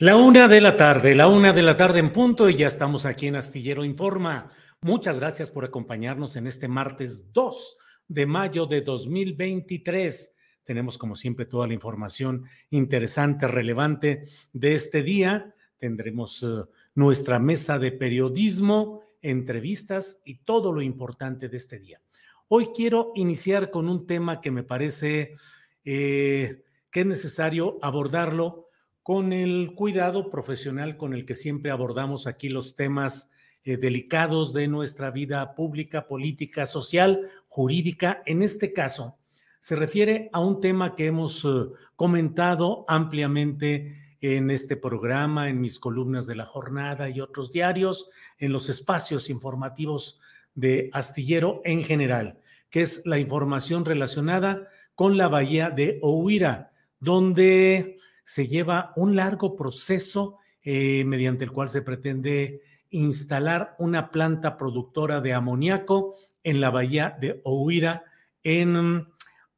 La 0.00 0.16
una 0.16 0.48
de 0.48 0.62
la 0.62 0.78
tarde, 0.78 1.14
la 1.14 1.28
una 1.28 1.52
de 1.52 1.60
la 1.60 1.76
tarde 1.76 1.98
en 1.98 2.10
punto 2.10 2.48
y 2.48 2.54
ya 2.54 2.68
estamos 2.68 3.04
aquí 3.04 3.26
en 3.26 3.36
Astillero 3.36 3.84
Informa. 3.84 4.50
Muchas 4.80 5.20
gracias 5.20 5.50
por 5.50 5.62
acompañarnos 5.62 6.36
en 6.36 6.46
este 6.46 6.68
martes 6.68 7.30
2 7.34 7.76
de 8.08 8.24
mayo 8.24 8.64
de 8.64 8.80
2023. 8.80 10.34
Tenemos 10.64 10.96
como 10.96 11.16
siempre 11.16 11.44
toda 11.44 11.66
la 11.66 11.74
información 11.74 12.46
interesante, 12.70 13.46
relevante 13.46 14.24
de 14.54 14.74
este 14.74 15.02
día. 15.02 15.54
Tendremos 15.76 16.42
uh, 16.44 16.66
nuestra 16.94 17.38
mesa 17.38 17.78
de 17.78 17.92
periodismo, 17.92 19.02
entrevistas 19.20 20.22
y 20.24 20.36
todo 20.44 20.72
lo 20.72 20.80
importante 20.80 21.50
de 21.50 21.58
este 21.58 21.78
día. 21.78 22.00
Hoy 22.48 22.70
quiero 22.74 23.12
iniciar 23.16 23.70
con 23.70 23.86
un 23.86 24.06
tema 24.06 24.40
que 24.40 24.50
me 24.50 24.62
parece 24.62 25.36
eh, 25.84 26.64
que 26.90 27.00
es 27.00 27.06
necesario 27.06 27.78
abordarlo 27.82 28.69
con 29.10 29.32
el 29.32 29.72
cuidado 29.74 30.30
profesional 30.30 30.96
con 30.96 31.14
el 31.14 31.26
que 31.26 31.34
siempre 31.34 31.72
abordamos 31.72 32.28
aquí 32.28 32.48
los 32.48 32.76
temas 32.76 33.32
eh, 33.64 33.76
delicados 33.76 34.52
de 34.52 34.68
nuestra 34.68 35.10
vida 35.10 35.56
pública, 35.56 36.06
política, 36.06 36.64
social, 36.64 37.28
jurídica. 37.48 38.22
En 38.24 38.40
este 38.44 38.72
caso, 38.72 39.18
se 39.58 39.74
refiere 39.74 40.30
a 40.32 40.38
un 40.38 40.60
tema 40.60 40.94
que 40.94 41.06
hemos 41.06 41.44
eh, 41.44 41.48
comentado 41.96 42.84
ampliamente 42.86 44.16
en 44.20 44.48
este 44.48 44.76
programa, 44.76 45.48
en 45.48 45.60
mis 45.60 45.80
columnas 45.80 46.26
de 46.26 46.36
la 46.36 46.46
jornada 46.46 47.08
y 47.10 47.20
otros 47.20 47.50
diarios, 47.50 48.10
en 48.38 48.52
los 48.52 48.68
espacios 48.68 49.28
informativos 49.28 50.20
de 50.54 50.88
Astillero 50.92 51.62
en 51.64 51.82
general, 51.82 52.38
que 52.70 52.82
es 52.82 53.02
la 53.04 53.18
información 53.18 53.84
relacionada 53.84 54.68
con 54.94 55.16
la 55.16 55.26
bahía 55.26 55.70
de 55.70 55.98
Ohuira, 56.00 56.70
donde 57.00 57.96
se 58.30 58.46
lleva 58.46 58.92
un 58.94 59.16
largo 59.16 59.56
proceso 59.56 60.38
eh, 60.62 61.02
mediante 61.04 61.42
el 61.42 61.50
cual 61.50 61.68
se 61.68 61.82
pretende 61.82 62.62
instalar 62.90 63.74
una 63.80 64.12
planta 64.12 64.56
productora 64.56 65.20
de 65.20 65.34
amoníaco 65.34 66.14
en 66.44 66.60
la 66.60 66.70
bahía 66.70 67.16
de 67.20 67.40
Ohuira, 67.42 68.04
en 68.44 69.08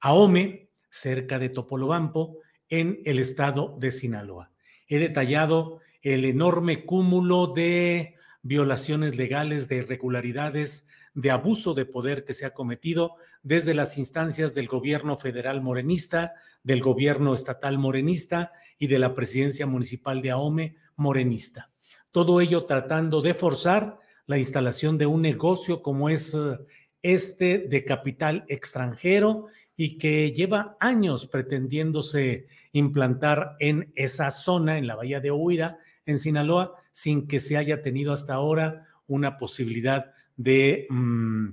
Ahome, 0.00 0.71
cerca 0.88 1.38
de 1.38 1.50
Topolobampo, 1.50 2.38
en 2.71 3.03
el 3.05 3.19
estado 3.19 3.77
de 3.78 3.93
Sinaloa. 3.93 4.50
He 4.89 4.99
detallado 4.99 5.81
el 6.00 6.25
enorme 6.25 6.87
cúmulo 6.87 7.49
de 7.49 8.15
violaciones 8.41 9.16
legales, 9.16 9.69
de 9.69 9.77
irregularidades, 9.77 10.89
de 11.12 11.31
abuso 11.31 11.75
de 11.75 11.84
poder 11.84 12.25
que 12.25 12.33
se 12.33 12.47
ha 12.47 12.54
cometido 12.54 13.16
desde 13.42 13.75
las 13.75 13.98
instancias 13.98 14.54
del 14.54 14.69
gobierno 14.69 15.16
federal 15.16 15.62
morenista, 15.62 16.34
del 16.62 16.80
gobierno 16.80 17.34
estatal 17.34 17.78
morenista 17.78 18.53
y 18.78 18.86
de 18.86 18.98
la 18.98 19.14
presidencia 19.14 19.66
municipal 19.66 20.22
de 20.22 20.30
Ahome 20.30 20.76
morenista. 20.97 21.70
Todo 22.10 22.41
ello 22.41 22.64
tratando 22.64 23.22
de 23.22 23.34
forzar 23.34 23.98
la 24.26 24.38
instalación 24.38 24.98
de 24.98 25.06
un 25.06 25.22
negocio 25.22 25.82
como 25.82 26.08
es 26.08 26.34
eh, 26.34 26.58
este 27.03 27.58
de 27.58 27.84
capital 27.84 28.44
extranjero 28.48 29.47
y 29.76 29.98
que 29.98 30.32
lleva 30.32 30.76
años 30.78 31.26
pretendiéndose 31.26 32.47
implantar 32.72 33.56
en 33.59 33.92
esa 33.97 34.30
zona, 34.30 34.78
en 34.78 34.86
la 34.86 34.94
bahía 34.94 35.20
de 35.20 35.30
Huira, 35.30 35.78
en 36.06 36.19
Sinaloa, 36.19 36.76
sin 36.92 37.26
que 37.26 37.41
se 37.41 37.56
haya 37.56 37.82
tenido 37.82 38.12
hasta 38.12 38.34
ahora 38.34 38.86
una 39.06 39.38
posibilidad 39.38 40.12
de 40.36 40.86
mm, 40.88 41.48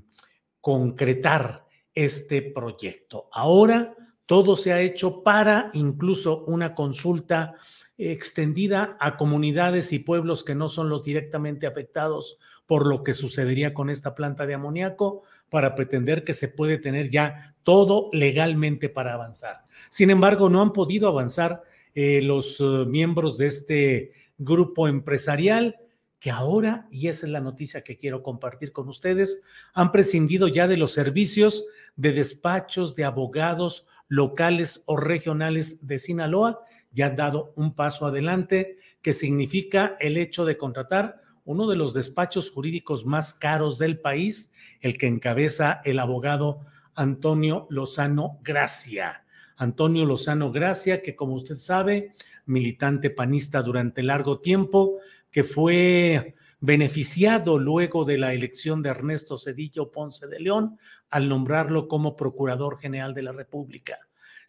concretar 0.62 1.66
este 2.06 2.42
proyecto. 2.42 3.28
Ahora 3.32 3.96
todo 4.26 4.56
se 4.56 4.72
ha 4.72 4.80
hecho 4.80 5.24
para 5.24 5.70
incluso 5.74 6.46
una 6.46 6.76
consulta 6.76 7.56
extendida 7.98 8.96
a 9.00 9.18
comunidades 9.18 9.92
y 9.92 10.00
pueblos 10.00 10.44
que 10.44 10.56
no 10.56 10.70
son 10.70 10.88
los 10.88 11.04
directamente 11.04 11.68
afectados 11.68 12.38
por 12.66 12.88
lo 12.88 13.04
que 13.04 13.14
sucedería 13.14 13.74
con 13.74 13.90
esta 13.90 14.16
planta 14.16 14.46
de 14.46 14.54
amoníaco 14.54 15.24
para 15.50 15.76
pretender 15.76 16.24
que 16.24 16.34
se 16.34 16.48
puede 16.48 16.78
tener 16.78 17.10
ya 17.10 17.56
todo 17.64 18.10
legalmente 18.14 18.88
para 18.88 19.16
avanzar. 19.16 19.66
Sin 19.90 20.10
embargo, 20.12 20.50
no 20.50 20.62
han 20.62 20.72
podido 20.72 21.10
avanzar 21.10 21.64
eh, 21.94 22.22
los 22.24 22.62
eh, 22.62 22.86
miembros 22.88 23.38
de 23.38 23.48
este 23.48 24.12
grupo 24.38 24.88
empresarial 24.88 25.76
que 26.20 26.32
ahora, 26.32 26.88
y 26.92 27.08
esa 27.08 27.26
es 27.26 27.32
la 27.32 27.40
noticia 27.40 27.82
que 27.82 27.98
quiero 27.98 28.22
compartir 28.24 28.72
con 28.72 28.90
ustedes, 28.90 29.42
han 29.74 29.92
prescindido 29.92 30.48
ya 30.48 30.68
de 30.68 30.78
los 30.78 30.92
servicios 30.92 31.66
de 31.96 32.12
despachos 32.12 32.96
de 32.96 33.06
abogados 33.06 33.88
locales 34.08 34.84
o 34.86 34.98
regionales 34.98 35.86
de 35.88 35.98
Sinaloa, 35.98 36.60
ya 36.92 37.08
han 37.08 37.16
dado 37.16 37.54
un 37.56 37.74
paso 37.74 38.06
adelante 38.06 38.78
que 39.02 39.14
significa 39.14 39.96
el 40.00 40.18
hecho 40.18 40.44
de 40.46 40.58
contratar 40.58 41.22
uno 41.46 41.68
de 41.68 41.78
los 41.78 41.94
despachos 41.94 42.52
jurídicos 42.52 43.06
más 43.06 43.34
caros 43.34 43.78
del 43.78 44.00
país, 44.00 44.54
el 44.82 44.98
que 44.98 45.08
encabeza 45.08 45.82
el 45.86 46.00
abogado 46.00 46.60
Antonio 46.96 47.66
Lozano 47.70 48.40
Gracia. 48.44 49.24
Antonio 49.56 50.06
Lozano 50.06 50.52
Gracia, 50.52 51.02
que 51.02 51.16
como 51.16 51.34
usted 51.34 51.56
sabe, 51.56 52.12
militante 52.46 53.10
panista 53.10 53.62
durante 53.62 54.04
largo 54.04 54.40
tiempo, 54.40 54.98
que 55.32 55.44
fue 55.44 56.36
beneficiado 56.60 57.58
luego 57.58 58.06
de 58.06 58.18
la 58.18 58.34
elección 58.34 58.82
de 58.82 58.90
Ernesto 58.90 59.38
Cedillo 59.38 59.92
Ponce 59.92 60.28
de 60.28 60.40
León 60.40 60.78
al 61.10 61.30
nombrarlo 61.30 61.88
como 61.88 62.16
Procurador 62.16 62.80
General 62.80 63.14
de 63.14 63.24
la 63.24 63.32
República. 63.32 63.98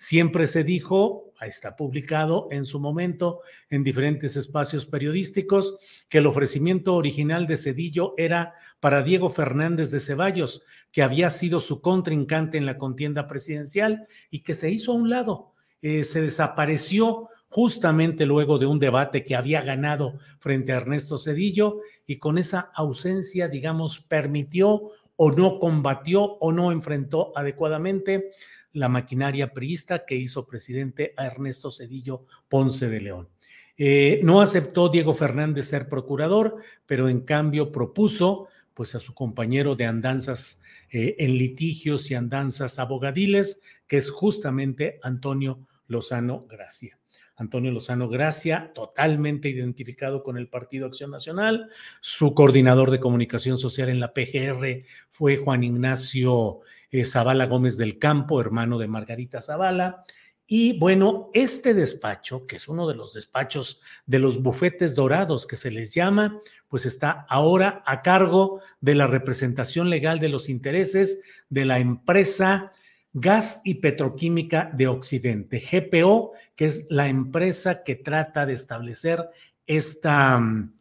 Siempre 0.03 0.47
se 0.47 0.65
dijo, 0.65 1.35
está 1.43 1.77
publicado 1.77 2.49
en 2.51 2.65
su 2.65 2.81
momento 2.81 3.43
en 3.69 3.85
diferentes 3.85 4.35
espacios 4.37 4.87
periodísticos, 4.87 5.77
que 6.09 6.19
el 6.19 6.27
ofrecimiento 6.27 6.95
original 6.95 7.47
de 7.47 7.59
Cedillo 7.59 8.15
era 8.17 8.55
para 8.81 9.03
Diego 9.03 9.29
Fernández 9.29 9.91
de 9.91 10.01
Ceballos, 10.01 10.63
que 10.91 11.03
había 11.03 11.29
sido 11.29 11.61
su 11.61 11.83
contrincante 11.83 12.57
en 12.57 12.65
la 12.65 12.79
contienda 12.79 13.27
presidencial 13.27 14.09
y 14.31 14.41
que 14.41 14.55
se 14.55 14.71
hizo 14.71 14.93
a 14.93 14.95
un 14.95 15.11
lado, 15.11 15.53
eh, 15.83 16.05
se 16.05 16.23
desapareció 16.23 17.29
justamente 17.51 18.27
luego 18.27 18.59
de 18.59 18.67
un 18.67 18.79
debate 18.79 19.25
que 19.25 19.35
había 19.35 19.61
ganado 19.61 20.19
frente 20.39 20.73
a 20.73 20.77
Ernesto 20.77 21.19
Cedillo 21.19 21.81
y 22.07 22.19
con 22.19 22.39
esa 22.39 22.71
ausencia, 22.75 23.49
digamos, 23.49 24.01
permitió 24.01 24.93
o 25.17 25.33
no 25.33 25.59
combatió 25.59 26.23
o 26.23 26.53
no 26.53 26.73
enfrentó 26.73 27.33
adecuadamente 27.37 28.31
la 28.73 28.89
maquinaria 28.89 29.53
priista 29.53 30.05
que 30.07 30.15
hizo 30.15 30.47
presidente 30.47 31.13
a 31.17 31.27
Ernesto 31.27 31.73
Cedillo 31.73 32.25
Ponce 32.49 32.89
de 32.89 33.01
León. 33.01 33.29
Eh, 33.77 34.21
no 34.23 34.41
aceptó 34.41 34.89
Diego 34.89 35.13
Fernández 35.15 35.67
ser 35.67 35.89
procurador, 35.89 36.57
pero 36.87 37.09
en 37.09 37.21
cambio 37.21 37.73
propuso 37.73 38.47
pues 38.75 38.95
a 38.95 39.01
su 39.01 39.13
compañero 39.13 39.75
de 39.75 39.87
andanzas 39.87 40.63
eh, 40.91 41.17
en 41.19 41.37
litigios 41.37 42.11
y 42.11 42.15
andanzas 42.15 42.79
abogadiles, 42.79 43.61
que 43.89 43.97
es 43.97 44.11
justamente 44.11 45.01
Antonio 45.03 45.67
Lozano 45.89 46.47
Gracia. 46.49 47.00
Antonio 47.41 47.73
Lozano 47.73 48.09
Gracia, 48.09 48.71
totalmente 48.75 49.49
identificado 49.49 50.23
con 50.23 50.37
el 50.37 50.49
Partido 50.49 50.87
Acción 50.87 51.11
Nacional. 51.11 51.71
Su 52.01 52.35
coordinador 52.35 52.91
de 52.91 53.01
comunicación 53.01 53.57
social 53.57 53.89
en 53.89 53.99
la 53.99 54.13
PGR 54.13 54.85
fue 55.09 55.39
Juan 55.39 55.65
Ignacio 55.65 56.61
eh, 56.91 57.05
Zavala 57.05 57.47
Gómez 57.47 57.79
del 57.79 57.99
Campo, 57.99 58.41
hermano 58.41 58.79
de 58.79 58.89
Margarita 58.89 59.41
Zavala. 59.41 60.05
Y 60.47 60.79
bueno, 60.79 61.31
este 61.33 61.75
despacho, 61.75 62.47
que 62.47 62.57
es 62.57 62.69
uno 62.69 62.87
de 62.89 62.97
los 62.97 63.15
despachos 63.15 63.81
de 64.05 64.19
los 64.19 64.43
bufetes 64.43 64.95
dorados 64.95 65.47
que 65.47 65.57
se 65.57 65.71
les 65.71 65.95
llama, 65.95 66.41
pues 66.69 66.87
está 66.87 67.25
ahora 67.29 67.83
a 67.87 68.03
cargo 68.03 68.61
de 68.81 68.97
la 68.97 69.07
representación 69.07 69.89
legal 69.89 70.19
de 70.19 70.29
los 70.29 70.49
intereses 70.49 71.21
de 71.49 71.65
la 71.65 71.79
empresa 71.79 72.73
Gas 73.13 73.61
y 73.65 73.75
Petroquímica 73.75 74.71
de 74.73 74.87
Occidente, 74.87 75.59
GPO, 75.61 76.33
que 76.55 76.67
es 76.67 76.87
la 76.91 77.09
empresa 77.09 77.83
que 77.83 77.97
trata 77.97 78.47
de 78.47 78.53
establecer 78.55 79.29
esta 79.67 80.39
mm, 80.39 80.75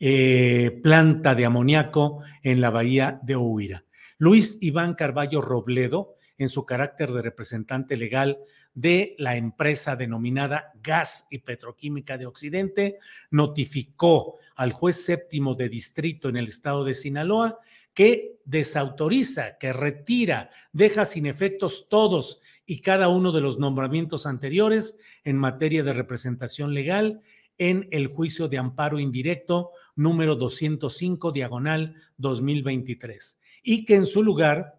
eh, 0.00 0.80
planta 0.82 1.34
de 1.34 1.44
amoníaco 1.44 2.22
en 2.42 2.60
la 2.60 2.70
bahía 2.70 3.20
de 3.22 3.36
Huira. 3.36 3.84
Luis 4.18 4.58
Iván 4.60 4.94
Carballo 4.94 5.40
Robledo, 5.40 6.14
en 6.38 6.48
su 6.48 6.66
carácter 6.66 7.12
de 7.12 7.22
representante 7.22 7.96
legal 7.96 8.38
de 8.74 9.14
la 9.18 9.36
empresa 9.36 9.96
denominada 9.96 10.72
Gas 10.82 11.26
y 11.30 11.38
Petroquímica 11.38 12.18
de 12.18 12.26
Occidente, 12.26 12.98
notificó 13.30 14.38
al 14.54 14.72
juez 14.72 15.02
séptimo 15.02 15.54
de 15.54 15.68
distrito 15.68 16.28
en 16.28 16.36
el 16.36 16.48
estado 16.48 16.84
de 16.84 16.94
Sinaloa 16.94 17.58
que 17.96 18.38
desautoriza, 18.44 19.56
que 19.56 19.72
retira, 19.72 20.50
deja 20.72 21.06
sin 21.06 21.24
efectos 21.24 21.88
todos 21.88 22.42
y 22.66 22.82
cada 22.82 23.08
uno 23.08 23.32
de 23.32 23.40
los 23.40 23.58
nombramientos 23.58 24.26
anteriores 24.26 24.98
en 25.24 25.38
materia 25.38 25.82
de 25.82 25.94
representación 25.94 26.74
legal 26.74 27.22
en 27.56 27.88
el 27.92 28.08
juicio 28.08 28.48
de 28.48 28.58
amparo 28.58 29.00
indirecto 29.00 29.70
número 29.94 30.36
205 30.36 31.32
diagonal 31.32 31.94
2023 32.18 33.40
y 33.62 33.86
que 33.86 33.94
en 33.94 34.04
su 34.04 34.22
lugar 34.22 34.78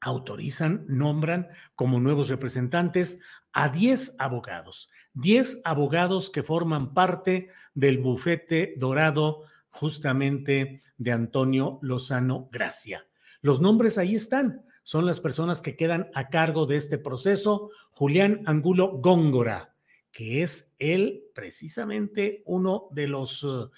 autorizan, 0.00 0.84
nombran 0.88 1.46
como 1.76 2.00
nuevos 2.00 2.28
representantes 2.28 3.20
a 3.52 3.68
10 3.68 4.16
abogados, 4.18 4.90
10 5.14 5.60
abogados 5.64 6.28
que 6.28 6.42
forman 6.42 6.92
parte 6.92 7.50
del 7.74 7.98
bufete 7.98 8.74
dorado 8.78 9.44
justamente 9.76 10.80
de 10.96 11.12
Antonio 11.12 11.78
Lozano 11.82 12.48
Gracia. 12.50 13.06
Los 13.40 13.60
nombres 13.60 13.98
ahí 13.98 14.14
están, 14.14 14.62
son 14.82 15.06
las 15.06 15.20
personas 15.20 15.60
que 15.60 15.76
quedan 15.76 16.10
a 16.14 16.28
cargo 16.28 16.66
de 16.66 16.76
este 16.76 16.98
proceso. 16.98 17.70
Julián 17.90 18.42
Angulo 18.46 18.98
Góngora, 18.98 19.74
que 20.10 20.42
es 20.42 20.74
él 20.78 21.24
precisamente 21.34 22.42
uno 22.46 22.88
de 22.90 23.06
los, 23.06 23.44
eh, 23.44 23.68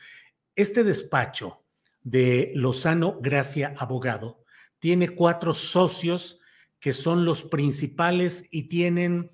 este 0.55 0.85
despacho 0.85 1.65
de 2.03 2.53
Lozano 2.55 3.19
Gracia 3.21 3.75
Abogado, 3.77 4.45
tiene 4.79 5.11
cuatro 5.11 5.55
socios 5.55 6.41
que 6.81 6.93
son 6.93 7.25
los 7.25 7.43
principales 7.43 8.47
y 8.51 8.65
tienen, 8.65 9.33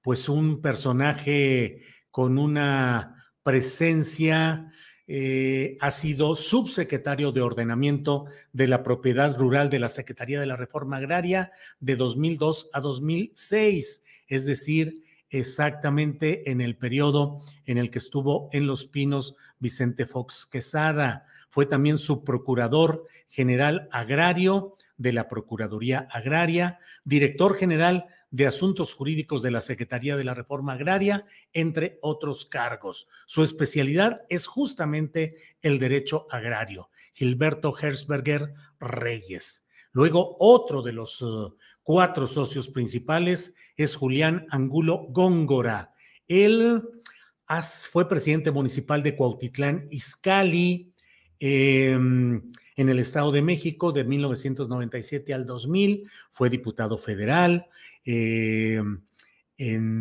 pues 0.00 0.28
un 0.28 0.62
personaje 0.62 1.82
con 2.10 2.38
una 2.38 3.30
presencia, 3.42 4.72
eh, 5.06 5.76
ha 5.80 5.90
sido 5.90 6.34
subsecretario 6.34 7.30
de 7.30 7.42
ordenamiento 7.42 8.24
de 8.52 8.68
la 8.68 8.82
propiedad 8.82 9.36
rural 9.38 9.68
de 9.68 9.80
la 9.80 9.90
Secretaría 9.90 10.40
de 10.40 10.46
la 10.46 10.56
Reforma 10.56 10.96
Agraria 10.96 11.52
de 11.78 11.96
2002 11.96 12.70
a 12.72 12.80
2006, 12.80 14.02
es 14.28 14.46
decir, 14.46 15.03
exactamente 15.38 16.50
en 16.50 16.60
el 16.60 16.76
periodo 16.76 17.40
en 17.66 17.78
el 17.78 17.90
que 17.90 17.98
estuvo 17.98 18.48
en 18.52 18.66
Los 18.66 18.86
Pinos 18.86 19.34
Vicente 19.58 20.06
Fox 20.06 20.46
Quesada. 20.46 21.26
Fue 21.50 21.66
también 21.66 21.98
subprocurador 21.98 23.06
general 23.28 23.88
agrario 23.92 24.76
de 24.96 25.12
la 25.12 25.28
Procuraduría 25.28 26.08
Agraria, 26.12 26.78
director 27.04 27.56
general 27.56 28.06
de 28.30 28.46
Asuntos 28.46 28.94
Jurídicos 28.94 29.42
de 29.42 29.50
la 29.50 29.60
Secretaría 29.60 30.16
de 30.16 30.24
la 30.24 30.34
Reforma 30.34 30.72
Agraria, 30.72 31.24
entre 31.52 31.98
otros 32.00 32.46
cargos. 32.46 33.08
Su 33.26 33.42
especialidad 33.42 34.24
es 34.28 34.46
justamente 34.46 35.36
el 35.62 35.78
derecho 35.78 36.26
agrario. 36.30 36.90
Gilberto 37.12 37.74
Herzberger 37.80 38.54
Reyes. 38.80 39.63
Luego, 39.94 40.36
otro 40.40 40.82
de 40.82 40.92
los 40.92 41.22
uh, 41.22 41.56
cuatro 41.82 42.26
socios 42.26 42.68
principales 42.68 43.54
es 43.76 43.94
Julián 43.94 44.44
Angulo 44.50 45.06
Góngora. 45.10 45.92
Él 46.26 46.82
fue 47.90 48.08
presidente 48.08 48.50
municipal 48.50 49.04
de 49.04 49.14
Cuautitlán 49.14 49.86
Izcalli 49.90 50.92
em, 51.38 52.42
en 52.76 52.88
el 52.88 52.98
Estado 52.98 53.30
de 53.30 53.42
México 53.42 53.92
de 53.92 54.02
1997 54.02 55.32
al 55.32 55.46
2000, 55.46 56.10
fue 56.30 56.50
diputado 56.50 56.98
federal, 56.98 57.66
em, 58.04 59.00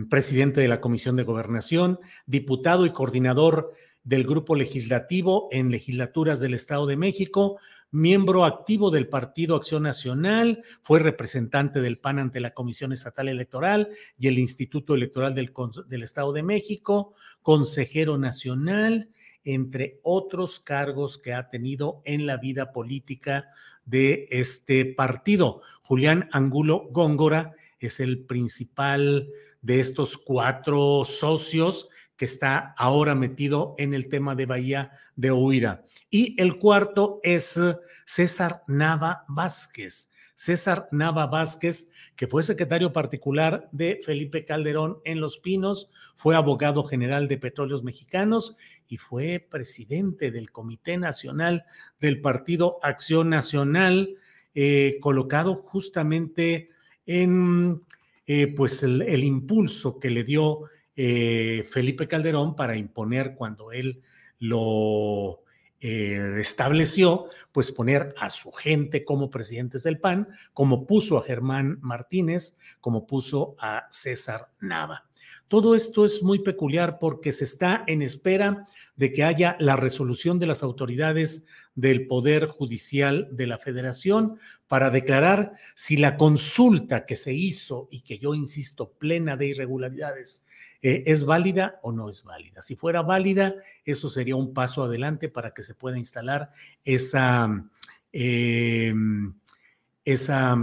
presidente 0.10 0.62
de 0.62 0.68
la 0.68 0.82
Comisión 0.82 1.16
de 1.16 1.24
Gobernación, 1.24 2.00
diputado 2.26 2.88
y 2.88 2.90
coordinador 2.90 3.74
del 4.04 4.24
grupo 4.26 4.56
legislativo 4.56 5.48
en 5.52 5.70
legislaturas 5.70 6.40
del 6.40 6.56
Estado 6.56 6.88
de 6.88 6.98
México, 6.98 7.60
miembro 7.94 8.44
activo 8.44 8.90
del 8.90 9.08
Partido 9.08 9.56
Acción 9.56 9.84
Nacional, 9.84 10.64
fue 10.82 11.00
representante 11.00 11.80
del 11.80 12.00
PAN 12.00 12.20
ante 12.20 12.40
la 12.40 12.54
Comisión 12.54 12.92
Estatal 12.92 13.30
Electoral 13.30 13.90
y 14.18 14.28
el 14.28 14.40
Instituto 14.40 14.96
Electoral 14.96 15.36
del, 15.36 16.04
Estado 16.04 16.34
de 16.34 16.44
México, 16.44 17.14
consejero 17.44 18.18
nacional, 18.18 19.10
entre 19.46 20.00
otros 20.02 20.60
cargos 20.60 21.20
que 21.20 21.34
ha 21.34 21.50
tenido 21.50 22.02
en 22.04 22.26
la 22.26 22.38
vida 22.38 22.74
política 22.74 23.46
de 23.86 24.28
este 24.32 24.86
partido. 24.86 25.62
Julián 25.84 26.30
Angulo 26.32 26.88
Góngora 26.92 27.54
es 27.80 28.00
el 28.00 28.26
principal 28.26 29.30
de 29.62 29.80
estos 29.80 30.18
cuatro 30.18 31.06
socios 31.06 31.90
que 32.18 32.26
está 32.26 32.74
ahora 32.78 33.16
metido 33.16 33.76
en 33.78 33.94
el 33.94 34.08
tema 34.08 34.36
de 34.36 34.46
Bahía 34.46 34.92
de 35.16 35.32
Huira. 35.32 35.84
Y 36.10 36.40
el 36.42 36.58
cuarto 36.58 37.20
es 37.24 37.58
eh, 37.58 37.76
César 38.06 38.64
Nava 38.68 39.26
Vázquez. 39.28 40.10
César 40.36 40.88
Nava 40.92 41.28
Vázquez, 41.28 41.92
que 42.16 42.28
fue 42.28 42.44
secretario 42.44 42.92
particular 42.92 43.70
de 43.72 44.00
Felipe 44.04 44.46
Calderón 44.46 45.00
en 45.06 45.22
Los 45.22 45.38
Pinos, 45.40 45.90
fue 46.16 46.36
abogado 46.36 46.84
general 46.84 47.28
de 47.28 47.38
Petróleos 47.38 47.84
Mexicanos 47.84 48.58
y 48.88 48.98
fue 48.98 49.46
presidente 49.50 50.32
del 50.32 50.52
Comité 50.52 50.98
Nacional 50.98 51.66
del 52.00 52.22
Partido 52.22 52.80
Acción 52.84 53.30
Nacional, 53.30 54.16
eh, 54.56 54.98
colocado 55.02 55.56
justamente 55.56 56.70
en 57.06 57.82
eh, 58.26 58.48
pues 58.56 58.84
el 58.84 59.24
impulso 59.24 60.00
que 60.00 60.10
le 60.10 60.24
dio 60.24 60.70
eh, 60.96 61.66
Felipe 61.70 62.08
Calderón 62.08 62.56
para 62.56 62.76
imponer 62.76 63.36
cuando 63.36 63.72
él 63.72 64.02
lo 64.40 65.44
eh, 65.80 66.38
estableció, 66.40 67.28
pues 67.52 67.72
poner 67.72 68.14
a 68.18 68.30
su 68.30 68.52
gente 68.52 69.04
como 69.04 69.30
presidentes 69.30 69.84
del 69.84 70.00
PAN, 70.00 70.30
como 70.54 70.86
puso 70.86 71.18
a 71.18 71.24
Germán 71.24 71.78
Martínez, 71.82 72.58
como 72.80 73.06
puso 73.06 73.56
a 73.60 73.88
César 73.92 74.50
Nava. 74.62 75.06
Todo 75.54 75.76
esto 75.76 76.04
es 76.04 76.24
muy 76.24 76.40
peculiar 76.40 76.98
porque 76.98 77.32
se 77.32 77.44
está 77.44 77.84
en 77.86 78.02
espera 78.02 78.66
de 78.96 79.12
que 79.12 79.24
haya 79.24 79.56
la 79.60 79.76
resolución 79.76 80.40
de 80.40 80.48
las 80.48 80.64
autoridades 80.64 81.46
del 81.76 82.08
Poder 82.08 82.48
Judicial 82.48 83.28
de 83.30 83.46
la 83.46 83.60
Federación 83.60 84.40
para 84.68 84.90
declarar 84.90 85.54
si 85.76 85.96
la 85.96 86.18
consulta 86.18 87.06
que 87.06 87.16
se 87.16 87.36
hizo 87.36 87.88
y 87.92 88.02
que 88.02 88.18
yo 88.18 88.34
insisto 88.34 88.94
plena 88.94 89.38
de 89.38 89.46
irregularidades 89.46 90.48
eh, 90.82 91.04
es 91.06 91.24
válida 91.24 91.80
o 91.84 91.92
no 91.92 92.10
es 92.10 92.24
válida. 92.24 92.64
Si 92.64 92.76
fuera 92.76 93.04
válida, 93.04 93.54
eso 93.86 94.10
sería 94.10 94.36
un 94.36 94.56
paso 94.56 94.82
adelante 94.82 95.30
para 95.30 95.54
que 95.54 95.62
se 95.62 95.76
pueda 95.76 96.00
instalar 96.00 96.50
esa, 96.84 97.64
em, 98.12 99.36
esa 100.04 100.58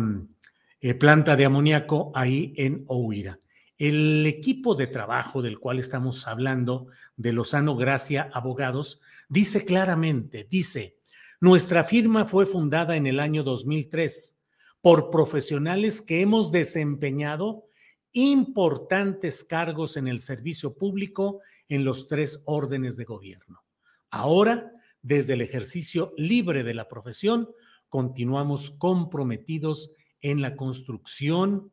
eh, 0.80 0.94
planta 0.94 1.37
de 1.37 1.44
amoníaco 1.44 2.11
ahí 2.12 2.52
en 2.56 2.82
Ohuira. 2.88 3.38
El 3.80 4.26
equipo 4.26 4.75
de 4.75 4.87
trabajo 4.87 5.40
del 5.40 5.58
cual 5.58 5.78
estamos 5.78 6.28
hablando, 6.28 6.88
de 7.16 7.32
Lozano 7.32 7.76
Gracia 7.76 8.28
Abogados, 8.34 9.00
dice 9.30 9.64
claramente, 9.64 10.44
dice, 10.44 10.99
nuestra 11.40 11.84
firma 11.84 12.26
fue 12.26 12.44
fundada 12.44 12.94
en 12.96 13.06
el 13.06 13.18
año 13.18 13.42
2003 13.42 14.38
por 14.82 15.08
profesionales 15.08 16.02
que 16.02 16.20
hemos 16.20 16.52
desempeñado 16.52 17.64
importantes 18.12 19.44
cargos 19.44 19.96
en 19.96 20.08
el 20.08 20.20
servicio 20.20 20.76
público 20.76 21.40
en 21.70 21.82
los 21.82 22.06
tres 22.06 22.42
órdenes 22.44 22.99
de 22.99 23.04
gobierno. 23.04 23.64
Ahora, 24.10 24.72
desde 25.00 25.32
el 25.32 25.40
ejercicio 25.40 26.12
libre 26.18 26.64
de 26.64 26.75
la 26.75 26.87
profesión, 26.87 27.49
continuamos 27.88 28.72
comprometidos 28.72 29.90
en 30.20 30.42
la 30.42 30.54
construcción 30.54 31.72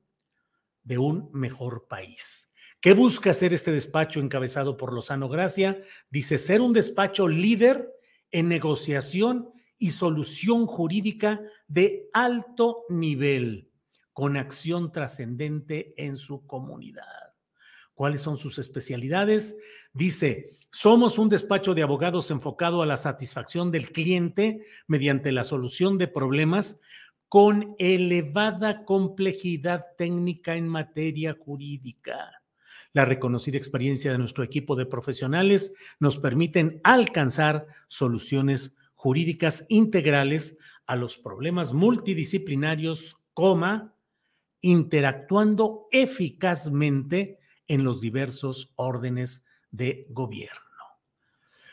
de 0.88 0.98
un 0.98 1.30
mejor 1.34 1.88
país. 1.88 2.50
¿Qué 2.80 2.94
busca 2.94 3.32
hacer 3.32 3.54
este 3.54 3.72
despacho 3.72 4.20
encabezado 4.20 4.78
por 4.78 4.94
Lozano 4.94 5.28
Gracia? 5.28 5.82
Dice 6.10 6.38
ser 6.38 6.62
un 6.62 6.74
despacho 6.74 7.28
líder 7.28 7.94
en 8.32 8.48
negociación 8.48 9.50
y 9.78 9.90
solución 9.90 10.66
jurídica 10.66 11.42
de 11.68 12.10
alto 12.14 12.86
nivel, 12.90 13.70
con 14.14 14.38
acción 14.38 14.92
trascendente 14.92 15.94
en 15.98 16.16
su 16.16 16.46
comunidad. 16.46 17.04
¿Cuáles 17.94 18.22
son 18.22 18.38
sus 18.38 18.58
especialidades? 18.58 19.58
Dice, 19.92 20.58
somos 20.72 21.18
un 21.18 21.30
despacho 21.30 21.74
de 21.74 21.82
abogados 21.82 22.32
enfocado 22.32 22.82
a 22.82 22.86
la 22.86 22.98
satisfacción 22.98 23.72
del 23.72 23.92
cliente 23.92 24.62
mediante 24.88 25.32
la 25.32 25.44
solución 25.44 25.98
de 25.98 26.08
problemas 26.08 26.80
con 27.30 27.76
elevada 27.78 28.86
complejidad 28.86 29.86
técnica 29.98 30.56
en 30.56 30.68
materia 30.68 31.36
jurídica. 31.40 32.42
La 32.94 33.06
reconocida 33.06 33.58
experiencia 33.58 34.12
de 34.12 34.18
nuestro 34.18 34.44
equipo 34.44 34.76
de 34.76 34.86
profesionales 34.86 35.74
nos 36.00 36.18
permiten 36.18 36.80
alcanzar 36.84 37.68
soluciones 37.88 38.76
jurídicas 38.96 39.66
integrales 39.70 40.58
a 40.88 40.96
los 40.96 41.18
problemas 41.18 41.74
multidisciplinarios, 41.74 43.18
coma, 43.34 43.94
interactuando 44.62 45.88
eficazmente 45.92 47.40
en 47.68 47.84
los 47.84 48.02
diversos 48.02 48.74
órdenes 48.76 49.46
de 49.70 50.08
gobierno. 50.10 50.67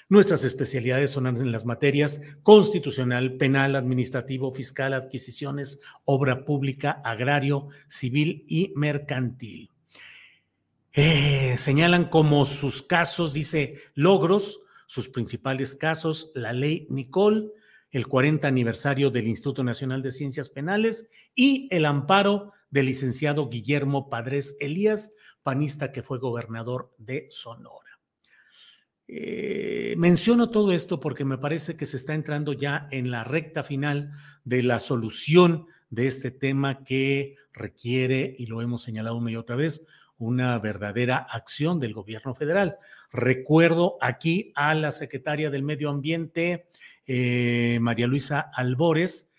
Nuestras 0.09 0.45
especialidades 0.45 1.11
son 1.11 1.27
en 1.27 1.51
las 1.51 1.65
materias 1.65 2.21
constitucional, 2.43 3.37
penal, 3.37 3.75
administrativo, 3.75 4.53
fiscal, 4.53 4.93
adquisiciones, 4.93 5.81
obra 6.05 6.45
pública, 6.45 7.01
agrario, 7.05 7.69
civil 7.89 8.45
y 8.47 8.73
mercantil. 8.77 9.71
Eh, 10.93 11.57
señalan 11.59 12.09
como 12.09 12.47
sus 12.47 12.83
casos, 12.83 13.33
dice, 13.33 13.81
logros, 13.95 14.61
sus 14.87 15.09
principales 15.09 15.75
casos, 15.75 16.31
la 16.35 16.53
ley 16.53 16.87
Nicole, 16.91 17.49
el 17.91 18.07
40 18.07 18.47
aniversario 18.47 19.11
del 19.11 19.27
Instituto 19.27 19.65
Nacional 19.65 20.03
de 20.03 20.13
Ciencias 20.13 20.51
Penales 20.51 21.09
y 21.35 21.69
el 21.71 21.87
amparo 21.87 22.53
del 22.71 22.87
licenciado 22.87 23.49
Guillermo 23.49 24.11
Padres 24.11 24.57
Elías, 24.61 25.13
panista 25.43 25.93
que 25.93 26.03
fue 26.03 26.19
gobernador 26.19 26.93
de 26.99 27.27
Sonora. 27.31 27.84
Eh, 29.07 29.95
menciono 29.99 30.51
todo 30.51 30.73
esto 30.73 30.99
porque 30.99 31.25
me 31.25 31.39
parece 31.39 31.77
que 31.77 31.87
se 31.87 31.97
está 31.97 32.15
entrando 32.15 32.53
ya 32.53 32.89
en 32.91 33.11
la 33.11 33.23
recta 33.23 33.63
final 33.63 34.13
de 34.45 34.63
la 34.63 34.81
solución 34.81 35.67
de 35.91 36.07
este 36.07 36.31
tema 36.31 36.85
que 36.85 37.37
requiere, 37.53 38.35
y 38.39 38.47
lo 38.47 38.63
hemos 38.63 38.83
señalado 38.83 39.17
una 39.17 39.31
y 39.31 39.37
otra 39.37 39.57
vez, 39.57 39.87
una 40.17 40.59
verdadera 40.59 41.19
acción 41.19 41.81
del 41.81 41.93
gobierno 41.93 42.35
federal. 42.35 42.77
Recuerdo 43.13 43.97
aquí 44.01 44.53
a 44.55 44.75
la 44.75 44.91
secretaria 44.91 45.51
del 45.51 45.63
Medio 45.63 45.91
Ambiente, 45.91 46.67
eh, 47.07 47.79
María 47.81 48.07
Luisa 48.07 48.41
Albores, 48.41 49.34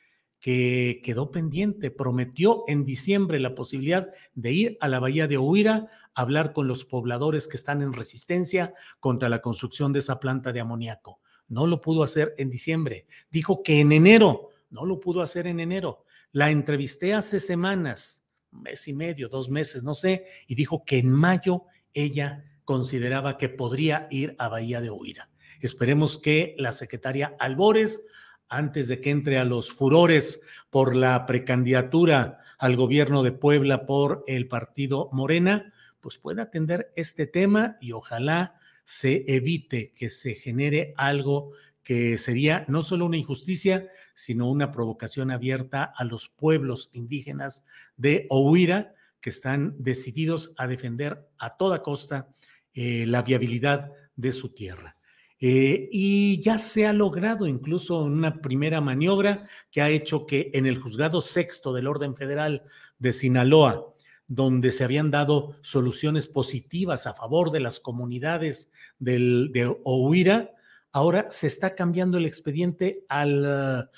que 0.46 1.02
quedó 1.04 1.32
pendiente, 1.32 1.90
prometió 1.90 2.66
en 2.68 2.86
diciembre 2.86 3.40
la 3.40 3.56
posibilidad 3.56 4.12
de 4.36 4.52
ir 4.52 4.78
a 4.80 4.88
la 4.88 5.00
bahía 5.00 5.28
de 5.28 5.40
Huira 5.40 5.88
a 6.14 6.22
hablar 6.22 6.54
con 6.54 6.68
los 6.68 6.86
pobladores 6.86 7.48
que 7.48 7.58
están 7.58 7.82
en 7.82 7.94
resistencia 7.94 8.76
contra 9.00 9.28
la 9.28 9.42
construcción 9.42 9.92
de 9.92 9.98
esa 9.98 10.20
planta 10.20 10.54
de 10.54 10.60
amoníaco. 10.60 11.20
No 11.48 11.66
lo 11.66 11.82
pudo 11.82 12.04
hacer 12.04 12.36
en 12.38 12.52
diciembre. 12.52 13.08
Dijo 13.32 13.64
que 13.64 13.80
en 13.80 13.92
enero, 13.92 14.50
no 14.70 14.86
lo 14.86 15.00
pudo 15.00 15.24
hacer 15.24 15.48
en 15.48 15.60
enero. 15.60 16.06
La 16.32 16.52
entrevisté 16.52 17.16
hace 17.16 17.40
semanas, 17.40 18.24
mes 18.52 18.88
y 18.88 18.94
medio, 18.94 19.30
dos 19.30 19.50
meses, 19.50 19.82
no 19.82 19.96
sé, 19.96 20.28
y 20.46 20.54
dijo 20.54 20.86
que 20.86 21.00
en 21.00 21.10
mayo 21.10 21.64
ella 21.92 22.46
consideraba 22.66 23.40
que 23.40 23.50
podría 23.50 24.08
ir 24.12 24.36
a 24.38 24.48
Bahía 24.50 24.80
de 24.80 24.92
Huira. 24.92 25.32
Esperemos 25.60 26.20
que 26.20 26.54
la 26.60 26.72
secretaria 26.72 27.36
Albores 27.40 28.06
antes 28.50 28.88
de 28.88 29.02
que 29.02 29.12
entre 29.12 29.38
a 29.38 29.46
los 29.46 29.72
furores 29.72 30.42
por 30.70 30.96
la 30.96 31.26
precandidatura 31.26 32.40
al 32.58 32.76
gobierno 32.76 33.24
de 33.24 33.32
Puebla 33.32 33.86
por 33.86 34.24
el 34.28 34.48
partido 34.48 35.10
Morena, 35.12 35.74
pues 36.02 36.18
pueda 36.18 36.44
atender 36.44 36.92
este 36.96 37.26
tema 37.26 37.78
y 37.82 37.92
ojalá 37.92 38.56
se 38.84 39.26
evite 39.28 39.92
que 39.94 40.10
se 40.10 40.36
genere 40.36 40.94
algo 40.98 41.52
que 41.86 42.18
sería 42.18 42.66
no 42.68 42.82
solo 42.82 43.06
una 43.06 43.18
injusticia, 43.18 43.88
sino 44.14 44.50
una 44.50 44.72
provocación 44.72 45.30
abierta 45.30 45.84
a 45.84 46.04
los 46.04 46.30
pueblos 46.30 46.90
indígenas 46.94 47.66
de 47.96 48.26
Ohuira, 48.30 48.96
que 49.22 49.30
están 49.30 49.76
decididos 49.78 50.54
a 50.58 50.68
defender 50.68 51.28
a 51.38 51.58
toda 51.58 51.84
costa 51.84 52.30
eh, 52.74 53.06
la 53.08 53.22
viabilidad 53.22 53.92
de 54.16 54.32
su 54.32 54.50
tierra. 54.50 54.98
Eh, 55.40 55.90
y 55.92 56.40
ya 56.40 56.58
se 56.58 56.86
ha 56.86 56.94
logrado 56.94 57.46
incluso 57.46 58.04
una 58.04 58.42
primera 58.42 58.80
maniobra 58.80 59.48
que 59.70 59.82
ha 59.82 59.90
hecho 59.90 60.26
que 60.26 60.50
en 60.54 60.66
el 60.66 60.80
juzgado 60.80 61.20
sexto 61.20 61.74
del 61.74 61.88
orden 61.88 62.16
federal 62.16 62.64
de 63.00 63.12
Sinaloa, 63.12 63.94
donde 64.28 64.72
se 64.72 64.84
habían 64.84 65.12
dado 65.12 65.58
soluciones 65.62 66.28
positivas 66.28 67.06
a 67.06 67.14
favor 67.14 67.52
de 67.52 67.60
las 67.60 67.80
comunidades 67.80 68.72
del, 68.98 69.52
de 69.54 69.76
Ohuira, 69.84 70.52
ahora 70.92 71.28
se 71.30 71.48
está 71.48 71.76
cambiando 71.76 72.18
el 72.18 72.26
expediente 72.26 73.06
al, 73.10 73.90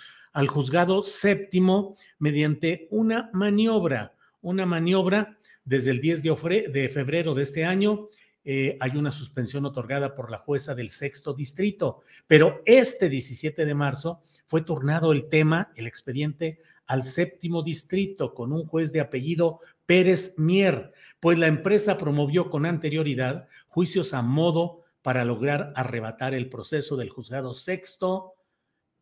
juzgado 0.47 1.03
séptimo 1.03 1.95
mediante 2.17 2.87
una 2.89 3.29
maniobra, 3.33 4.15
una 4.41 4.65
maniobra 4.65 5.37
desde 5.63 5.91
el 5.91 6.01
10 6.01 6.23
de, 6.23 6.69
de 6.73 6.89
febrero 6.89 7.35
de 7.35 7.43
este 7.43 7.65
año 7.65 8.09
eh, 8.49 8.77
hay 8.79 8.91
una 8.95 9.11
suspensión 9.11 9.65
otorgada 9.65 10.15
por 10.15 10.31
la 10.31 10.37
jueza 10.37 10.73
del 10.73 10.87
sexto 10.87 11.33
distrito, 11.33 11.99
pero 12.27 12.61
este 12.65 13.09
17 13.09 13.65
de 13.65 13.75
marzo 13.75 14.21
fue 14.45 14.61
turnado 14.61 15.11
el 15.11 15.27
tema, 15.27 15.73
el 15.75 15.85
expediente, 15.85 16.61
al 16.85 17.03
séptimo 17.03 17.61
distrito 17.61 18.33
con 18.33 18.53
un 18.53 18.65
juez 18.65 18.93
de 18.93 19.01
apellido 19.01 19.59
Pérez 19.85 20.35
Mier, 20.37 20.93
pues 21.19 21.37
la 21.37 21.47
empresa 21.47 21.97
promovió 21.97 22.49
con 22.49 22.65
anterioridad 22.65 23.49
juicios 23.67 24.13
a 24.13 24.21
modo 24.21 24.85
para 25.01 25.25
lograr 25.25 25.73
arrebatar 25.75 26.33
el 26.33 26.47
proceso 26.47 26.95
del 26.95 27.09
juzgado 27.09 27.53
sexto, 27.53 28.35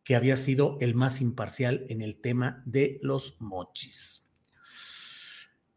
que 0.02 0.16
había 0.16 0.36
sido 0.36 0.76
el 0.80 0.96
más 0.96 1.20
imparcial 1.20 1.86
en 1.88 2.02
el 2.02 2.16
tema 2.16 2.64
de 2.66 2.98
los 3.00 3.40
mochis. 3.40 4.28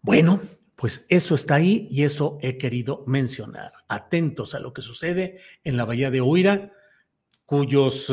Bueno, 0.01 0.41
pues 0.79 1.05
eso 1.09 1.35
está 1.35 1.55
ahí 1.55 1.89
y 1.91 2.05
eso 2.05 2.37
he 2.41 2.57
querido 2.57 3.03
mencionar. 3.05 3.73
Atentos 3.89 4.55
a 4.55 4.61
lo 4.61 4.71
que 4.71 4.81
sucede 4.81 5.41
en 5.65 5.75
la 5.75 5.83
bahía 5.83 6.09
de 6.09 6.21
Huira, 6.21 6.71
cuyos 7.45 8.09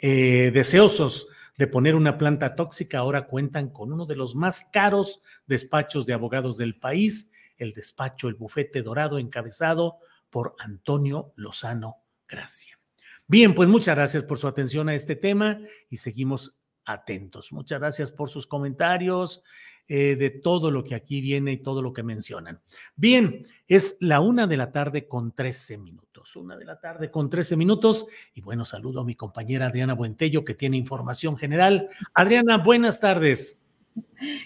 eh, 0.00 0.50
deseosos 0.52 1.28
de 1.56 1.68
poner 1.68 1.94
una 1.94 2.18
planta 2.18 2.56
tóxica 2.56 2.98
ahora 2.98 3.28
cuentan 3.28 3.68
con 3.68 3.92
uno 3.92 4.04
de 4.04 4.16
los 4.16 4.34
más 4.34 4.64
caros 4.72 5.22
despachos 5.46 6.06
de 6.06 6.14
abogados 6.14 6.56
del 6.56 6.76
país, 6.76 7.30
el 7.56 7.72
despacho, 7.72 8.26
el 8.26 8.34
bufete 8.34 8.82
dorado 8.82 9.20
encabezado 9.20 9.98
por 10.28 10.56
Antonio 10.58 11.32
Lozano 11.36 11.98
Gracia. 12.28 12.80
Bien, 13.28 13.54
pues 13.54 13.68
muchas 13.68 13.94
gracias 13.94 14.24
por 14.24 14.38
su 14.38 14.48
atención 14.48 14.88
a 14.88 14.94
este 14.96 15.14
tema 15.14 15.60
y 15.88 15.98
seguimos 15.98 16.58
atentos. 16.84 17.52
Muchas 17.52 17.78
gracias 17.78 18.10
por 18.10 18.28
sus 18.28 18.48
comentarios, 18.48 19.44
eh, 19.88 20.16
de 20.16 20.30
todo 20.30 20.70
lo 20.70 20.84
que 20.84 20.94
aquí 20.94 21.20
viene 21.20 21.52
y 21.52 21.56
todo 21.56 21.80
lo 21.80 21.92
que 21.92 22.02
mencionan. 22.02 22.60
Bien, 22.94 23.42
es 23.66 23.96
la 24.00 24.20
una 24.20 24.46
de 24.46 24.56
la 24.56 24.70
tarde 24.70 25.08
con 25.08 25.32
13 25.32 25.78
minutos. 25.78 26.36
Una 26.36 26.56
de 26.56 26.64
la 26.64 26.78
tarde 26.78 27.10
con 27.10 27.30
13 27.30 27.56
minutos. 27.56 28.06
Y 28.34 28.42
bueno, 28.42 28.64
saludo 28.64 29.00
a 29.00 29.04
mi 29.04 29.14
compañera 29.14 29.66
Adriana 29.66 29.94
Buentello, 29.94 30.44
que 30.44 30.54
tiene 30.54 30.76
información 30.76 31.36
general. 31.36 31.88
Adriana, 32.12 32.58
buenas 32.58 33.00
tardes. 33.00 33.58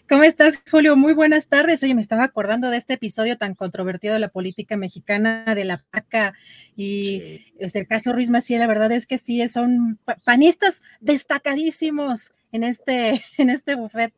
¿Cómo 0.08 0.22
estás, 0.22 0.62
Julio? 0.70 0.96
Muy 0.96 1.12
buenas 1.12 1.48
tardes. 1.48 1.82
Oye, 1.82 1.94
me 1.94 2.02
estaba 2.02 2.24
acordando 2.24 2.70
de 2.70 2.76
este 2.76 2.94
episodio 2.94 3.38
tan 3.38 3.54
controvertido 3.54 4.14
de 4.14 4.20
la 4.20 4.28
política 4.28 4.76
mexicana, 4.76 5.54
de 5.54 5.64
la 5.64 5.84
PACA 5.90 6.34
y 6.76 7.42
es 7.58 7.74
el 7.74 7.86
caso 7.86 8.12
Ruiz 8.12 8.30
Maciel. 8.30 8.60
La 8.60 8.66
verdad 8.66 8.92
es 8.92 9.06
que 9.06 9.18
sí, 9.18 9.46
son 9.48 9.98
panistas 10.24 10.82
destacadísimos 11.00 12.32
en 12.52 12.64
este, 12.64 13.22
en 13.38 13.50
este 13.50 13.74
buffet. 13.74 14.12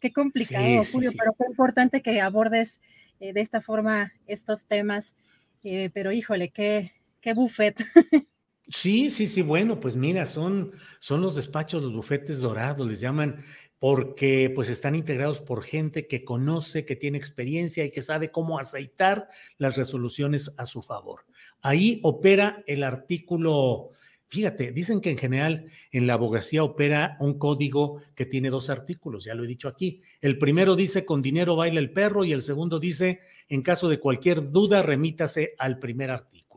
Qué 0.00 0.12
complicado, 0.12 0.82
Julio, 0.90 1.10
pero 1.18 1.34
qué 1.38 1.44
importante 1.48 2.02
que 2.02 2.20
abordes 2.20 2.80
eh, 3.20 3.32
de 3.32 3.40
esta 3.40 3.60
forma 3.60 4.12
estos 4.26 4.66
temas. 4.66 5.14
Eh, 5.64 5.90
pero 5.92 6.12
híjole, 6.12 6.50
qué, 6.50 6.92
qué 7.20 7.34
buffet. 7.34 7.76
Sí, 8.70 9.08
sí, 9.08 9.26
sí, 9.26 9.40
bueno, 9.40 9.80
pues 9.80 9.96
mira, 9.96 10.26
son, 10.26 10.72
son 10.98 11.22
los 11.22 11.36
despachos, 11.36 11.82
los 11.82 11.94
bufetes 11.94 12.40
dorados, 12.40 12.86
les 12.86 13.00
llaman 13.00 13.42
porque 13.78 14.52
pues 14.54 14.68
están 14.68 14.94
integrados 14.94 15.40
por 15.40 15.62
gente 15.62 16.06
que 16.06 16.24
conoce, 16.24 16.84
que 16.84 16.96
tiene 16.96 17.16
experiencia 17.16 17.84
y 17.84 17.90
que 17.90 18.02
sabe 18.02 18.30
cómo 18.30 18.58
aceitar 18.58 19.28
las 19.56 19.76
resoluciones 19.76 20.52
a 20.58 20.66
su 20.66 20.82
favor. 20.82 21.24
Ahí 21.62 22.00
opera 22.02 22.62
el 22.66 22.82
artículo, 22.82 23.90
fíjate, 24.28 24.72
dicen 24.72 25.00
que 25.00 25.10
en 25.10 25.18
general 25.18 25.66
en 25.90 26.06
la 26.06 26.14
abogacía 26.14 26.62
opera 26.62 27.16
un 27.20 27.38
código 27.38 28.02
que 28.14 28.26
tiene 28.26 28.50
dos 28.50 28.70
artículos, 28.70 29.24
ya 29.24 29.34
lo 29.34 29.44
he 29.44 29.48
dicho 29.48 29.68
aquí. 29.68 30.02
El 30.20 30.38
primero 30.38 30.76
dice 30.76 31.04
con 31.04 31.22
dinero 31.22 31.56
baila 31.56 31.80
el 31.80 31.92
perro 31.92 32.24
y 32.24 32.32
el 32.32 32.42
segundo 32.42 32.78
dice 32.78 33.20
en 33.48 33.62
caso 33.62 33.88
de 33.88 33.98
cualquier 33.98 34.50
duda 34.50 34.82
remítase 34.82 35.54
al 35.58 35.78
primer 35.78 36.10
artículo. 36.10 36.47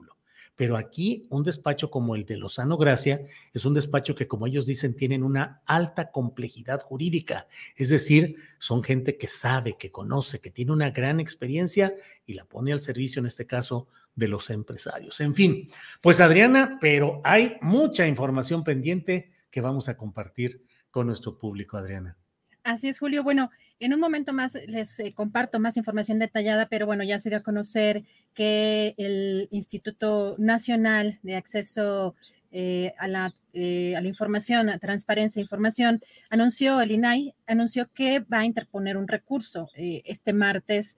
Pero 0.62 0.78
aquí 0.78 1.26
un 1.32 1.42
despacho 1.42 1.90
como 1.90 2.16
el 2.16 2.24
de 2.24 2.38
Lozano 2.38 2.78
Gracia 2.78 3.26
es 3.52 3.66
un 3.66 3.74
despacho 3.74 4.14
que, 4.14 4.28
como 4.28 4.46
ellos 4.46 4.68
dicen, 4.68 4.96
tienen 4.96 5.24
una 5.24 5.64
alta 5.66 6.12
complejidad 6.12 6.84
jurídica. 6.84 7.48
Es 7.76 7.90
decir, 7.90 8.36
son 8.60 8.84
gente 8.84 9.18
que 9.18 9.28
sabe, 9.28 9.76
que 9.76 9.90
conoce, 9.90 10.40
que 10.40 10.52
tiene 10.52 10.72
una 10.72 10.92
gran 10.92 11.20
experiencia 11.20 11.96
y 12.28 12.36
la 12.36 12.46
pone 12.46 12.72
al 12.72 12.80
servicio, 12.80 13.22
en 13.22 13.26
este 13.26 13.48
caso, 13.48 13.88
de 14.14 14.28
los 14.28 14.52
empresarios. 14.52 15.20
En 15.20 15.34
fin, 15.34 15.68
pues 16.00 16.20
Adriana, 16.20 16.78
pero 16.80 17.22
hay 17.24 17.58
mucha 17.64 18.06
información 18.06 18.64
pendiente 18.64 19.32
que 19.50 19.62
vamos 19.62 19.90
a 19.90 19.98
compartir 19.98 20.64
con 20.92 21.08
nuestro 21.08 21.40
público, 21.40 21.76
Adriana. 21.76 22.21
Así 22.64 22.90
es, 22.90 23.00
Julio. 23.00 23.24
Bueno, 23.24 23.50
en 23.80 23.94
un 23.94 24.00
momento 24.00 24.34
más 24.34 24.54
les 24.68 25.00
eh, 25.00 25.14
comparto 25.14 25.60
más 25.60 25.78
información 25.78 26.20
detallada, 26.20 26.68
pero 26.68 26.86
bueno, 26.86 27.04
ya 27.04 27.18
se 27.18 27.30
dio 27.30 27.40
a 27.40 27.44
conocer 27.44 28.04
que 28.36 28.94
el 28.98 29.48
Instituto 29.52 30.36
Nacional 30.38 31.20
de 31.24 31.36
Acceso 31.36 32.16
eh, 32.52 32.94
a, 33.00 33.08
la, 33.08 33.34
eh, 33.54 33.96
a, 33.96 34.02
la, 34.02 34.08
información, 34.08 34.70
a 34.70 34.78
transparencia 34.78 35.40
e 35.40 35.44
información, 35.44 36.02
anunció, 36.30 36.80
el 36.82 36.92
INAI 36.92 37.34
anunció 37.48 37.90
que 37.92 38.20
va 38.20 38.40
a 38.40 38.46
interponer 38.46 38.96
un 38.96 39.08
recurso 39.08 39.70
este 39.76 40.34
martes 40.34 40.98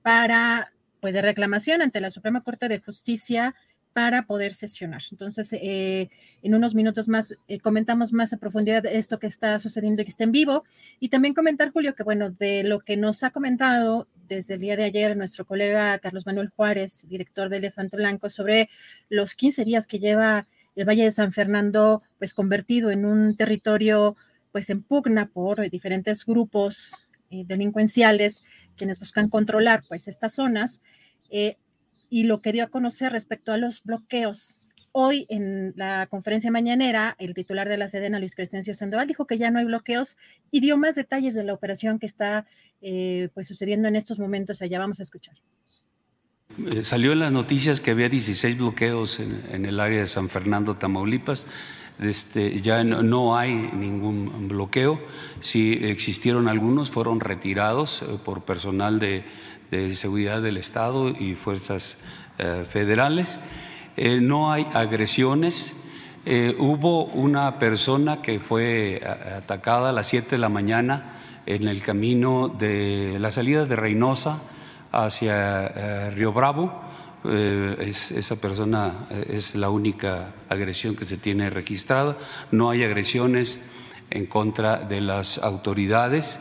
para, 0.00 0.72
pues, 1.00 1.12
de 1.12 1.20
reclamación 1.20 1.82
ante 1.82 2.00
la 2.00 2.10
Suprema 2.10 2.40
Corte 2.40 2.68
de 2.68 2.80
Justicia 2.80 3.54
para 3.96 4.26
poder 4.26 4.52
sesionar. 4.52 5.00
Entonces, 5.10 5.54
eh, 5.54 6.10
en 6.42 6.54
unos 6.54 6.74
minutos 6.74 7.08
más 7.08 7.34
eh, 7.48 7.58
comentamos 7.60 8.12
más 8.12 8.30
a 8.34 8.36
profundidad 8.36 8.84
esto 8.84 9.18
que 9.18 9.26
está 9.26 9.58
sucediendo 9.58 10.02
y 10.02 10.04
que 10.04 10.10
está 10.10 10.24
en 10.24 10.32
vivo. 10.32 10.64
Y 11.00 11.08
también 11.08 11.32
comentar, 11.32 11.72
Julio, 11.72 11.94
que 11.94 12.02
bueno, 12.02 12.28
de 12.28 12.62
lo 12.62 12.80
que 12.80 12.98
nos 12.98 13.22
ha 13.22 13.30
comentado 13.30 14.06
desde 14.28 14.52
el 14.52 14.60
día 14.60 14.76
de 14.76 14.84
ayer 14.84 15.16
nuestro 15.16 15.46
colega 15.46 15.98
Carlos 15.98 16.26
Manuel 16.26 16.50
Juárez, 16.50 17.08
director 17.08 17.48
de 17.48 17.56
Elefante 17.56 17.96
Blanco, 17.96 18.28
sobre 18.28 18.68
los 19.08 19.34
15 19.34 19.64
días 19.64 19.86
que 19.86 19.98
lleva 19.98 20.46
el 20.74 20.84
Valle 20.86 21.04
de 21.04 21.10
San 21.10 21.32
Fernando, 21.32 22.02
pues 22.18 22.34
convertido 22.34 22.90
en 22.90 23.06
un 23.06 23.34
territorio, 23.34 24.14
pues 24.52 24.68
en 24.68 24.82
pugna 24.82 25.30
por 25.30 25.70
diferentes 25.70 26.26
grupos 26.26 26.92
eh, 27.30 27.44
delincuenciales 27.46 28.44
quienes 28.76 28.98
buscan 28.98 29.30
controlar 29.30 29.84
pues 29.88 30.06
estas 30.06 30.34
zonas 30.34 30.82
y 32.16 32.22
lo 32.22 32.40
que 32.40 32.50
dio 32.50 32.64
a 32.64 32.68
conocer 32.68 33.12
respecto 33.12 33.52
a 33.52 33.58
los 33.58 33.82
bloqueos. 33.82 34.62
Hoy 34.90 35.26
en 35.28 35.74
la 35.76 36.06
conferencia 36.06 36.50
mañanera, 36.50 37.14
el 37.18 37.34
titular 37.34 37.68
de 37.68 37.76
la 37.76 37.88
Sedena, 37.88 38.18
Luis 38.18 38.34
Crescencio 38.34 38.72
Sandoval, 38.72 39.06
dijo 39.06 39.26
que 39.26 39.36
ya 39.36 39.50
no 39.50 39.58
hay 39.58 39.66
bloqueos 39.66 40.16
y 40.50 40.60
dio 40.60 40.78
más 40.78 40.94
detalles 40.94 41.34
de 41.34 41.44
la 41.44 41.52
operación 41.52 41.98
que 41.98 42.06
está 42.06 42.46
eh, 42.80 43.28
pues 43.34 43.46
sucediendo 43.46 43.86
en 43.86 43.96
estos 43.96 44.18
momentos 44.18 44.62
allá. 44.62 44.78
Vamos 44.78 44.98
a 44.98 45.02
escuchar. 45.02 45.34
Eh, 46.72 46.84
salió 46.84 47.12
en 47.12 47.18
las 47.18 47.32
noticias 47.32 47.82
que 47.82 47.90
había 47.90 48.08
16 48.08 48.56
bloqueos 48.56 49.20
en, 49.20 49.66
el 49.66 49.78
área 49.78 50.00
de 50.00 50.06
San 50.06 50.30
Fernando, 50.30 50.74
Tamaulipas. 50.74 51.44
Este, 52.00 52.62
ya 52.62 52.82
no, 52.82 53.36
hay 53.36 53.52
ningún 53.52 54.48
bloqueo. 54.48 54.98
Si 55.42 55.74
existieron 55.82 56.48
algunos, 56.48 56.90
fueron 56.90 57.20
retirados 57.20 58.00
eh, 58.00 58.18
por 58.24 58.46
personal 58.46 58.98
de 58.98 59.22
de 59.70 59.94
Seguridad 59.94 60.42
del 60.42 60.56
Estado 60.56 61.08
y 61.08 61.34
fuerzas 61.34 61.98
eh, 62.38 62.64
federales. 62.68 63.40
Eh, 63.96 64.20
no 64.20 64.52
hay 64.52 64.66
agresiones. 64.74 65.74
Eh, 66.24 66.54
hubo 66.58 67.04
una 67.04 67.58
persona 67.58 68.20
que 68.20 68.40
fue 68.40 69.00
atacada 69.36 69.90
a 69.90 69.92
las 69.92 70.08
7 70.08 70.30
de 70.30 70.38
la 70.38 70.48
mañana 70.48 71.18
en 71.46 71.68
el 71.68 71.82
camino 71.82 72.48
de 72.48 73.16
la 73.20 73.30
salida 73.30 73.64
de 73.64 73.76
Reynosa 73.76 74.40
hacia 74.90 76.10
Río 76.10 76.32
Bravo. 76.32 76.82
esa 77.24 78.36
persona 78.36 79.06
es 79.28 79.54
la 79.54 79.70
única 79.70 80.34
agresión 80.48 80.96
que 80.96 81.04
se 81.04 81.16
tiene 81.16 81.50
registrada. 81.50 82.16
No 82.50 82.70
hay 82.70 82.82
agresiones 82.82 83.60
en 84.10 84.26
contra 84.26 84.78
de 84.78 85.00
las 85.00 85.38
autoridades. 85.38 86.40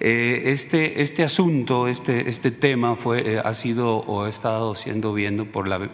Eh, 0.00 0.42
este, 0.46 1.02
este 1.02 1.22
asunto, 1.22 1.86
este, 1.86 2.28
este 2.28 2.50
tema 2.50 2.96
fue, 2.96 3.34
eh, 3.34 3.42
ha 3.42 3.54
sido 3.54 3.98
o 3.98 4.24
ha 4.24 4.28
estado 4.28 4.74
siendo 4.74 5.14
viendo 5.14 5.46
por 5.46 5.68
la, 5.68 5.88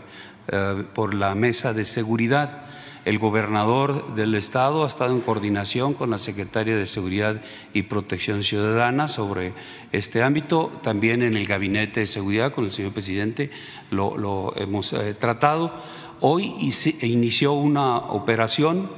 eh, 0.49 0.85
por 0.95 1.15
la 1.15 1.35
mesa 1.35 1.75
de 1.75 1.85
seguridad. 1.85 2.65
El 3.05 3.19
gobernador 3.19 4.15
del 4.15 4.35
estado 4.35 4.85
ha 4.85 4.87
estado 4.87 5.15
en 5.15 5.21
coordinación 5.21 5.95
con 5.95 6.11
la 6.11 6.19
secretaria 6.19 6.77
de 6.77 6.87
Seguridad 6.87 7.41
y 7.73 7.83
Protección 7.85 8.43
Ciudadana 8.43 9.09
sobre 9.09 9.55
este 9.93 10.23
ámbito. 10.23 10.71
También 10.83 11.23
en 11.23 11.35
el 11.37 11.47
gabinete 11.47 12.01
de 12.01 12.07
seguridad 12.07 12.53
con 12.53 12.65
el 12.67 12.73
señor 12.73 12.93
presidente 12.93 13.51
lo, 13.91 14.19
lo 14.19 14.55
hemos 14.57 14.95
tratado. 15.19 15.73
Hoy 16.21 16.55
inició 17.01 17.55
una 17.55 17.97
operación 17.97 18.91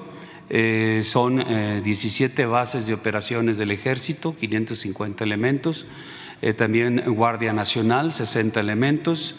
eh, 0.51 1.03
son 1.05 1.45
17 1.83 2.43
eh, 2.43 2.47
bases 2.47 2.87
de 2.87 2.95
operaciones 2.95 3.57
del 3.57 3.71
ejército, 3.71 4.37
550 4.37 5.25
elementos, 5.25 5.87
eh, 6.41 6.53
también 6.53 7.03
Guardia 7.07 7.53
Nacional, 7.53 8.13
60 8.13 8.61
elementos, 8.61 9.37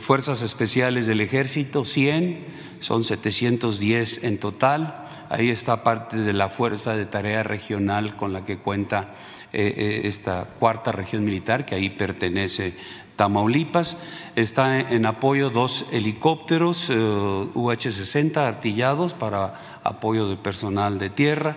Fuerzas 0.00 0.42
Especiales 0.42 1.06
del 1.06 1.22
Ejército, 1.22 1.86
100, 1.86 2.44
son 2.80 3.04
710 3.04 4.24
en 4.24 4.36
total. 4.36 5.08
Ahí 5.30 5.48
está 5.48 5.82
parte 5.82 6.18
de 6.18 6.34
la 6.34 6.50
Fuerza 6.50 6.94
de 6.94 7.06
Tarea 7.06 7.42
Regional 7.42 8.16
con 8.16 8.34
la 8.34 8.44
que 8.44 8.58
cuenta 8.58 9.14
esta 9.52 10.44
cuarta 10.44 10.92
región 10.92 11.24
militar, 11.24 11.64
que 11.64 11.74
ahí 11.74 11.88
pertenece 11.88 12.74
Tamaulipas. 13.20 13.98
Está 14.34 14.80
en 14.80 15.04
apoyo 15.04 15.50
dos 15.50 15.84
helicópteros 15.92 16.88
eh, 16.88 16.94
UH-60 16.94 18.38
artillados 18.38 19.12
para 19.12 19.69
apoyo 19.84 20.28
de 20.28 20.36
personal 20.36 20.98
de 20.98 21.10
tierra. 21.10 21.56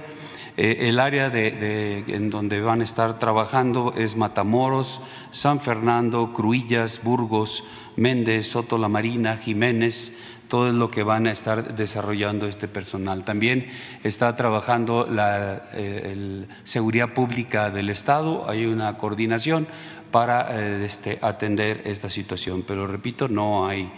Eh, 0.56 0.90
el 0.90 1.00
área 1.00 1.30
de, 1.30 2.04
en 2.08 2.30
donde 2.30 2.62
van 2.62 2.82
a 2.82 2.84
estar 2.84 3.18
trabajando 3.18 3.94
es 3.98 4.16
Matamoros, 4.16 5.02
San 5.32 5.60
Fernando, 5.60 6.32
Cruillas, 6.32 7.02
Burgos, 7.04 7.64
Méndez, 7.96 8.52
Soto 8.52 8.78
la 8.78 8.88
Marina, 8.88 9.36
Jiménez, 9.36 10.14
todo 10.48 10.68
es 10.68 10.76
lo 10.76 10.92
que 10.92 11.02
van 11.02 11.26
a 11.26 11.32
estar 11.32 11.76
desarrollando 11.76 12.48
este 12.48 12.68
personal. 12.68 13.24
También 13.24 13.68
está 14.04 14.36
trabajando 14.36 15.08
la 15.10 15.64
eh, 15.74 16.46
seguridad 16.64 17.14
pública 17.14 17.72
del 17.72 17.90
Estado, 17.90 18.48
hay 18.48 18.68
una 18.68 18.96
coordinación 18.98 19.68
para 20.12 20.50
eh, 20.52 20.86
este, 20.86 21.18
atender 21.24 21.82
esta 21.86 22.12
situación. 22.12 22.64
Pero 22.68 22.86
repito, 22.86 23.28
no 23.28 23.66
hay 23.66 23.92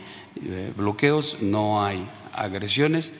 bloqueos, 0.77 1.37
no 1.41 1.83
hay 1.83 2.09
agresiones. 2.33 3.13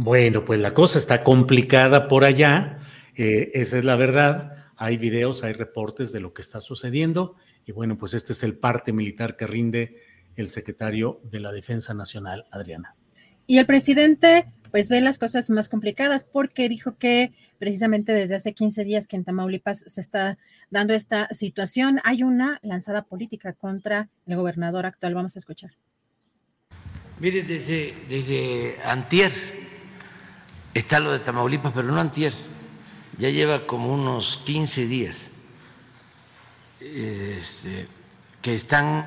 Bueno, 0.00 0.44
pues 0.44 0.60
la 0.60 0.74
cosa 0.74 0.96
está 0.96 1.24
complicada 1.24 2.06
por 2.06 2.24
allá, 2.24 2.78
esa 3.16 3.78
es 3.78 3.84
la 3.84 3.96
verdad. 3.96 4.54
hay 4.76 4.96
videos, 4.96 5.42
hay 5.42 5.54
reportes 5.54 6.12
de 6.12 6.20
lo 6.20 6.32
que 6.32 6.40
está 6.40 6.60
sucediendo 6.60 7.34
y 7.66 7.72
bueno, 7.72 7.96
pues 7.98 8.14
este 8.14 8.32
es 8.32 8.44
el 8.44 8.56
parte 8.56 8.92
militar 8.92 9.36
que 9.36 9.48
rinde 9.48 9.96
el 10.36 10.50
secretario 10.50 11.20
de 11.24 11.40
la 11.40 11.50
Defensa 11.50 11.94
Nacional, 11.94 12.46
Adriana. 12.52 12.94
Y 13.48 13.58
el 13.58 13.66
presidente 13.66 14.46
pues 14.70 14.88
ve 14.88 15.00
las 15.00 15.18
cosas 15.18 15.50
más 15.50 15.68
complicadas 15.68 16.22
porque 16.22 16.68
dijo 16.68 16.96
que 16.96 17.32
precisamente 17.58 18.12
desde 18.12 18.36
hace 18.36 18.54
15 18.54 18.84
días 18.84 19.08
que 19.08 19.16
en 19.16 19.24
Tamaulipas 19.24 19.82
se 19.84 20.00
está 20.00 20.38
dando 20.70 20.94
esta 20.94 21.26
situación, 21.34 22.00
hay 22.04 22.22
una 22.22 22.60
lanzada 22.62 23.02
política 23.02 23.52
contra 23.52 24.10
el 24.28 24.36
gobernador 24.36 24.86
actual. 24.86 25.14
Vamos 25.14 25.34
a 25.34 25.40
escuchar. 25.40 25.72
Mire, 27.18 27.42
desde, 27.42 27.94
desde 28.08 28.76
antier 28.84 29.57
está 30.78 31.00
lo 31.00 31.12
de 31.12 31.18
Tamaulipas, 31.18 31.72
pero 31.72 31.88
no 31.88 32.00
antier, 32.00 32.34
ya 33.18 33.30
lleva 33.30 33.66
como 33.66 33.92
unos 33.92 34.40
15 34.44 34.86
días 34.86 35.30
este, 36.80 37.88
que 38.40 38.54
están 38.54 39.04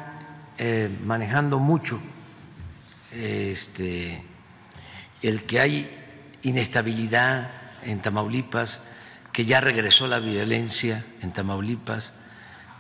eh, 0.58 0.90
manejando 1.06 1.60
mucho 1.60 2.00
este, 3.14 4.24
el 5.22 5.44
que 5.44 5.60
hay 5.60 5.90
inestabilidad 6.44 7.52
en 7.84 8.02
Tamaulipas, 8.02 8.82
que 9.32 9.46
ya 9.46 9.62
regresó 9.62 10.08
la 10.08 10.20
violencia 10.20 11.06
en 11.22 11.32
Tamaulipas, 11.32 12.14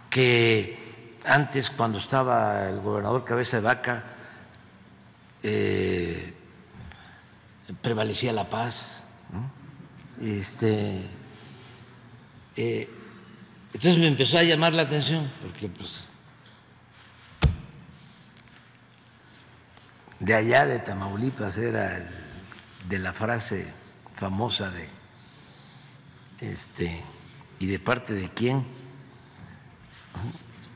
que 0.09 1.17
antes 1.23 1.69
cuando 1.69 1.97
estaba 1.97 2.67
el 2.69 2.81
gobernador 2.81 3.23
Cabeza 3.23 3.57
de 3.57 3.63
Vaca 3.63 4.03
eh, 5.43 6.33
prevalecía 7.81 8.33
la 8.33 8.49
paz. 8.49 9.05
Este, 10.21 11.01
eh, 12.55 12.89
entonces 13.73 13.97
me 13.97 14.07
empezó 14.07 14.37
a 14.37 14.43
llamar 14.43 14.73
la 14.73 14.83
atención, 14.83 15.31
porque 15.41 15.67
pues 15.69 16.07
de 20.19 20.35
allá 20.35 20.65
de 20.65 20.77
Tamaulipas 20.79 21.57
era 21.57 21.97
de 22.87 22.99
la 22.99 23.13
frase 23.13 23.65
famosa 24.15 24.69
de 24.69 24.87
este 26.41 27.01
y 27.59 27.65
de 27.65 27.79
parte 27.79 28.13
de 28.13 28.29
quién. 28.29 28.65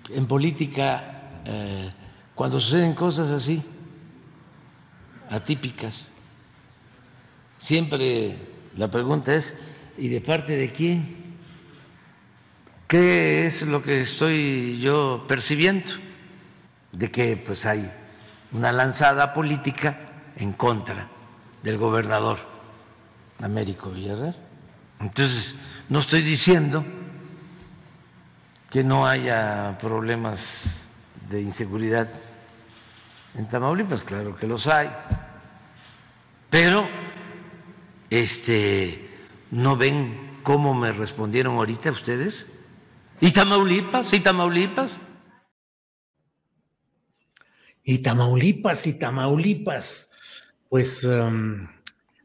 En 0.10 0.28
política, 0.28 1.42
eh, 1.46 1.92
cuando 2.34 2.60
suceden 2.60 2.94
cosas 2.94 3.30
así, 3.30 3.64
atípicas, 5.30 6.10
siempre 7.66 8.38
la 8.78 8.92
pregunta 8.92 9.34
es, 9.34 9.56
¿y 9.98 10.08
de 10.10 10.22
parte 10.22 10.56
de 10.56 10.72
quién? 10.72 11.36
¿Qué 12.88 13.48
es 13.48 13.64
lo 13.64 13.82
que 13.82 14.02
estoy 14.02 14.80
yo 14.80 15.26
percibiendo? 15.28 15.90
De 16.92 17.10
que 17.10 17.38
pues 17.38 17.66
hay 17.66 17.92
una 18.52 18.72
lanzada 18.72 19.34
política 19.34 19.98
en 20.38 20.54
contra 20.54 21.08
del 21.64 21.80
gobernador 21.80 22.38
Américo 23.42 23.90
Villarreal. 23.90 24.36
Entonces, 25.00 25.56
no 25.90 26.00
estoy 26.00 26.22
diciendo 26.22 26.86
que 28.70 28.84
no 28.84 29.08
haya 29.08 29.76
problemas 29.82 30.88
de 31.32 31.42
inseguridad 31.42 32.10
en 33.34 33.48
Tamaulipas, 33.48 34.04
claro 34.04 34.36
que 34.36 34.46
los 34.46 34.68
hay, 34.68 34.90
pero 36.52 37.05
este 38.22 39.10
no 39.52 39.78
ven 39.78 40.40
cómo 40.44 40.74
me 40.74 40.92
respondieron 40.92 41.56
ahorita 41.56 41.92
ustedes. 41.92 42.48
¿Y 43.22 43.32
Tamaulipas? 43.32 44.14
¿Y 44.14 44.20
Tamaulipas? 44.20 45.00
Y 47.84 48.00
Tamaulipas, 48.00 48.88
y 48.88 49.00
Tamaulipas. 49.00 50.12
Pues 50.70 51.04
em, 51.04 51.68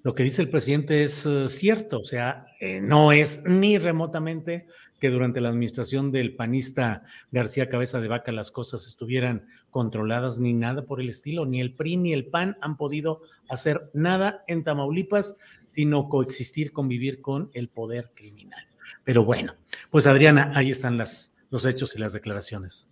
lo 0.03 0.15
que 0.15 0.23
dice 0.23 0.43
el 0.43 0.49
presidente 0.49 1.05
es 1.05 1.27
eh, 1.27 1.49
cierto, 1.49 2.01
o 2.01 2.05
sea, 2.05 2.47
eh, 2.61 2.81
no 2.81 3.13
es 3.13 3.45
ni 3.45 3.77
remotamente 3.77 4.67
que 4.99 5.11
durante 5.11 5.41
la 5.41 5.49
administración 5.49 6.13
del 6.13 6.37
panista 6.37 7.03
García 7.31 7.69
Cabeza 7.69 8.01
de 8.01 8.09
Vaca 8.09 8.33
las 8.33 8.51
cosas 8.51 8.87
estuvieran 8.87 9.47
controladas 9.71 10.39
ni 10.39 10.53
nada 10.53 10.85
por 10.85 11.01
el 11.01 11.09
estilo, 11.09 11.47
ni 11.47 11.61
el 11.61 11.75
PRI 11.75 11.97
ni 11.97 12.13
el 12.13 12.27
PAN 12.27 12.57
han 12.61 12.77
podido 12.77 13.23
hacer 13.49 13.91
nada 13.95 14.45
en 14.47 14.65
Tamaulipas, 14.65 15.39
sino 15.73 16.09
coexistir, 16.09 16.73
convivir 16.73 17.21
con 17.21 17.51
el 17.55 17.69
poder 17.69 18.13
criminal. 18.15 18.67
Pero 19.05 19.25
bueno, 19.25 19.55
pues 19.91 20.07
Adriana, 20.07 20.53
ahí 20.55 20.71
están 20.71 20.99
las, 20.99 21.37
los 21.51 21.65
hechos 21.65 21.95
y 21.97 21.99
las 21.99 22.13
declaraciones. 22.13 22.89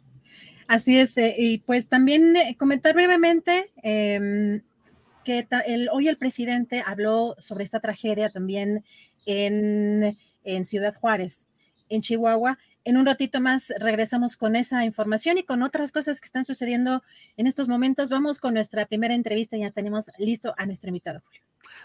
Así 0.68 0.98
es, 0.98 1.16
eh, 1.16 1.34
y 1.38 1.58
pues 1.58 1.88
también 1.88 2.36
eh, 2.36 2.54
comentar 2.58 2.94
brevemente 2.94 3.72
em, 3.82 4.60
que 5.24 5.46
hoy 5.90 6.08
el 6.08 6.18
presidente 6.18 6.82
habló 6.86 7.36
sobre 7.38 7.64
esta 7.64 7.80
tragedia 7.80 8.30
también 8.30 8.84
en, 9.24 10.16
Ciudad 10.64 10.94
Juárez, 10.94 11.46
en 11.88 12.00
Chihuahua. 12.00 12.58
En 12.84 12.96
un 12.96 13.04
ratito 13.04 13.40
más 13.40 13.72
regresamos 13.78 14.36
con 14.36 14.56
esa 14.56 14.84
información 14.84 15.36
y 15.36 15.42
con 15.42 15.62
otras 15.62 15.92
cosas 15.92 16.20
que 16.20 16.26
están 16.26 16.44
sucediendo 16.44 17.02
en 17.36 17.46
estos 17.46 17.68
momentos. 17.68 18.08
Vamos 18.08 18.40
con 18.40 18.54
nuestra 18.54 18.86
primera 18.86 19.14
entrevista. 19.14 19.58
Ya 19.58 19.70
tenemos 19.70 20.10
listo 20.18 20.54
a 20.56 20.64
nuestro 20.64 20.88
invitado. 20.88 21.22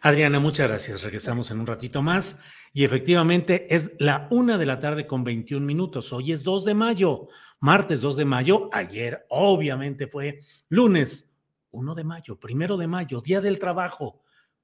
Adriana, 0.01 0.39
muchas 0.39 0.67
gracias. 0.67 1.03
Regresamos 1.03 1.51
en 1.51 1.59
un 1.59 1.67
ratito 1.67 2.01
más. 2.01 2.39
Y 2.73 2.83
efectivamente 2.83 3.73
es 3.73 3.91
la 3.99 4.27
una 4.31 4.57
de 4.57 4.65
la 4.65 4.79
tarde 4.79 5.05
con 5.05 5.23
21 5.23 5.65
minutos. 5.65 6.11
Hoy 6.11 6.31
es 6.31 6.43
2 6.43 6.65
de 6.65 6.73
mayo 6.73 7.27
martes 7.63 8.01
2 8.01 8.17
de 8.17 8.25
mayo, 8.25 8.69
ayer 8.73 9.25
obviamente 9.29 10.05
fue 10.05 10.41
lunes 10.67 11.33
1 11.71 11.95
de 11.95 12.03
mayo, 12.03 12.37
primero 12.37 12.75
de 12.75 12.87
mayo, 12.87 13.21
Día 13.21 13.39
del 13.39 13.57
Trabajo. 13.57 14.21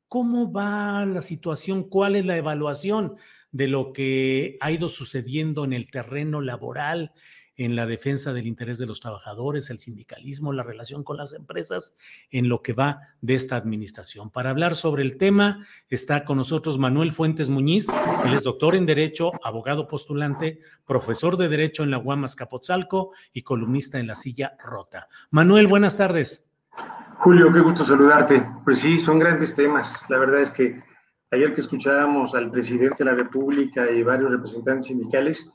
¿Cómo 0.10 0.52
va 0.52 1.06
la 1.06 1.22
situación? 1.22 1.84
¿Cuál 1.84 2.18
es 2.18 2.26
la 2.26 2.36
evaluación 2.36 3.16
de 3.54 3.70
lo 3.70 3.94
que 3.94 4.58
ha 4.60 4.70
ido 4.72 4.90
sucediendo 4.90 5.64
en 5.64 5.72
el 5.72 5.90
terreno 5.90 6.42
laboral 6.42 7.14
en 7.60 7.76
la 7.76 7.86
defensa 7.86 8.32
del 8.32 8.48
interés 8.48 8.78
de 8.78 8.86
los 8.86 9.02
trabajadores, 9.02 9.70
el 9.70 9.80
sindicalismo, 9.80 10.54
la 10.54 10.64
relación 10.64 11.04
con 11.04 11.18
las 11.18 11.34
empresas, 11.34 11.94
en 12.32 12.48
lo 12.48 12.62
que 12.62 12.72
va 12.72 13.02
de 13.20 13.36
esta 13.36 13.58
administración. 13.58 14.30
Para 14.30 14.50
hablar 14.50 14.76
sobre 14.76 15.04
el 15.04 15.18
tema 15.18 15.68
está 15.90 16.24
con 16.24 16.38
nosotros 16.38 16.80
Manuel 16.80 17.12
Fuentes 17.12 17.50
Muñiz, 17.50 17.88
él 18.26 18.34
es 18.34 18.44
doctor 18.44 18.76
en 18.76 18.86
Derecho, 18.86 19.34
abogado 19.44 19.90
postulante, 19.90 20.62
profesor 20.86 21.36
de 21.36 21.50
Derecho 21.50 21.84
en 21.84 21.92
la 21.92 21.98
Guamas 21.98 22.38
Capotzalco 22.38 23.12
y 23.34 23.42
columnista 23.42 24.00
en 24.00 24.08
La 24.08 24.16
Silla 24.16 24.56
Rota. 24.64 25.10
Manuel, 25.30 25.68
buenas 25.68 25.98
tardes. 25.98 26.46
Julio, 27.18 27.52
qué 27.52 27.60
gusto 27.60 27.84
saludarte. 27.84 28.48
Pues 28.64 28.80
sí, 28.80 29.00
son 29.00 29.20
grandes 29.20 29.54
temas. 29.54 30.06
La 30.08 30.18
verdad 30.18 30.42
es 30.44 30.50
que 30.52 30.82
ayer 31.32 31.54
que 31.54 31.60
escuchábamos 31.60 32.34
al 32.36 32.50
presidente 32.52 33.04
de 33.04 33.06
la 33.12 33.16
República 33.16 33.92
y 33.92 34.02
varios 34.02 34.32
representantes 34.32 34.86
sindicales, 34.86 35.52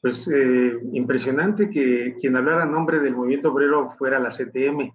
pues 0.00 0.28
eh, 0.28 0.78
impresionante 0.92 1.68
que 1.70 2.16
quien 2.20 2.36
hablara 2.36 2.62
a 2.62 2.66
nombre 2.66 3.00
del 3.00 3.16
movimiento 3.16 3.52
obrero 3.52 3.90
fuera 3.90 4.18
la 4.18 4.30
CTM, 4.30 4.92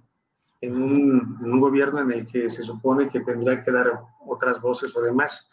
en 0.62 0.82
un, 0.82 1.60
gobierno 1.60 2.00
en 2.00 2.12
el 2.12 2.26
que 2.26 2.50
se 2.50 2.64
supone 2.64 3.10
que 3.10 3.20
tendría 3.20 3.64
que 3.64 3.72
dar 3.72 4.00
otras 4.26 4.62
voces 4.62 4.96
o 4.96 5.02
demás. 5.02 5.50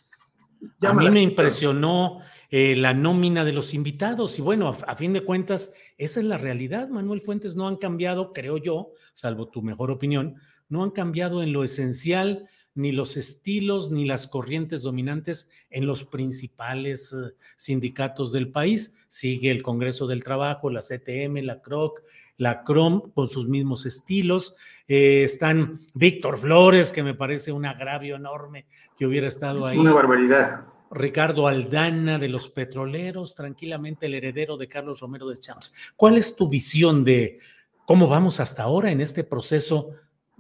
a 0.82 0.92
mí 0.92 1.10
me 1.10 1.20
impresionó 1.20 2.20
eh, 2.48 2.76
la 2.76 2.94
nómina 2.94 3.44
de 3.44 3.52
los 3.52 3.74
invitados 3.74 4.38
y 4.38 4.42
bueno, 4.42 4.68
a, 4.68 4.94
fin 4.94 5.12
de 5.12 5.24
cuentas, 5.24 5.74
esa 5.98 6.20
es 6.20 6.26
la 6.26 6.38
realidad. 6.38 6.88
Manuel 6.88 7.22
Fuentes 7.22 7.56
no 7.56 7.66
han 7.66 7.76
cambiado, 7.76 8.32
creo 8.32 8.56
yo, 8.56 8.92
salvo 9.12 9.48
tu 9.48 9.62
mejor 9.62 9.90
opinión, 9.90 10.36
no 10.68 10.84
han 10.84 10.90
cambiado 10.90 11.42
en 11.42 11.52
lo 11.52 11.64
esencial 11.64 12.48
ni 12.74 12.92
los 12.92 13.16
estilos 13.16 13.90
ni 13.90 14.04
las 14.04 14.26
corrientes 14.26 14.82
dominantes 14.82 15.50
en 15.70 15.86
los 15.86 16.04
principales 16.04 17.12
eh, 17.12 17.34
sindicatos 17.56 18.32
del 18.32 18.50
país. 18.50 18.96
Sigue 19.08 19.50
el 19.50 19.62
Congreso 19.62 20.06
del 20.06 20.24
Trabajo, 20.24 20.70
la 20.70 20.80
CTM, 20.80 21.42
la 21.42 21.60
CROC, 21.60 22.02
la 22.36 22.62
CROM 22.64 23.10
con 23.12 23.28
sus 23.28 23.48
mismos 23.48 23.86
estilos. 23.86 24.56
Eh, 24.88 25.24
están 25.24 25.80
Víctor 25.94 26.38
Flores, 26.38 26.92
que 26.92 27.02
me 27.02 27.14
parece 27.14 27.52
un 27.52 27.66
agravio 27.66 28.16
enorme 28.16 28.66
que 28.96 29.06
hubiera 29.06 29.28
estado 29.28 29.66
ahí. 29.66 29.78
Una 29.78 29.92
barbaridad. 29.92 30.64
Ricardo 30.90 31.46
Aldana 31.46 32.18
de 32.18 32.28
los 32.28 32.48
petroleros, 32.48 33.34
tranquilamente 33.34 34.06
el 34.06 34.14
heredero 34.14 34.56
de 34.56 34.66
Carlos 34.66 35.00
Romero 35.00 35.28
de 35.28 35.38
Champs. 35.38 35.72
¿Cuál 35.94 36.18
es 36.18 36.34
tu 36.34 36.48
visión 36.48 37.04
de 37.04 37.38
cómo 37.84 38.08
vamos 38.08 38.40
hasta 38.40 38.64
ahora 38.64 38.90
en 38.90 39.00
este 39.00 39.22
proceso 39.22 39.90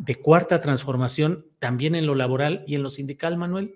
de 0.00 0.14
cuarta 0.16 0.60
transformación 0.60 1.44
también 1.58 1.94
en 1.94 2.06
lo 2.06 2.14
laboral 2.14 2.64
y 2.66 2.74
en 2.74 2.82
lo 2.82 2.88
sindical, 2.88 3.36
Manuel? 3.36 3.74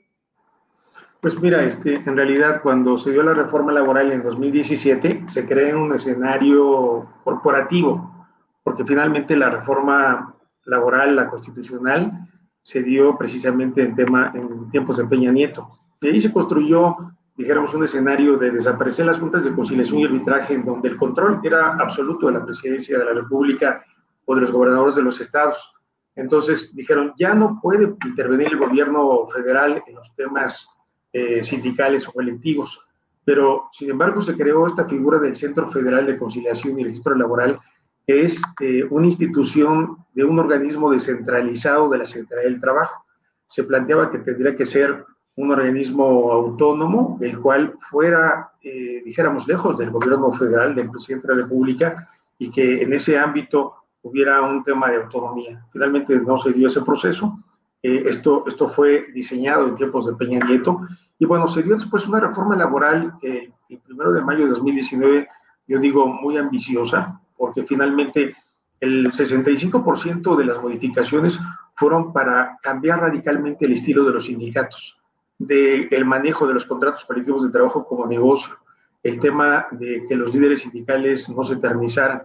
Pues 1.20 1.38
mira, 1.40 1.62
este, 1.64 1.96
en 1.96 2.16
realidad 2.16 2.60
cuando 2.62 2.96
se 2.98 3.12
dio 3.12 3.22
la 3.22 3.34
reforma 3.34 3.72
laboral 3.72 4.10
en 4.10 4.22
2017, 4.22 5.24
se 5.26 5.46
creó 5.46 5.82
un 5.82 5.94
escenario 5.94 7.06
corporativo, 7.24 8.26
porque 8.62 8.84
finalmente 8.84 9.36
la 9.36 9.50
reforma 9.50 10.34
laboral, 10.64 11.14
la 11.14 11.28
constitucional, 11.28 12.28
se 12.62 12.82
dio 12.82 13.16
precisamente 13.18 13.82
en, 13.82 13.94
tema, 13.94 14.32
en 14.34 14.70
tiempos 14.70 14.96
de 14.96 15.04
Peña 15.04 15.30
Nieto. 15.30 15.68
Y 16.00 16.08
ahí 16.08 16.20
se 16.20 16.32
construyó 16.32 16.96
dijéramos, 17.36 17.74
un 17.74 17.84
escenario 17.84 18.36
de 18.36 18.50
desaparecer 18.50 19.06
las 19.06 19.18
juntas 19.18 19.44
de 19.44 19.52
conciliación 19.52 20.00
y 20.00 20.04
arbitraje 20.04 20.54
en 20.54 20.64
donde 20.64 20.88
el 20.88 20.96
control 20.96 21.40
era 21.42 21.74
absoluto 21.74 22.28
de 22.28 22.34
la 22.34 22.44
presidencia 22.44 22.98
de 22.98 23.04
la 23.04 23.12
República 23.12 23.84
o 24.24 24.34
de 24.34 24.42
los 24.42 24.52
gobernadores 24.52 24.94
de 24.94 25.02
los 25.02 25.20
estados. 25.20 25.72
Entonces 26.16 26.74
dijeron, 26.74 27.12
ya 27.18 27.34
no 27.34 27.58
puede 27.60 27.94
intervenir 28.04 28.48
el 28.48 28.58
gobierno 28.58 29.26
federal 29.28 29.82
en 29.86 29.94
los 29.94 30.14
temas 30.14 30.68
eh, 31.12 31.42
sindicales 31.42 32.06
o 32.08 32.12
colectivos, 32.12 32.80
pero 33.24 33.68
sin 33.72 33.90
embargo 33.90 34.20
se 34.22 34.34
creó 34.34 34.66
esta 34.66 34.88
figura 34.88 35.18
del 35.18 35.34
Centro 35.34 35.68
Federal 35.70 36.06
de 36.06 36.18
Conciliación 36.18 36.78
y 36.78 36.84
Registro 36.84 37.14
Laboral, 37.14 37.58
que 38.06 38.22
es 38.24 38.42
eh, 38.60 38.84
una 38.90 39.06
institución 39.06 39.96
de 40.12 40.24
un 40.24 40.38
organismo 40.38 40.90
descentralizado 40.90 41.88
de 41.88 41.98
la 41.98 42.06
Secretaría 42.06 42.50
del 42.50 42.60
Trabajo. 42.60 43.04
Se 43.46 43.64
planteaba 43.64 44.10
que 44.10 44.18
tendría 44.18 44.54
que 44.54 44.66
ser 44.66 45.04
un 45.36 45.50
organismo 45.50 46.30
autónomo, 46.30 47.18
el 47.20 47.40
cual 47.40 47.74
fuera, 47.90 48.52
eh, 48.62 49.02
dijéramos, 49.04 49.48
lejos 49.48 49.76
del 49.78 49.90
gobierno 49.90 50.32
federal, 50.32 50.74
del 50.74 50.90
presidente 50.90 51.28
de 51.28 51.34
la 51.34 51.42
República, 51.42 52.08
y 52.38 52.50
que 52.50 52.82
en 52.82 52.92
ese 52.92 53.18
ámbito 53.18 53.74
hubiera 54.04 54.40
un 54.42 54.62
tema 54.62 54.90
de 54.90 54.98
autonomía. 54.98 55.66
Finalmente 55.72 56.18
no 56.20 56.38
se 56.38 56.52
dio 56.52 56.68
ese 56.68 56.82
proceso. 56.82 57.38
Eh, 57.82 58.04
esto, 58.06 58.44
esto 58.46 58.68
fue 58.68 59.06
diseñado 59.12 59.66
en 59.66 59.74
tiempos 59.74 60.06
de 60.06 60.14
Peña 60.14 60.40
Nieto. 60.46 60.80
Y 61.18 61.26
bueno, 61.26 61.48
se 61.48 61.62
dio 61.62 61.74
después 61.74 62.06
una 62.06 62.20
reforma 62.20 62.54
laboral 62.54 63.14
eh, 63.22 63.50
el 63.68 63.78
primero 63.80 64.12
de 64.12 64.22
mayo 64.22 64.44
de 64.44 64.50
2019, 64.50 65.28
yo 65.66 65.78
digo 65.80 66.06
muy 66.06 66.36
ambiciosa, 66.36 67.20
porque 67.36 67.64
finalmente 67.64 68.36
el 68.80 69.10
65% 69.10 70.36
de 70.36 70.44
las 70.44 70.60
modificaciones 70.60 71.38
fueron 71.74 72.12
para 72.12 72.58
cambiar 72.62 73.00
radicalmente 73.00 73.64
el 73.64 73.72
estilo 73.72 74.04
de 74.04 74.12
los 74.12 74.26
sindicatos, 74.26 74.98
del 75.38 75.88
el 75.90 76.04
manejo 76.04 76.46
de 76.46 76.54
los 76.54 76.66
contratos 76.66 77.04
colectivos 77.04 77.44
de 77.44 77.50
trabajo 77.50 77.86
como 77.86 78.06
negocio, 78.06 78.54
el 79.02 79.18
tema 79.18 79.66
de 79.70 80.04
que 80.08 80.16
los 80.16 80.34
líderes 80.34 80.62
sindicales 80.62 81.28
no 81.28 81.42
se 81.42 81.54
eternizaran. 81.54 82.22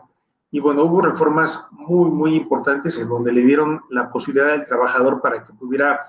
Y 0.51 0.59
bueno, 0.59 0.83
hubo 0.83 1.01
reformas 1.01 1.67
muy, 1.71 2.09
muy 2.09 2.35
importantes 2.35 2.97
en 2.97 3.07
donde 3.07 3.31
le 3.31 3.41
dieron 3.41 3.81
la 3.89 4.11
posibilidad 4.11 4.51
al 4.51 4.65
trabajador 4.65 5.21
para 5.21 5.43
que 5.43 5.53
pudiera 5.53 6.07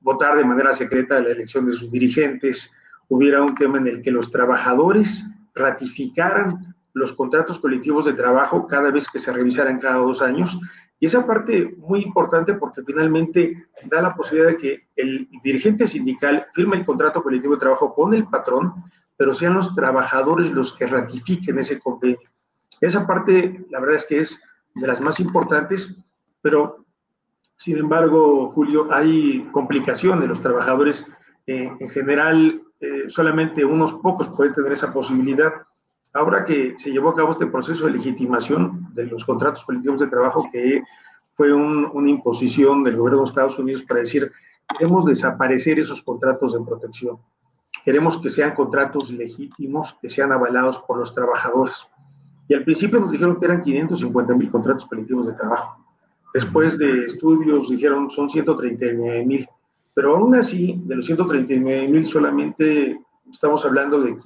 votar 0.00 0.36
de 0.36 0.44
manera 0.44 0.72
secreta 0.72 1.20
la 1.20 1.30
elección 1.30 1.66
de 1.66 1.72
sus 1.72 1.90
dirigentes. 1.90 2.72
Hubiera 3.08 3.42
un 3.42 3.54
tema 3.54 3.78
en 3.78 3.86
el 3.86 4.02
que 4.02 4.10
los 4.10 4.30
trabajadores 4.30 5.24
ratificaran 5.54 6.74
los 6.94 7.12
contratos 7.12 7.58
colectivos 7.58 8.04
de 8.06 8.14
trabajo 8.14 8.66
cada 8.66 8.90
vez 8.90 9.08
que 9.08 9.18
se 9.18 9.32
revisaran 9.32 9.78
cada 9.78 9.98
dos 9.98 10.20
años. 10.20 10.58
Y 10.98 11.06
esa 11.06 11.26
parte 11.26 11.74
muy 11.76 12.00
importante 12.00 12.54
porque 12.54 12.82
finalmente 12.82 13.66
da 13.84 14.00
la 14.00 14.14
posibilidad 14.14 14.50
de 14.50 14.56
que 14.56 14.88
el 14.96 15.28
dirigente 15.44 15.86
sindical 15.86 16.46
firme 16.54 16.76
el 16.76 16.86
contrato 16.86 17.22
colectivo 17.22 17.54
de 17.54 17.60
trabajo 17.60 17.94
con 17.94 18.14
el 18.14 18.26
patrón, 18.26 18.72
pero 19.16 19.34
sean 19.34 19.54
los 19.54 19.74
trabajadores 19.74 20.50
los 20.52 20.72
que 20.72 20.86
ratifiquen 20.86 21.58
ese 21.58 21.78
convenio. 21.78 22.30
Esa 22.80 23.06
parte, 23.06 23.64
la 23.70 23.80
verdad 23.80 23.96
es 23.96 24.04
que 24.04 24.18
es 24.18 24.40
de 24.74 24.86
las 24.86 25.00
más 25.00 25.20
importantes, 25.20 25.96
pero 26.42 26.84
sin 27.56 27.78
embargo, 27.78 28.52
Julio, 28.54 28.88
hay 28.92 29.48
complicaciones. 29.52 30.28
Los 30.28 30.42
trabajadores, 30.42 31.06
eh, 31.46 31.70
en 31.78 31.88
general, 31.88 32.62
eh, 32.80 33.04
solamente 33.08 33.64
unos 33.64 33.94
pocos 33.94 34.28
pueden 34.28 34.52
tener 34.52 34.72
esa 34.72 34.92
posibilidad 34.92 35.52
ahora 36.16 36.44
que 36.44 36.74
se 36.78 36.90
llevó 36.90 37.10
a 37.10 37.14
cabo 37.14 37.32
este 37.32 37.46
proceso 37.46 37.86
de 37.86 37.92
legitimación 37.92 38.88
de 38.94 39.06
los 39.06 39.24
contratos 39.24 39.64
colectivos 39.64 40.00
de 40.00 40.06
trabajo, 40.06 40.48
que 40.50 40.82
fue 41.34 41.52
una 41.52 42.08
imposición 42.08 42.82
del 42.82 42.96
gobierno 42.96 43.18
de 43.20 43.28
Estados 43.28 43.58
Unidos 43.58 43.82
para 43.82 44.00
decir, 44.00 44.32
queremos 44.68 45.04
desaparecer 45.04 45.78
esos 45.78 46.02
contratos 46.02 46.54
de 46.54 46.64
protección. 46.64 47.18
Queremos 47.84 48.18
que 48.18 48.30
sean 48.30 48.54
contratos 48.54 49.10
legítimos, 49.10 49.98
que 50.00 50.08
sean 50.08 50.32
avalados 50.32 50.78
por 50.78 50.98
los 50.98 51.14
trabajadores. 51.14 51.86
Y 52.48 52.54
al 52.54 52.64
principio 52.64 53.00
nos 53.00 53.10
dijeron 53.10 53.38
que 53.38 53.46
eran 53.46 53.62
550 53.62 54.34
mil 54.34 54.50
contratos 54.50 54.86
colectivos 54.86 55.26
de 55.26 55.34
trabajo. 55.34 55.84
Después 56.32 56.78
de 56.78 57.06
estudios 57.06 57.70
dijeron 57.70 58.10
son 58.10 58.28
139 58.28 59.24
mil. 59.24 59.48
Pero 59.94 60.16
aún 60.16 60.34
así, 60.34 60.80
de 60.84 60.96
los 60.96 61.06
139 61.06 61.88
mil 61.88 62.06
solamente 62.06 63.00
estamos 63.30 63.64
hablando 63.64 64.02
de, 64.02 64.18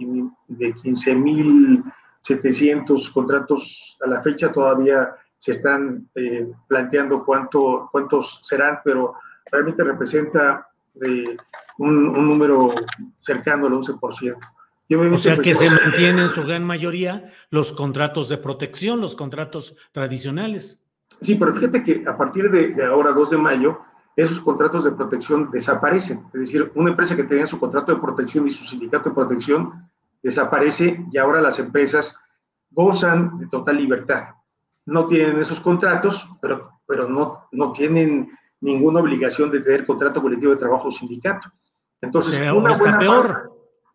de 0.48 0.74
15.700 0.74 3.12
contratos 3.12 3.96
a 4.04 4.08
la 4.08 4.20
fecha, 4.20 4.52
todavía 4.52 5.14
se 5.38 5.52
están 5.52 6.08
eh, 6.14 6.52
planteando 6.68 7.24
cuánto, 7.24 7.88
cuántos 7.90 8.40
serán, 8.42 8.80
pero 8.84 9.14
realmente 9.50 9.82
representa 9.82 10.68
eh, 11.00 11.34
un, 11.78 12.12
número 12.12 12.74
cercano 13.18 13.66
al 13.66 13.72
11%. 13.72 14.36
O 14.90 15.18
sea 15.18 15.36
que 15.36 15.54
se 15.54 15.70
mantienen 15.70 16.24
en 16.24 16.28
su 16.30 16.42
gran 16.42 16.64
mayoría 16.64 17.24
los 17.50 17.72
contratos 17.72 18.28
de 18.28 18.38
protección, 18.38 19.00
los 19.00 19.14
contratos 19.14 19.76
tradicionales. 19.92 20.82
Sí, 21.20 21.36
pero 21.36 21.54
fíjate 21.54 21.82
que 21.82 22.02
a 22.06 22.16
partir 22.16 22.50
de, 22.50 22.68
de 22.68 22.84
ahora, 22.84 23.12
2 23.12 23.30
de 23.30 23.36
mayo, 23.36 23.78
esos 24.16 24.40
contratos 24.40 24.84
de 24.84 24.92
protección 24.92 25.50
desaparecen. 25.50 26.24
Es 26.34 26.40
decir, 26.40 26.72
una 26.74 26.90
empresa 26.90 27.14
que 27.14 27.24
tenía 27.24 27.46
su 27.46 27.60
contrato 27.60 27.94
de 27.94 28.00
protección 28.00 28.46
y 28.46 28.50
su 28.50 28.64
sindicato 28.64 29.10
de 29.10 29.14
protección 29.14 29.88
desaparece 30.22 31.04
y 31.10 31.18
ahora 31.18 31.40
las 31.40 31.58
empresas 31.58 32.16
gozan 32.70 33.38
de 33.38 33.46
total 33.48 33.76
libertad. 33.76 34.24
No 34.86 35.06
tienen 35.06 35.38
esos 35.38 35.60
contratos, 35.60 36.28
pero, 36.40 36.80
pero 36.86 37.08
no, 37.08 37.48
no 37.52 37.72
tienen 37.72 38.30
ninguna 38.60 39.00
obligación 39.00 39.50
de 39.50 39.60
tener 39.60 39.86
contrato 39.86 40.20
colectivo 40.20 40.52
de 40.52 40.58
trabajo 40.58 40.88
o 40.88 40.92
sindicato. 40.92 41.48
Entonces, 42.00 42.40
está 42.40 42.98
peor. 42.98 43.49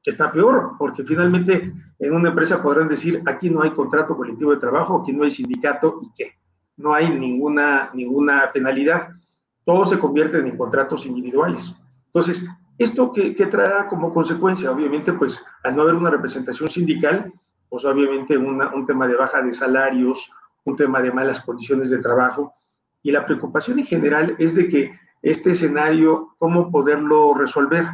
Está 0.10 0.32
peor, 0.32 0.74
porque 0.78 1.04
finalmente 1.04 1.74
en 2.00 2.14
una 2.14 2.30
empresa 2.30 2.62
podrán 2.62 2.88
decir, 2.88 3.22
aquí 3.26 3.50
no 3.50 3.64
hay 3.64 3.72
contrato 3.72 4.16
colectivo 4.16 4.52
de 4.52 4.58
trabajo, 4.58 5.02
aquí 5.02 5.14
no 5.14 5.24
hay 5.24 5.32
sindicato 5.32 5.98
y 6.02 6.12
qué. 6.16 6.34
No 6.78 6.94
hay 6.94 7.10
ninguna, 7.10 7.90
ninguna 7.94 8.52
penalidad 8.52 9.10
todos 9.66 9.90
se 9.90 10.00
convierten 10.00 10.48
en 10.48 10.58
contratos 10.58 11.06
individuales. 11.06 11.76
Entonces, 12.06 12.48
¿esto 12.78 13.12
qué, 13.12 13.34
traerá 13.34 13.88
como 13.88 14.14
consecuencia? 14.14 14.72
Obviamente, 14.72 15.12
pues 15.12 15.44
al 15.64 15.76
no 15.76 15.82
haber 15.82 15.96
una 15.96 16.12
representación 16.12 16.70
sindical, 16.70 17.34
pues 17.68 17.84
obviamente 17.84 18.38
un 18.38 18.86
tema 18.86 19.08
de 19.08 19.18
baja 19.18 19.42
de 19.42 19.52
salarios, 19.52 20.32
un 20.64 20.76
tema 20.76 21.02
de 21.02 21.12
malas 21.12 21.42
condiciones 21.42 21.90
de 21.90 21.98
trabajo. 21.98 22.54
Y 23.02 23.12
la 23.12 23.26
preocupación 23.26 23.80
en 23.80 23.86
general 23.86 24.36
es 24.38 24.56
de 24.56 24.70
que 24.70 24.92
este 25.22 25.52
escenario, 25.52 26.36
¿cómo 26.38 26.72
poderlo 26.72 27.34
resolver? 27.34 27.86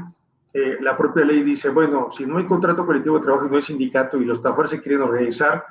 Eh, 0.53 0.77
la 0.81 0.97
propia 0.97 1.25
ley 1.25 1.43
dice, 1.43 1.69
bueno, 1.69 2.09
si 2.11 2.25
no 2.25 2.37
hay 2.37 2.45
contrato 2.45 2.85
colectivo 2.85 3.17
de 3.17 3.23
trabajo 3.23 3.45
y 3.45 3.49
no 3.49 3.55
hay 3.55 3.61
sindicato 3.61 4.17
y 4.17 4.25
los 4.25 4.41
trabajadores 4.41 4.71
se 4.71 4.81
quieren 4.81 5.01
organizar, 5.01 5.63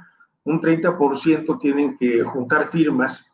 un 0.45 0.61
30% 0.61 1.59
tienen 1.59 1.99
que 1.99 2.23
juntar 2.23 2.69
firmas 2.69 3.27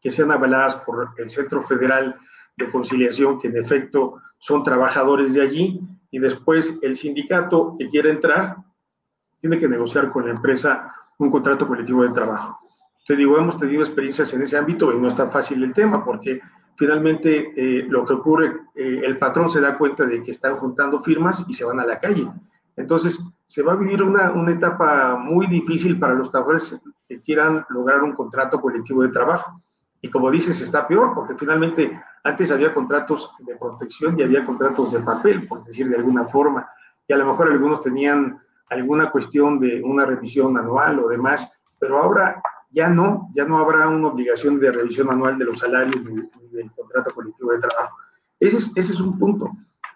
que 0.00 0.10
sean 0.10 0.32
avaladas 0.32 0.76
por 0.76 1.10
el 1.18 1.28
Centro 1.28 1.62
Federal 1.62 2.16
de 2.56 2.70
Conciliación, 2.70 3.38
que 3.38 3.48
en 3.48 3.56
efecto 3.56 4.20
son 4.38 4.62
trabajadores 4.62 5.34
de 5.34 5.42
allí, 5.42 5.80
y 6.10 6.18
después 6.18 6.78
el 6.82 6.96
sindicato 6.96 7.74
que 7.78 7.88
quiera 7.88 8.10
entrar 8.10 8.56
tiene 9.40 9.58
que 9.58 9.68
negociar 9.68 10.10
con 10.10 10.26
la 10.26 10.32
empresa 10.32 10.94
un 11.18 11.30
contrato 11.30 11.66
colectivo 11.66 12.02
de 12.02 12.10
trabajo. 12.10 12.58
Te 13.06 13.16
digo, 13.16 13.38
hemos 13.38 13.58
tenido 13.58 13.82
experiencias 13.82 14.32
en 14.32 14.42
ese 14.42 14.56
ámbito 14.56 14.92
y 14.92 14.98
no 14.98 15.08
es 15.08 15.14
tan 15.14 15.30
fácil 15.30 15.62
el 15.62 15.72
tema 15.72 16.04
porque 16.04 16.40
finalmente 16.82 17.52
eh, 17.54 17.86
lo 17.88 18.04
que 18.04 18.14
ocurre, 18.14 18.56
eh, 18.74 19.02
el 19.04 19.16
patrón 19.16 19.48
se 19.48 19.60
da 19.60 19.78
cuenta 19.78 20.04
de 20.04 20.20
que 20.20 20.32
están 20.32 20.56
juntando 20.56 21.00
firmas 21.00 21.46
y 21.48 21.54
se 21.54 21.64
van 21.64 21.78
a 21.78 21.86
la 21.86 22.00
calle. 22.00 22.28
Entonces, 22.74 23.20
se 23.46 23.62
va 23.62 23.74
a 23.74 23.76
vivir 23.76 24.02
una, 24.02 24.32
una 24.32 24.50
etapa 24.50 25.14
muy 25.14 25.46
difícil 25.46 25.96
para 26.00 26.14
los 26.14 26.32
trabajadores 26.32 26.82
que 27.08 27.20
quieran 27.20 27.64
lograr 27.68 28.02
un 28.02 28.14
contrato 28.14 28.60
colectivo 28.60 29.04
de 29.04 29.10
trabajo. 29.10 29.62
Y 30.00 30.10
como 30.10 30.28
dices, 30.28 30.60
está 30.60 30.88
peor, 30.88 31.14
porque 31.14 31.36
finalmente 31.36 32.02
antes 32.24 32.50
había 32.50 32.74
contratos 32.74 33.30
de 33.38 33.54
protección 33.54 34.18
y 34.18 34.24
había 34.24 34.44
contratos 34.44 34.90
de 34.90 34.98
papel, 35.02 35.46
por 35.46 35.62
decir 35.62 35.88
de 35.88 35.94
alguna 35.94 36.24
forma, 36.24 36.68
y 37.06 37.12
a 37.12 37.16
lo 37.16 37.26
mejor 37.26 37.52
algunos 37.52 37.80
tenían 37.80 38.40
alguna 38.70 39.12
cuestión 39.12 39.60
de 39.60 39.80
una 39.84 40.04
revisión 40.04 40.58
anual 40.58 40.98
o 40.98 41.08
demás, 41.08 41.48
pero 41.78 41.98
ahora 41.98 42.42
ya 42.72 42.88
no, 42.88 43.28
ya 43.34 43.44
no 43.44 43.58
habrá 43.58 43.88
una 43.88 44.08
obligación 44.08 44.58
de 44.58 44.72
revisión 44.72 45.10
anual 45.10 45.38
de 45.38 45.44
los 45.44 45.58
salarios 45.58 46.02
ni, 46.04 46.48
del 46.48 46.70
contrato 46.72 47.12
colectivo 47.14 47.52
de 47.52 47.60
trabajo. 47.60 47.96
Ese 48.40 48.56
es, 48.58 48.72
ese 48.74 48.92
es 48.92 49.00
un 49.00 49.18
punto. 49.18 49.50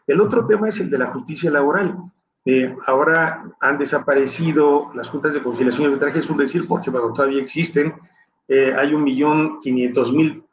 El 0.07 0.21
otro 0.21 0.47
tema 0.47 0.69
es 0.69 0.79
el 0.81 0.91
de 0.91 0.99
la 0.99 1.07
justicia 1.07 1.51
laboral. 1.51 1.97
Eh, 2.45 2.77
ahora 2.87 3.45
han 3.61 3.79
desaparecido 3.79 4.91
las 4.95 5.09
juntas 5.09 5.35
de 5.35 5.43
conciliación 5.43 5.85
y 5.85 5.87
arbitraje, 5.87 6.21
es 6.21 6.31
un 6.31 6.37
decir, 6.37 6.69
porque 6.69 6.91
bueno, 6.91 7.13
todavía 7.13 7.43
existen, 7.43 7.95
eh, 8.47 8.73
hay 8.77 8.95
un 8.95 9.03
millón 9.03 9.59
quinientos 9.59 10.13
mil 10.13 10.45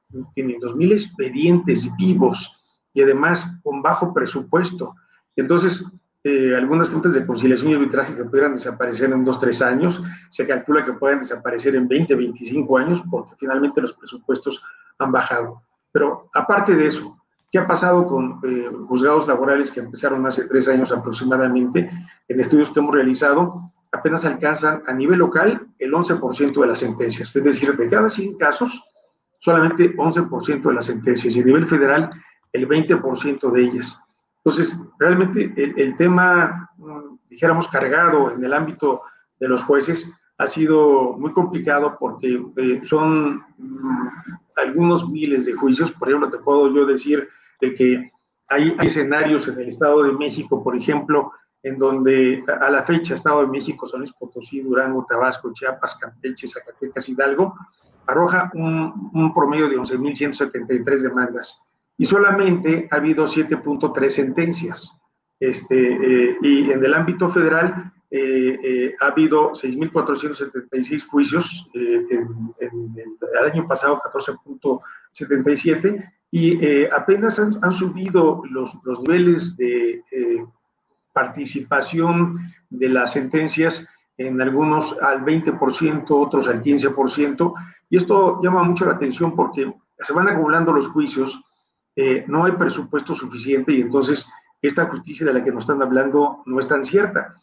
expedientes 0.91 1.95
vivos 1.97 2.59
y 2.93 3.01
además 3.01 3.45
con 3.63 3.81
bajo 3.81 4.13
presupuesto. 4.13 4.95
Entonces, 5.35 5.85
eh, 6.23 6.55
algunas 6.55 6.89
juntas 6.89 7.13
de 7.13 7.25
conciliación 7.25 7.71
y 7.71 7.75
arbitraje 7.75 8.15
que 8.15 8.23
pudieran 8.23 8.53
desaparecer 8.53 9.11
en 9.11 9.23
dos, 9.23 9.39
tres 9.39 9.61
años, 9.61 10.01
se 10.29 10.47
calcula 10.47 10.83
que 10.83 10.93
pueden 10.93 11.19
desaparecer 11.19 11.75
en 11.75 11.87
20, 11.87 12.15
25 12.15 12.77
años 12.77 13.03
porque 13.09 13.35
finalmente 13.37 13.81
los 13.81 13.93
presupuestos 13.93 14.63
han 14.99 15.11
bajado. 15.11 15.61
Pero 15.91 16.29
aparte 16.33 16.75
de 16.75 16.87
eso, 16.87 17.17
¿Qué 17.53 17.59
ha 17.59 17.67
pasado 17.67 18.07
con 18.07 18.39
eh, 18.41 18.67
juzgados 18.87 19.27
laborales 19.27 19.69
que 19.69 19.79
empezaron 19.79 20.25
hace 20.25 20.45
tres 20.45 20.67
años 20.67 20.91
aproximadamente? 20.91 21.87
En 22.27 22.39
estudios 22.39 22.71
que 22.71 22.79
hemos 22.79 22.95
realizado, 22.95 23.71
apenas 23.91 24.25
alcanzan 24.25 24.81
a 24.87 24.93
nivel 24.95 25.19
local 25.19 25.67
el 25.77 25.91
11% 25.91 26.59
de 26.59 26.65
las 26.65 26.79
sentencias. 26.79 27.35
Es 27.35 27.43
decir, 27.43 27.77
de 27.77 27.87
cada 27.87 28.09
100 28.09 28.39
casos, 28.39 28.83
solamente 29.37 29.95
11% 29.95 30.63
de 30.63 30.73
las 30.73 30.85
sentencias 30.85 31.35
y 31.35 31.41
a 31.41 31.45
nivel 31.45 31.67
federal 31.67 32.09
el 32.53 32.67
20% 32.67 33.51
de 33.51 33.63
ellas. 33.63 33.99
Entonces, 34.45 34.77
realmente 34.99 35.53
el, 35.55 35.95
tema, 35.95 36.69
dijéramos, 37.29 37.67
cargado 37.67 38.31
en 38.31 38.43
el 38.43 38.53
ámbito 38.53 39.03
de 39.39 39.47
los 39.47 39.63
jueces 39.63 40.11
ha 40.37 40.47
sido 40.47 41.13
muy 41.13 41.31
complicado 41.31 41.95
porque 41.97 42.43
eh, 42.57 42.81
son 42.83 43.43
mm, 43.57 44.07
algunos 44.57 45.09
miles 45.09 45.45
de 45.45 45.53
juicios. 45.53 45.91
Por 45.93 46.09
ejemplo, 46.09 46.29
te 46.29 46.39
puedo 46.39 46.73
yo 46.73 46.85
decir 46.85 47.27
de 47.61 47.73
que 47.73 48.11
hay, 48.49 48.75
hay, 48.77 48.87
escenarios 48.87 49.47
en 49.47 49.59
el 49.59 49.69
Estado 49.69 50.03
de 50.03 50.11
México, 50.11 50.61
por 50.61 50.75
ejemplo, 50.75 51.31
en 51.63 51.77
donde 51.79 52.43
a 52.59 52.69
la 52.69 52.83
fecha 52.83 53.15
Estado 53.15 53.41
de 53.41 53.47
México, 53.47 53.87
San 53.87 54.01
Luis 54.01 54.11
Potosí, 54.11 54.59
Durango, 54.59 55.05
Tabasco, 55.07 55.53
Chiapas, 55.53 55.95
Campeche, 55.95 56.47
Zacatecas, 56.47 57.07
Hidalgo, 57.07 57.55
arroja 58.05 58.51
un, 58.53 59.33
promedio 59.33 59.69
de 59.69 59.77
11.173 59.77 61.01
demandas 61.01 61.61
y 62.03 62.05
solamente 62.05 62.87
ha 62.91 62.97
habido 62.97 63.23
7.3 63.23 64.09
sentencias. 64.09 65.01
Este, 65.39 65.77
eh, 65.77 66.37
y 66.41 66.69
en 66.69 66.83
el 66.83 66.93
ámbito 66.93 67.29
federal 67.29 67.93
eh, 68.11 68.59
eh, 68.61 68.93
ha 68.99 69.05
habido 69.05 69.53
6.476 69.53 71.07
juicios, 71.07 71.65
en, 71.73 72.53
el 72.59 73.49
año 73.49 73.65
pasado 73.69 74.01
14.77, 74.01 76.11
y 76.29 76.85
apenas 76.87 77.39
han, 77.39 77.71
subido 77.71 78.43
los, 78.49 78.73
los, 78.83 78.99
niveles 79.03 79.55
de 79.55 80.03
participación 81.13 82.37
de 82.69 82.89
las 82.89 83.13
sentencias 83.13 83.87
en 84.17 84.41
algunos 84.41 84.97
al 85.01 85.23
20%, 85.23 86.03
otros 86.09 86.49
al 86.49 86.61
15%, 86.61 87.53
y 87.89 87.95
esto 87.95 88.41
llama 88.43 88.63
mucho 88.63 88.83
la 88.83 88.95
atención 88.95 89.37
porque 89.37 89.73
se 89.99 90.11
van 90.11 90.27
acumulando 90.27 90.73
los 90.73 90.89
juicios, 90.89 91.41
eh, 91.95 92.25
no 92.27 92.45
hay 92.45 92.53
presupuesto 92.53 93.13
suficiente 93.13 93.71
y 93.73 93.81
entonces 93.81 94.27
esta 94.61 94.85
justicia 94.85 95.25
de 95.25 95.33
la 95.33 95.43
que 95.43 95.51
nos 95.51 95.63
están 95.63 95.81
hablando 95.81 96.41
no 96.45 96.59
es 96.59 96.67
tan 96.67 96.83
cierta. 96.83 97.35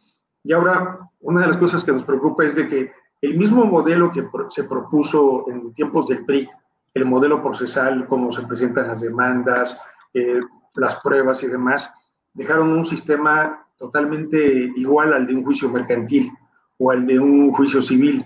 Y 0.42 0.52
ahora, 0.52 0.98
una 1.20 1.42
de 1.42 1.48
las 1.48 1.58
cosas 1.58 1.84
que 1.84 1.92
nos 1.92 2.02
preocupa 2.02 2.44
es 2.44 2.54
de 2.54 2.66
que 2.66 2.92
el 3.20 3.36
mismo 3.36 3.64
modelo 3.66 4.10
que 4.10 4.26
se 4.48 4.64
propuso 4.64 5.44
en 5.48 5.74
tiempos 5.74 6.08
del 6.08 6.24
PRI, 6.24 6.48
el 6.94 7.04
modelo 7.04 7.42
procesal, 7.42 8.06
cómo 8.08 8.32
se 8.32 8.42
presentan 8.42 8.88
las 8.88 9.02
demandas, 9.02 9.78
eh, 10.14 10.40
las 10.74 10.96
pruebas 10.96 11.42
y 11.42 11.48
demás, 11.48 11.90
dejaron 12.32 12.70
un 12.70 12.86
sistema 12.86 13.66
totalmente 13.76 14.72
igual 14.76 15.12
al 15.12 15.26
de 15.26 15.34
un 15.34 15.44
juicio 15.44 15.68
mercantil 15.68 16.32
o 16.78 16.90
al 16.90 17.06
de 17.06 17.18
un 17.18 17.52
juicio 17.52 17.82
civil 17.82 18.24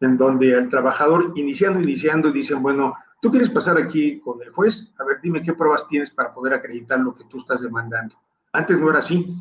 en 0.00 0.16
donde 0.16 0.52
el 0.52 0.68
trabajador, 0.70 1.32
iniciando, 1.36 1.80
iniciando, 1.80 2.32
dicen, 2.32 2.62
bueno, 2.62 2.94
tú 3.20 3.30
quieres 3.30 3.50
pasar 3.50 3.78
aquí 3.78 4.20
con 4.20 4.42
el 4.42 4.50
juez, 4.50 4.92
a 4.98 5.04
ver, 5.04 5.20
dime 5.22 5.42
qué 5.42 5.52
pruebas 5.52 5.86
tienes 5.86 6.10
para 6.10 6.32
poder 6.32 6.54
acreditar 6.54 7.00
lo 7.00 7.14
que 7.14 7.24
tú 7.24 7.38
estás 7.38 7.62
demandando. 7.62 8.16
Antes 8.52 8.78
no 8.78 8.90
era 8.90 8.98
así. 8.98 9.34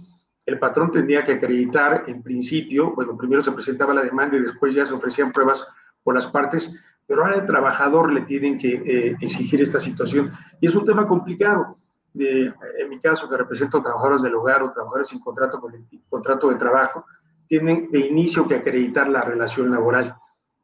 El 0.45 0.59
patrón 0.59 0.91
tenía 0.91 1.23
que 1.23 1.33
acreditar 1.33 2.05
en 2.07 2.23
principio, 2.23 2.93
bueno, 2.95 3.15
primero 3.15 3.41
se 3.43 3.51
presentaba 3.51 3.93
la 3.93 4.01
demanda 4.01 4.37
y 4.37 4.41
después 4.41 4.73
ya 4.73 4.85
se 4.85 4.93
ofrecían 4.93 5.31
pruebas 5.31 5.67
por 6.03 6.15
las 6.15 6.27
partes, 6.27 6.73
pero 7.05 7.23
ahora 7.23 7.35
al 7.35 7.45
trabajador 7.45 8.11
le 8.11 8.21
tienen 8.21 8.57
que 8.57 8.73
eh, 8.73 9.15
exigir 9.21 9.61
esta 9.61 9.79
situación. 9.79 10.31
Y 10.59 10.67
es 10.67 10.75
un 10.75 10.85
tema 10.85 11.07
complicado. 11.07 11.77
en 12.15 12.89
mi 12.89 12.99
caso, 12.99 13.29
que 13.29 13.37
represento 13.37 13.81
trabajadores 13.81 14.21
del 14.21 14.35
hogar 14.35 14.63
o 14.63 14.71
trabajadores 14.71 15.09
sin 15.09 15.19
contrato, 15.19 15.61
contrato 16.09 16.49
de 16.49 16.55
trabajo, 16.55 17.05
tienen 17.47 17.89
de 17.91 17.99
inicio 17.99 18.47
que 18.47 18.55
acreditar 18.55 19.07
la 19.07 19.21
relación 19.21 19.69
laboral 19.69 20.15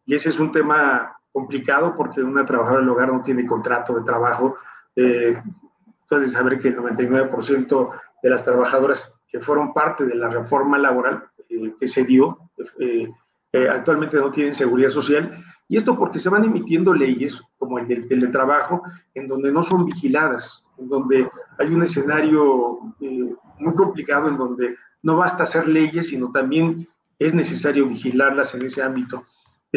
y 0.06 0.16
ese 0.16 0.30
es 0.30 0.40
un 0.40 0.52
tema 0.52 1.18
complicado 1.36 1.94
porque 1.98 2.22
una 2.24 2.46
trabajadora 2.46 2.80
del 2.80 2.90
hogar 2.90 3.12
no 3.12 3.22
tiene 3.22 3.46
contrato 3.46 3.94
de 3.94 4.06
trabajo. 4.06 4.56
Eh, 4.96 5.38
entonces, 6.04 6.32
saber 6.32 6.58
que 6.60 6.70
el 6.70 6.78
99% 6.78 7.92
de 8.24 8.30
las 8.30 8.46
trabajadoras 8.46 9.14
que 9.28 9.42
fueron 9.42 9.74
parte 9.74 10.06
de 10.06 10.16
la 10.16 10.30
reforma 10.30 10.78
laboral 10.78 11.26
eh, 11.50 11.74
que 11.78 11.90
se 11.90 12.06
dio 12.06 12.40
eh, 12.80 13.10
actualmente 13.70 14.18
no 14.18 14.32
tienen 14.32 14.54
seguridad 14.54 14.90
social. 14.90 15.44
Y 15.68 15.76
esto 15.76 15.98
porque 15.98 16.20
se 16.20 16.30
van 16.30 16.46
emitiendo 16.46 16.94
leyes 16.94 17.44
como 17.58 17.80
el 17.80 17.88
del 17.88 18.08
teletrabajo, 18.08 18.84
en 19.14 19.28
donde 19.28 19.52
no 19.52 19.62
son 19.62 19.86
vigiladas, 19.86 20.70
en 20.78 20.88
donde 20.88 21.30
hay 21.60 21.68
un 21.68 21.84
escenario 21.84 22.80
muy 23.60 23.74
complicado, 23.74 24.30
en 24.30 24.38
donde 24.38 24.76
no 25.04 25.18
basta 25.18 25.44
hacer 25.44 25.68
leyes, 25.68 26.08
sino 26.08 26.32
también 26.32 26.88
es 27.20 27.34
necesario 27.34 27.88
vigilarlas 27.88 28.54
en 28.56 28.66
ese 28.66 28.82
ámbito. 28.84 29.26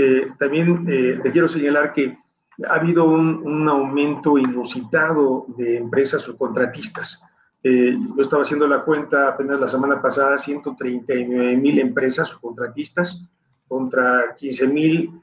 Eh, 0.00 0.30
también 0.38 0.86
eh, 0.88 1.18
te 1.20 1.32
quiero 1.32 1.48
señalar 1.48 1.92
que 1.92 2.16
ha 2.68 2.74
habido 2.74 3.04
un, 3.04 3.68
aumento 3.68 4.38
inusitado 4.38 5.46
de 5.56 5.78
empresas 5.78 6.22
subcontratistas. 6.22 7.20
Eh, 7.64 7.98
yo 8.16 8.22
estaba 8.22 8.44
haciendo 8.44 8.68
la 8.68 8.84
cuenta 8.84 9.26
apenas 9.26 9.58
la 9.58 9.66
semana 9.66 10.00
pasada, 10.00 10.38
139 10.38 11.56
mil 11.56 11.80
empresas 11.80 12.28
subcontratistas 12.28 13.28
contra 13.66 14.36
15 14.36 14.66
mil 14.68 15.20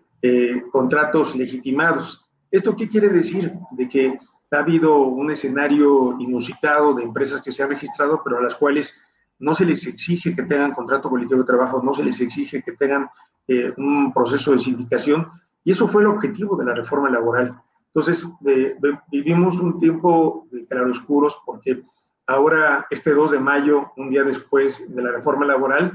contratos 0.72 1.36
legitimados. 1.36 2.26
¿Esto 2.50 2.76
qué 2.76 2.90
quiere 2.90 3.10
decir? 3.10 3.54
De 3.72 3.88
que 3.88 4.20
ha 4.52 4.58
habido 4.58 4.98
un 4.98 5.30
escenario 5.30 6.16
inusitado 6.20 6.96
de 6.96 7.04
empresas 7.04 7.42
que 7.42 7.52
se 7.52 7.62
han 7.62 7.70
registrado, 7.70 8.22
pero 8.24 8.40
a 8.40 8.42
las 8.42 8.56
cuales 8.56 8.94
no 9.40 9.54
se 9.54 9.66
les 9.66 9.86
exige 9.86 10.36
que 10.36 10.44
tengan 10.44 10.72
contrato 10.72 11.10
colectivo 11.10 11.42
de 11.42 11.48
trabajo, 11.48 11.82
no 11.84 11.94
se 11.94 12.04
les 12.04 12.20
exige 12.22 12.64
que 12.64 12.72
tengan 12.72 13.08
eh, 13.48 13.74
un 13.78 14.14
proceso 14.14 14.52
de 14.52 14.60
sindicación, 14.60 15.28
y 15.64 15.72
eso 15.72 15.88
fue 15.88 16.02
el 16.04 16.08
objetivo 16.08 16.56
de 16.56 16.66
la 16.66 16.76
reforma 16.76 17.10
laboral. 17.10 17.60
Entonces, 17.88 18.26
vivimos 19.10 19.58
un 19.58 19.80
tiempo 19.80 20.48
de 20.52 20.66
claroscuros 20.68 21.42
porque 21.46 21.84
ahora, 22.28 22.86
este 22.90 23.14
2 23.14 23.32
de 23.32 23.40
mayo, 23.40 23.92
un 23.96 24.10
día 24.10 24.24
después 24.24 24.94
de 24.94 25.02
la 25.02 25.12
reforma 25.12 25.46
laboral, 25.46 25.94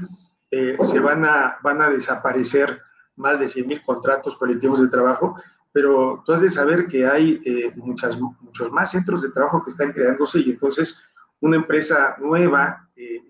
eh, 0.49 0.77
se 0.81 0.99
van 0.99 1.23
a, 1.25 1.57
van 1.61 1.81
a 1.81 1.89
desaparecer 1.89 2.81
más 3.15 3.39
de 3.39 3.47
100 3.47 3.67
mil 3.67 3.81
contratos 3.83 4.35
colectivos 4.35 4.81
de 4.81 4.87
trabajo, 4.87 5.35
pero 5.71 6.23
tú 6.25 6.33
has 6.33 6.41
de 6.41 6.49
saber 6.49 6.87
que 6.87 7.05
hay 7.05 7.41
eh, 7.45 7.71
muchos 7.75 8.71
más 8.71 8.91
centros 8.91 9.21
de 9.21 9.29
trabajo 9.29 9.63
que 9.63 9.69
están 9.69 9.93
creándose 9.93 10.39
y 10.39 10.51
entonces 10.51 10.99
una 11.39 11.57
empresa 11.57 12.15
nueva 12.19 12.89
que, 12.95 13.21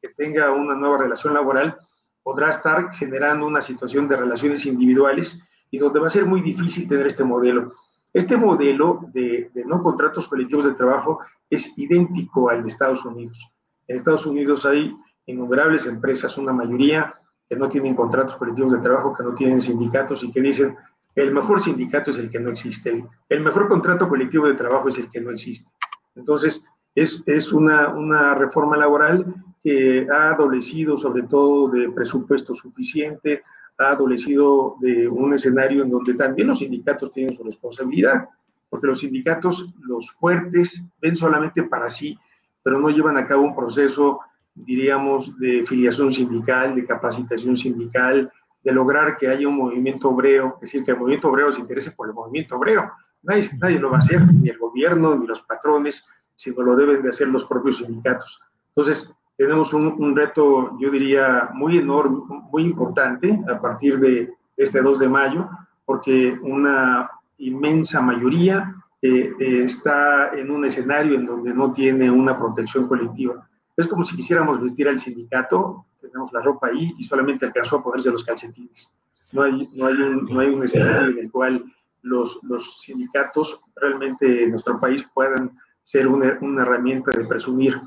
que 0.00 0.08
tenga 0.10 0.52
una 0.52 0.74
nueva 0.74 0.98
relación 0.98 1.32
laboral 1.34 1.76
podrá 2.22 2.50
estar 2.50 2.92
generando 2.94 3.46
una 3.46 3.62
situación 3.62 4.08
de 4.08 4.16
relaciones 4.16 4.66
individuales 4.66 5.40
y 5.70 5.78
donde 5.78 6.00
va 6.00 6.06
a 6.06 6.10
ser 6.10 6.26
muy 6.26 6.40
difícil 6.40 6.88
tener 6.88 7.06
este 7.06 7.24
modelo. 7.24 7.72
Este 8.12 8.36
modelo 8.36 9.00
de, 9.12 9.50
no 9.66 9.82
contratos 9.82 10.28
colectivos 10.28 10.66
de 10.66 10.74
trabajo 10.74 11.20
es 11.48 11.72
idéntico 11.78 12.50
al 12.50 12.62
de 12.62 12.68
Estados 12.68 13.04
Unidos. 13.04 13.48
En 13.88 13.96
Estados 13.96 14.26
Unidos 14.26 14.66
hay 14.66 14.94
innumerables 15.26 15.86
empresas, 15.86 16.36
una 16.36 16.52
mayoría 16.52 17.14
que 17.48 17.56
no 17.56 17.68
tienen 17.68 17.94
contratos 17.94 18.36
colectivos 18.36 18.72
de 18.72 18.78
trabajo, 18.78 19.14
que 19.14 19.24
no 19.24 19.34
tienen 19.34 19.60
sindicatos 19.60 20.22
y 20.24 20.30
que 20.30 20.40
dicen, 20.40 20.76
el 21.14 21.32
mejor 21.32 21.62
sindicato 21.62 22.10
es 22.10 22.18
el 22.18 22.30
que 22.30 22.40
no 22.40 22.50
existe, 22.50 23.04
el, 23.28 23.40
mejor 23.40 23.68
contrato 23.68 24.08
colectivo 24.08 24.46
de 24.46 24.54
trabajo 24.54 24.88
es 24.88 24.98
el 24.98 25.10
que 25.10 25.20
no 25.20 25.30
existe. 25.30 25.70
Entonces, 26.14 26.64
es, 26.94 27.22
es 27.26 27.52
una, 27.52 27.88
una 27.90 28.34
reforma 28.34 28.76
laboral 28.76 29.26
que 29.62 30.06
ha 30.10 30.30
adolecido 30.30 30.96
sobre 30.96 31.22
todo 31.22 31.68
de 31.68 31.90
presupuesto 31.90 32.54
suficiente, 32.54 33.42
ha 33.78 33.90
adolecido 33.90 34.76
de 34.80 35.08
un 35.08 35.32
escenario 35.34 35.82
en 35.82 35.90
donde 35.90 36.14
también 36.14 36.48
los 36.48 36.58
sindicatos 36.58 37.12
tienen 37.12 37.34
su 37.34 37.42
responsabilidad, 37.42 38.28
porque 38.68 38.86
los 38.86 39.00
sindicatos, 39.00 39.72
los 39.80 40.10
fuertes, 40.12 40.82
ven 41.00 41.16
solamente 41.16 41.62
para 41.62 41.90
sí, 41.90 42.18
pero 42.62 42.78
no 42.78 42.90
llevan 42.90 43.16
a 43.16 43.26
cabo 43.26 43.42
un 43.42 43.54
proceso, 43.54 44.20
diríamos, 44.54 45.38
de 45.38 45.64
filiación 45.66 46.12
sindical, 46.12 46.74
de 46.74 46.84
capacitación 46.84 47.56
sindical, 47.56 48.32
de 48.62 48.72
lograr 48.72 49.16
que 49.16 49.28
haya 49.28 49.48
un 49.48 49.56
movimiento 49.56 50.08
obrero, 50.08 50.54
es 50.56 50.68
decir, 50.68 50.84
que 50.84 50.92
el 50.92 50.98
movimiento 50.98 51.28
obrero 51.28 51.52
se 51.52 51.60
interese 51.60 51.90
por 51.90 52.08
el 52.08 52.14
movimiento 52.14 52.56
obrero. 52.56 52.90
Nadie, 53.22 53.50
nadie 53.60 53.78
lo 53.78 53.90
va 53.90 53.96
a 53.96 54.00
hacer, 54.00 54.22
ni 54.32 54.48
el 54.48 54.58
gobierno, 54.58 55.16
ni 55.16 55.26
los 55.26 55.42
patrones, 55.42 56.06
sino 56.42 56.62
lo 56.62 56.74
deben 56.74 57.02
de 57.02 57.10
hacer 57.10 57.28
los 57.28 57.44
propios 57.44 57.76
sindicatos. 57.76 58.40
Entonces, 58.74 59.14
tenemos 59.36 59.72
un, 59.72 60.16
reto, 60.16 60.76
yo 60.80 60.90
diría, 60.90 61.50
muy 61.54 61.78
enorme, 61.78 62.18
muy 62.50 62.64
importante 62.64 63.40
a 63.48 63.60
partir 63.60 64.00
de 64.00 64.32
este 64.56 64.82
2 64.82 64.98
de 64.98 65.08
mayo, 65.08 65.48
porque 65.84 66.36
una 66.42 67.08
inmensa 67.38 68.00
mayoría 68.00 68.74
eh, 69.00 69.32
eh, 69.38 69.62
está 69.64 70.32
en 70.34 70.50
un 70.50 70.64
escenario 70.64 71.14
en 71.14 71.26
donde 71.26 71.54
no 71.54 71.72
tiene 71.72 72.10
una 72.10 72.36
protección 72.36 72.88
colectiva. 72.88 73.48
Es 73.76 73.86
como 73.86 74.02
si 74.02 74.16
quisiéramos 74.16 74.60
vestir 74.60 74.88
al 74.88 74.98
sindicato, 74.98 75.86
tenemos 76.00 76.32
la 76.32 76.42
ropa 76.42 76.68
ahí 76.68 76.92
y 76.98 77.04
solamente 77.04 77.46
alcanzó 77.46 77.76
a 77.76 77.84
ponerse 77.84 78.10
los 78.10 78.24
calcetines. 78.24 78.92
No 79.32 79.42
hay, 79.42 79.68
no 79.74 79.86
hay, 79.86 79.94
un, 79.94 80.24
no 80.24 80.40
hay 80.40 80.48
un 80.48 80.62
escenario 80.64 81.10
en 81.10 81.18
el 81.18 81.30
cual 81.30 81.64
los, 82.02 82.40
los 82.42 82.80
sindicatos 82.80 83.60
realmente 83.76 84.42
en 84.42 84.50
nuestro 84.50 84.78
país 84.80 85.06
puedan 85.14 85.56
ser 85.82 86.06
una, 86.06 86.38
una 86.40 86.62
herramienta 86.62 87.10
de 87.10 87.26
presumir. 87.26 87.80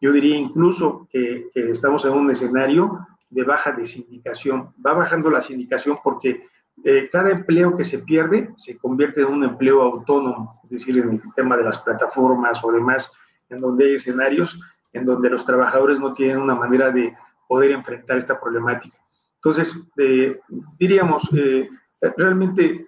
Yo 0.00 0.12
diría 0.12 0.36
incluso 0.36 1.08
que, 1.10 1.48
que, 1.52 1.70
estamos 1.70 2.04
en 2.04 2.12
un 2.12 2.30
escenario 2.30 3.06
de 3.30 3.44
baja 3.44 3.72
de 3.72 3.86
sindicación. 3.86 4.74
Va 4.84 4.92
bajando 4.92 5.30
la 5.30 5.40
sindicación 5.40 5.98
porque 6.02 6.46
eh, 6.84 7.08
cada 7.12 7.30
empleo 7.30 7.76
que 7.76 7.84
se 7.84 7.98
pierde 7.98 8.50
se 8.56 8.76
convierte 8.78 9.20
en 9.20 9.28
un 9.28 9.44
empleo 9.44 9.82
autónomo, 9.82 10.60
es 10.64 10.70
decir, 10.70 10.98
en 10.98 11.10
el 11.10 11.22
tema 11.36 11.56
de 11.56 11.64
las 11.64 11.78
plataformas 11.78 12.62
o 12.64 12.72
demás, 12.72 13.12
en 13.50 13.60
donde 13.60 13.84
hay 13.84 13.94
escenarios 13.94 14.58
en 14.92 15.04
donde 15.04 15.30
los 15.30 15.44
trabajadores 15.44 16.00
no 16.00 16.12
tienen 16.12 16.38
una 16.38 16.54
manera 16.54 16.90
de 16.90 17.14
poder 17.48 17.70
enfrentar 17.70 18.18
esta 18.18 18.38
problemática. 18.38 18.98
Entonces, 19.36 19.74
eh, 19.96 20.38
diríamos, 20.78 21.28
eh, 21.34 21.68
realmente 22.16 22.86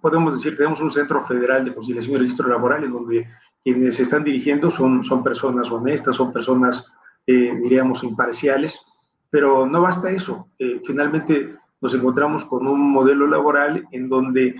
podemos 0.00 0.34
decir, 0.34 0.52
que 0.52 0.58
tenemos 0.58 0.80
un 0.80 0.90
centro 0.90 1.24
federal 1.24 1.64
de 1.64 1.74
conciliación 1.74 2.16
y 2.16 2.18
registro 2.18 2.48
laboral 2.48 2.84
en 2.84 2.92
donde 2.92 3.28
quienes 3.66 3.96
se 3.96 4.02
están 4.02 4.22
dirigiendo 4.22 4.70
son, 4.70 5.02
son 5.02 5.24
personas 5.24 5.72
honestas, 5.72 6.14
son 6.14 6.32
personas, 6.32 6.86
diríamos, 7.26 8.04
imparciales, 8.04 8.86
pero 9.28 9.66
no 9.66 9.82
basta 9.82 10.08
eso. 10.10 10.46
finalmente, 10.84 11.56
nos 11.80 11.94
encontramos 11.94 12.44
con 12.44 12.66
un 12.66 12.90
modelo 12.90 13.26
laboral 13.26 13.86
en 13.90 14.08
donde, 14.08 14.56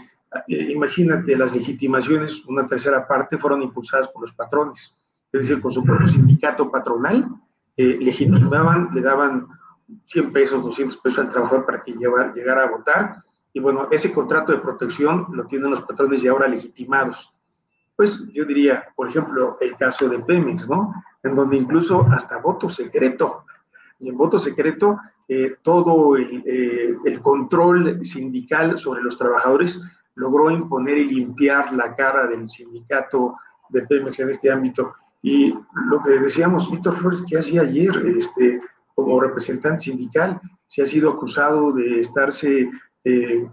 eh, 0.48 0.72
imagínate, 0.72 1.36
las 1.36 1.54
legitimaciones, 1.54 2.44
una 2.46 2.66
tercera 2.66 3.06
parte, 3.06 3.38
fueron 3.38 3.62
impulsadas 3.62 4.08
por 4.08 4.22
los 4.22 4.32
patrones, 4.32 4.94
es 5.32 5.40
decir, 5.40 5.60
con 5.60 5.72
su 5.72 5.82
propio 5.82 6.06
sindicato 6.06 6.70
patronal, 6.70 7.28
eh, 7.76 7.98
legitimaban, 8.00 8.90
le 8.94 9.00
daban 9.00 9.46
100 10.04 10.32
pesos, 10.32 10.62
200 10.62 10.96
pesos 10.98 11.18
al 11.18 11.30
trabajador 11.30 11.64
para 11.66 11.82
que 11.82 11.92
llevar, 11.92 12.34
llegara 12.34 12.64
a 12.64 12.70
votar, 12.70 13.22
y 13.52 13.60
bueno, 13.60 13.88
ese 13.90 14.12
contrato 14.12 14.52
de 14.52 14.58
protección 14.58 15.26
lo 15.32 15.46
tienen 15.46 15.70
los 15.70 15.82
patrones 15.82 16.22
y 16.22 16.28
ahora 16.28 16.46
legitimados. 16.46 17.32
Pues 17.96 18.22
yo 18.32 18.44
diría, 18.44 18.84
por 18.94 19.08
ejemplo, 19.08 19.56
el 19.60 19.74
caso 19.76 20.08
de 20.08 20.18
Pemex, 20.18 20.68
¿no? 20.68 20.92
En 21.22 21.34
donde 21.34 21.56
incluso 21.56 22.06
hasta 22.12 22.38
voto 22.38 22.68
secreto, 22.68 23.44
y 23.98 24.10
en 24.10 24.16
voto 24.16 24.38
secreto 24.38 24.98
eh, 25.28 25.56
todo 25.62 26.16
eh, 26.16 26.96
el, 27.04 27.20
control 27.20 28.04
sindical 28.04 28.78
sobre 28.78 29.02
los 29.02 29.16
trabajadores 29.16 29.80
logró 30.14 30.50
imponer 30.50 30.98
y 30.98 31.10
limpiar 31.10 31.72
la 31.72 31.96
cara 31.96 32.26
del 32.28 32.48
sindicato 32.48 33.34
de 33.70 33.82
Pemex 33.82 34.20
en 34.20 34.30
este 34.30 34.50
ámbito. 34.50 34.94
Y 35.22 35.52
lo 35.88 36.00
que 36.02 36.20
decíamos, 36.20 36.70
Víctor 36.70 36.96
Flores, 36.98 37.24
que 37.28 37.38
hacía 37.38 37.62
ayer 37.62 37.90
este, 38.18 38.60
como 38.94 39.20
representante 39.20 39.84
sindical, 39.84 40.40
se 40.68 40.82
ha 40.82 40.86
sido 40.86 41.10
acusado 41.10 41.72
de 41.72 42.00
estarse 42.00 42.70
eh, 43.02 43.50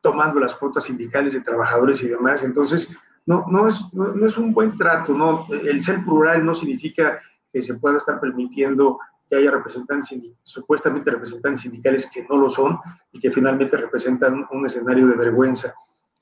tomando 0.00 0.38
las 0.38 0.54
cuotas 0.54 0.84
sindicales 0.84 1.32
de 1.32 1.40
trabajadores 1.40 2.02
y 2.02 2.08
demás. 2.08 2.44
Entonces, 2.44 2.88
no, 3.26 3.44
no, 3.48 3.66
es, 3.66 3.92
no, 3.92 4.24
es 4.24 4.38
un 4.38 4.52
buen 4.52 4.76
trato, 4.76 5.12
¿no? 5.12 5.46
El 5.50 5.82
ser 5.82 6.04
plural 6.04 6.44
no 6.44 6.54
significa 6.54 7.20
que 7.52 7.60
se 7.60 7.74
pueda 7.74 7.98
estar 7.98 8.20
permitiendo 8.20 8.98
que 9.28 9.36
haya 9.36 9.50
representantes, 9.50 10.16
supuestamente 10.42 11.10
representantes 11.10 11.62
sindicales 11.62 12.08
que 12.12 12.24
no 12.28 12.36
lo 12.36 12.48
son 12.48 12.78
y 13.12 13.18
que 13.18 13.32
finalmente 13.32 13.76
representan 13.76 14.46
un 14.50 14.66
escenario 14.66 15.08
de 15.08 15.16
vergüenza. 15.16 15.74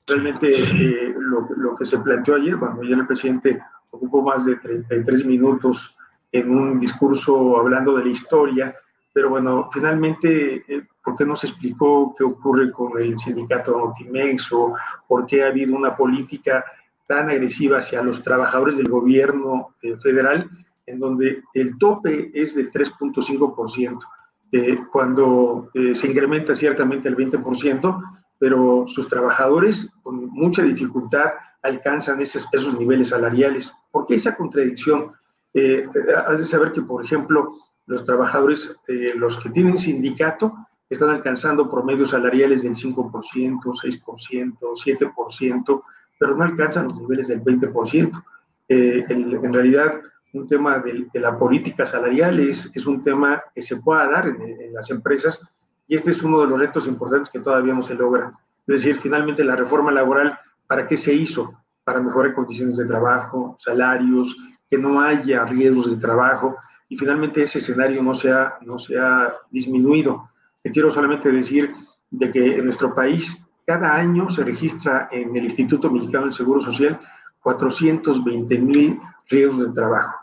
Realmente 0.07 0.47
eh, 0.51 1.15
lo, 1.17 1.47
lo, 1.55 1.75
que 1.75 1.85
se 1.85 1.99
planteó 1.99 2.35
ayer, 2.35 2.57
cuando 2.57 2.81
ayer 2.81 2.97
el 2.97 3.07
presidente 3.07 3.59
ocupó 3.91 4.23
más 4.23 4.45
de 4.45 4.55
33 4.55 5.25
minutos 5.25 5.95
en 6.31 6.49
un 6.49 6.79
discurso 6.79 7.57
hablando 7.59 7.95
de 7.95 8.05
la 8.05 8.09
historia, 8.09 8.75
pero 9.15 9.29
bueno, 9.29 9.69
finalmente, 9.71 10.65
eh, 10.67 10.87
¿por 11.01 11.15
qué 11.15 11.25
no 11.25 11.37
se 11.37 11.47
explicó 11.47 12.13
qué 12.17 12.25
ocurre 12.25 12.69
con 12.69 12.99
el 13.01 13.17
sindicato 13.17 13.71
Notimex 13.77 14.51
o 14.51 14.73
por 15.07 15.25
qué 15.25 15.43
ha 15.43 15.47
habido 15.47 15.73
una 15.73 15.95
política 15.95 16.65
tan 17.07 17.29
agresiva 17.29 17.79
hacia 17.79 18.01
los 18.01 18.23
trabajadores 18.23 18.77
del 18.77 18.89
gobierno 18.89 19.75
eh, 19.81 19.95
federal 19.97 20.49
en 20.85 20.99
donde 20.99 21.43
el 21.53 21.77
tope 21.77 22.31
es 22.33 22.55
del 22.55 22.71
3.5%, 22.71 23.99
eh, 24.51 24.77
cuando 24.91 25.69
eh, 25.73 25.95
se 25.95 26.07
incrementa 26.07 26.55
ciertamente 26.55 27.09
el 27.09 27.17
20%, 27.17 28.01
pero 28.37 28.85
sus 28.87 29.07
trabajadores 29.07 29.91
con 30.03 30.27
mucha 30.29 30.61
dificultad 30.61 31.31
alcanzan 31.63 32.21
esos, 32.21 32.47
esos 32.51 32.77
niveles 32.77 33.09
salariales. 33.09 33.73
¿Por 33.91 34.05
qué 34.05 34.15
esa 34.15 34.35
contradicción? 34.35 35.11
Eh, 35.53 35.87
has 36.27 36.39
de 36.39 36.45
saber 36.45 36.71
que, 36.71 36.81
por 36.81 37.03
ejemplo, 37.03 37.53
los 37.87 38.03
trabajadores, 38.03 38.75
eh, 38.87 39.13
los 39.15 39.37
que 39.37 39.49
tienen 39.49 39.77
sindicato, 39.77 40.53
están 40.89 41.09
alcanzando 41.09 41.69
promedios 41.69 42.11
salariales 42.11 42.63
del 42.63 42.75
5%, 42.75 43.59
6%, 43.61 44.57
7%, 44.59 45.83
pero 46.19 46.35
no 46.35 46.43
alcanzan 46.43 46.85
los 46.85 46.99
niveles 46.99 47.27
del 47.27 47.43
20%. 47.43 48.23
Eh, 48.67 49.05
en, 49.09 49.31
en 49.31 49.53
realidad, 49.53 50.01
un 50.35 50.47
tema 50.47 50.79
de, 50.79 51.07
la 51.13 51.37
política 51.37 51.85
salarial, 51.85 52.39
es, 52.39 52.69
es, 52.73 52.85
un 52.85 53.03
tema 53.03 53.41
que 53.53 53.61
se 53.61 53.77
pueda 53.77 54.07
dar 54.07 54.27
en, 54.27 54.73
las 54.73 54.89
empresas 54.89 55.41
y 55.87 55.95
este 55.95 56.11
es 56.11 56.21
uno 56.23 56.41
de 56.41 56.47
los 56.47 56.59
retos 56.59 56.87
importantes 56.87 57.29
que 57.29 57.39
todavía 57.39 57.73
no 57.73 57.81
se 57.81 57.93
logra. 57.93 58.33
Es 58.67 58.81
decir, 58.81 58.97
finalmente 58.97 59.43
la 59.43 59.55
reforma 59.55 59.91
laboral, 59.91 60.37
¿para 60.67 60.87
qué 60.87 60.97
se 60.97 61.13
hizo? 61.13 61.53
Para 61.83 62.01
mejorar 62.01 62.33
condiciones 62.33 62.77
de 62.77 62.85
trabajo, 62.85 63.55
salarios, 63.59 64.35
que 64.69 64.77
no 64.77 64.99
haya 65.01 65.45
riesgos 65.45 65.89
de 65.89 66.01
trabajo 66.01 66.57
y 66.89 66.97
finalmente 66.97 67.43
ese 67.43 67.59
escenario 67.59 68.01
no 68.03 68.13
se 68.13 68.31
ha, 68.31 68.55
no 68.61 68.79
se 68.79 68.99
ha 68.99 69.33
disminuido. 69.51 70.29
Te 70.63 70.71
quiero 70.71 70.89
solamente 70.89 71.31
decir 71.31 71.73
de 72.09 72.31
que 72.31 72.57
en 72.57 72.65
nuestro 72.65 72.93
país 72.93 73.44
cada 73.65 73.95
año 73.95 74.29
se 74.29 74.43
registra 74.43 75.09
en 75.11 75.35
el 75.35 75.45
Instituto 75.45 75.89
Mexicano 75.91 76.25
del 76.25 76.33
Seguro 76.33 76.61
Social 76.61 76.99
420 77.41 78.59
mil 78.59 78.99
riesgos 79.29 79.67
de 79.67 79.73
trabajo. 79.73 80.15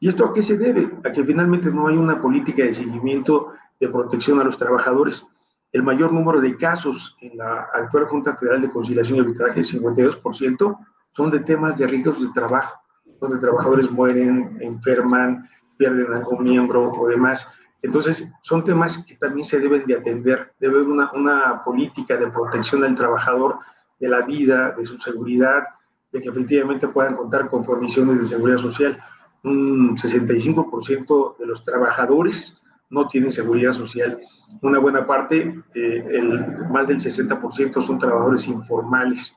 ¿Y 0.00 0.08
esto 0.08 0.26
a 0.26 0.32
qué 0.32 0.42
se 0.42 0.56
debe? 0.56 0.90
A 1.04 1.12
que 1.12 1.24
finalmente 1.24 1.70
no 1.70 1.88
hay 1.88 1.96
una 1.96 2.20
política 2.20 2.62
de 2.62 2.74
seguimiento 2.74 3.52
de 3.80 3.88
protección 3.88 4.40
a 4.40 4.44
los 4.44 4.58
trabajadores. 4.58 5.26
El 5.72 5.82
mayor 5.82 6.12
número 6.12 6.40
de 6.40 6.56
casos 6.56 7.16
en 7.20 7.36
la 7.36 7.68
actual 7.74 8.06
Junta 8.06 8.36
Federal 8.36 8.60
de 8.60 8.70
Conciliación 8.70 9.18
y 9.18 9.20
Arbitraje, 9.20 9.60
el 9.60 9.66
52%, 9.66 10.78
son 11.10 11.30
de 11.30 11.40
temas 11.40 11.78
de 11.78 11.86
riesgos 11.86 12.20
de 12.20 12.28
trabajo, 12.32 12.80
donde 13.20 13.38
trabajadores 13.38 13.90
mueren, 13.90 14.58
enferman, 14.60 15.48
pierden 15.76 16.12
algún 16.12 16.44
miembro 16.44 16.92
o 16.92 17.08
demás. 17.08 17.46
Entonces, 17.82 18.30
son 18.42 18.64
temas 18.64 19.04
que 19.06 19.14
también 19.14 19.44
se 19.44 19.60
deben 19.60 19.86
de 19.86 19.96
atender. 19.96 20.52
Debe 20.58 20.76
haber 20.76 20.88
una, 20.88 21.12
una 21.12 21.62
política 21.64 22.16
de 22.16 22.28
protección 22.28 22.84
al 22.84 22.94
trabajador, 22.94 23.58
de 24.00 24.08
la 24.08 24.22
vida, 24.22 24.74
de 24.76 24.84
su 24.84 24.98
seguridad, 24.98 25.64
de 26.12 26.20
que 26.20 26.28
efectivamente 26.28 26.88
puedan 26.88 27.16
contar 27.16 27.50
con 27.50 27.64
condiciones 27.64 28.20
de 28.20 28.26
seguridad 28.26 28.58
social 28.58 28.98
un 29.42 29.96
65% 29.96 31.36
de 31.36 31.46
los 31.46 31.62
trabajadores 31.64 32.60
no 32.90 33.06
tienen 33.06 33.30
seguridad 33.30 33.72
social. 33.72 34.18
Una 34.62 34.78
buena 34.78 35.06
parte, 35.06 35.62
eh, 35.74 36.04
el, 36.10 36.68
más 36.70 36.88
del 36.88 36.98
60% 36.98 37.82
son 37.82 37.98
trabajadores 37.98 38.48
informales. 38.48 39.36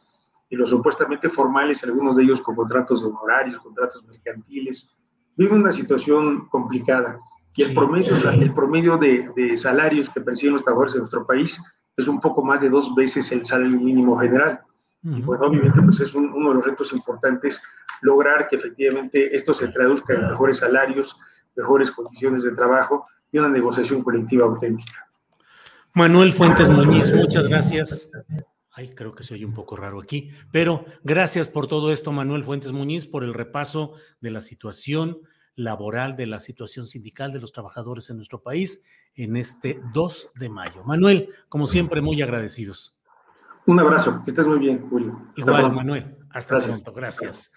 Y 0.49 0.55
los 0.55 0.69
supuestamente 0.69 1.29
formales, 1.29 1.83
algunos 1.83 2.15
de 2.15 2.23
ellos 2.23 2.41
con 2.41 2.55
contratos 2.55 3.03
honorarios, 3.03 3.59
contratos 3.59 4.03
mercantiles, 4.05 4.95
viven 5.35 5.61
una 5.61 5.71
situación 5.71 6.47
complicada. 6.49 7.19
Y 7.55 7.63
el 7.63 7.73
promedio, 7.73 8.15
el 8.31 8.53
promedio 8.53 8.97
de, 8.97 9.29
de 9.35 9.57
salarios 9.57 10.09
que 10.09 10.21
perciben 10.21 10.53
los 10.53 10.63
trabajadores 10.63 10.93
en 10.95 10.99
nuestro 10.99 11.25
país 11.25 11.59
es 11.97 12.07
un 12.07 12.19
poco 12.19 12.43
más 12.43 12.61
de 12.61 12.69
dos 12.69 12.93
veces 12.95 13.31
el 13.31 13.45
salario 13.45 13.79
mínimo 13.79 14.17
general. 14.17 14.61
Y 15.03 15.21
bueno, 15.21 15.47
obviamente 15.47 15.81
pues 15.81 15.99
es 15.99 16.13
uno 16.13 16.49
de 16.49 16.55
los 16.55 16.65
retos 16.65 16.93
importantes 16.93 17.61
lograr 18.01 18.47
que 18.47 18.55
efectivamente 18.57 19.35
esto 19.35 19.53
se 19.53 19.67
traduzca 19.69 20.13
en 20.13 20.27
mejores 20.27 20.57
salarios, 20.57 21.17
mejores 21.55 21.89
condiciones 21.91 22.43
de 22.43 22.51
trabajo 22.51 23.07
y 23.31 23.39
una 23.39 23.49
negociación 23.49 24.03
colectiva 24.03 24.45
auténtica. 24.45 25.07
Manuel 25.93 26.33
Fuentes 26.33 26.69
Muñiz, 26.69 27.11
muchas 27.13 27.47
gracias. 27.47 28.11
Ay, 28.71 28.93
creo 28.95 29.13
que 29.13 29.23
se 29.23 29.33
oye 29.33 29.45
un 29.45 29.53
poco 29.53 29.75
raro 29.75 29.99
aquí, 29.99 30.29
pero 30.51 30.85
gracias 31.03 31.47
por 31.47 31.67
todo 31.67 31.91
esto, 31.91 32.11
Manuel 32.11 32.43
Fuentes 32.43 32.71
Muñiz, 32.71 33.05
por 33.05 33.23
el 33.23 33.33
repaso 33.33 33.93
de 34.21 34.31
la 34.31 34.41
situación 34.41 35.19
laboral, 35.63 36.15
de 36.15 36.27
la 36.27 36.39
situación 36.39 36.85
sindical 36.85 37.31
de 37.31 37.39
los 37.39 37.51
trabajadores 37.51 38.09
en 38.09 38.17
nuestro 38.17 38.41
país 38.41 38.83
en 39.15 39.37
este 39.37 39.79
2 39.93 40.31
de 40.35 40.49
mayo. 40.49 40.83
Manuel, 40.83 41.29
como 41.49 41.67
siempre, 41.67 42.01
muy 42.01 42.21
agradecidos. 42.21 42.97
Un 43.65 43.79
abrazo, 43.79 44.21
que 44.23 44.31
estés 44.31 44.47
muy 44.47 44.59
bien, 44.59 44.89
Julio. 44.89 45.31
Igual, 45.35 45.71
Manuel. 45.73 46.17
Hasta 46.31 46.59
pronto, 46.59 46.93
gracias. 46.93 47.51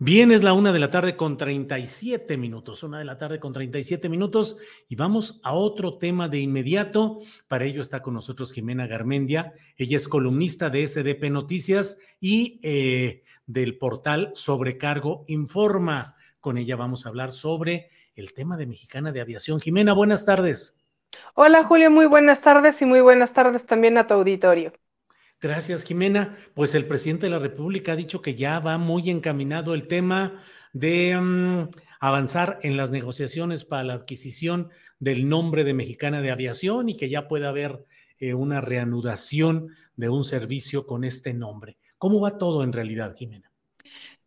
Bien, 0.00 0.30
es 0.30 0.44
la 0.44 0.52
una 0.52 0.72
de 0.72 0.78
la 0.78 0.90
tarde 0.90 1.16
con 1.16 1.36
37 1.36 2.36
minutos, 2.36 2.84
una 2.84 3.00
de 3.00 3.04
la 3.04 3.18
tarde 3.18 3.40
con 3.40 3.52
37 3.52 4.08
minutos 4.08 4.56
y 4.88 4.94
vamos 4.94 5.40
a 5.42 5.54
otro 5.54 5.98
tema 5.98 6.28
de 6.28 6.38
inmediato. 6.38 7.18
Para 7.48 7.64
ello 7.64 7.82
está 7.82 8.00
con 8.00 8.14
nosotros 8.14 8.52
Jimena 8.52 8.86
Garmendia. 8.86 9.54
Ella 9.76 9.96
es 9.96 10.06
columnista 10.06 10.70
de 10.70 10.86
SDP 10.86 11.30
Noticias 11.32 11.98
y 12.20 12.60
eh, 12.62 13.24
del 13.46 13.76
portal 13.76 14.30
Sobrecargo 14.34 15.24
Informa. 15.26 16.14
Con 16.40 16.58
ella 16.58 16.76
vamos 16.76 17.04
a 17.04 17.08
hablar 17.08 17.32
sobre 17.32 17.90
el 18.14 18.32
tema 18.32 18.56
de 18.56 18.66
Mexicana 18.66 19.12
de 19.12 19.20
Aviación. 19.20 19.60
Jimena, 19.60 19.92
buenas 19.92 20.24
tardes. 20.24 20.84
Hola 21.34 21.64
Julio, 21.64 21.90
muy 21.90 22.06
buenas 22.06 22.40
tardes 22.42 22.80
y 22.82 22.84
muy 22.84 23.00
buenas 23.00 23.32
tardes 23.32 23.64
también 23.64 23.96
a 23.98 24.06
tu 24.06 24.14
auditorio. 24.14 24.72
Gracias, 25.40 25.84
Jimena. 25.84 26.36
Pues 26.54 26.74
el 26.74 26.86
presidente 26.86 27.26
de 27.26 27.30
la 27.30 27.38
República 27.38 27.92
ha 27.92 27.96
dicho 27.96 28.20
que 28.20 28.34
ya 28.34 28.58
va 28.58 28.76
muy 28.76 29.08
encaminado 29.08 29.72
el 29.74 29.86
tema 29.86 30.42
de 30.72 31.16
mm, 31.16 31.70
avanzar 32.00 32.58
en 32.62 32.76
las 32.76 32.90
negociaciones 32.90 33.64
para 33.64 33.84
la 33.84 33.94
adquisición 33.94 34.70
del 34.98 35.28
nombre 35.28 35.64
de 35.64 35.74
Mexicana 35.74 36.20
de 36.22 36.32
Aviación 36.32 36.88
y 36.88 36.96
que 36.96 37.08
ya 37.08 37.28
pueda 37.28 37.50
haber 37.50 37.84
eh, 38.18 38.34
una 38.34 38.60
reanudación 38.60 39.68
de 39.94 40.08
un 40.08 40.24
servicio 40.24 40.86
con 40.86 41.04
este 41.04 41.34
nombre. 41.34 41.78
¿Cómo 41.98 42.20
va 42.20 42.36
todo 42.36 42.64
en 42.64 42.72
realidad, 42.72 43.14
Jimena? 43.16 43.47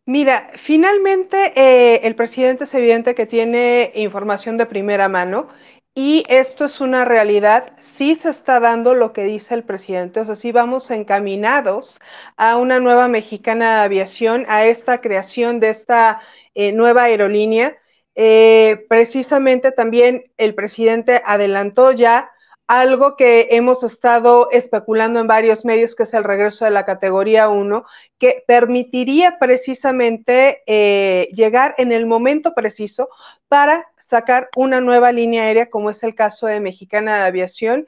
Mira, 0.04 0.50
finalmente 0.64 1.52
eh, 1.54 2.00
el 2.04 2.16
presidente 2.16 2.64
es 2.64 2.74
evidente 2.74 3.14
que 3.14 3.26
tiene 3.26 3.92
información 3.94 4.56
de 4.56 4.66
primera 4.66 5.08
mano 5.08 5.48
y 5.94 6.24
esto 6.28 6.64
es 6.64 6.80
una 6.80 7.04
realidad, 7.04 7.74
sí 7.96 8.16
se 8.16 8.30
está 8.30 8.58
dando 8.58 8.94
lo 8.94 9.12
que 9.12 9.24
dice 9.24 9.54
el 9.54 9.62
presidente, 9.62 10.20
o 10.20 10.26
sea, 10.26 10.34
sí 10.36 10.50
vamos 10.50 10.90
encaminados 10.90 12.00
a 12.36 12.56
una 12.56 12.80
nueva 12.80 13.06
mexicana 13.08 13.82
aviación, 13.84 14.44
a 14.48 14.64
esta 14.66 15.00
creación 15.00 15.60
de 15.60 15.70
esta 15.70 16.20
eh, 16.54 16.72
nueva 16.72 17.04
aerolínea. 17.04 17.76
Eh, 18.14 18.84
precisamente 18.88 19.70
también 19.70 20.24
el 20.36 20.54
presidente 20.54 21.22
adelantó 21.24 21.92
ya 21.92 22.30
algo 22.66 23.16
que 23.16 23.48
hemos 23.50 23.82
estado 23.84 24.50
especulando 24.50 25.20
en 25.20 25.26
varios 25.26 25.64
medios, 25.64 25.94
que 25.94 26.04
es 26.04 26.14
el 26.14 26.24
regreso 26.24 26.64
de 26.64 26.70
la 26.70 26.84
categoría 26.84 27.48
1, 27.48 27.84
que 28.18 28.44
permitiría 28.46 29.38
precisamente 29.38 30.62
eh, 30.66 31.28
llegar 31.34 31.74
en 31.78 31.92
el 31.92 32.06
momento 32.06 32.54
preciso 32.54 33.08
para 33.48 33.86
sacar 34.08 34.48
una 34.56 34.80
nueva 34.80 35.12
línea 35.12 35.44
aérea, 35.44 35.70
como 35.70 35.90
es 35.90 36.02
el 36.02 36.14
caso 36.14 36.46
de 36.46 36.60
Mexicana 36.60 37.16
de 37.16 37.22
Aviación. 37.24 37.86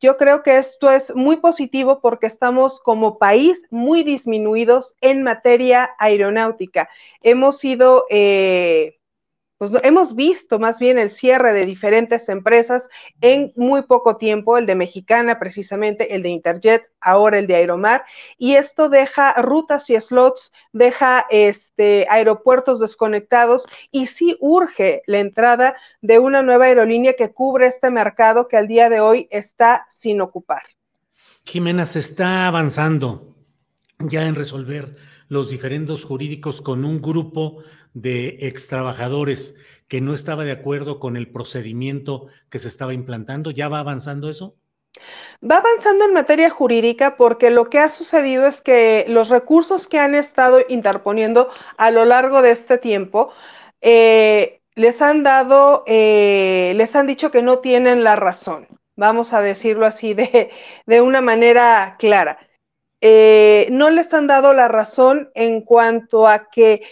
Yo 0.00 0.16
creo 0.16 0.42
que 0.42 0.58
esto 0.58 0.90
es 0.90 1.14
muy 1.14 1.38
positivo 1.38 2.00
porque 2.00 2.26
estamos 2.26 2.80
como 2.80 3.18
país 3.18 3.66
muy 3.70 4.04
disminuidos 4.04 4.94
en 5.00 5.22
materia 5.22 5.90
aeronáutica. 5.98 6.88
Hemos 7.22 7.58
sido... 7.58 8.04
Eh, 8.10 8.97
pues 9.58 9.72
hemos 9.82 10.14
visto 10.14 10.60
más 10.60 10.78
bien 10.78 10.98
el 10.98 11.10
cierre 11.10 11.52
de 11.52 11.66
diferentes 11.66 12.28
empresas 12.28 12.88
en 13.20 13.52
muy 13.56 13.82
poco 13.82 14.16
tiempo, 14.16 14.56
el 14.56 14.66
de 14.66 14.76
Mexicana 14.76 15.40
precisamente, 15.40 16.14
el 16.14 16.22
de 16.22 16.28
Interjet, 16.28 16.88
ahora 17.00 17.40
el 17.40 17.48
de 17.48 17.56
Aeromar, 17.56 18.04
y 18.38 18.54
esto 18.54 18.88
deja 18.88 19.34
rutas 19.34 19.90
y 19.90 20.00
slots, 20.00 20.52
deja 20.72 21.26
este, 21.28 22.06
aeropuertos 22.08 22.78
desconectados 22.78 23.66
y 23.90 24.06
sí 24.06 24.36
urge 24.40 25.02
la 25.06 25.18
entrada 25.18 25.76
de 26.00 26.20
una 26.20 26.42
nueva 26.42 26.66
aerolínea 26.66 27.14
que 27.14 27.32
cubre 27.32 27.66
este 27.66 27.90
mercado 27.90 28.46
que 28.46 28.56
al 28.56 28.68
día 28.68 28.88
de 28.88 29.00
hoy 29.00 29.26
está 29.30 29.88
sin 29.96 30.20
ocupar. 30.20 30.62
Jimena, 31.44 31.84
se 31.84 31.98
está 31.98 32.46
avanzando 32.46 33.34
ya 33.98 34.26
en 34.26 34.36
resolver 34.36 34.96
los 35.28 35.50
diferendos 35.50 36.04
jurídicos 36.04 36.62
con 36.62 36.84
un 36.84 37.00
grupo 37.00 37.62
de 37.94 38.38
extrabajadores 38.40 39.56
que 39.88 40.00
no 40.00 40.14
estaba 40.14 40.44
de 40.44 40.52
acuerdo 40.52 40.98
con 40.98 41.16
el 41.16 41.30
procedimiento 41.30 42.26
que 42.50 42.58
se 42.58 42.68
estaba 42.68 42.94
implantando. 42.94 43.50
¿Ya 43.50 43.68
va 43.68 43.80
avanzando 43.80 44.28
eso? 44.30 44.54
Va 45.42 45.58
avanzando 45.58 46.04
en 46.04 46.14
materia 46.14 46.50
jurídica 46.50 47.16
porque 47.16 47.50
lo 47.50 47.70
que 47.70 47.78
ha 47.78 47.88
sucedido 47.88 48.46
es 48.46 48.60
que 48.60 49.04
los 49.08 49.28
recursos 49.28 49.86
que 49.86 49.98
han 49.98 50.14
estado 50.14 50.60
interponiendo 50.68 51.48
a 51.76 51.90
lo 51.90 52.04
largo 52.04 52.42
de 52.42 52.52
este 52.52 52.78
tiempo 52.78 53.30
eh, 53.80 54.60
les 54.74 55.00
han 55.00 55.22
dado, 55.22 55.84
eh, 55.86 56.72
les 56.76 56.94
han 56.96 57.06
dicho 57.06 57.30
que 57.30 57.42
no 57.42 57.58
tienen 57.58 58.02
la 58.02 58.16
razón. 58.16 58.66
Vamos 58.96 59.32
a 59.32 59.40
decirlo 59.40 59.86
así 59.86 60.14
de, 60.14 60.50
de 60.86 61.00
una 61.00 61.20
manera 61.20 61.96
clara. 61.98 62.38
Eh, 63.00 63.68
no 63.70 63.90
les 63.90 64.12
han 64.12 64.26
dado 64.26 64.54
la 64.54 64.68
razón 64.68 65.30
en 65.34 65.62
cuanto 65.62 66.26
a 66.26 66.50
que 66.50 66.82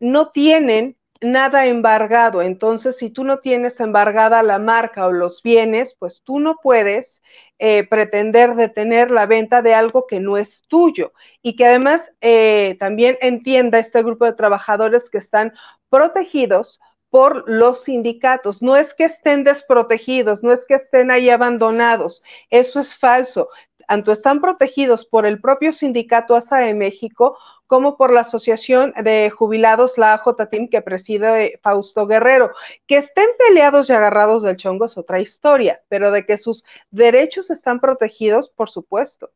no 0.00 0.30
tienen 0.30 0.96
nada 1.20 1.66
embargado. 1.66 2.42
Entonces, 2.42 2.96
si 2.98 3.10
tú 3.10 3.24
no 3.24 3.38
tienes 3.38 3.80
embargada 3.80 4.42
la 4.42 4.58
marca 4.58 5.06
o 5.06 5.12
los 5.12 5.42
bienes, 5.42 5.94
pues 5.98 6.22
tú 6.24 6.40
no 6.40 6.56
puedes 6.62 7.22
eh, 7.58 7.86
pretender 7.88 8.54
detener 8.56 9.10
la 9.10 9.26
venta 9.26 9.62
de 9.62 9.74
algo 9.74 10.06
que 10.06 10.20
no 10.20 10.36
es 10.36 10.64
tuyo 10.68 11.12
y 11.42 11.56
que 11.56 11.66
además 11.66 12.02
eh, 12.20 12.76
también 12.80 13.16
entienda 13.20 13.78
este 13.78 14.02
grupo 14.02 14.24
de 14.24 14.32
trabajadores 14.34 15.08
que 15.08 15.18
están 15.18 15.54
protegidos 15.88 16.80
por 17.10 17.48
los 17.48 17.84
sindicatos. 17.84 18.60
No 18.60 18.76
es 18.76 18.92
que 18.92 19.04
estén 19.04 19.44
desprotegidos, 19.44 20.42
no 20.42 20.52
es 20.52 20.66
que 20.66 20.74
estén 20.74 21.12
ahí 21.12 21.30
abandonados. 21.30 22.22
Eso 22.50 22.80
es 22.80 22.96
falso 22.96 23.48
tanto 23.88 24.12
están 24.12 24.40
protegidos 24.40 25.04
por 25.04 25.26
el 25.26 25.40
propio 25.40 25.72
sindicato 25.72 26.36
ASA 26.36 26.58
de 26.58 26.74
México 26.74 27.38
como 27.66 27.96
por 27.96 28.12
la 28.12 28.20
Asociación 28.20 28.92
de 29.02 29.30
Jubilados, 29.30 29.96
la 29.96 30.14
AJTIM, 30.14 30.68
que 30.68 30.82
preside 30.82 31.58
Fausto 31.62 32.06
Guerrero. 32.06 32.50
Que 32.86 32.98
estén 32.98 33.26
peleados 33.38 33.88
y 33.88 33.92
agarrados 33.92 34.42
del 34.42 34.56
chongo 34.56 34.84
es 34.84 34.96
otra 34.98 35.20
historia, 35.20 35.80
pero 35.88 36.10
de 36.10 36.26
que 36.26 36.38
sus 36.38 36.64
derechos 36.90 37.50
están 37.50 37.80
protegidos, 37.80 38.50
por 38.50 38.70
supuesto. 38.70 39.30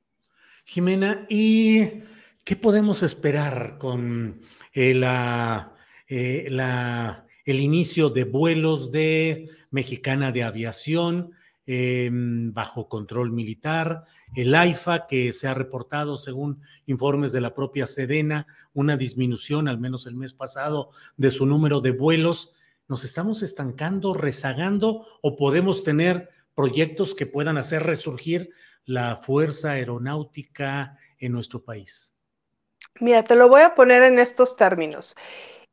Jimena, 0.65 1.27
¿y 1.29 2.03
qué 2.45 2.55
podemos 2.55 3.03
esperar 3.03 3.79
con 3.79 4.41
eh, 4.73 4.95
la, 4.95 5.73
eh, 6.07 6.47
el 7.45 7.61
inicio 7.61 8.11
de 8.11 8.25
vuelos 8.25 8.93
de 8.93 9.49
Mexicana 9.71 10.31
de 10.31 10.45
Aviación? 10.45 11.33
Em, 11.71 12.51
bajo 12.55 12.89
control 12.89 13.31
militar, 13.31 14.07
el 14.35 14.55
AIFA, 14.55 15.07
que 15.07 15.35
se 15.35 15.49
ha 15.49 15.53
reportado, 15.53 16.17
según 16.17 16.63
informes 16.87 17.31
de 17.31 17.43
la 17.43 17.55
propia 17.55 17.87
Sedena, 17.87 18.47
una 18.73 18.97
disminución, 18.97 19.69
al 19.69 19.79
menos 19.79 20.07
el 20.07 20.15
mes 20.15 20.33
pasado, 20.33 20.89
de 21.19 21.31
su 21.31 21.45
número 21.45 21.83
de 21.83 21.91
vuelos. 21.91 22.55
¿Nos 22.89 23.05
estamos 23.05 23.43
estancando, 23.43 24.15
rezagando 24.15 25.05
o 25.21 25.37
podemos 25.37 25.85
tener 25.85 26.31
proyectos 26.55 27.15
que 27.15 27.27
puedan 27.27 27.59
hacer 27.59 27.83
resurgir 27.83 28.49
la 28.87 29.17
fuerza 29.17 29.73
aeronáutica 29.73 30.97
en 31.19 31.33
nuestro 31.33 31.65
país? 31.65 32.15
Mira, 32.99 33.25
te 33.25 33.35
lo 33.35 33.47
voy 33.51 33.61
a 33.61 33.75
poner 33.75 34.05
en 34.05 34.19
estos 34.19 34.57
términos. 34.57 35.15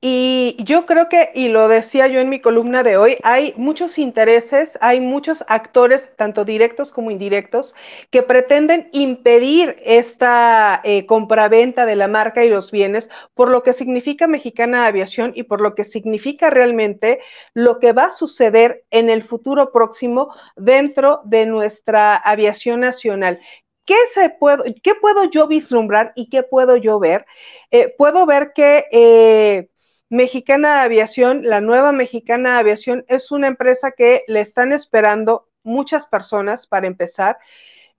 Y 0.01 0.57
yo 0.63 0.85
creo 0.85 1.09
que, 1.09 1.31
y 1.33 1.47
lo 1.47 1.67
decía 1.67 2.07
yo 2.07 2.19
en 2.19 2.29
mi 2.29 2.39
columna 2.39 2.83
de 2.83 2.95
hoy, 2.95 3.17
hay 3.23 3.53
muchos 3.57 3.97
intereses, 3.97 4.77
hay 4.79 4.99
muchos 4.99 5.43
actores, 5.47 6.07
tanto 6.15 6.45
directos 6.45 6.91
como 6.91 7.09
indirectos, 7.09 7.73
que 8.11 8.21
pretenden 8.21 8.89
impedir 8.91 9.77
esta 9.83 10.79
eh, 10.83 11.07
compraventa 11.07 11.87
de 11.87 11.95
la 11.95 12.07
marca 12.07 12.45
y 12.45 12.49
los 12.49 12.69
bienes 12.69 13.09
por 13.33 13.49
lo 13.49 13.63
que 13.63 13.73
significa 13.73 14.27
Mexicana 14.27 14.85
Aviación 14.85 15.31
y 15.33 15.43
por 15.43 15.59
lo 15.61 15.73
que 15.73 15.83
significa 15.85 16.51
realmente 16.51 17.19
lo 17.55 17.79
que 17.79 17.91
va 17.93 18.05
a 18.05 18.11
suceder 18.13 18.83
en 18.91 19.09
el 19.09 19.23
futuro 19.23 19.71
próximo 19.71 20.29
dentro 20.55 21.21
de 21.25 21.47
nuestra 21.47 22.15
aviación 22.15 22.81
nacional. 22.81 23.39
¿Qué, 23.85 23.95
se 24.13 24.29
puedo, 24.31 24.63
¿Qué 24.83 24.95
puedo 24.95 25.29
yo 25.29 25.47
vislumbrar 25.47 26.11
y 26.15 26.29
qué 26.29 26.43
puedo 26.43 26.75
yo 26.75 26.99
ver? 26.99 27.25
Eh, 27.71 27.93
puedo 27.97 28.25
ver 28.25 28.51
que 28.53 28.85
eh, 28.91 29.69
Mexicana 30.10 30.84
Aviación, 30.84 31.47
la 31.47 31.62
nueva 31.62 31.91
Mexicana 31.91 32.60
Aviación, 32.60 33.06
es 33.08 33.32
una 33.32 33.47
empresa 33.47 33.91
que 33.91 34.24
le 34.28 34.39
están 34.39 34.72
esperando 34.72 35.47
muchas 35.64 36.06
personas 36.06 36.68
para 36.68 36.88
empezar, 36.88 37.38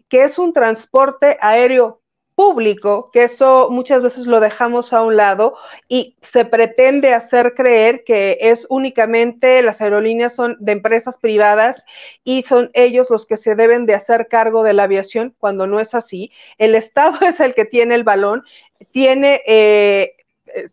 que 0.09 0.25
es 0.25 0.39
un 0.39 0.53
transporte 0.53 1.37
aéreo 1.41 2.01
público, 2.37 3.11
que 3.13 3.25
eso 3.25 3.69
muchas 3.71 4.03
veces 4.03 4.27
lo 4.27 4.41
dejamos 4.41 4.93
a 4.93 5.03
un 5.03 5.17
lado 5.17 5.57
y 5.89 6.17
se 6.21 6.45
pretende 6.45 7.15
hacer 7.15 7.55
creer 7.55 8.05
que 8.05 8.37
es 8.41 8.67
únicamente 8.69 9.63
las 9.63 9.81
aerolíneas 9.81 10.35
son 10.35 10.57
de 10.61 10.73
empresas 10.73 11.17
privadas 11.17 11.85
y 12.25 12.43
son 12.43 12.71
ellos 12.75 13.09
los 13.11 13.27
que 13.27 13.39
se 13.39 13.55
deben 13.57 13.87
de 13.87 13.95
hacer 13.95 14.29
cargo 14.29 14.63
de 14.63 14.75
la 14.75 14.85
aviación 14.85 15.35
cuando 15.39 15.67
no 15.67 15.81
es 15.81 15.95
así. 15.95 16.31
El 16.59 16.75
Estado 16.75 17.19
es 17.27 17.41
el 17.41 17.55
que 17.55 17.65
tiene 17.65 17.95
el 17.95 18.05
balón, 18.05 18.45
tiene 18.91 19.41
eh, 19.47 20.16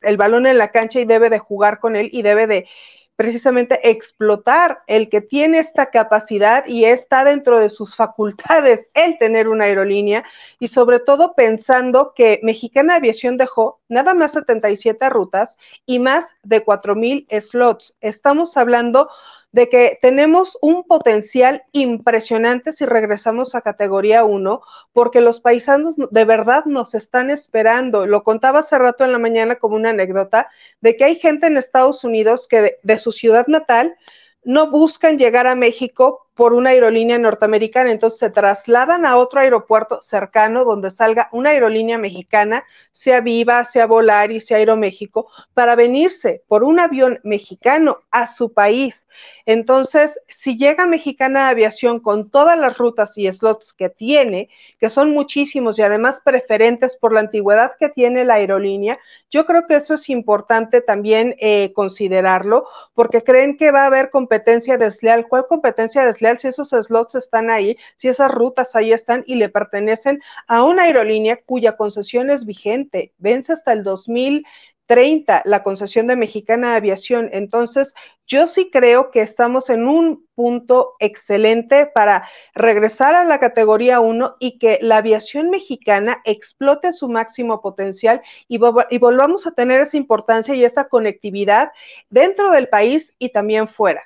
el 0.01 0.17
balón 0.17 0.45
en 0.47 0.57
la 0.57 0.71
cancha 0.71 0.99
y 0.99 1.05
debe 1.05 1.29
de 1.29 1.39
jugar 1.39 1.79
con 1.79 1.95
él 1.95 2.09
y 2.11 2.21
debe 2.21 2.47
de 2.47 2.67
precisamente 3.15 3.89
explotar 3.89 4.79
el 4.87 5.09
que 5.09 5.21
tiene 5.21 5.59
esta 5.59 5.91
capacidad 5.91 6.65
y 6.65 6.85
está 6.85 7.23
dentro 7.23 7.59
de 7.59 7.69
sus 7.69 7.95
facultades 7.95 8.87
el 8.93 9.17
tener 9.17 9.47
una 9.47 9.65
aerolínea 9.65 10.23
y 10.59 10.67
sobre 10.67 10.99
todo 10.99 11.33
pensando 11.35 12.13
que 12.15 12.39
Mexicana 12.43 12.95
Aviación 12.95 13.37
dejó 13.37 13.79
nada 13.87 14.13
más 14.13 14.33
77 14.33 15.09
rutas 15.09 15.57
y 15.85 15.99
más 15.99 16.25
de 16.43 16.65
4.000 16.65 17.27
slots. 17.41 17.95
Estamos 18.01 18.57
hablando 18.57 19.09
de 19.53 19.69
que 19.69 19.99
tenemos 20.01 20.57
un 20.61 20.83
potencial 20.83 21.63
impresionante 21.71 22.73
si 22.73 22.85
regresamos 22.85 23.53
a 23.53 23.61
categoría 23.61 24.25
1, 24.25 24.61
porque 24.93 25.21
los 25.21 25.39
paisanos 25.39 25.95
de 25.95 26.25
verdad 26.25 26.65
nos 26.65 26.95
están 26.95 27.29
esperando. 27.29 28.07
Lo 28.07 28.23
contaba 28.23 28.59
hace 28.59 28.79
rato 28.79 29.05
en 29.05 29.11
la 29.11 29.19
mañana 29.19 29.57
como 29.57 29.75
una 29.75 29.91
anécdota, 29.91 30.49
de 30.81 30.97
que 30.97 31.05
hay 31.05 31.15
gente 31.17 31.45
en 31.45 31.57
Estados 31.57 32.03
Unidos 32.03 32.47
que 32.49 32.79
de, 32.81 32.97
su 32.97 33.11
ciudad 33.11 33.45
natal 33.45 33.95
no 34.43 34.71
buscan 34.71 35.19
llegar 35.19 35.45
a 35.45 35.55
México 35.55 36.27
por 36.35 36.53
una 36.53 36.71
aerolínea 36.71 37.17
norteamericana. 37.17 37.91
Entonces 37.91 38.19
se 38.19 38.29
trasladan 38.29 39.05
a 39.05 39.17
otro 39.17 39.39
aeropuerto 39.39 40.01
cercano 40.01 40.65
donde 40.65 40.91
salga 40.91 41.29
una 41.31 41.51
aerolínea 41.51 41.97
mexicana, 41.97 42.63
sea 42.91 43.21
Viva, 43.21 43.65
sea 43.65 43.85
Volaris, 43.85 44.45
sea 44.45 44.57
Aeroméxico, 44.57 45.27
para 45.53 45.75
venirse 45.75 46.43
por 46.47 46.63
un 46.63 46.79
avión 46.79 47.19
mexicano 47.23 47.99
a 48.11 48.31
su 48.31 48.53
país. 48.53 49.05
Entonces, 49.45 50.19
si 50.27 50.57
llega 50.57 50.87
Mexicana 50.87 51.49
Aviación 51.49 51.99
con 51.99 52.29
todas 52.31 52.57
las 52.57 52.77
rutas 52.77 53.17
y 53.17 53.31
slots 53.31 53.73
que 53.73 53.89
tiene, 53.89 54.49
que 54.79 54.89
son 54.89 55.11
muchísimos 55.11 55.77
y 55.77 55.81
además 55.81 56.21
preferentes 56.23 56.95
por 56.95 57.13
la 57.13 57.19
antigüedad 57.19 57.73
que 57.77 57.89
tiene 57.89 58.25
la 58.25 58.35
aerolínea, 58.35 58.97
yo 59.29 59.45
creo 59.45 59.67
que 59.67 59.75
eso 59.75 59.95
es 59.95 60.09
importante 60.09 60.81
también 60.81 61.35
eh, 61.39 61.73
considerarlo, 61.73 62.65
porque 62.93 63.23
creen 63.23 63.57
que 63.57 63.71
va 63.71 63.83
a 63.83 63.87
haber 63.87 64.09
competencia 64.09 64.77
desleal. 64.77 65.27
¿Cuál 65.27 65.45
competencia 65.47 66.05
desleal 66.05 66.22
si 66.39 66.47
esos 66.47 66.69
slots 66.69 67.15
están 67.15 67.49
ahí, 67.49 67.77
si 67.97 68.07
esas 68.07 68.31
rutas 68.31 68.75
ahí 68.75 68.93
están 68.93 69.23
y 69.27 69.35
le 69.35 69.49
pertenecen 69.49 70.21
a 70.47 70.63
una 70.63 70.83
aerolínea 70.83 71.39
cuya 71.45 71.77
concesión 71.77 72.29
es 72.29 72.45
vigente, 72.45 73.13
vence 73.17 73.53
hasta 73.53 73.73
el 73.73 73.83
2000? 73.83 74.45
30 74.85 75.43
la 75.45 75.63
concesión 75.63 76.07
de 76.07 76.15
Mexicana 76.15 76.75
Aviación. 76.75 77.29
Entonces, 77.31 77.93
yo 78.27 78.47
sí 78.47 78.69
creo 78.71 79.11
que 79.11 79.21
estamos 79.21 79.69
en 79.69 79.87
un 79.87 80.27
punto 80.35 80.93
excelente 80.99 81.85
para 81.85 82.27
regresar 82.53 83.15
a 83.15 83.23
la 83.23 83.39
categoría 83.39 83.99
1 83.99 84.35
y 84.39 84.59
que 84.59 84.79
la 84.81 84.97
aviación 84.97 85.49
mexicana 85.49 86.21
explote 86.25 86.93
su 86.93 87.09
máximo 87.09 87.61
potencial 87.61 88.21
y, 88.47 88.59
y, 88.89 88.97
volvamos 88.97 89.47
a 89.47 89.51
tener 89.51 89.81
esa 89.81 89.97
importancia 89.97 90.55
y 90.55 90.63
esa 90.63 90.87
conectividad 90.87 91.71
dentro 92.09 92.51
del 92.51 92.69
país 92.69 93.13
y 93.19 93.29
también 93.29 93.67
fuera. 93.67 94.03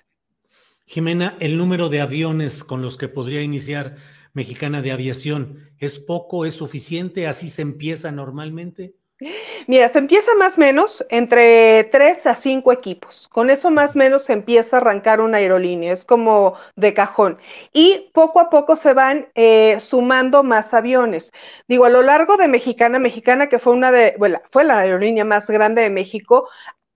Jimena, 0.89 1.35
el 1.41 1.57
número 1.57 1.89
de 1.89 1.99
aviones 1.99 2.63
con 2.63 2.81
los 2.81 2.97
que 2.97 3.09
podría 3.09 3.41
iniciar 3.41 3.97
Mexicana 4.31 4.81
de 4.81 4.93
Aviación, 4.93 5.69
¿es 5.79 5.99
poco, 5.99 6.45
es 6.45 6.53
suficiente? 6.53 7.27
¿Así 7.27 7.49
se 7.49 7.61
empieza 7.61 8.09
normalmente? 8.13 8.93
Mira, 9.67 9.89
se 9.89 9.99
empieza 9.99 10.33
más 10.35 10.57
o 10.57 10.61
menos 10.61 11.05
entre 11.09 11.83
tres 11.91 12.25
a 12.25 12.35
cinco 12.35 12.71
equipos. 12.71 13.27
Con 13.27 13.49
eso 13.49 13.69
más 13.69 13.97
o 13.97 13.99
menos 13.99 14.23
se 14.23 14.31
empieza 14.31 14.77
a 14.77 14.79
arrancar 14.79 15.19
una 15.19 15.39
aerolínea, 15.39 15.91
es 15.91 16.05
como 16.05 16.53
de 16.77 16.93
cajón. 16.93 17.37
Y 17.73 18.09
poco 18.13 18.39
a 18.39 18.49
poco 18.49 18.77
se 18.77 18.93
van 18.93 19.27
eh, 19.35 19.81
sumando 19.81 20.41
más 20.41 20.73
aviones. 20.73 21.33
Digo, 21.67 21.83
a 21.83 21.89
lo 21.89 22.01
largo 22.01 22.37
de 22.37 22.47
Mexicana, 22.47 22.97
Mexicana 22.97 23.49
que 23.49 23.59
fue 23.59 23.73
una 23.73 23.91
de, 23.91 24.15
bueno, 24.17 24.39
fue 24.51 24.63
la 24.63 24.79
aerolínea 24.79 25.25
más 25.25 25.47
grande 25.47 25.81
de 25.81 25.89
México, 25.89 26.47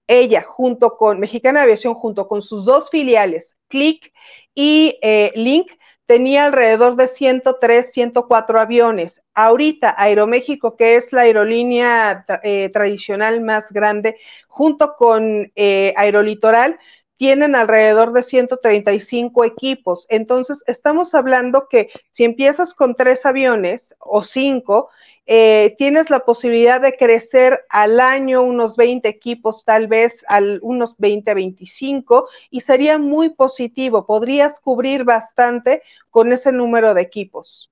ella 0.08 0.44
junto 0.44 0.96
con 0.96 1.20
Mexicana 1.20 1.64
Aviación, 1.64 1.94
junto 1.94 2.30
con 2.30 2.42
sus 2.42 2.64
dos 2.64 2.90
filiales, 2.90 3.58
Click 3.72 4.14
y 4.54 5.00
eh, 5.02 5.32
Link, 5.34 5.72
tenía 6.06 6.44
alrededor 6.46 6.98
de 6.98 7.08
103, 7.08 7.92
104 7.94 8.60
aviones. 8.60 9.22
Ahorita 9.34 9.96
Aeroméxico, 9.98 10.76
que 10.76 10.98
es 10.98 11.14
la 11.14 11.22
aerolínea 11.22 12.26
eh, 12.44 12.70
tradicional 12.74 13.40
más 13.40 13.72
grande, 13.72 14.18
junto 14.50 14.96
con 14.98 15.52
eh, 15.56 15.94
Aerolitoral, 15.96 16.78
tienen 17.16 17.56
alrededor 17.56 18.12
de 18.12 18.24
135 18.24 19.46
equipos. 19.46 20.06
Entonces, 20.10 20.64
estamos 20.68 21.16
hablando 21.16 21.68
que 21.70 21.90
si 22.12 22.26
empiezas 22.26 22.74
con 22.74 22.96
tres 22.96 23.26
aviones 23.26 23.96
o 24.00 24.24
cinco, 24.24 24.90
eh, 25.26 25.76
tienes 25.78 26.10
la 26.10 26.26
posibilidad 26.26 26.82
de 26.82 26.98
crecer 26.98 27.62
al 27.70 28.00
año 28.00 28.42
unos 28.42 28.76
20 28.76 29.08
equipos, 29.08 29.64
tal 29.64 29.88
vez 29.88 30.24
al 30.28 30.60
unos 30.62 30.96
20, 30.98 31.34
25, 31.34 32.28
y 32.50 32.62
sería 32.62 32.98
muy 32.98 33.30
positivo. 33.30 34.06
Podrías 34.06 34.60
cubrir 34.60 35.04
bastante 35.04 35.84
con 36.10 36.34
ese 36.34 36.52
número 36.52 36.94
de 36.94 37.02
equipos. 37.02 37.72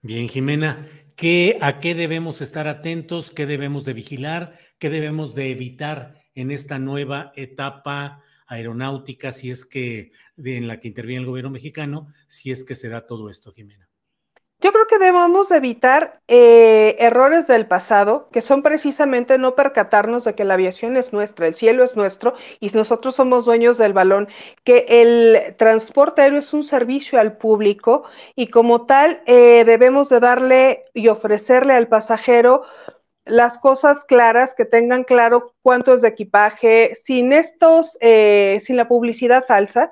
Bien, 0.00 0.28
Jimena, 0.28 0.86
¿qué, 1.16 1.58
¿a 1.60 1.80
qué 1.80 1.94
debemos 1.94 2.40
estar 2.40 2.68
atentos? 2.68 3.30
¿Qué 3.30 3.46
debemos 3.46 3.84
de 3.84 3.92
vigilar? 3.92 4.58
¿Qué 4.78 4.88
debemos 4.88 5.34
de 5.34 5.50
evitar 5.50 6.14
en 6.34 6.50
esta 6.50 6.78
nueva 6.78 7.32
etapa 7.36 8.22
aeronáutica, 8.46 9.32
si 9.32 9.50
es 9.50 9.66
que 9.66 10.12
en 10.38 10.66
la 10.66 10.80
que 10.80 10.88
interviene 10.88 11.20
el 11.20 11.26
gobierno 11.26 11.50
mexicano, 11.50 12.08
si 12.26 12.50
es 12.50 12.64
que 12.64 12.74
se 12.74 12.88
da 12.88 13.06
todo 13.06 13.28
esto, 13.28 13.52
Jimena? 13.52 13.89
Yo 14.62 14.72
creo 14.72 14.86
que 14.86 14.98
debemos 14.98 15.50
evitar 15.52 16.20
eh, 16.28 16.96
errores 16.98 17.46
del 17.46 17.66
pasado, 17.66 18.28
que 18.30 18.42
son 18.42 18.62
precisamente 18.62 19.38
no 19.38 19.54
percatarnos 19.54 20.24
de 20.24 20.34
que 20.34 20.44
la 20.44 20.54
aviación 20.54 20.98
es 20.98 21.14
nuestra, 21.14 21.46
el 21.46 21.54
cielo 21.54 21.82
es 21.82 21.96
nuestro 21.96 22.34
y 22.60 22.68
nosotros 22.68 23.14
somos 23.14 23.46
dueños 23.46 23.78
del 23.78 23.94
balón, 23.94 24.28
que 24.62 24.84
el 24.88 25.56
transporte 25.56 26.20
aéreo 26.20 26.40
es 26.40 26.52
un 26.52 26.64
servicio 26.64 27.18
al 27.18 27.38
público 27.38 28.04
y 28.36 28.48
como 28.48 28.84
tal 28.84 29.22
eh, 29.24 29.64
debemos 29.64 30.10
de 30.10 30.20
darle 30.20 30.84
y 30.92 31.08
ofrecerle 31.08 31.72
al 31.72 31.88
pasajero 31.88 32.64
las 33.24 33.58
cosas 33.58 34.04
claras, 34.04 34.54
que 34.54 34.66
tengan 34.66 35.04
claro 35.04 35.54
cuánto 35.62 35.94
es 35.94 36.02
de 36.02 36.08
equipaje, 36.08 36.98
sin 37.04 37.32
estos, 37.32 37.96
eh, 38.00 38.60
sin 38.64 38.76
la 38.76 38.88
publicidad 38.88 39.46
falsa 39.46 39.90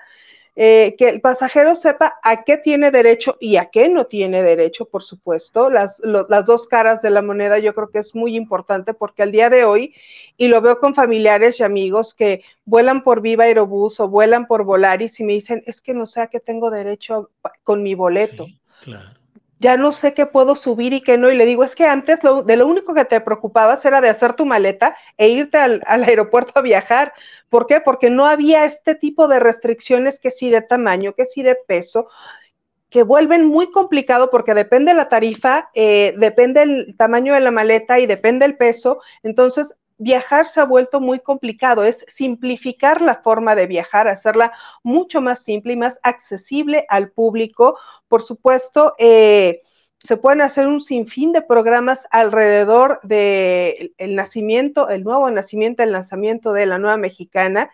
eh, 0.61 0.96
que 0.98 1.09
el 1.09 1.20
pasajero 1.20 1.76
sepa 1.76 2.18
a 2.20 2.42
qué 2.42 2.56
tiene 2.56 2.90
derecho 2.90 3.36
y 3.38 3.59
a 3.59 3.66
qué 3.66 3.88
no 3.88 4.06
tiene 4.06 4.42
derecho, 4.42 4.86
por 4.86 5.04
supuesto. 5.04 5.70
Las, 5.70 6.00
las 6.00 6.44
dos 6.46 6.66
caras 6.66 7.00
de 7.00 7.11
la 7.11 7.22
moneda 7.22 7.61
yo 7.61 7.72
creo 7.72 7.90
que 7.90 8.00
es 8.00 8.12
muy 8.12 8.34
importante 8.34 8.92
porque 8.92 9.22
al 9.22 9.30
día 9.30 9.50
de 9.50 9.64
hoy, 9.64 9.94
y 10.36 10.48
lo 10.48 10.61
veo 10.61 10.80
con 10.80 10.96
familiares 10.96 11.61
y 11.61 11.62
amigos 11.62 12.12
que 12.12 12.42
vuelan 12.64 13.04
por 13.04 13.20
Viva 13.20 13.44
Aerobús 13.44 14.00
o 14.00 14.09
vuelan 14.09 14.48
por 14.48 14.64
Volaris 14.64 15.20
y 15.20 15.22
me 15.22 15.34
dicen, 15.34 15.62
es 15.64 15.80
que 15.80 15.94
no 15.94 16.06
sé 16.06 16.22
a 16.22 16.26
qué 16.26 16.40
tengo 16.40 16.70
derecho 16.70 17.30
con 17.62 17.84
mi 17.84 17.94
boleto. 17.94 18.48
claro 18.82 19.11
ya 19.61 19.76
no 19.76 19.92
sé 19.92 20.14
qué 20.14 20.26
puedo 20.26 20.54
subir 20.54 20.92
y 20.92 21.00
qué 21.02 21.18
no. 21.18 21.30
Y 21.30 21.36
le 21.36 21.44
digo, 21.44 21.64
es 21.64 21.74
que 21.74 21.84
antes 21.84 22.20
de 22.20 22.56
lo 22.56 22.66
único 22.66 22.94
que 22.94 23.04
te 23.04 23.20
preocupabas 23.20 23.84
era 23.84 24.00
de 24.00 24.09
hacer 24.09 24.34
tu 24.34 24.46
maleta 24.46 24.96
e 25.16 25.28
irte 25.28 25.59
al, 25.59 25.82
aeropuerto 25.86 26.52
a 26.54 26.62
viajar. 26.62 27.12
¿Por 27.48 27.66
qué? 27.66 27.80
Porque 27.80 28.11
no 28.11 28.26
había 28.26 28.64
este 28.64 28.94
tipo 28.94 29.26
de 29.28 29.40
restricciones 29.40 30.20
que 30.20 30.30
sí 30.30 30.50
de 30.50 30.62
tamaño, 30.62 31.14
que 31.14 31.26
sí 31.26 31.42
de 31.42 31.56
peso, 31.66 32.09
que 32.90 33.02
vuelven 33.02 33.46
muy 33.46 33.70
complicado 33.70 34.30
porque 34.30 34.54
depende 34.54 34.94
la 34.94 35.09
tarifa, 35.09 35.70
eh, 35.74 36.14
depende 36.18 36.62
el 36.62 36.96
tamaño 36.96 37.34
de 37.34 37.40
la 37.40 37.50
maleta 37.50 37.98
y 37.98 38.06
depende 38.06 38.46
el 38.46 38.56
peso. 38.56 39.00
Entonces, 39.22 39.74
viajar 39.98 40.46
se 40.46 40.61
ha 40.61 40.64
vuelto 40.64 41.00
muy 41.00 41.20
complicado, 41.20 41.84
es 41.84 42.04
simplificar 42.09 43.02
la 43.02 43.16
forma 43.16 43.54
de 43.54 43.66
viajar, 43.66 44.09
hacerla 44.09 44.52
mucho 44.82 45.20
más 45.20 45.42
simple 45.42 45.72
y 45.74 45.76
más 45.76 45.98
accesible 46.02 46.86
al 46.88 47.11
público. 47.11 47.76
Por 48.09 48.22
supuesto, 48.22 48.94
eh, 48.98 49.62
se 50.02 50.16
pueden 50.16 50.40
hacer 50.40 50.66
un 50.66 50.80
sinfín 50.80 51.32
de 51.32 51.42
programas 51.42 52.00
alrededor 52.11 53.00
del 53.02 53.92
nacimiento, 53.98 54.88
el 54.88 55.04
nuevo 55.04 55.30
nacimiento, 55.30 55.82
el 55.82 55.92
lanzamiento 55.92 56.52
de 56.52 56.66
la 56.66 56.78
nueva 56.78 56.96
mexicana. 56.96 57.70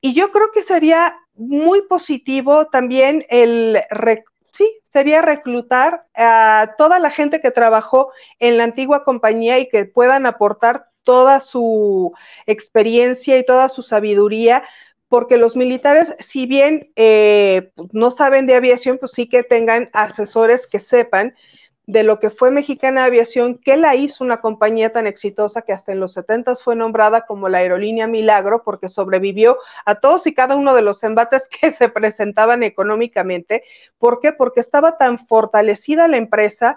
Y 0.00 0.14
yo 0.14 0.30
creo 0.30 0.50
que 0.52 0.62
sería 0.62 1.16
muy 1.34 1.82
positivo 1.82 2.66
también 2.66 3.24
el 3.30 3.80
sí, 4.52 4.78
sería 4.92 5.22
reclutar 5.22 6.04
a 6.14 6.74
toda 6.76 6.98
la 6.98 7.10
gente 7.10 7.40
que 7.40 7.50
trabajó 7.50 8.12
en 8.40 8.58
la 8.58 8.64
antigua 8.64 9.04
compañía 9.04 9.58
y 9.58 9.68
que 9.68 9.84
puedan 9.84 10.26
aportar 10.26 10.88
toda 11.04 11.40
su 11.40 12.12
experiencia 12.46 13.38
y 13.38 13.46
toda 13.46 13.68
su 13.68 13.82
sabiduría, 13.82 14.64
porque 15.08 15.38
los 15.38 15.56
militares, 15.56 16.14
si 16.20 16.46
bien 16.46 16.90
eh, 16.96 17.70
pues, 17.74 17.88
no 17.92 18.10
saben 18.10 18.46
de 18.46 18.54
aviación, 18.54 18.98
pues 18.98 19.12
sí 19.12 19.28
que 19.28 19.42
tengan 19.42 19.88
asesores 19.92 20.66
que 20.66 20.78
sepan 20.78 21.34
de 21.88 22.02
lo 22.02 22.20
que 22.20 22.28
fue 22.28 22.50
Mexicana 22.50 23.06
Aviación, 23.06 23.56
que 23.56 23.78
la 23.78 23.96
hizo 23.96 24.22
una 24.22 24.42
compañía 24.42 24.92
tan 24.92 25.06
exitosa 25.06 25.62
que 25.62 25.72
hasta 25.72 25.90
en 25.90 26.00
los 26.00 26.12
70 26.12 26.54
fue 26.56 26.76
nombrada 26.76 27.24
como 27.24 27.48
la 27.48 27.58
aerolínea 27.58 28.06
Milagro, 28.06 28.62
porque 28.62 28.90
sobrevivió 28.90 29.56
a 29.86 29.94
todos 29.94 30.26
y 30.26 30.34
cada 30.34 30.54
uno 30.54 30.74
de 30.74 30.82
los 30.82 31.02
embates 31.02 31.48
que 31.60 31.72
se 31.72 31.88
presentaban 31.88 32.62
económicamente. 32.62 33.64
¿Por 33.96 34.20
qué? 34.20 34.32
Porque 34.34 34.60
estaba 34.60 34.98
tan 34.98 35.26
fortalecida 35.26 36.08
la 36.08 36.18
empresa, 36.18 36.76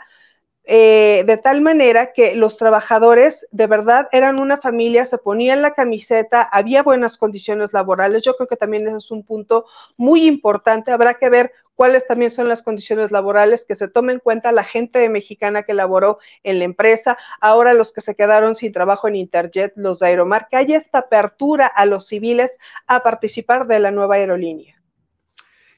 eh, 0.63 1.23
de 1.25 1.37
tal 1.37 1.61
manera 1.61 2.13
que 2.13 2.35
los 2.35 2.57
trabajadores 2.57 3.47
de 3.51 3.67
verdad 3.67 4.07
eran 4.11 4.39
una 4.39 4.57
familia, 4.57 5.05
se 5.05 5.17
ponían 5.17 5.61
la 5.61 5.73
camiseta, 5.73 6.41
había 6.43 6.83
buenas 6.83 7.17
condiciones 7.17 7.73
laborales. 7.73 8.23
Yo 8.23 8.35
creo 8.35 8.47
que 8.47 8.57
también 8.57 8.87
ese 8.87 8.97
es 8.97 9.11
un 9.11 9.23
punto 9.23 9.65
muy 9.97 10.27
importante. 10.27 10.91
Habrá 10.91 11.15
que 11.15 11.29
ver 11.29 11.51
cuáles 11.75 12.05
también 12.05 12.29
son 12.29 12.47
las 12.47 12.61
condiciones 12.61 13.09
laborales, 13.09 13.65
que 13.65 13.73
se 13.73 13.87
tome 13.87 14.13
en 14.13 14.19
cuenta 14.19 14.51
la 14.51 14.63
gente 14.63 15.09
mexicana 15.09 15.63
que 15.63 15.73
laboró 15.73 16.19
en 16.43 16.59
la 16.59 16.65
empresa, 16.65 17.17
ahora 17.39 17.73
los 17.73 17.91
que 17.91 18.01
se 18.01 18.13
quedaron 18.13 18.53
sin 18.53 18.71
trabajo 18.71 19.07
en 19.07 19.15
Interjet, 19.15 19.73
los 19.75 19.97
de 19.97 20.07
Aeromar, 20.07 20.47
que 20.47 20.57
haya 20.57 20.77
esta 20.77 20.99
apertura 20.99 21.65
a 21.65 21.87
los 21.87 22.07
civiles 22.07 22.51
a 22.85 23.01
participar 23.01 23.65
de 23.65 23.79
la 23.79 23.89
nueva 23.89 24.15
aerolínea. 24.15 24.79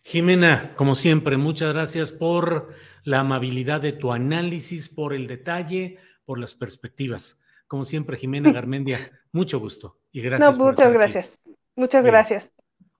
Jimena, 0.03 0.71
como 0.75 0.95
siempre, 0.95 1.37
muchas 1.37 1.73
gracias 1.73 2.11
por 2.11 2.73
la 3.03 3.19
amabilidad 3.19 3.81
de 3.81 3.93
tu 3.93 4.11
análisis, 4.11 4.89
por 4.89 5.13
el 5.13 5.27
detalle, 5.27 5.97
por 6.25 6.39
las 6.39 6.53
perspectivas. 6.53 7.41
Como 7.67 7.83
siempre, 7.83 8.17
Jimena 8.17 8.51
Garmendia, 8.53 9.11
mucho 9.31 9.59
gusto 9.59 9.99
y 10.11 10.21
gracias. 10.21 10.57
No, 10.57 10.65
muchas 10.65 10.93
gracias. 10.93 11.29
Muchas 11.75 12.05
gracias. 12.05 12.51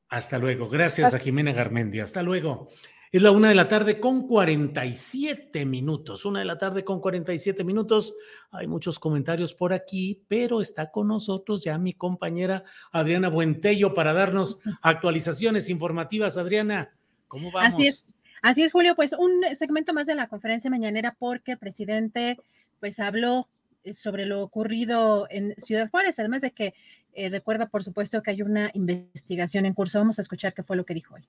Hasta 0.10 0.38
luego. 0.38 0.70
Gracias 0.70 1.14
a 1.14 1.20
Jimena 1.20 1.54
Garmendia. 1.54 2.04
Hasta 2.04 2.22
luego. 2.22 2.70
Es 3.12 3.22
la 3.22 3.30
una 3.30 3.50
de 3.50 3.56
la 3.56 3.68
tarde 3.68 4.00
con 4.00 4.28
47 4.28 5.66
minutos. 5.66 6.26
Una 6.26 6.40
de 6.40 6.46
la 6.46 6.58
tarde 6.58 6.84
con 6.84 7.00
47 7.00 7.64
minutos. 7.64 8.16
Hay 8.50 8.66
muchos 8.66 8.98
comentarios 8.98 9.54
por 9.54 9.72
aquí, 9.72 10.24
pero 10.28 10.62
está 10.62 10.90
con 10.90 11.08
nosotros 11.08 11.64
ya 11.64 11.78
mi 11.78 11.94
compañera 11.94 12.64
Adriana 12.92 13.30
Buentello 13.30 13.94
para 13.94 14.14
darnos 14.14 14.60
actualizaciones 14.82 15.70
informativas. 15.70 16.38
Adriana, 16.38 16.96
¿cómo 17.28 17.52
vamos? 17.52 17.76
Así 17.76 17.86
es, 17.86 18.16
así 18.44 18.62
es, 18.62 18.72
Julio. 18.72 18.96
Pues 18.96 19.14
un 19.14 19.44
segmento 19.58 19.94
más 19.94 20.06
de 20.06 20.14
la 20.14 20.28
conferencia 20.28 20.70
mañanera 20.70 21.16
porque 21.18 21.54
el 21.54 21.58
presidente 21.58 22.38
pues 22.80 23.00
habló 23.00 23.48
eh, 23.84 23.96
sobre 23.96 24.28
lo 24.28 24.44
ocurrido 24.44 25.26
en 25.32 25.56
Ciudad 25.58 25.90
Juárez, 25.90 26.20
además 26.20 26.42
de 26.44 26.52
que 26.52 26.76
eh, 27.16 27.30
recuerda, 27.30 27.68
por 27.68 27.84
supuesto, 27.84 28.22
que 28.22 28.32
hay 28.32 28.42
una 28.42 28.70
investigación 28.74 29.66
en 29.66 29.74
curso. 29.74 30.00
Vamos 30.00 30.20
a 30.20 30.22
escuchar 30.22 30.54
qué 30.54 30.64
fue 30.64 30.76
lo 30.76 30.86
que 30.86 30.94
dijo 30.94 31.16
hoy. 31.16 31.24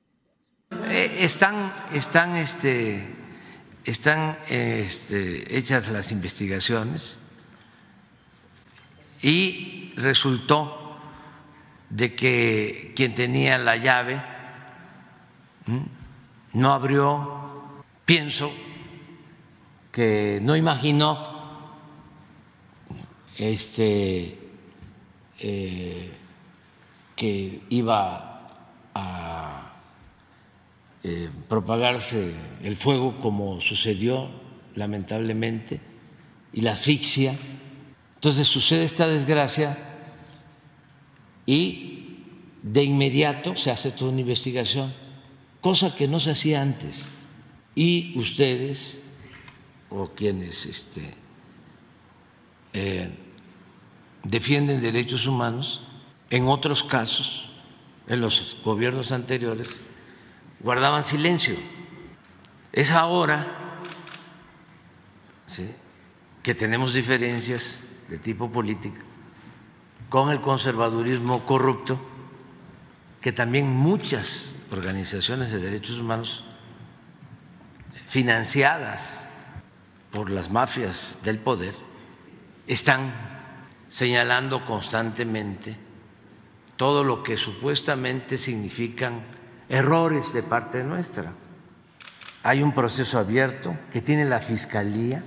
Eh, 0.88 1.16
están, 1.20 1.72
están, 1.92 2.36
este, 2.36 3.06
están 3.84 4.38
este, 4.48 5.56
hechas 5.56 5.88
las 5.88 6.10
investigaciones 6.10 7.18
y 9.22 9.92
resultó 9.96 10.98
de 11.90 12.14
que 12.14 12.92
quien 12.96 13.14
tenía 13.14 13.58
la 13.58 13.76
llave 13.76 14.20
no 16.54 16.72
abrió, 16.72 17.74
pienso 18.04 18.50
que 19.92 20.40
no 20.42 20.56
imaginó 20.56 21.34
este, 23.36 24.38
eh, 25.38 26.12
que 27.16 27.60
iba 27.70 28.46
a 28.94 29.72
eh, 31.02 31.28
propagarse 31.48 32.34
el 32.62 32.76
fuego 32.76 33.20
como 33.20 33.60
sucedió 33.60 34.30
lamentablemente 34.74 35.80
y 36.52 36.60
la 36.60 36.72
asfixia. 36.72 37.36
Entonces 38.14 38.46
sucede 38.46 38.84
esta 38.84 39.06
desgracia 39.06 39.76
y 41.46 42.18
de 42.62 42.84
inmediato 42.84 43.56
se 43.56 43.70
hace 43.70 43.90
toda 43.90 44.12
una 44.12 44.22
investigación, 44.22 44.94
cosa 45.64 45.96
que 45.96 46.06
no 46.06 46.20
se 46.20 46.32
hacía 46.32 46.60
antes. 46.60 47.06
Y 47.74 48.12
ustedes, 48.18 49.00
o 49.88 50.10
quienes 50.10 50.66
este, 50.66 51.14
eh, 52.74 53.10
defienden 54.24 54.82
derechos 54.82 55.26
humanos, 55.26 55.82
en 56.28 56.48
otros 56.48 56.84
casos, 56.84 57.48
en 58.08 58.20
los 58.20 58.58
gobiernos 58.62 59.10
anteriores, 59.10 59.80
guardaban 60.60 61.02
silencio. 61.02 61.56
Es 62.70 62.90
ahora 62.90 63.80
que 66.42 66.54
tenemos 66.54 66.92
diferencias 66.92 67.78
de 68.10 68.18
tipo 68.18 68.52
político 68.52 68.98
con 70.10 70.28
el 70.28 70.42
conservadurismo 70.42 71.46
corrupto 71.46 71.98
que 73.22 73.32
también 73.32 73.66
muchas 73.66 74.54
organizaciones 74.74 75.52
de 75.52 75.60
derechos 75.60 76.00
humanos 76.00 76.44
financiadas 78.08 79.20
por 80.10 80.30
las 80.30 80.50
mafias 80.50 81.16
del 81.22 81.38
poder 81.38 81.74
están 82.66 83.14
señalando 83.88 84.64
constantemente 84.64 85.76
todo 86.76 87.04
lo 87.04 87.22
que 87.22 87.36
supuestamente 87.36 88.36
significan 88.36 89.22
errores 89.68 90.32
de 90.32 90.42
parte 90.42 90.82
nuestra. 90.82 91.32
Hay 92.42 92.62
un 92.62 92.74
proceso 92.74 93.18
abierto 93.18 93.76
que 93.92 94.02
tiene 94.02 94.24
la 94.24 94.40
Fiscalía, 94.40 95.22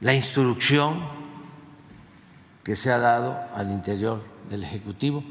la 0.00 0.14
instrucción 0.14 1.08
que 2.62 2.76
se 2.76 2.92
ha 2.92 2.98
dado 2.98 3.36
al 3.54 3.70
interior 3.70 4.22
del 4.48 4.62
Ejecutivo 4.62 5.24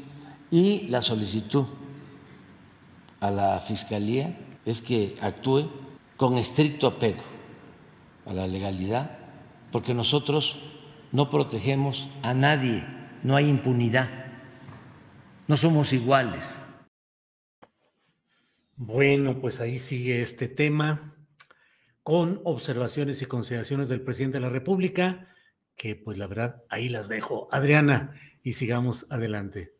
y 0.50 0.88
la 0.88 1.00
solicitud 1.00 1.64
a 3.20 3.30
la 3.30 3.60
Fiscalía 3.60 4.38
es 4.64 4.82
que 4.82 5.16
actúe 5.20 5.70
con 6.16 6.38
estricto 6.38 6.86
apego 6.86 7.22
a 8.26 8.32
la 8.32 8.46
legalidad, 8.46 9.18
porque 9.72 9.94
nosotros 9.94 10.58
no 11.12 11.30
protegemos 11.30 12.08
a 12.22 12.34
nadie, 12.34 12.84
no 13.22 13.36
hay 13.36 13.48
impunidad, 13.48 14.08
no 15.46 15.56
somos 15.56 15.92
iguales. 15.92 16.44
Bueno, 18.76 19.40
pues 19.40 19.60
ahí 19.60 19.78
sigue 19.78 20.20
este 20.20 20.48
tema 20.48 21.16
con 22.02 22.40
observaciones 22.44 23.22
y 23.22 23.26
consideraciones 23.26 23.88
del 23.88 24.02
presidente 24.02 24.38
de 24.38 24.42
la 24.42 24.50
República, 24.50 25.26
que 25.76 25.96
pues 25.96 26.18
la 26.18 26.26
verdad 26.26 26.62
ahí 26.68 26.88
las 26.88 27.08
dejo. 27.08 27.48
Adriana, 27.50 28.12
y 28.42 28.52
sigamos 28.52 29.06
adelante. 29.10 29.77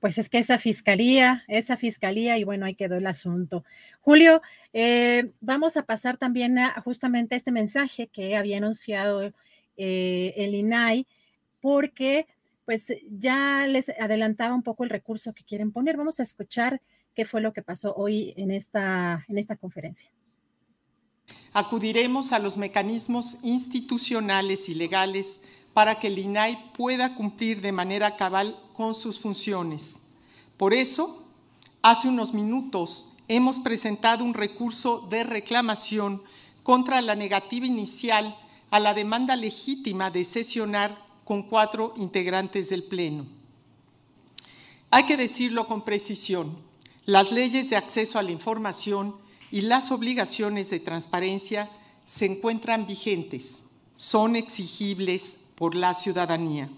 Pues 0.00 0.18
es 0.18 0.28
que 0.28 0.38
esa 0.38 0.58
fiscalía, 0.58 1.44
esa 1.46 1.76
fiscalía, 1.76 2.38
y 2.38 2.44
bueno, 2.44 2.64
ahí 2.64 2.74
quedó 2.74 2.96
el 2.96 3.06
asunto. 3.06 3.64
Julio, 4.00 4.40
eh, 4.72 5.30
vamos 5.40 5.76
a 5.76 5.84
pasar 5.84 6.16
también 6.16 6.58
a 6.58 6.80
justamente 6.80 7.36
este 7.36 7.52
mensaje 7.52 8.08
que 8.08 8.36
había 8.36 8.56
anunciado 8.56 9.32
eh, 9.76 10.34
el 10.36 10.54
INAI, 10.54 11.06
porque 11.60 12.26
pues 12.64 12.86
ya 13.10 13.66
les 13.66 13.88
adelantaba 13.88 14.54
un 14.54 14.62
poco 14.62 14.84
el 14.84 14.90
recurso 14.90 15.34
que 15.34 15.44
quieren 15.44 15.72
poner. 15.72 15.96
Vamos 15.96 16.20
a 16.20 16.22
escuchar 16.22 16.80
qué 17.14 17.24
fue 17.24 17.40
lo 17.40 17.52
que 17.52 17.62
pasó 17.62 17.94
hoy 17.94 18.32
en 18.36 18.50
esta, 18.50 19.24
en 19.28 19.38
esta 19.38 19.56
conferencia. 19.56 20.10
Acudiremos 21.52 22.32
a 22.32 22.38
los 22.38 22.56
mecanismos 22.56 23.42
institucionales 23.42 24.68
y 24.68 24.74
legales 24.74 25.40
para 25.72 25.98
que 25.98 26.08
el 26.08 26.18
INAI 26.18 26.72
pueda 26.72 27.14
cumplir 27.14 27.60
de 27.60 27.72
manera 27.72 28.16
cabal 28.16 28.58
con 28.74 28.94
sus 28.94 29.18
funciones. 29.18 30.00
Por 30.56 30.74
eso, 30.74 31.22
hace 31.82 32.08
unos 32.08 32.34
minutos 32.34 33.14
hemos 33.28 33.60
presentado 33.60 34.24
un 34.24 34.34
recurso 34.34 35.06
de 35.10 35.24
reclamación 35.24 36.22
contra 36.62 37.00
la 37.00 37.14
negativa 37.14 37.66
inicial 37.66 38.36
a 38.70 38.80
la 38.80 38.94
demanda 38.94 39.36
legítima 39.36 40.10
de 40.10 40.24
sesionar 40.24 41.04
con 41.24 41.44
cuatro 41.44 41.94
integrantes 41.96 42.68
del 42.68 42.82
Pleno. 42.82 43.26
Hay 44.90 45.04
que 45.04 45.16
decirlo 45.16 45.66
con 45.66 45.82
precisión 45.82 46.56
las 47.06 47.32
leyes 47.32 47.70
de 47.70 47.76
acceso 47.76 48.18
a 48.18 48.22
la 48.22 48.30
información 48.30 49.16
y 49.50 49.62
las 49.62 49.90
obligaciones 49.90 50.70
de 50.70 50.80
transparencia 50.80 51.70
se 52.04 52.26
encuentran 52.26 52.86
vigentes, 52.86 53.64
son 53.96 54.36
exigibles 54.36 55.38
por 55.60 55.74
la 55.74 55.92
ciudadanía. 55.92 56.70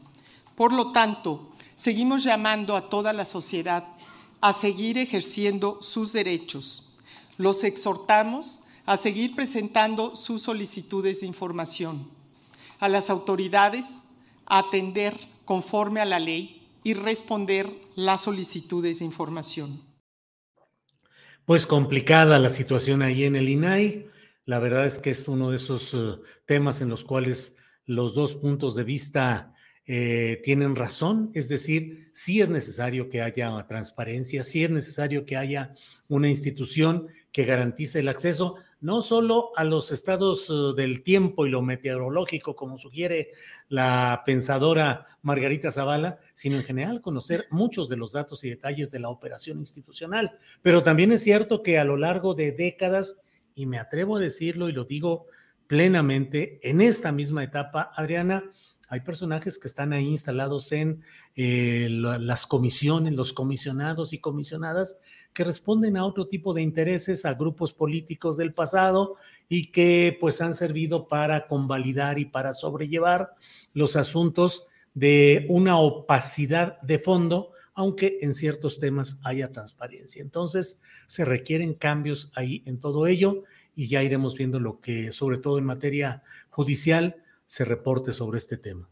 Por 0.56 0.72
lo 0.72 0.90
tanto, 0.90 1.52
seguimos 1.76 2.24
llamando 2.24 2.74
a 2.74 2.88
toda 2.88 3.12
la 3.12 3.24
sociedad 3.24 3.84
a 4.40 4.52
seguir 4.52 4.98
ejerciendo 4.98 5.80
sus 5.80 6.12
derechos. 6.12 6.92
Los 7.38 7.62
exhortamos 7.62 8.62
a 8.84 8.96
seguir 8.96 9.36
presentando 9.36 10.16
sus 10.16 10.42
solicitudes 10.42 11.20
de 11.20 11.28
información, 11.28 12.10
a 12.80 12.88
las 12.88 13.08
autoridades 13.08 14.02
a 14.46 14.58
atender 14.58 15.16
conforme 15.44 16.00
a 16.00 16.04
la 16.04 16.18
ley 16.18 16.66
y 16.82 16.94
responder 16.94 17.72
las 17.94 18.22
solicitudes 18.22 18.98
de 18.98 19.04
información 19.04 19.80
pues 21.44 21.66
complicada 21.66 22.38
la 22.38 22.50
situación 22.50 23.02
ahí 23.02 23.24
en 23.24 23.34
el 23.34 23.48
INAI. 23.48 24.06
La 24.44 24.60
verdad 24.60 24.86
es 24.86 25.00
que 25.00 25.10
es 25.10 25.26
uno 25.26 25.50
de 25.50 25.56
esos 25.56 25.92
eh, 25.92 26.14
temas 26.46 26.80
en 26.80 26.88
los 26.88 27.04
cuales 27.04 27.56
los 27.86 28.14
dos 28.14 28.34
puntos 28.34 28.74
de 28.74 28.84
vista 28.84 29.54
eh, 29.84 30.40
tienen 30.44 30.76
razón, 30.76 31.30
es 31.34 31.48
decir, 31.48 32.10
sí 32.12 32.40
es 32.40 32.48
necesario 32.48 33.08
que 33.08 33.22
haya 33.22 33.66
transparencia, 33.66 34.42
sí 34.42 34.62
es 34.62 34.70
necesario 34.70 35.26
que 35.26 35.36
haya 35.36 35.74
una 36.08 36.28
institución 36.28 37.08
que 37.32 37.44
garantice 37.44 37.98
el 37.98 38.08
acceso 38.08 38.56
no 38.82 39.00
solo 39.00 39.50
a 39.56 39.64
los 39.64 39.92
estados 39.92 40.50
eh, 40.50 40.74
del 40.76 41.02
tiempo 41.02 41.46
y 41.46 41.50
lo 41.50 41.62
meteorológico, 41.62 42.54
como 42.54 42.76
sugiere 42.76 43.30
la 43.68 44.22
pensadora 44.26 45.06
Margarita 45.22 45.70
Zavala, 45.70 46.18
sino 46.32 46.56
en 46.56 46.64
general 46.64 47.00
conocer 47.00 47.46
muchos 47.50 47.88
de 47.88 47.96
los 47.96 48.12
datos 48.12 48.44
y 48.44 48.50
detalles 48.50 48.90
de 48.90 48.98
la 48.98 49.08
operación 49.08 49.58
institucional. 49.58 50.30
Pero 50.62 50.82
también 50.82 51.12
es 51.12 51.22
cierto 51.22 51.62
que 51.62 51.78
a 51.78 51.84
lo 51.84 51.96
largo 51.96 52.34
de 52.34 52.50
décadas, 52.52 53.22
y 53.54 53.66
me 53.66 53.78
atrevo 53.78 54.16
a 54.16 54.20
decirlo 54.20 54.68
y 54.68 54.72
lo 54.72 54.84
digo 54.84 55.26
plenamente, 55.66 56.60
en 56.62 56.80
esta 56.80 57.12
misma 57.12 57.44
etapa, 57.44 57.90
Adriana, 57.94 58.44
hay 58.92 59.00
personajes 59.00 59.58
que 59.58 59.68
están 59.68 59.94
ahí 59.94 60.06
instalados 60.06 60.70
en 60.70 61.02
eh, 61.34 61.88
las 61.88 62.46
comisiones, 62.46 63.14
los 63.14 63.32
comisionados 63.32 64.12
y 64.12 64.18
comisionadas 64.18 64.98
que 65.32 65.44
responden 65.44 65.96
a 65.96 66.04
otro 66.04 66.26
tipo 66.26 66.52
de 66.52 66.60
intereses, 66.60 67.24
a 67.24 67.32
grupos 67.32 67.72
políticos 67.72 68.36
del 68.36 68.52
pasado 68.52 69.16
y 69.48 69.70
que 69.70 70.18
pues 70.20 70.42
han 70.42 70.52
servido 70.52 71.08
para 71.08 71.46
convalidar 71.46 72.18
y 72.18 72.26
para 72.26 72.52
sobrellevar 72.52 73.34
los 73.72 73.96
asuntos 73.96 74.66
de 74.92 75.46
una 75.48 75.78
opacidad 75.78 76.78
de 76.82 76.98
fondo 76.98 77.52
aunque 77.74 78.18
en 78.20 78.34
ciertos 78.34 78.78
temas 78.78 79.20
haya 79.24 79.50
transparencia. 79.50 80.20
Entonces, 80.20 80.78
se 81.06 81.24
requieren 81.24 81.72
cambios 81.72 82.30
ahí 82.34 82.62
en 82.66 82.78
todo 82.78 83.06
ello 83.06 83.44
y 83.74 83.88
ya 83.88 84.02
iremos 84.02 84.36
viendo 84.36 84.60
lo 84.60 84.80
que, 84.80 85.12
sobre 85.12 85.38
todo 85.38 85.58
en 85.58 85.64
materia 85.64 86.22
judicial, 86.50 87.16
se 87.46 87.64
reporte 87.64 88.12
sobre 88.12 88.38
este 88.38 88.56
tema. 88.56 88.88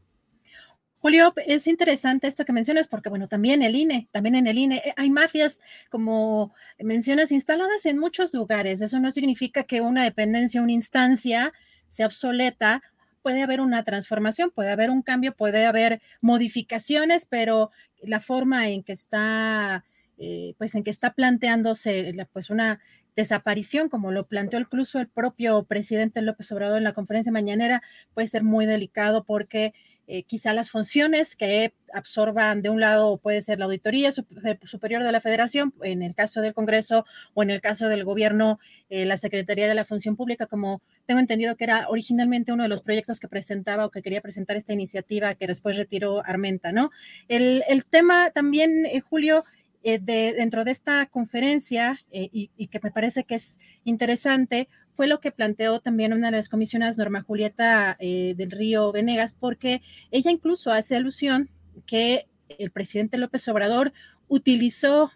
Julio, 1.01 1.33
es 1.47 1.67
interesante 1.67 2.27
esto 2.27 2.45
que 2.45 2.53
mencionas 2.53 2.87
porque, 2.87 3.09
bueno, 3.09 3.27
también 3.27 3.63
el 3.63 3.75
INE, 3.75 4.09
también 4.13 4.35
en 4.35 4.47
el 4.47 4.59
INE 4.59 4.83
eh, 4.85 4.95
hay 4.99 5.09
mafias, 5.09 5.63
como 5.89 6.53
mencionas, 6.79 7.33
instaladas 7.33 7.87
en 7.87 7.99
muchos 7.99 8.35
lugares. 8.35 8.83
Eso 8.83 9.01
no 9.01 9.11
significa 9.11 9.65
que 9.65 9.81
una 9.81 10.05
dependencia, 10.05 10.61
una 10.61 10.73
instancia 10.73 11.55
sea 11.89 12.07
obsoleta. 12.07 12.83
Puede 13.23 13.43
haber 13.43 13.63
una 13.63 13.83
transformación, 13.83 14.51
puede 14.51 14.71
haber 14.71 14.91
un 14.91 15.01
cambio, 15.01 15.35
puede 15.35 15.65
haber 15.65 16.03
modificaciones, 16.21 17.27
pero 17.29 17.71
la 18.03 18.21
forma 18.21 18.69
en 18.69 18.83
que 18.83 18.93
está, 18.93 19.85
eh, 20.21 20.55
pues 20.59 20.75
en 20.75 20.85
que 20.85 20.91
está 20.91 21.15
planteándose, 21.15 22.15
pues 22.33 22.51
una 22.51 22.79
desaparición, 23.17 23.89
como 23.89 24.13
lo 24.13 24.27
planteó 24.27 24.61
incluso 24.61 25.01
el 25.01 25.09
propio 25.09 25.65
presidente 25.65 26.23
López 26.23 26.53
Obrador 26.53 26.79
en 26.79 26.85
la 26.85 26.93
conferencia 26.93 27.33
mañanera, 27.33 27.83
puede 28.15 28.29
ser 28.29 28.45
muy 28.45 28.67
delicado 28.67 29.25
porque 29.25 29.73
eh, 30.13 30.25
quizá 30.25 30.53
las 30.55 30.71
funciones 30.71 31.37
que 31.37 31.73
absorban 31.93 32.63
de 32.63 32.69
un 32.69 32.81
lado 32.81 33.19
puede 33.19 33.43
ser 33.43 33.61
la 33.61 33.67
Auditoría 33.67 34.09
eh, 34.09 34.59
Superior 34.65 35.05
de 35.05 35.13
la 35.13 35.21
Federación, 35.21 35.73
en 35.83 36.03
el 36.03 36.17
caso 36.17 36.41
del 36.41 36.53
Congreso 36.53 37.05
o 37.35 37.45
en 37.45 37.51
el 37.51 37.61
caso 37.61 37.89
del 37.89 38.05
gobierno, 38.05 38.59
eh, 38.89 39.07
la 39.07 39.17
Secretaría 39.17 39.69
de 39.69 39.75
la 39.77 39.85
Función 39.85 40.17
Pública, 40.17 40.47
como 40.47 40.83
tengo 41.07 41.21
entendido 41.21 41.55
que 41.55 41.63
era 41.63 41.89
originalmente 41.89 42.53
uno 42.53 42.65
de 42.65 42.69
los 42.69 42.83
proyectos 42.83 43.21
que 43.21 43.29
presentaba 43.29 43.87
o 43.87 43.91
que 43.93 44.03
quería 44.03 44.21
presentar 44.21 44.57
esta 44.57 44.73
iniciativa 44.73 45.37
que 45.37 45.47
después 45.47 45.77
retiró 45.77 46.25
Armenta, 46.27 46.73
¿no? 46.73 46.91
El, 47.29 47.63
el 47.69 47.87
tema 47.87 48.31
también, 48.31 48.87
Julio, 49.09 49.45
eh, 49.83 49.99
dentro 49.99 50.65
de 50.65 50.73
esta 50.73 51.07
conferencia, 51.07 51.99
eh, 52.13 52.29
y, 52.33 52.67
que 52.67 52.81
me 52.83 52.91
parece 52.91 53.25
que 53.25 53.37
es 53.37 53.59
interesante, 53.85 54.69
fue 54.93 55.07
lo 55.07 55.21
que 55.21 55.33
planteó 55.33 55.81
también 55.81 56.13
una 56.13 56.31
de 56.31 56.37
las 56.37 56.51
comisionadas, 56.51 56.99
Norma 56.99 57.23
Julieta 57.23 57.97
eh, 57.99 58.35
del 58.37 58.51
Río 58.51 58.93
Venegas, 58.93 59.35
porque 59.39 59.81
ella 60.11 60.31
incluso 60.31 60.71
hace 60.71 60.97
alusión 60.97 61.49
que 61.87 62.27
el 62.59 62.71
presidente 62.71 63.17
López 63.17 63.49
Obrador 63.49 63.93
utilizó 64.29 65.13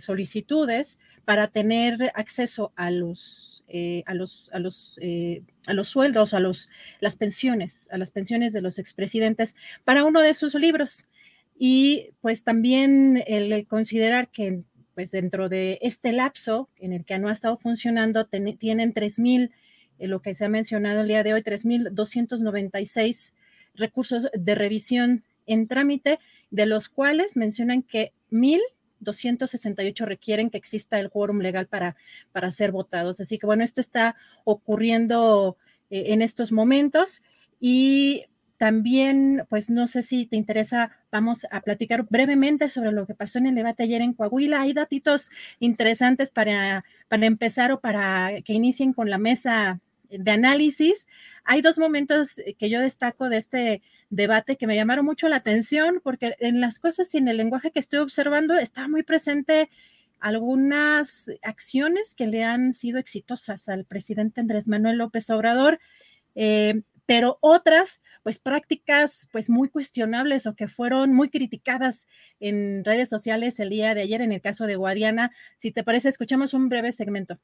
solicitudes 0.00 0.98
para 1.24 1.46
tener 1.46 2.10
acceso 2.16 2.72
a 2.74 2.90
los, 2.90 3.62
a 4.04 4.14
los, 4.14 4.50
a 4.52 4.58
los, 4.58 4.98
a 5.68 5.72
los 5.72 5.88
sueldos, 5.88 6.34
a 6.34 6.40
los, 6.40 6.68
las 6.98 7.14
pensiones, 7.14 7.88
a 7.92 7.98
las 7.98 8.10
pensiones 8.10 8.52
de 8.52 8.62
los 8.62 8.80
expresidentes 8.80 9.54
para 9.84 10.02
uno 10.02 10.22
de 10.22 10.34
sus 10.34 10.56
libros. 10.56 11.06
Y 11.62 12.14
pues 12.22 12.42
también 12.42 13.22
el 13.26 13.66
considerar 13.66 14.30
que 14.30 14.62
pues 14.94 15.10
dentro 15.10 15.50
de 15.50 15.78
este 15.82 16.10
lapso 16.10 16.70
en 16.76 16.94
el 16.94 17.04
que 17.04 17.18
no 17.18 17.28
ha 17.28 17.32
estado 17.32 17.58
funcionando, 17.58 18.24
tienen 18.24 18.94
3.000, 18.94 19.50
eh, 19.98 20.08
lo 20.08 20.22
que 20.22 20.34
se 20.34 20.46
ha 20.46 20.48
mencionado 20.48 21.02
el 21.02 21.08
día 21.08 21.22
de 21.22 21.34
hoy, 21.34 21.42
3.296 21.42 23.34
recursos 23.74 24.30
de 24.32 24.54
revisión 24.54 25.22
en 25.44 25.68
trámite, 25.68 26.18
de 26.50 26.64
los 26.64 26.88
cuales 26.88 27.36
mencionan 27.36 27.82
que 27.82 28.14
1.268 28.30 30.06
requieren 30.06 30.48
que 30.48 30.56
exista 30.56 30.98
el 30.98 31.10
quórum 31.10 31.40
legal 31.40 31.66
para, 31.66 31.94
para 32.32 32.50
ser 32.50 32.72
votados. 32.72 33.20
Así 33.20 33.38
que 33.38 33.44
bueno, 33.44 33.64
esto 33.64 33.82
está 33.82 34.16
ocurriendo 34.44 35.58
eh, 35.90 36.14
en 36.14 36.22
estos 36.22 36.52
momentos 36.52 37.22
y 37.60 38.24
también, 38.60 39.46
pues 39.48 39.70
no 39.70 39.86
sé 39.86 40.02
si 40.02 40.26
te 40.26 40.36
interesa, 40.36 40.94
vamos 41.10 41.46
a 41.50 41.62
platicar 41.62 42.02
brevemente 42.10 42.68
sobre 42.68 42.92
lo 42.92 43.06
que 43.06 43.14
pasó 43.14 43.38
en 43.38 43.46
el 43.46 43.54
debate 43.54 43.84
ayer 43.84 44.02
en 44.02 44.12
Coahuila. 44.12 44.60
Hay 44.60 44.74
datitos 44.74 45.30
interesantes 45.60 46.30
para, 46.30 46.84
para 47.08 47.24
empezar 47.24 47.72
o 47.72 47.80
para 47.80 48.42
que 48.42 48.52
inicien 48.52 48.92
con 48.92 49.08
la 49.08 49.16
mesa 49.16 49.80
de 50.10 50.30
análisis. 50.30 51.06
Hay 51.44 51.62
dos 51.62 51.78
momentos 51.78 52.38
que 52.58 52.68
yo 52.68 52.82
destaco 52.82 53.30
de 53.30 53.38
este 53.38 53.82
debate 54.10 54.56
que 54.56 54.66
me 54.66 54.76
llamaron 54.76 55.06
mucho 55.06 55.30
la 55.30 55.36
atención 55.36 56.02
porque 56.04 56.36
en 56.38 56.60
las 56.60 56.78
cosas 56.78 57.14
y 57.14 57.16
en 57.16 57.28
el 57.28 57.38
lenguaje 57.38 57.70
que 57.70 57.80
estoy 57.80 58.00
observando 58.00 58.58
está 58.58 58.88
muy 58.88 59.04
presente 59.04 59.70
algunas 60.18 61.30
acciones 61.40 62.14
que 62.14 62.26
le 62.26 62.44
han 62.44 62.74
sido 62.74 62.98
exitosas 62.98 63.70
al 63.70 63.86
presidente 63.86 64.42
Andrés 64.42 64.68
Manuel 64.68 64.98
López 64.98 65.30
Obrador. 65.30 65.80
Eh, 66.34 66.82
pero 67.10 67.38
otras, 67.40 68.00
pues 68.22 68.38
prácticas 68.38 69.28
pues 69.32 69.50
muy 69.50 69.68
cuestionables 69.68 70.46
o 70.46 70.54
que 70.54 70.68
fueron 70.68 71.12
muy 71.12 71.28
criticadas 71.28 72.06
en 72.38 72.84
redes 72.84 73.08
sociales 73.08 73.58
el 73.58 73.68
día 73.68 73.96
de 73.96 74.02
ayer 74.02 74.22
en 74.22 74.30
el 74.30 74.40
caso 74.40 74.64
de 74.64 74.76
Guadiana. 74.76 75.32
Si 75.58 75.72
te 75.72 75.82
parece, 75.82 76.08
escuchamos 76.08 76.54
un 76.54 76.68
breve 76.68 76.92
segmento. 76.92 77.40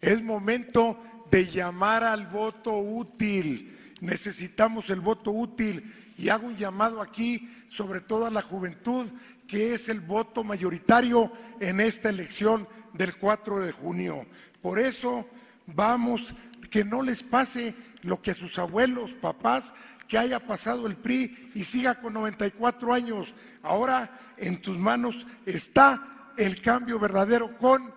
Es 0.00 0.22
momento 0.22 1.02
de 1.32 1.46
llamar 1.46 2.04
al 2.04 2.28
voto 2.28 2.78
útil. 2.78 3.76
Necesitamos 4.00 4.88
el 4.90 5.00
voto 5.00 5.32
útil 5.32 5.92
y 6.16 6.28
hago 6.28 6.46
un 6.46 6.56
llamado 6.56 7.02
aquí 7.02 7.50
sobre 7.68 8.02
todo 8.02 8.26
a 8.26 8.30
la 8.30 8.42
juventud, 8.42 9.10
que 9.48 9.74
es 9.74 9.88
el 9.88 9.98
voto 9.98 10.44
mayoritario 10.44 11.32
en 11.58 11.80
esta 11.80 12.10
elección 12.10 12.68
del 12.92 13.16
4 13.16 13.62
de 13.62 13.72
junio. 13.72 14.26
Por 14.60 14.78
eso 14.78 15.26
vamos, 15.66 16.36
que 16.70 16.84
no 16.84 17.02
les 17.02 17.24
pase 17.24 17.74
lo 18.02 18.20
que 18.20 18.34
sus 18.34 18.58
abuelos, 18.58 19.12
papás, 19.12 19.72
que 20.08 20.18
haya 20.18 20.40
pasado 20.40 20.86
el 20.86 20.96
PRI 20.96 21.50
y 21.54 21.64
siga 21.64 21.94
con 21.96 22.12
94 22.14 22.92
años. 22.92 23.32
Ahora 23.62 24.18
en 24.36 24.60
tus 24.60 24.78
manos 24.78 25.26
está 25.46 26.30
el 26.36 26.60
cambio 26.60 26.98
verdadero 26.98 27.56
con 27.56 27.92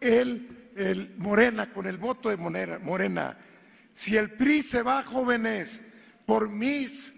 el, 0.00 0.70
el 0.76 1.14
Morena, 1.18 1.72
con 1.72 1.86
el 1.86 1.96
voto 1.96 2.28
de 2.28 2.36
Morena. 2.36 3.38
Si 3.92 4.16
el 4.16 4.30
PRI 4.32 4.62
se 4.62 4.82
va, 4.82 5.02
jóvenes, 5.02 5.80
por 6.26 6.48
mis, 6.48 7.14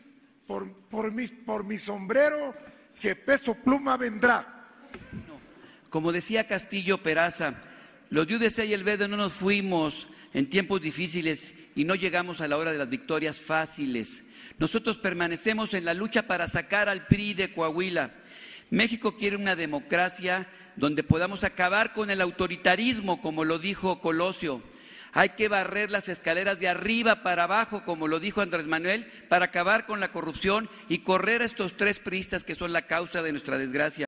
por, 0.46 0.72
por, 0.86 1.12
mis, 1.12 1.30
por 1.30 1.64
mi 1.64 1.76
sombrero, 1.76 2.54
que 3.00 3.16
peso 3.16 3.54
pluma 3.54 3.96
vendrá. 3.96 4.68
Como 5.90 6.12
decía 6.12 6.46
Castillo 6.46 7.02
Peraza, 7.02 7.54
los 8.10 8.26
de 8.26 8.36
UDC 8.36 8.64
y 8.66 8.74
el 8.74 8.84
Verde 8.84 9.08
no 9.08 9.16
nos 9.16 9.32
fuimos 9.32 10.06
en 10.38 10.48
tiempos 10.48 10.80
difíciles 10.80 11.54
y 11.74 11.82
no 11.82 11.96
llegamos 11.96 12.40
a 12.40 12.46
la 12.46 12.56
hora 12.56 12.70
de 12.70 12.78
las 12.78 12.88
victorias 12.88 13.40
fáciles. 13.40 14.22
Nosotros 14.60 14.96
permanecemos 14.96 15.74
en 15.74 15.84
la 15.84 15.94
lucha 15.94 16.28
para 16.28 16.46
sacar 16.46 16.88
al 16.88 17.08
PRI 17.08 17.34
de 17.34 17.52
Coahuila. 17.52 18.12
México 18.70 19.16
quiere 19.16 19.34
una 19.34 19.56
democracia 19.56 20.48
donde 20.76 21.02
podamos 21.02 21.42
acabar 21.42 21.92
con 21.92 22.08
el 22.08 22.20
autoritarismo, 22.20 23.20
como 23.20 23.44
lo 23.44 23.58
dijo 23.58 24.00
Colosio. 24.00 24.62
Hay 25.12 25.30
que 25.30 25.48
barrer 25.48 25.90
las 25.90 26.08
escaleras 26.08 26.60
de 26.60 26.68
arriba 26.68 27.24
para 27.24 27.42
abajo, 27.42 27.82
como 27.84 28.06
lo 28.06 28.20
dijo 28.20 28.40
Andrés 28.40 28.68
Manuel, 28.68 29.08
para 29.28 29.46
acabar 29.46 29.86
con 29.86 29.98
la 29.98 30.12
corrupción 30.12 30.70
y 30.88 30.98
correr 30.98 31.42
a 31.42 31.46
estos 31.46 31.76
tres 31.76 31.98
priistas 31.98 32.44
que 32.44 32.54
son 32.54 32.72
la 32.72 32.86
causa 32.86 33.24
de 33.24 33.32
nuestra 33.32 33.58
desgracia. 33.58 34.07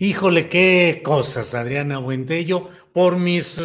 Híjole, 0.00 0.48
qué 0.48 1.02
cosas, 1.04 1.56
Adriana 1.56 1.98
Buentello, 1.98 2.68
por 2.92 3.18
mis, 3.18 3.60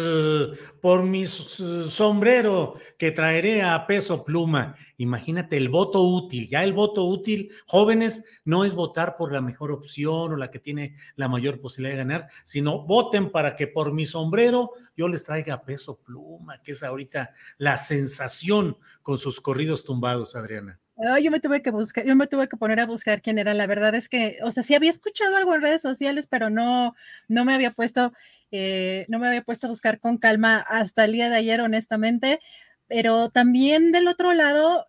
por 0.80 1.04
mis 1.04 1.30
sombrero 1.30 2.74
que 2.98 3.12
traeré 3.12 3.62
a 3.62 3.86
peso 3.86 4.24
pluma. 4.24 4.74
Imagínate 4.96 5.56
el 5.56 5.68
voto 5.68 6.02
útil. 6.02 6.48
Ya 6.48 6.64
el 6.64 6.72
voto 6.72 7.04
útil, 7.04 7.52
jóvenes, 7.68 8.24
no 8.44 8.64
es 8.64 8.74
votar 8.74 9.16
por 9.16 9.32
la 9.32 9.40
mejor 9.40 9.70
opción 9.70 10.32
o 10.32 10.36
la 10.36 10.50
que 10.50 10.58
tiene 10.58 10.96
la 11.14 11.28
mayor 11.28 11.60
posibilidad 11.60 11.94
de 11.94 11.98
ganar, 11.98 12.28
sino 12.42 12.84
voten 12.84 13.30
para 13.30 13.54
que 13.54 13.68
por 13.68 13.92
mi 13.92 14.04
sombrero 14.04 14.72
yo 14.96 15.06
les 15.06 15.22
traiga 15.22 15.54
a 15.54 15.64
peso 15.64 16.00
pluma, 16.00 16.60
que 16.64 16.72
es 16.72 16.82
ahorita 16.82 17.30
la 17.58 17.76
sensación 17.76 18.76
con 19.02 19.18
sus 19.18 19.40
corridos 19.40 19.84
tumbados, 19.84 20.34
Adriana 20.34 20.80
yo 21.20 21.30
me 21.30 21.40
tuve 21.40 21.62
que 21.62 21.70
buscar, 21.70 22.04
yo 22.06 22.14
me 22.16 22.26
tuve 22.26 22.48
que 22.48 22.56
poner 22.56 22.80
a 22.80 22.86
buscar 22.86 23.20
quién 23.22 23.38
era. 23.38 23.54
La 23.54 23.66
verdad 23.66 23.94
es 23.94 24.08
que, 24.08 24.38
o 24.42 24.50
sea, 24.50 24.62
sí 24.62 24.74
había 24.74 24.90
escuchado 24.90 25.36
algo 25.36 25.54
en 25.54 25.62
redes 25.62 25.82
sociales, 25.82 26.26
pero 26.28 26.50
no, 26.50 26.94
no 27.28 27.44
me 27.44 27.54
había 27.54 27.70
puesto, 27.72 28.12
eh, 28.50 29.06
no 29.08 29.18
me 29.18 29.26
había 29.26 29.42
puesto 29.42 29.66
a 29.66 29.70
buscar 29.70 29.98
con 30.00 30.18
calma 30.18 30.58
hasta 30.68 31.04
el 31.04 31.12
día 31.12 31.30
de 31.30 31.36
ayer, 31.36 31.60
honestamente. 31.60 32.40
Pero 32.86 33.30
también 33.30 33.92
del 33.92 34.08
otro 34.08 34.32
lado, 34.34 34.86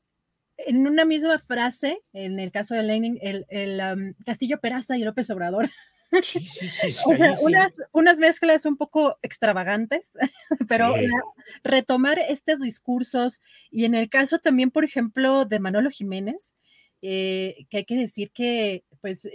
en 0.58 0.88
una 0.88 1.06
misma 1.06 1.40
frase, 1.40 2.02
en 2.14 2.40
el 2.40 2.52
caso 2.52 2.76
de 2.76 2.84
Lenin, 2.84 3.18
el, 3.22 3.46
el 3.50 4.16
Castillo 4.26 4.60
Peraza 4.60 4.98
y 4.98 5.04
López 5.04 5.30
Obrador, 5.32 5.70
unas, 7.94 8.18
mezclas 8.18 8.66
un 8.66 8.78
poco 8.78 9.18
extravagantes, 9.22 10.12
pero 10.70 10.94
retomar 11.64 12.20
estos 12.20 12.62
discursos 12.62 13.42
y 13.72 13.86
en 13.86 13.96
el 13.96 14.10
caso 14.10 14.40
también, 14.40 14.72
por 14.72 14.84
ejemplo, 14.84 15.46
de 15.46 15.60
Manolo 15.60 15.90
Jiménez, 15.90 16.56
eh, 17.02 17.66
que 17.70 17.78
hay 17.78 17.86
que 17.86 17.98
decir 17.98 18.32
que, 18.32 18.84
pues, 19.02 19.28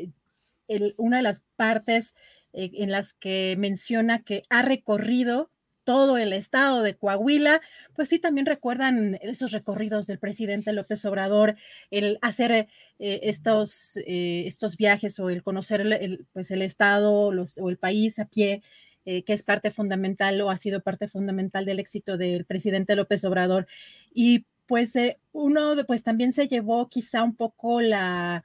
una 0.96 1.18
de 1.18 1.22
las 1.22 1.42
partes 1.56 2.14
eh, 2.52 2.70
en 2.74 2.90
las 2.90 3.12
que 3.14 3.56
menciona 3.58 4.22
que 4.22 4.44
ha 4.48 4.62
recorrido 4.62 5.50
todo 5.84 6.18
el 6.18 6.32
estado 6.32 6.82
de 6.82 6.94
Coahuila, 6.94 7.60
pues 7.94 8.08
sí, 8.08 8.18
también 8.18 8.46
recuerdan 8.46 9.18
esos 9.22 9.52
recorridos 9.52 10.06
del 10.06 10.18
presidente 10.18 10.72
López 10.72 11.04
Obrador, 11.04 11.56
el 11.90 12.18
hacer 12.22 12.52
eh, 12.52 12.68
estos, 12.98 13.96
eh, 13.98 14.44
estos 14.46 14.76
viajes 14.76 15.18
o 15.18 15.30
el 15.30 15.42
conocer 15.42 15.80
el, 15.80 16.26
pues 16.32 16.50
el 16.50 16.62
estado 16.62 17.12
o 17.12 17.70
el 17.70 17.78
país 17.78 18.18
a 18.18 18.26
pie, 18.26 18.62
eh, 19.04 19.22
que 19.24 19.32
es 19.32 19.42
parte 19.42 19.70
fundamental 19.70 20.40
o 20.40 20.50
ha 20.50 20.58
sido 20.58 20.82
parte 20.82 21.08
fundamental 21.08 21.64
del 21.64 21.80
éxito 21.80 22.16
del 22.16 22.44
presidente 22.44 22.96
López 22.96 23.24
Obrador. 23.24 23.66
Y 24.12 24.46
pues 24.66 24.92
uno 25.32 25.74
pues 25.86 26.02
también 26.02 26.32
se 26.32 26.46
llevó 26.46 26.88
quizá 26.88 27.22
un 27.22 27.34
poco 27.34 27.80
la... 27.80 28.44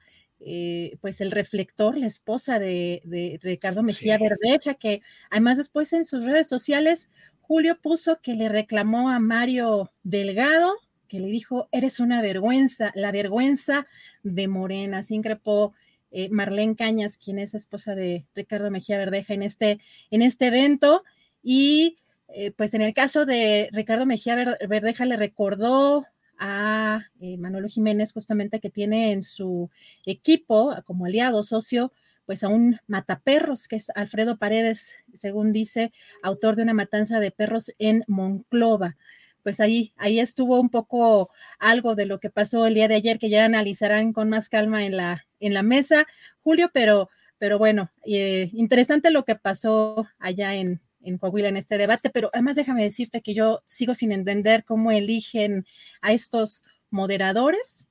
pues 1.00 1.20
el 1.20 1.32
reflector, 1.32 1.98
la 1.98 2.06
esposa 2.06 2.58
de, 2.58 3.38
Ricardo 3.42 3.82
Mejía 3.82 4.16
Verdeja, 4.18 4.74
que 4.74 5.02
además 5.30 5.56
después 5.56 5.92
en 5.92 6.04
sus 6.04 6.24
redes 6.24 6.48
sociales 6.48 7.08
Julio 7.46 7.78
puso 7.80 8.20
que 8.20 8.34
le 8.34 8.48
reclamó 8.48 9.08
a 9.08 9.20
Mario 9.20 9.92
Delgado, 10.02 10.74
que 11.08 11.20
le 11.20 11.28
dijo, 11.28 11.68
eres 11.70 12.00
una 12.00 12.20
vergüenza, 12.20 12.90
la 12.96 13.12
vergüenza 13.12 13.86
de 14.24 14.48
Morena, 14.48 14.98
así 14.98 15.14
increpó 15.14 15.72
eh, 16.10 16.28
Marlene 16.30 16.74
Cañas, 16.74 17.16
quien 17.16 17.38
es 17.38 17.54
esposa 17.54 17.94
de 17.94 18.26
Ricardo 18.34 18.70
Mejía 18.70 18.98
Verdeja 18.98 19.34
en 19.34 19.42
este, 19.42 19.80
en 20.10 20.22
este 20.22 20.48
evento. 20.48 21.04
Y 21.40 21.98
eh, 22.28 22.50
pues 22.50 22.74
en 22.74 22.82
el 22.82 22.92
caso 22.94 23.26
de 23.26 23.68
Ricardo 23.72 24.06
Mejía 24.06 24.56
Verdeja 24.68 25.04
le 25.04 25.16
recordó 25.16 26.04
a 26.38 27.06
eh, 27.20 27.36
Manolo 27.38 27.68
Jiménez 27.68 28.12
justamente 28.12 28.60
que 28.60 28.70
tiene 28.70 29.12
en 29.12 29.22
su 29.22 29.70
equipo 30.04 30.74
como 30.84 31.06
aliado 31.06 31.42
socio 31.42 31.92
pues 32.26 32.42
a 32.42 32.48
un 32.48 32.78
mataperros, 32.88 33.68
que 33.68 33.76
es 33.76 33.90
Alfredo 33.94 34.36
Paredes, 34.36 34.94
según 35.14 35.52
dice, 35.52 35.92
autor 36.22 36.56
de 36.56 36.62
una 36.62 36.74
matanza 36.74 37.20
de 37.20 37.30
perros 37.30 37.72
en 37.78 38.04
Monclova. 38.08 38.96
Pues 39.44 39.60
ahí, 39.60 39.92
ahí 39.96 40.18
estuvo 40.18 40.60
un 40.60 40.68
poco 40.68 41.30
algo 41.60 41.94
de 41.94 42.04
lo 42.04 42.18
que 42.18 42.30
pasó 42.30 42.66
el 42.66 42.74
día 42.74 42.88
de 42.88 42.96
ayer, 42.96 43.20
que 43.20 43.30
ya 43.30 43.44
analizarán 43.44 44.12
con 44.12 44.28
más 44.28 44.48
calma 44.48 44.84
en 44.84 44.96
la, 44.96 45.24
en 45.38 45.54
la 45.54 45.62
mesa, 45.62 46.04
Julio, 46.42 46.70
pero, 46.74 47.08
pero 47.38 47.58
bueno, 47.58 47.92
eh, 48.04 48.50
interesante 48.54 49.12
lo 49.12 49.24
que 49.24 49.36
pasó 49.36 50.08
allá 50.18 50.56
en, 50.56 50.80
en 51.06 51.18
Coahuila 51.18 51.48
en 51.48 51.56
este 51.56 51.78
debate, 51.78 52.10
pero 52.10 52.30
además 52.32 52.56
déjame 52.56 52.82
decirte 52.82 53.22
que 53.22 53.34
yo 53.34 53.62
sigo 53.66 53.94
sin 53.94 54.12
entender 54.12 54.64
cómo 54.64 54.90
eligen 54.90 55.66
a 56.02 56.12
estos 56.12 56.64
moderadores, 56.90 57.86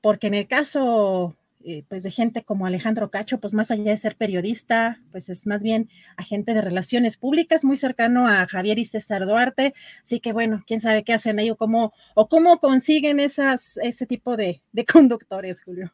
porque 0.00 0.26
en 0.26 0.34
el 0.34 0.48
caso 0.48 1.36
eh, 1.68 1.84
pues 1.88 2.04
de 2.04 2.12
gente 2.12 2.44
como 2.44 2.64
Alejandro 2.64 3.10
Cacho, 3.10 3.40
pues 3.40 3.52
más 3.52 3.72
allá 3.72 3.90
de 3.90 3.96
ser 3.96 4.16
periodista, 4.16 5.00
pues 5.10 5.28
es 5.28 5.48
más 5.48 5.64
bien 5.64 5.90
agente 6.16 6.54
de 6.54 6.62
relaciones 6.62 7.16
públicas, 7.16 7.64
muy 7.64 7.76
cercano 7.76 8.28
a 8.28 8.46
Javier 8.46 8.78
y 8.78 8.84
César 8.84 9.26
Duarte, 9.26 9.74
así 10.02 10.20
que 10.20 10.32
bueno, 10.32 10.62
quién 10.66 10.80
sabe 10.80 11.02
qué 11.02 11.12
hacen 11.12 11.40
ellos, 11.40 11.56
cómo, 11.58 11.92
o 12.14 12.28
cómo 12.28 12.60
consiguen 12.60 13.18
esas, 13.18 13.78
ese 13.78 14.06
tipo 14.06 14.36
de, 14.36 14.62
de 14.72 14.84
conductores, 14.84 15.60
Julio. 15.60 15.92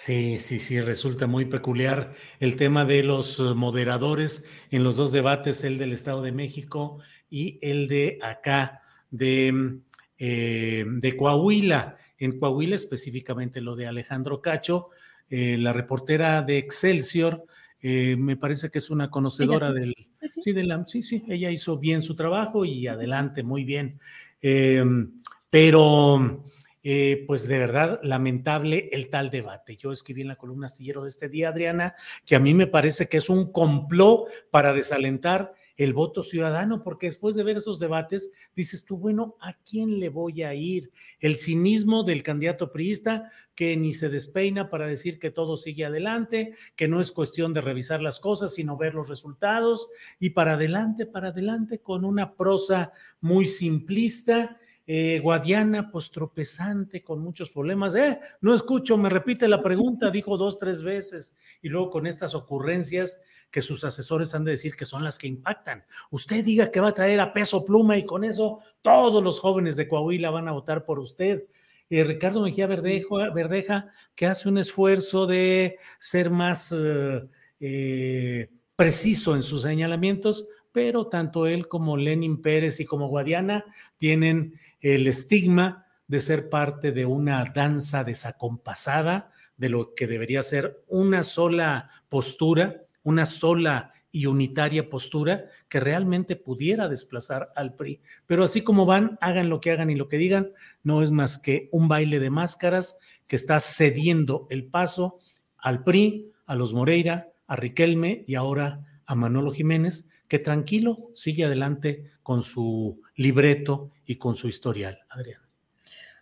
Sí, 0.00 0.38
sí, 0.38 0.60
sí, 0.60 0.80
resulta 0.80 1.26
muy 1.26 1.46
peculiar 1.46 2.14
el 2.38 2.54
tema 2.54 2.84
de 2.84 3.02
los 3.02 3.40
eh, 3.40 3.54
moderadores 3.56 4.44
en 4.70 4.84
los 4.84 4.94
dos 4.94 5.10
debates, 5.10 5.64
el 5.64 5.76
del 5.76 5.92
Estado 5.92 6.22
de 6.22 6.30
México 6.30 7.00
y 7.28 7.58
el 7.62 7.88
de 7.88 8.20
acá, 8.22 8.82
de, 9.10 9.80
eh, 10.16 10.84
de 10.86 11.16
Coahuila 11.16 11.96
en 12.18 12.38
Coahuila, 12.38 12.76
específicamente 12.76 13.60
lo 13.60 13.76
de 13.76 13.86
Alejandro 13.86 14.42
Cacho, 14.42 14.90
eh, 15.30 15.56
la 15.58 15.72
reportera 15.72 16.42
de 16.42 16.58
Excelsior, 16.58 17.44
eh, 17.80 18.16
me 18.16 18.36
parece 18.36 18.70
que 18.70 18.78
es 18.78 18.90
una 18.90 19.10
conocedora 19.10 19.72
del... 19.72 19.94
Sí 20.12 20.42
sí. 20.42 20.52
de 20.52 20.64
la, 20.64 20.84
sí, 20.86 21.02
sí, 21.02 21.24
ella 21.28 21.50
hizo 21.50 21.78
bien 21.78 22.02
su 22.02 22.16
trabajo 22.16 22.64
y 22.64 22.86
adelante, 22.88 23.42
muy 23.42 23.64
bien. 23.64 23.98
Em, 24.40 25.22
pero, 25.48 26.44
eh, 26.90 27.24
pues 27.26 27.46
de 27.46 27.58
verdad, 27.58 28.00
lamentable 28.02 28.88
el 28.92 29.10
tal 29.10 29.28
debate. 29.28 29.76
Yo 29.76 29.92
escribí 29.92 30.22
en 30.22 30.28
la 30.28 30.36
columna 30.36 30.64
astillero 30.64 31.02
de 31.02 31.10
este 31.10 31.28
día, 31.28 31.50
Adriana, 31.50 31.94
que 32.24 32.34
a 32.34 32.40
mí 32.40 32.54
me 32.54 32.66
parece 32.66 33.10
que 33.10 33.18
es 33.18 33.28
un 33.28 33.52
complot 33.52 34.30
para 34.50 34.72
desalentar 34.72 35.52
el 35.76 35.92
voto 35.92 36.22
ciudadano, 36.22 36.82
porque 36.82 37.08
después 37.08 37.34
de 37.34 37.44
ver 37.44 37.58
esos 37.58 37.78
debates 37.78 38.32
dices 38.56 38.86
tú, 38.86 38.96
bueno, 38.96 39.36
¿a 39.38 39.52
quién 39.52 40.00
le 40.00 40.08
voy 40.08 40.42
a 40.44 40.54
ir? 40.54 40.90
El 41.20 41.36
cinismo 41.36 42.04
del 42.04 42.22
candidato 42.22 42.72
priista 42.72 43.30
que 43.54 43.76
ni 43.76 43.92
se 43.92 44.08
despeina 44.08 44.70
para 44.70 44.86
decir 44.86 45.18
que 45.18 45.30
todo 45.30 45.58
sigue 45.58 45.84
adelante, 45.84 46.54
que 46.74 46.88
no 46.88 47.00
es 47.00 47.12
cuestión 47.12 47.52
de 47.52 47.60
revisar 47.60 48.00
las 48.00 48.18
cosas, 48.18 48.54
sino 48.54 48.78
ver 48.78 48.94
los 48.94 49.10
resultados 49.10 49.88
y 50.18 50.30
para 50.30 50.54
adelante, 50.54 51.04
para 51.04 51.28
adelante 51.28 51.80
con 51.80 52.06
una 52.06 52.34
prosa 52.34 52.94
muy 53.20 53.44
simplista. 53.44 54.58
Eh, 54.90 55.20
Guadiana, 55.22 55.90
pues 55.92 56.10
tropezante, 56.10 57.04
con 57.04 57.20
muchos 57.20 57.50
problemas. 57.50 57.94
Eh, 57.94 58.18
no 58.40 58.54
escucho, 58.54 58.96
me 58.96 59.10
repite 59.10 59.46
la 59.46 59.62
pregunta, 59.62 60.10
dijo 60.10 60.36
dos, 60.36 60.58
tres 60.58 60.82
veces, 60.82 61.36
y 61.62 61.68
luego 61.68 61.90
con 61.90 62.06
estas 62.06 62.34
ocurrencias 62.34 63.20
que 63.50 63.62
sus 63.62 63.84
asesores 63.84 64.34
han 64.34 64.44
de 64.44 64.52
decir 64.52 64.74
que 64.74 64.84
son 64.84 65.04
las 65.04 65.18
que 65.18 65.26
impactan. 65.26 65.84
Usted 66.10 66.44
diga 66.44 66.70
que 66.70 66.80
va 66.80 66.88
a 66.88 66.94
traer 66.94 67.20
a 67.20 67.32
peso 67.32 67.64
pluma 67.64 67.96
y 67.96 68.04
con 68.04 68.24
eso 68.24 68.60
todos 68.82 69.22
los 69.22 69.40
jóvenes 69.40 69.76
de 69.76 69.88
Coahuila 69.88 70.30
van 70.30 70.48
a 70.48 70.52
votar 70.52 70.84
por 70.84 70.98
usted. 70.98 71.44
Eh, 71.90 72.04
Ricardo 72.04 72.42
Mejía 72.42 72.66
Verdeja, 72.66 73.92
que 74.14 74.26
hace 74.26 74.48
un 74.48 74.58
esfuerzo 74.58 75.26
de 75.26 75.78
ser 75.98 76.30
más 76.30 76.74
eh, 76.76 77.22
eh, 77.60 78.50
preciso 78.76 79.34
en 79.34 79.42
sus 79.42 79.62
señalamientos, 79.62 80.46
pero 80.70 81.06
tanto 81.06 81.46
él 81.46 81.66
como 81.66 81.96
Lenin 81.96 82.42
Pérez 82.42 82.80
y 82.80 82.84
como 82.84 83.08
Guadiana 83.08 83.64
tienen 83.96 84.60
el 84.80 85.06
estigma 85.06 85.86
de 86.06 86.20
ser 86.20 86.48
parte 86.48 86.92
de 86.92 87.06
una 87.06 87.44
danza 87.44 88.04
desacompasada, 88.04 89.30
de 89.56 89.68
lo 89.68 89.94
que 89.94 90.06
debería 90.06 90.42
ser 90.42 90.82
una 90.86 91.22
sola 91.22 91.90
postura, 92.08 92.82
una 93.02 93.26
sola 93.26 93.92
y 94.10 94.26
unitaria 94.26 94.88
postura 94.88 95.46
que 95.68 95.80
realmente 95.80 96.36
pudiera 96.36 96.88
desplazar 96.88 97.52
al 97.54 97.74
PRI. 97.74 98.00
Pero 98.26 98.44
así 98.44 98.62
como 98.62 98.86
van, 98.86 99.18
hagan 99.20 99.48
lo 99.48 99.60
que 99.60 99.70
hagan 99.70 99.90
y 99.90 99.96
lo 99.96 100.08
que 100.08 100.16
digan, 100.16 100.52
no 100.82 101.02
es 101.02 101.10
más 101.10 101.38
que 101.38 101.68
un 101.72 101.88
baile 101.88 102.18
de 102.18 102.30
máscaras 102.30 102.98
que 103.26 103.36
está 103.36 103.60
cediendo 103.60 104.46
el 104.50 104.64
paso 104.64 105.18
al 105.58 105.84
PRI, 105.84 106.32
a 106.46 106.54
los 106.54 106.72
Moreira, 106.72 107.28
a 107.46 107.56
Riquelme 107.56 108.24
y 108.26 108.34
ahora 108.34 108.86
a 109.04 109.14
Manolo 109.14 109.52
Jiménez, 109.52 110.07
que 110.28 110.38
tranquilo 110.38 111.10
sigue 111.14 111.44
adelante 111.44 112.10
con 112.22 112.42
su 112.42 113.00
libreto 113.16 113.90
y 114.06 114.16
con 114.16 114.34
su 114.34 114.48
historial. 114.48 115.00
Adrián. 115.08 115.40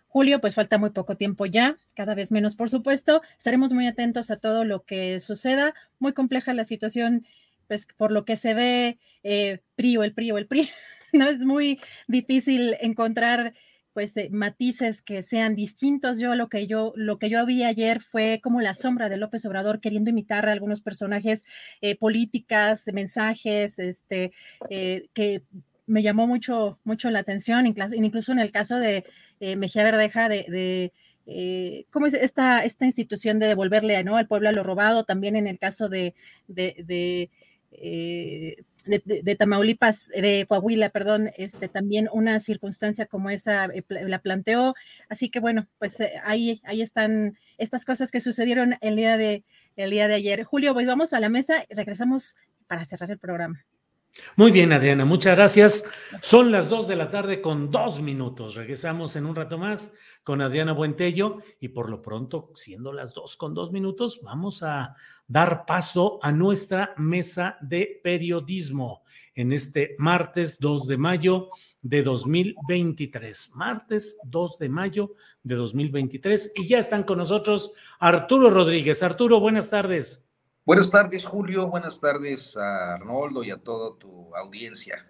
Julio, 0.07 0.41
pues 0.41 0.55
falta 0.55 0.77
muy 0.77 0.91
poco 0.91 1.15
tiempo 1.15 1.45
ya, 1.45 1.77
cada 1.93 2.15
vez 2.15 2.31
menos, 2.31 2.55
por 2.55 2.69
supuesto. 2.69 3.21
Estaremos 3.37 3.73
muy 3.73 3.85
atentos 3.85 4.31
a 4.31 4.37
todo 4.37 4.63
lo 4.63 4.83
que 4.83 5.19
suceda. 5.19 5.75
Muy 5.99 6.13
compleja 6.13 6.53
la 6.53 6.65
situación, 6.65 7.25
pues 7.67 7.87
por 7.97 8.11
lo 8.11 8.25
que 8.25 8.37
se 8.37 8.53
ve, 8.53 8.97
eh, 9.23 9.59
PRI 9.75 9.97
o 9.97 10.03
el 10.03 10.13
PRI 10.13 10.31
o 10.31 10.37
el 10.37 10.47
PRI, 10.47 10.69
no 11.13 11.27
es 11.27 11.45
muy 11.45 11.79
difícil 12.07 12.77
encontrar 12.81 13.53
pues 13.97 14.15
eh, 14.15 14.29
matices 14.31 15.01
que 15.01 15.23
sean 15.23 15.55
distintos. 15.55 16.19
Yo 16.19 16.35
lo 16.35 16.49
que 16.49 16.67
yo 16.67 16.93
lo 16.95 17.17
que 17.17 17.31
yo 17.31 17.43
vi 17.47 17.63
ayer 17.63 17.99
fue 17.99 18.39
como 18.43 18.61
la 18.61 18.75
sombra 18.75 19.09
de 19.09 19.17
López 19.17 19.43
Obrador 19.47 19.79
queriendo 19.79 20.11
imitar 20.11 20.47
a 20.47 20.51
algunos 20.51 20.81
personajes 20.81 21.45
eh, 21.81 21.97
políticas, 21.97 22.85
mensajes, 22.93 23.79
este, 23.79 24.33
eh, 24.69 25.07
que 25.15 25.41
me 25.87 26.03
llamó 26.03 26.27
mucho 26.27 26.77
mucho 26.83 27.09
la 27.09 27.17
atención, 27.17 27.65
incluso, 27.65 28.31
en 28.33 28.37
el 28.37 28.51
caso 28.51 28.77
de 28.77 29.03
Mejía 29.39 29.83
Verdeja 29.83 30.29
de, 30.29 30.93
¿cómo 31.89 32.05
es 32.05 32.13
esta, 32.13 32.63
institución 32.81 33.39
de 33.39 33.47
devolverle 33.47 34.03
¿no? 34.03 34.15
al 34.17 34.27
pueblo 34.27 34.49
a 34.49 34.51
lo 34.51 34.61
robado? 34.61 35.05
También 35.05 35.35
en 35.35 35.47
el 35.47 35.57
caso 35.57 35.89
de, 35.89 36.13
Tamaulipas, 39.37 40.07
de 40.07 40.45
Coahuila, 40.47 40.89
perdón, 40.89 41.31
este, 41.37 41.67
también 41.67 42.09
una 42.11 42.39
circunstancia 42.39 43.05
como 43.05 43.29
esa 43.29 43.65
eh, 43.65 43.83
la 43.89 44.19
planteó. 44.19 44.75
Así 45.09 45.29
que 45.29 45.39
bueno, 45.39 45.67
pues 45.79 45.99
eh, 45.99 46.13
ahí, 46.23 46.61
ahí 46.65 46.81
están 46.81 47.37
estas 47.57 47.85
cosas 47.85 48.11
que 48.11 48.19
sucedieron 48.19 48.75
el 48.81 48.95
día 48.95 49.17
de, 49.17 49.43
el 49.75 49.91
día 49.91 50.07
de 50.07 50.15
ayer. 50.15 50.43
Julio, 50.43 50.73
pues 50.73 50.87
vamos 50.87 51.13
a 51.13 51.19
la 51.19 51.29
mesa 51.29 51.65
y 51.69 51.73
regresamos 51.75 52.35
para 52.67 52.85
cerrar 52.85 53.11
el 53.11 53.19
programa. 53.19 53.65
Muy 54.35 54.51
bien, 54.51 54.71
Adriana, 54.73 55.05
muchas 55.05 55.35
gracias. 55.35 55.83
Son 56.21 56.51
las 56.51 56.69
dos 56.69 56.87
de 56.87 56.95
la 56.95 57.09
tarde 57.09 57.41
con 57.41 57.71
dos 57.71 58.01
minutos. 58.01 58.55
Regresamos 58.55 59.15
en 59.15 59.25
un 59.25 59.35
rato 59.35 59.57
más 59.57 59.93
con 60.27 60.41
Adriana 60.41 60.73
Buentello 60.73 61.37
y 61.61 61.69
por 61.69 61.89
lo 61.89 62.01
pronto, 62.01 62.51
siendo 62.53 62.91
las 62.91 63.13
dos 63.13 63.37
con 63.37 63.53
dos 63.53 63.71
minutos, 63.71 64.19
vamos 64.21 64.61
a 64.61 64.93
dar 65.25 65.65
paso 65.65 66.19
a 66.21 66.33
nuestra 66.33 66.93
mesa 66.97 67.55
de 67.61 68.01
periodismo 68.03 69.03
en 69.35 69.53
este 69.53 69.95
martes 69.97 70.59
2 70.59 70.85
de 70.85 70.97
mayo 70.97 71.47
de 71.81 72.03
2023. 72.03 73.51
Martes 73.55 74.19
2 74.25 74.59
de 74.59 74.67
mayo 74.67 75.13
de 75.43 75.55
2023 75.55 76.51
y 76.55 76.67
ya 76.67 76.79
están 76.79 77.03
con 77.03 77.19
nosotros 77.19 77.71
Arturo 77.97 78.49
Rodríguez. 78.49 79.03
Arturo, 79.03 79.39
buenas 79.39 79.69
tardes. 79.69 80.25
Buenas 80.65 80.91
tardes, 80.91 81.23
Julio. 81.23 81.67
Buenas 81.67 82.01
tardes 82.01 82.57
a 82.57 82.95
Arnoldo 82.95 83.45
y 83.45 83.51
a 83.51 83.63
toda 83.63 83.97
tu 83.97 84.35
audiencia. 84.35 85.09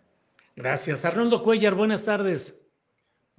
Gracias. 0.55 1.05
Arnoldo 1.05 1.41
Cuellar, 1.41 1.73
buenas 1.73 2.05
tardes. 2.05 2.66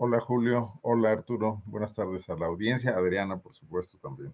Hola, 0.00 0.20
Julio. 0.20 0.78
Hola, 0.82 1.10
Arturo. 1.10 1.60
Buenas 1.66 1.92
tardes 1.92 2.30
a 2.30 2.36
la 2.36 2.46
audiencia. 2.46 2.92
Adriana, 2.92 3.38
por 3.38 3.56
supuesto, 3.56 3.98
también. 3.98 4.32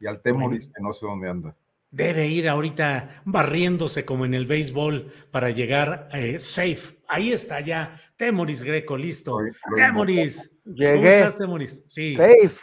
Y 0.00 0.06
al 0.06 0.22
Temoris, 0.22 0.68
que 0.68 0.82
no 0.82 0.94
sé 0.94 1.04
dónde 1.04 1.28
anda. 1.28 1.54
Debe 1.90 2.28
ir 2.28 2.48
ahorita 2.48 3.20
barriéndose 3.26 4.06
como 4.06 4.24
en 4.24 4.32
el 4.32 4.46
béisbol 4.46 5.12
para 5.30 5.50
llegar 5.50 6.08
eh, 6.14 6.40
safe. 6.40 6.96
Ahí 7.08 7.30
está 7.30 7.60
ya. 7.60 8.00
Temoris 8.16 8.62
Greco, 8.62 8.96
listo. 8.96 9.38
Temoris. 9.76 10.50
Llegué. 10.64 10.94
¿Cómo 10.94 11.06
estás, 11.06 11.36
Temoris? 11.36 11.84
Sí. 11.90 12.14
Safe. 12.14 12.56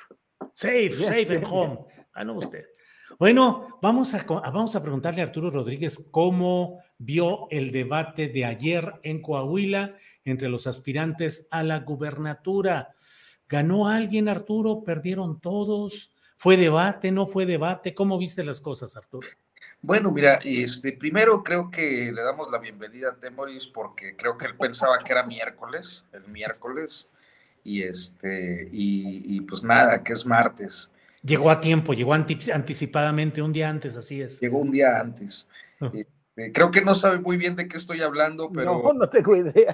Safe, 0.55 0.91
safe 0.91 1.37
at 1.37 1.47
home. 1.47 1.77
Ah, 2.15 2.23
no, 2.23 2.33
usted. 2.33 2.65
Bueno, 3.19 3.77
vamos 3.79 4.15
a, 4.15 4.23
vamos 4.23 4.75
a 4.75 4.81
preguntarle 4.81 5.21
a 5.21 5.25
Arturo 5.25 5.51
Rodríguez 5.51 6.09
cómo 6.09 6.79
vio 6.97 7.47
el 7.51 7.71
debate 7.71 8.27
de 8.27 8.45
ayer 8.45 8.91
en 9.03 9.21
Coahuila 9.21 9.95
entre 10.29 10.49
los 10.49 10.67
aspirantes 10.67 11.47
a 11.51 11.63
la 11.63 11.79
gubernatura. 11.79 12.95
¿Ganó 13.47 13.87
alguien, 13.87 14.29
Arturo? 14.29 14.83
¿Perdieron 14.83 15.39
todos? 15.39 16.13
¿Fue 16.35 16.57
debate? 16.57 17.11
¿No 17.11 17.25
fue 17.25 17.45
debate? 17.45 17.93
¿Cómo 17.93 18.17
viste 18.17 18.43
las 18.43 18.61
cosas, 18.61 18.95
Arturo? 18.95 19.27
Bueno, 19.81 20.11
mira, 20.11 20.39
este, 20.43 20.93
primero 20.93 21.43
creo 21.43 21.69
que 21.71 22.11
le 22.11 22.21
damos 22.21 22.51
la 22.51 22.59
bienvenida 22.59 23.09
a 23.09 23.15
Temoris 23.15 23.67
porque 23.67 24.15
creo 24.15 24.37
que 24.37 24.45
él 24.45 24.55
pensaba 24.57 24.99
que 24.99 25.11
era 25.11 25.23
miércoles, 25.23 26.05
el 26.11 26.27
miércoles, 26.27 27.09
y 27.63 27.83
este, 27.83 28.69
y 28.71 29.41
pues 29.41 29.63
nada, 29.63 30.03
que 30.03 30.13
es 30.13 30.25
martes. 30.25 30.91
Llegó 31.23 31.49
a 31.49 31.59
tiempo, 31.59 31.93
llegó 31.93 32.13
anticipadamente, 32.13 33.41
un 33.41 33.51
día 33.51 33.69
antes, 33.69 33.95
así 33.97 34.21
es. 34.21 34.39
Llegó 34.39 34.59
un 34.59 34.71
día 34.71 34.99
antes. 34.99 35.47
Ah. 35.81 35.91
Este, 35.93 36.07
creo 36.53 36.71
que 36.71 36.81
no 36.81 36.95
sabe 36.95 37.19
muy 37.19 37.37
bien 37.37 37.55
de 37.55 37.67
qué 37.67 37.77
estoy 37.77 38.01
hablando, 38.01 38.49
pero... 38.51 38.81
No, 38.81 38.93
no 38.93 39.09
tengo 39.09 39.35
idea. 39.35 39.73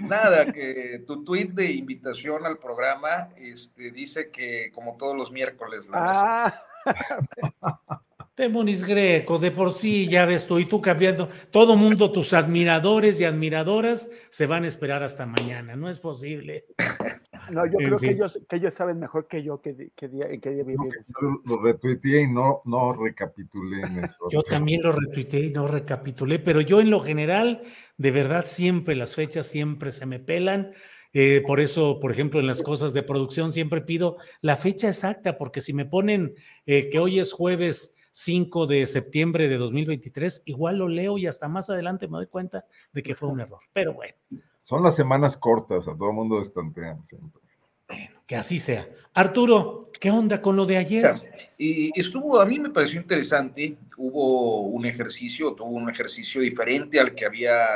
Nada, 0.00 0.52
que 0.52 1.02
tu 1.06 1.24
tweet 1.24 1.48
de 1.52 1.72
invitación 1.72 2.44
al 2.44 2.58
programa 2.58 3.30
este, 3.36 3.90
dice 3.90 4.30
que 4.30 4.70
como 4.72 4.96
todos 4.96 5.16
los 5.16 5.32
miércoles 5.32 5.88
la 5.88 5.98
ah. 6.04 6.62
Temonis 8.36 8.86
Greco, 8.86 9.38
de 9.38 9.50
por 9.50 9.72
sí, 9.72 10.08
ya 10.08 10.26
ves 10.26 10.46
tú, 10.46 10.58
y 10.58 10.66
tú 10.66 10.78
cambiando, 10.82 11.30
todo 11.50 11.74
mundo, 11.74 12.12
tus 12.12 12.34
admiradores 12.34 13.18
y 13.18 13.24
admiradoras 13.24 14.10
se 14.28 14.44
van 14.44 14.64
a 14.64 14.68
esperar 14.68 15.02
hasta 15.02 15.24
mañana, 15.24 15.74
no 15.74 15.88
es 15.88 15.98
posible. 15.98 16.66
No, 17.48 17.64
yo 17.64 17.76
creo 17.78 17.98
que 17.98 18.10
ellos, 18.10 18.40
que 18.48 18.56
ellos 18.56 18.74
saben 18.74 18.98
mejor 18.98 19.28
que 19.28 19.40
yo 19.40 19.60
qué 19.60 19.92
que 19.94 20.08
día, 20.08 20.26
que 20.40 20.50
día 20.50 20.64
lo 20.64 21.62
retuiteé 21.62 22.22
y 22.22 22.26
no, 22.26 22.60
no 22.64 22.92
recapitulé 22.92 23.82
en 23.82 24.02
eso. 24.02 24.16
Yo 24.32 24.42
también 24.42 24.82
lo 24.82 24.90
retuiteé 24.90 25.44
y 25.44 25.50
no 25.50 25.68
recapitulé, 25.68 26.40
pero 26.40 26.60
yo 26.60 26.80
en 26.80 26.90
lo 26.90 26.98
general, 26.98 27.62
de 27.98 28.10
verdad, 28.10 28.46
siempre 28.48 28.96
las 28.96 29.14
fechas 29.14 29.46
siempre 29.46 29.92
se 29.92 30.06
me 30.06 30.18
pelan. 30.18 30.72
Eh, 31.12 31.40
por 31.46 31.60
eso, 31.60 32.00
por 32.00 32.10
ejemplo, 32.10 32.40
en 32.40 32.48
las 32.48 32.62
cosas 32.62 32.92
de 32.92 33.04
producción 33.04 33.52
siempre 33.52 33.80
pido 33.80 34.16
la 34.40 34.56
fecha 34.56 34.88
exacta, 34.88 35.38
porque 35.38 35.60
si 35.60 35.72
me 35.72 35.84
ponen 35.84 36.34
eh, 36.66 36.88
que 36.90 36.98
hoy 36.98 37.20
es 37.20 37.32
jueves 37.32 37.95
5 38.16 38.66
de 38.66 38.86
septiembre 38.86 39.46
de 39.46 39.58
2023, 39.58 40.44
igual 40.46 40.78
lo 40.78 40.88
leo 40.88 41.18
y 41.18 41.26
hasta 41.26 41.48
más 41.48 41.68
adelante 41.68 42.08
me 42.08 42.16
doy 42.16 42.26
cuenta 42.26 42.64
de 42.90 43.02
que 43.02 43.14
fue 43.14 43.28
un 43.28 43.40
error. 43.40 43.60
Pero 43.74 43.92
bueno. 43.92 44.14
Son 44.56 44.82
las 44.82 44.96
semanas 44.96 45.36
cortas, 45.36 45.86
a 45.86 45.94
todo 45.94 46.08
el 46.08 46.14
mundo 46.14 46.40
estantean 46.40 47.06
siempre. 47.06 47.42
Bueno, 47.86 48.22
que 48.26 48.36
así 48.36 48.58
sea. 48.58 48.88
Arturo, 49.12 49.90
¿qué 50.00 50.10
onda 50.10 50.40
con 50.40 50.56
lo 50.56 50.64
de 50.64 50.78
ayer? 50.78 51.12
Y 51.58 51.90
estuvo, 51.98 52.40
a 52.40 52.46
mí 52.46 52.58
me 52.58 52.70
pareció 52.70 52.98
interesante, 52.98 53.76
hubo 53.98 54.62
un 54.62 54.86
ejercicio, 54.86 55.52
tuvo 55.52 55.68
un 55.68 55.90
ejercicio 55.90 56.40
diferente 56.40 56.98
al 56.98 57.14
que 57.14 57.26
había 57.26 57.66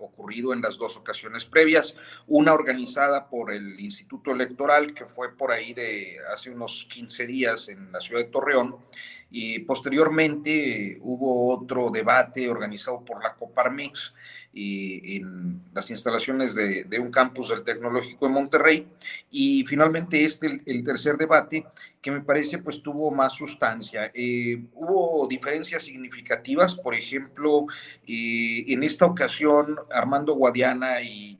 ocurrido 0.00 0.52
en 0.52 0.62
las 0.62 0.78
dos 0.78 0.96
ocasiones 0.96 1.44
previas, 1.44 1.98
una 2.26 2.54
organizada 2.54 3.28
por 3.28 3.52
el 3.52 3.78
Instituto 3.78 4.32
Electoral, 4.32 4.94
que 4.94 5.04
fue 5.04 5.36
por 5.36 5.52
ahí 5.52 5.74
de 5.74 6.16
hace 6.32 6.50
unos 6.50 6.88
15 6.90 7.26
días 7.26 7.68
en 7.68 7.92
la 7.92 8.00
ciudad 8.00 8.22
de 8.22 8.30
Torreón, 8.30 8.76
y 9.34 9.60
posteriormente 9.60 10.98
hubo 11.00 11.54
otro 11.54 11.88
debate 11.88 12.50
organizado 12.50 13.02
por 13.02 13.22
la 13.22 13.34
Coparmex 13.34 14.12
y 14.52 15.16
en 15.16 15.62
las 15.72 15.90
instalaciones 15.90 16.54
de, 16.54 16.98
un 17.00 17.10
campus 17.10 17.48
del 17.48 17.64
Tecnológico 17.64 18.26
de 18.26 18.32
Monterrey. 18.34 18.88
Y 19.30 19.64
finalmente 19.64 20.22
este, 20.22 20.60
el, 20.66 20.84
tercer 20.84 21.16
debate, 21.16 21.64
que 22.02 22.10
me 22.10 22.20
parece 22.20 22.58
pues 22.58 22.82
tuvo 22.82 23.10
más 23.10 23.32
sustancia. 23.32 24.10
Eh, 24.12 24.62
hubo 24.74 25.26
diferencias 25.26 25.82
significativas, 25.82 26.74
por 26.74 26.94
ejemplo, 26.94 27.64
eh, 28.06 28.64
en 28.68 28.82
esta 28.82 29.06
ocasión 29.06 29.76
Armando 29.90 30.34
Guadiana 30.34 31.00
y, 31.00 31.38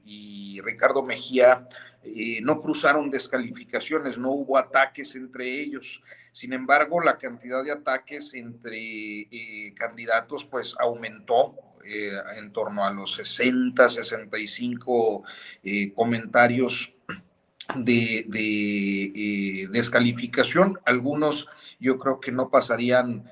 Ricardo 0.65 1.03
Mejía 1.03 1.67
eh, 2.05 2.41
no 2.43 2.61
cruzaron 2.61 3.11
descalificaciones, 3.11 4.17
no 4.17 4.31
hubo 4.31 4.57
ataques 4.57 5.17
entre 5.17 5.61
ellos. 5.61 6.03
Sin 6.33 6.55
embargo, 6.55 7.01
la 7.01 7.19
cantidad 7.19 7.63
de 7.63 7.73
ataques 7.73 8.33
entre 8.35 8.79
eh, 8.79 9.75
candidatos 9.77 10.47
pues 10.47 10.75
aumentó 10.81 11.55
eh, 11.85 12.13
en 12.39 12.53
torno 12.53 12.87
a 12.87 12.91
los 12.91 13.15
60, 13.15 13.87
65 13.87 15.25
eh, 15.63 15.93
comentarios 15.93 16.95
de, 17.77 19.69
descalificación. 19.71 20.81
Algunos 20.87 21.49
yo 21.79 21.99
creo 21.99 22.19
que 22.19 22.33
no 22.33 22.49
pasarían 22.49 23.31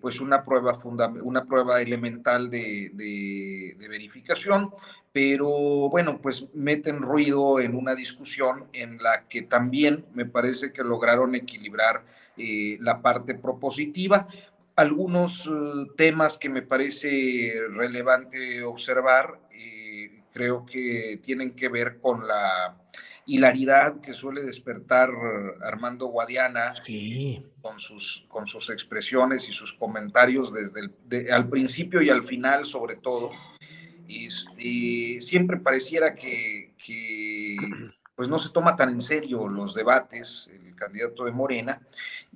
pues 0.00 0.20
una 0.20 0.42
prueba, 0.42 0.76
una 1.22 1.44
prueba 1.44 1.80
elemental 1.80 2.50
de, 2.50 3.76
verificación, 3.88 4.70
pero 5.12 5.48
bueno, 5.90 6.20
pues 6.20 6.46
meten 6.54 7.02
ruido 7.02 7.60
en 7.60 7.74
una 7.74 7.94
discusión 7.94 8.66
en 8.72 8.98
la 9.02 9.28
que 9.28 9.42
también 9.42 10.06
me 10.14 10.24
parece 10.24 10.72
que 10.72 10.82
lograron 10.82 11.34
equilibrar 11.34 12.04
eh, 12.36 12.78
la 12.80 13.02
parte 13.02 13.34
propositiva. 13.34 14.26
Algunos 14.74 15.46
eh, 15.46 15.90
temas 15.96 16.38
que 16.38 16.48
me 16.48 16.62
parece 16.62 17.52
relevante 17.70 18.62
observar, 18.62 19.38
eh, 19.52 20.22
creo 20.32 20.64
que 20.64 21.20
tienen 21.22 21.54
que 21.54 21.68
ver 21.68 21.98
con 22.00 22.26
la 22.26 22.78
hilaridad 23.26 24.00
que 24.00 24.14
suele 24.14 24.42
despertar 24.42 25.10
Armando 25.64 26.06
Guadiana 26.06 26.72
con, 27.60 27.78
sus, 27.78 28.24
con 28.28 28.46
sus 28.46 28.70
expresiones 28.70 29.48
y 29.48 29.52
sus 29.52 29.72
comentarios 29.72 30.52
desde 30.52 30.80
el, 30.80 31.32
al 31.32 31.48
principio 31.48 32.02
y 32.02 32.10
al 32.10 32.22
final 32.22 32.66
sobre 32.66 32.96
todo. 32.96 33.30
Y, 34.08 35.20
siempre 35.20 35.56
pareciera 35.56 36.14
que, 36.14 36.74
que, 36.84 37.56
pues 38.14 38.28
no 38.28 38.38
se 38.38 38.50
toma 38.50 38.76
tan 38.76 38.90
en 38.90 39.00
serio 39.00 39.48
los 39.48 39.74
debates, 39.74 40.50
el 40.52 40.74
candidato 40.76 41.24
de 41.24 41.32
Morena, 41.32 41.80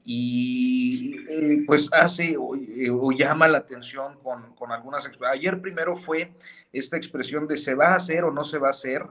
y 0.05 1.17
eh, 1.29 1.65
pues 1.67 1.93
hace 1.93 2.37
o, 2.39 2.55
eh, 2.55 2.91
o, 2.91 3.11
llama 3.13 3.49
la 3.49 3.59
atención 3.59 4.19
con, 4.23 4.55
con 4.55 4.73
algunas... 4.73 5.11
Ayer 5.31 5.61
primero 5.61 5.97
fue 5.97 6.33
esta 6.73 6.97
expresión 6.97 7.47
de 7.47 7.57
se 7.57 7.75
va 7.75 7.89
a 7.89 7.97
hacer 7.97 8.25
o 8.25 8.31
no 8.31 8.45
se 8.45 8.59
va 8.59 8.69
a 8.69 8.71
hacer, 8.71 9.03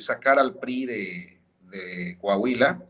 sacar 0.00 0.38
al 0.38 0.58
PRI 0.58 0.86
de, 0.86 1.40
de 1.70 2.18
Coahuila, 2.20 2.82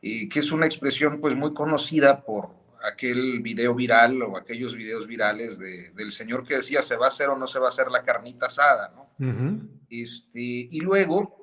y 0.00 0.28
que 0.28 0.40
es 0.40 0.52
una 0.52 0.66
expresión 0.66 1.20
pues 1.20 1.34
muy 1.34 1.54
conocida 1.54 2.24
por 2.24 2.50
aquel 2.84 3.40
video 3.40 3.74
viral 3.74 4.22
o 4.22 4.36
aquellos 4.36 4.74
videos 4.74 5.06
virales 5.06 5.58
de, 5.58 5.90
del 5.92 6.12
señor 6.12 6.44
que 6.44 6.56
decía 6.56 6.82
se 6.82 6.96
va 6.96 7.06
a 7.06 7.08
hacer 7.08 7.30
o 7.30 7.36
no 7.36 7.46
se 7.46 7.58
va 7.58 7.66
a 7.66 7.68
hacer 7.70 7.90
la 7.90 8.02
carnita 8.02 8.46
asada, 8.46 8.92
¿no? 8.94 9.04
este, 9.88 10.40
y 10.70 10.80
luego 10.80 11.40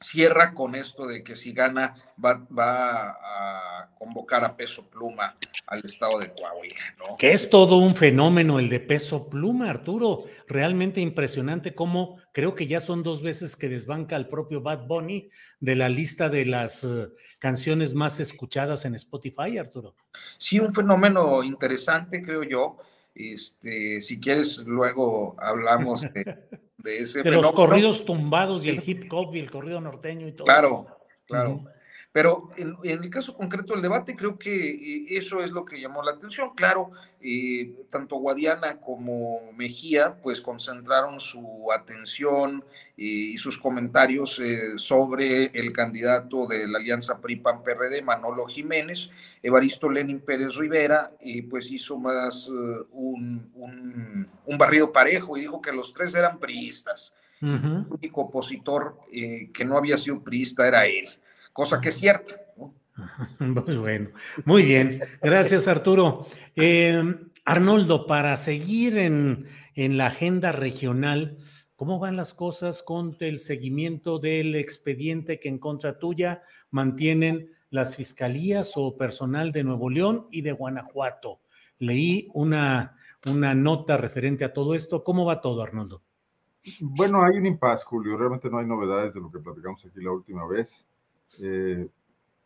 cierra 0.00 0.54
con 0.54 0.74
esto 0.74 1.06
de 1.06 1.24
que 1.24 1.34
si 1.34 1.52
gana 1.52 1.94
va, 2.24 2.46
va, 2.56 3.10
a 3.10 3.90
convocar 3.98 4.44
a 4.44 4.56
Peso 4.56 4.88
Pluma 4.88 5.36
al 5.66 5.84
estado 5.84 6.20
de 6.20 6.32
Coahuila, 6.32 6.94
¿no? 6.98 7.16
Que 7.16 7.32
es 7.32 7.50
todo 7.50 7.78
un 7.78 7.96
fenómeno 7.96 8.58
el 8.58 8.68
de 8.68 8.80
Peso 8.80 9.28
Pluma, 9.28 9.68
Arturo. 9.68 10.24
Realmente 10.46 11.00
impresionante 11.00 11.74
cómo 11.74 12.18
creo 12.32 12.54
que 12.54 12.68
ya 12.68 12.78
son 12.78 13.02
dos 13.02 13.22
veces 13.22 13.56
que 13.56 13.68
desbanca 13.68 14.14
al 14.14 14.28
propio 14.28 14.62
Bad 14.62 14.86
Bunny 14.86 15.30
de 15.58 15.74
la 15.74 15.88
lista 15.88 16.28
de 16.28 16.44
las 16.44 16.84
uh, 16.84 17.12
canciones 17.40 17.94
más 17.94 18.20
escuchadas 18.20 18.84
en 18.84 18.94
Spotify, 18.94 19.58
Arturo. 19.58 19.96
Sí, 20.38 20.60
un 20.60 20.72
fenómeno 20.72 21.42
interesante, 21.42 22.22
creo 22.22 22.44
yo. 22.44 22.78
Este, 23.18 24.00
si 24.00 24.20
quieres, 24.20 24.58
luego 24.58 25.34
hablamos 25.38 26.02
de, 26.02 26.38
de 26.78 26.98
ese. 26.98 27.22
De 27.24 27.32
los 27.32 27.50
corridos 27.50 28.04
tumbados 28.04 28.64
y 28.64 28.68
el 28.68 28.82
hip 28.86 29.12
hop 29.12 29.34
y 29.34 29.40
el 29.40 29.50
corrido 29.50 29.80
norteño 29.80 30.28
y 30.28 30.32
todo. 30.32 30.44
Claro, 30.44 30.86
claro. 31.26 31.64
Pero 32.18 32.50
en, 32.56 32.76
el 32.82 33.10
caso 33.10 33.32
concreto 33.32 33.74
del 33.74 33.82
debate, 33.82 34.16
creo 34.16 34.36
que 34.36 34.70
eh, 34.70 35.06
eso 35.10 35.40
es 35.40 35.52
lo 35.52 35.64
que 35.64 35.80
llamó 35.80 36.02
la 36.02 36.10
atención. 36.10 36.50
Claro, 36.56 36.90
eh, 37.20 37.72
tanto 37.90 38.16
Guadiana 38.16 38.80
como 38.80 39.52
Mejía, 39.52 40.16
pues 40.20 40.40
concentraron 40.40 41.20
su 41.20 41.70
atención 41.70 42.64
eh, 42.96 43.04
y 43.04 43.38
sus 43.38 43.56
comentarios 43.56 44.42
sobre 44.78 45.44
el 45.56 45.72
candidato 45.72 46.48
de 46.48 46.66
la 46.66 46.78
alianza 46.78 47.20
PRI-PAN-PRD, 47.20 48.02
Manolo 48.02 48.46
Jiménez. 48.46 49.10
Evaristo 49.40 49.88
Lenin 49.88 50.18
Pérez 50.18 50.56
Rivera, 50.56 51.12
y 51.20 51.42
pues 51.42 51.70
hizo 51.70 51.98
más 51.98 52.48
un, 52.48 53.48
un, 54.44 54.58
barrido 54.58 54.90
parejo 54.90 55.36
y 55.36 55.42
dijo 55.42 55.62
que 55.62 55.70
los 55.70 55.94
tres 55.94 56.16
eran 56.16 56.40
priistas. 56.40 57.14
El 57.40 57.86
único 57.88 58.22
opositor 58.22 58.98
que 59.08 59.64
no 59.64 59.78
había 59.78 59.96
sido 59.96 60.20
priista 60.20 60.66
era 60.66 60.84
él 60.84 61.08
cosa 61.58 61.80
que 61.80 61.88
es 61.88 61.96
cierta. 61.96 62.34
Muy 63.40 63.76
bueno, 63.76 64.10
muy 64.44 64.62
bien. 64.62 65.00
Gracias, 65.20 65.66
Arturo. 65.66 66.28
Eh, 66.54 67.02
Arnoldo, 67.44 68.06
para 68.06 68.36
seguir 68.36 68.96
en, 68.96 69.46
en 69.74 69.96
la 69.96 70.06
agenda 70.06 70.52
regional, 70.52 71.38
¿cómo 71.74 71.98
van 71.98 72.14
las 72.14 72.32
cosas 72.32 72.84
con 72.84 73.16
el 73.18 73.40
seguimiento 73.40 74.20
del 74.20 74.54
expediente 74.54 75.40
que 75.40 75.48
en 75.48 75.58
contra 75.58 75.98
tuya 75.98 76.44
mantienen 76.70 77.50
las 77.70 77.96
fiscalías 77.96 78.74
o 78.76 78.96
personal 78.96 79.50
de 79.50 79.64
Nuevo 79.64 79.90
León 79.90 80.28
y 80.30 80.42
de 80.42 80.52
Guanajuato? 80.52 81.40
Leí 81.78 82.28
una, 82.34 82.96
una 83.26 83.56
nota 83.56 83.96
referente 83.96 84.44
a 84.44 84.52
todo 84.52 84.76
esto. 84.76 85.02
¿Cómo 85.02 85.24
va 85.24 85.40
todo, 85.40 85.60
Arnoldo? 85.60 86.04
Bueno, 86.78 87.24
hay 87.24 87.36
un 87.36 87.46
impasse, 87.46 87.84
Julio. 87.84 88.16
Realmente 88.16 88.48
no 88.48 88.58
hay 88.58 88.66
novedades 88.66 89.14
de 89.14 89.20
lo 89.20 89.28
que 89.28 89.40
platicamos 89.40 89.84
aquí 89.84 90.00
la 90.00 90.12
última 90.12 90.46
vez. 90.46 90.87
Eh, 91.40 91.88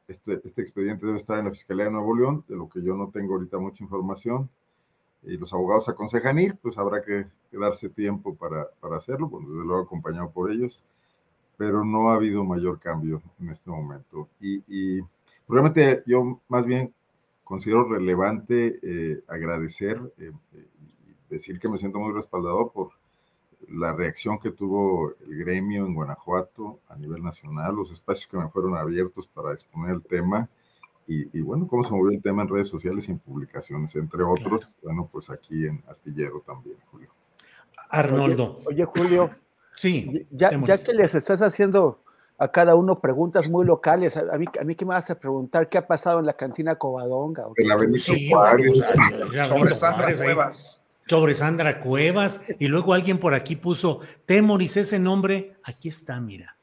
este, 0.09 0.41
este, 0.45 0.63
expediente 0.63 1.07
debe 1.07 1.19
estar 1.19 1.39
en 1.39 1.47
la 1.47 1.51
Fiscalía 1.51 1.87
de 1.87 1.93
Nuevo 1.93 2.17
León, 2.17 2.45
de 2.49 2.57
lo 2.57 2.69
que 2.69 2.83
yo 2.83 2.95
no 2.97 3.11
tengo 3.11 3.35
ahorita 3.35 3.59
mucha 3.59 3.83
información. 3.83 4.49
Y 5.23 5.37
los 5.37 5.53
abogados 5.53 5.89
aconsejan 5.89 6.39
ir, 6.39 6.57
pues 6.61 6.77
habrá 6.79 7.03
que, 7.03 7.27
darse 7.53 7.89
tiempo 7.91 8.35
para, 8.35 8.69
para 8.81 8.97
hacerlo, 8.97 9.29
bueno, 9.29 9.49
desde 9.51 9.65
luego 9.65 9.83
acompañado 9.83 10.31
por 10.31 10.51
ellos, 10.51 10.83
pero 11.57 11.85
no 11.85 12.11
ha 12.11 12.15
habido 12.15 12.45
mayor 12.45 12.81
cambio 12.81 13.23
en 13.41 13.51
este 13.51 13.71
momento. 13.71 14.29
Y, 14.41 14.63
y 14.67 15.03
yo 16.07 16.41
más 16.49 16.65
bien 16.65 16.93
considero 17.45 17.85
relevante 17.85 18.79
eh, 18.83 19.23
agradecer 19.29 20.01
eh, 20.19 20.33
y 20.55 21.33
decir 21.35 21.61
que 21.61 21.69
me 21.69 21.79
siento 21.79 21.99
muy 21.99 22.13
respaldado 22.13 22.71
por 22.71 22.91
la 23.69 23.93
reacción 23.93 24.39
que 24.39 24.51
tuvo 24.51 25.15
el 25.27 25.39
gremio 25.39 25.87
en 25.87 25.95
Guanajuato 25.95 26.81
a 26.89 26.97
nivel 26.97 27.23
nacional, 27.23 27.75
los 27.75 27.91
espacios 27.91 28.27
que 28.27 28.37
me 28.37 28.49
fueron 28.49 28.77
abiertos 28.77 29.27
para 29.27 29.53
exponer 29.53 29.95
el 29.95 30.03
tema 30.03 30.49
y, 31.07 31.43
bueno, 31.43 31.67
cómo 31.67 31.85
se 31.85 31.93
movió 31.93 32.17
el 32.17 32.23
tema 32.23 32.43
en 32.43 32.49
redes 32.49 32.69
sociales 32.69 33.09
y 33.09 33.13
en 33.13 33.19
publicaciones, 33.19 33.95
entre 33.97 34.23
otros, 34.23 34.67
bueno, 34.83 35.09
pues 35.13 35.29
aquí 35.29 35.67
en 35.67 35.83
Astillero 35.89 36.43
también, 36.47 36.77
Julio. 36.91 37.11
Arnoldo. 37.91 38.61
Oye, 38.65 38.85
Julio. 38.85 39.31
Sí. 39.75 40.27
Ya, 40.31 40.51
ya 40.65 40.79
que 40.83 40.95
les 40.95 41.15
estás 41.15 41.43
haciendo 41.43 42.03
a 42.39 42.49
cada 42.49 42.75
uno 42.75 43.01
preguntas 43.01 43.49
muy 43.49 43.67
locales. 43.67 44.17
A 44.17 44.39
mí, 44.39 44.47
a 44.59 44.65
mí 44.65 44.75
que 44.75 44.85
me 44.85 44.95
vas 44.95 45.11
a 45.11 45.19
preguntar 45.19 45.69
qué 45.69 45.79
ha 45.79 45.87
pasado 45.87 46.21
en 46.21 46.27
la 46.27 46.33
cantina 46.33 46.77
Covadonga. 46.77 47.45
En 47.57 47.69
la 47.69 47.77
Benito 47.77 48.13
Juárez. 48.31 48.73
sobre 49.49 49.75
Sandra 51.35 51.81
Cuevas, 51.81 52.43
y 52.59 52.69
luego 52.69 52.95
alguien 52.95 53.19
por 53.19 53.35
aquí 53.35 53.57
puso 53.57 54.01
Temoris, 54.27 54.77
ese 54.77 54.99
nombre, 54.99 55.57
aquí 55.63 55.89
está, 55.89 56.21
mira. 56.21 56.57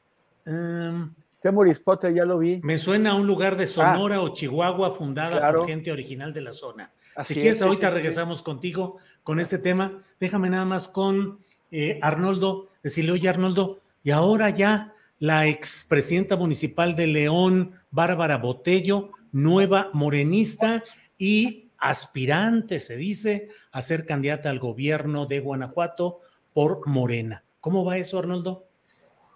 Um, 0.46 1.14
Temoris 1.40 1.78
Potter, 1.78 2.12
ya 2.12 2.24
lo 2.24 2.38
vi. 2.38 2.60
Me 2.62 2.76
suena 2.76 3.12
a 3.12 3.14
un 3.14 3.26
lugar 3.26 3.56
de 3.56 3.66
Sonora 3.66 4.16
ah. 4.16 4.22
o 4.22 4.34
Chihuahua 4.34 4.90
fundada 4.90 5.52
por 5.52 5.66
gente 5.66 5.92
original 5.92 6.32
de 6.32 6.40
la 6.40 6.52
zona. 6.52 6.92
Así 7.16 7.34
si 7.34 7.40
quieres, 7.40 7.62
ahorita 7.62 7.90
regresamos 7.90 8.42
contigo 8.42 8.98
con 9.22 9.40
este 9.40 9.58
tema. 9.58 10.02
Déjame 10.18 10.50
nada 10.50 10.64
más 10.64 10.88
con 10.88 11.38
eh, 11.70 11.98
Arnoldo, 12.02 12.68
decirle, 12.82 13.12
oye 13.12 13.28
Arnoldo, 13.28 13.80
y 14.02 14.10
ahora 14.10 14.50
ya 14.50 14.94
la 15.18 15.46
expresidenta 15.46 16.36
municipal 16.36 16.96
de 16.96 17.06
León, 17.06 17.72
Bárbara 17.90 18.38
Botello, 18.38 19.10
nueva 19.32 19.90
morenista 19.92 20.82
y 21.18 21.69
aspirante, 21.80 22.78
se 22.80 22.96
dice, 22.96 23.48
a 23.72 23.82
ser 23.82 24.06
candidata 24.06 24.50
al 24.50 24.58
gobierno 24.58 25.26
de 25.26 25.40
Guanajuato 25.40 26.20
por 26.52 26.86
Morena. 26.86 27.42
¿Cómo 27.60 27.84
va 27.84 27.96
eso, 27.96 28.18
Arnoldo? 28.18 28.66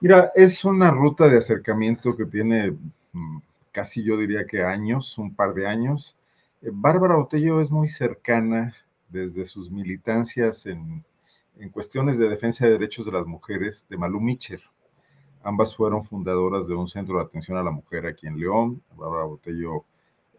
Mira, 0.00 0.30
es 0.34 0.64
una 0.64 0.90
ruta 0.90 1.28
de 1.28 1.38
acercamiento 1.38 2.16
que 2.16 2.26
tiene 2.26 2.76
mm, 3.12 3.38
casi 3.74 4.04
yo 4.04 4.16
diría 4.16 4.46
que 4.46 4.62
años, 4.62 5.18
un 5.18 5.34
par 5.34 5.52
de 5.52 5.66
años. 5.66 6.16
Eh, 6.62 6.70
Bárbara 6.72 7.16
Botello 7.16 7.60
es 7.60 7.70
muy 7.70 7.88
cercana 7.88 8.74
desde 9.08 9.44
sus 9.44 9.70
militancias 9.70 10.66
en, 10.66 11.04
en, 11.58 11.68
cuestiones 11.70 12.16
de 12.18 12.28
defensa 12.28 12.64
de 12.64 12.72
derechos 12.72 13.04
de 13.04 13.12
las 13.12 13.26
mujeres 13.26 13.86
de 13.88 13.96
Malú 13.96 14.20
Micher. 14.20 14.62
Ambas 15.42 15.74
fueron 15.74 16.04
fundadoras 16.04 16.68
de 16.68 16.74
un 16.74 16.88
centro 16.88 17.18
de 17.18 17.24
atención 17.24 17.58
a 17.58 17.64
la 17.64 17.72
mujer 17.72 18.06
aquí 18.06 18.28
en 18.28 18.38
León. 18.38 18.82
Bárbara 18.96 19.24
Botello 19.24 19.84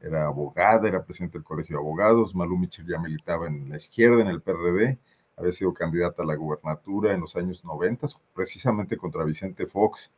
era 0.06 0.28
abogada, 0.28 0.88
era 0.88 1.04
presidente 1.04 1.40
del 1.40 1.44
Colegio 1.44 1.78
de 1.78 1.82
Abogados, 1.82 2.36
Malú 2.36 2.58
Michel 2.58 2.86
ya 2.86 3.00
militaba 3.00 3.48
en 3.48 3.70
la 3.70 3.78
izquierda, 3.78 4.22
en 4.22 4.28
el 4.28 4.42
PRD, 4.42 5.00
había 5.36 5.52
sido 5.52 5.74
candidata 5.74 6.22
a 6.22 6.26
la 6.26 6.36
gubernatura 6.36 7.14
en 7.14 7.22
los 7.22 7.36
años 7.36 7.66
90, 7.66 8.08
precisamente 8.34 8.98
contra 8.98 9.26
Vicente 9.26 9.66
Fox 9.66 10.12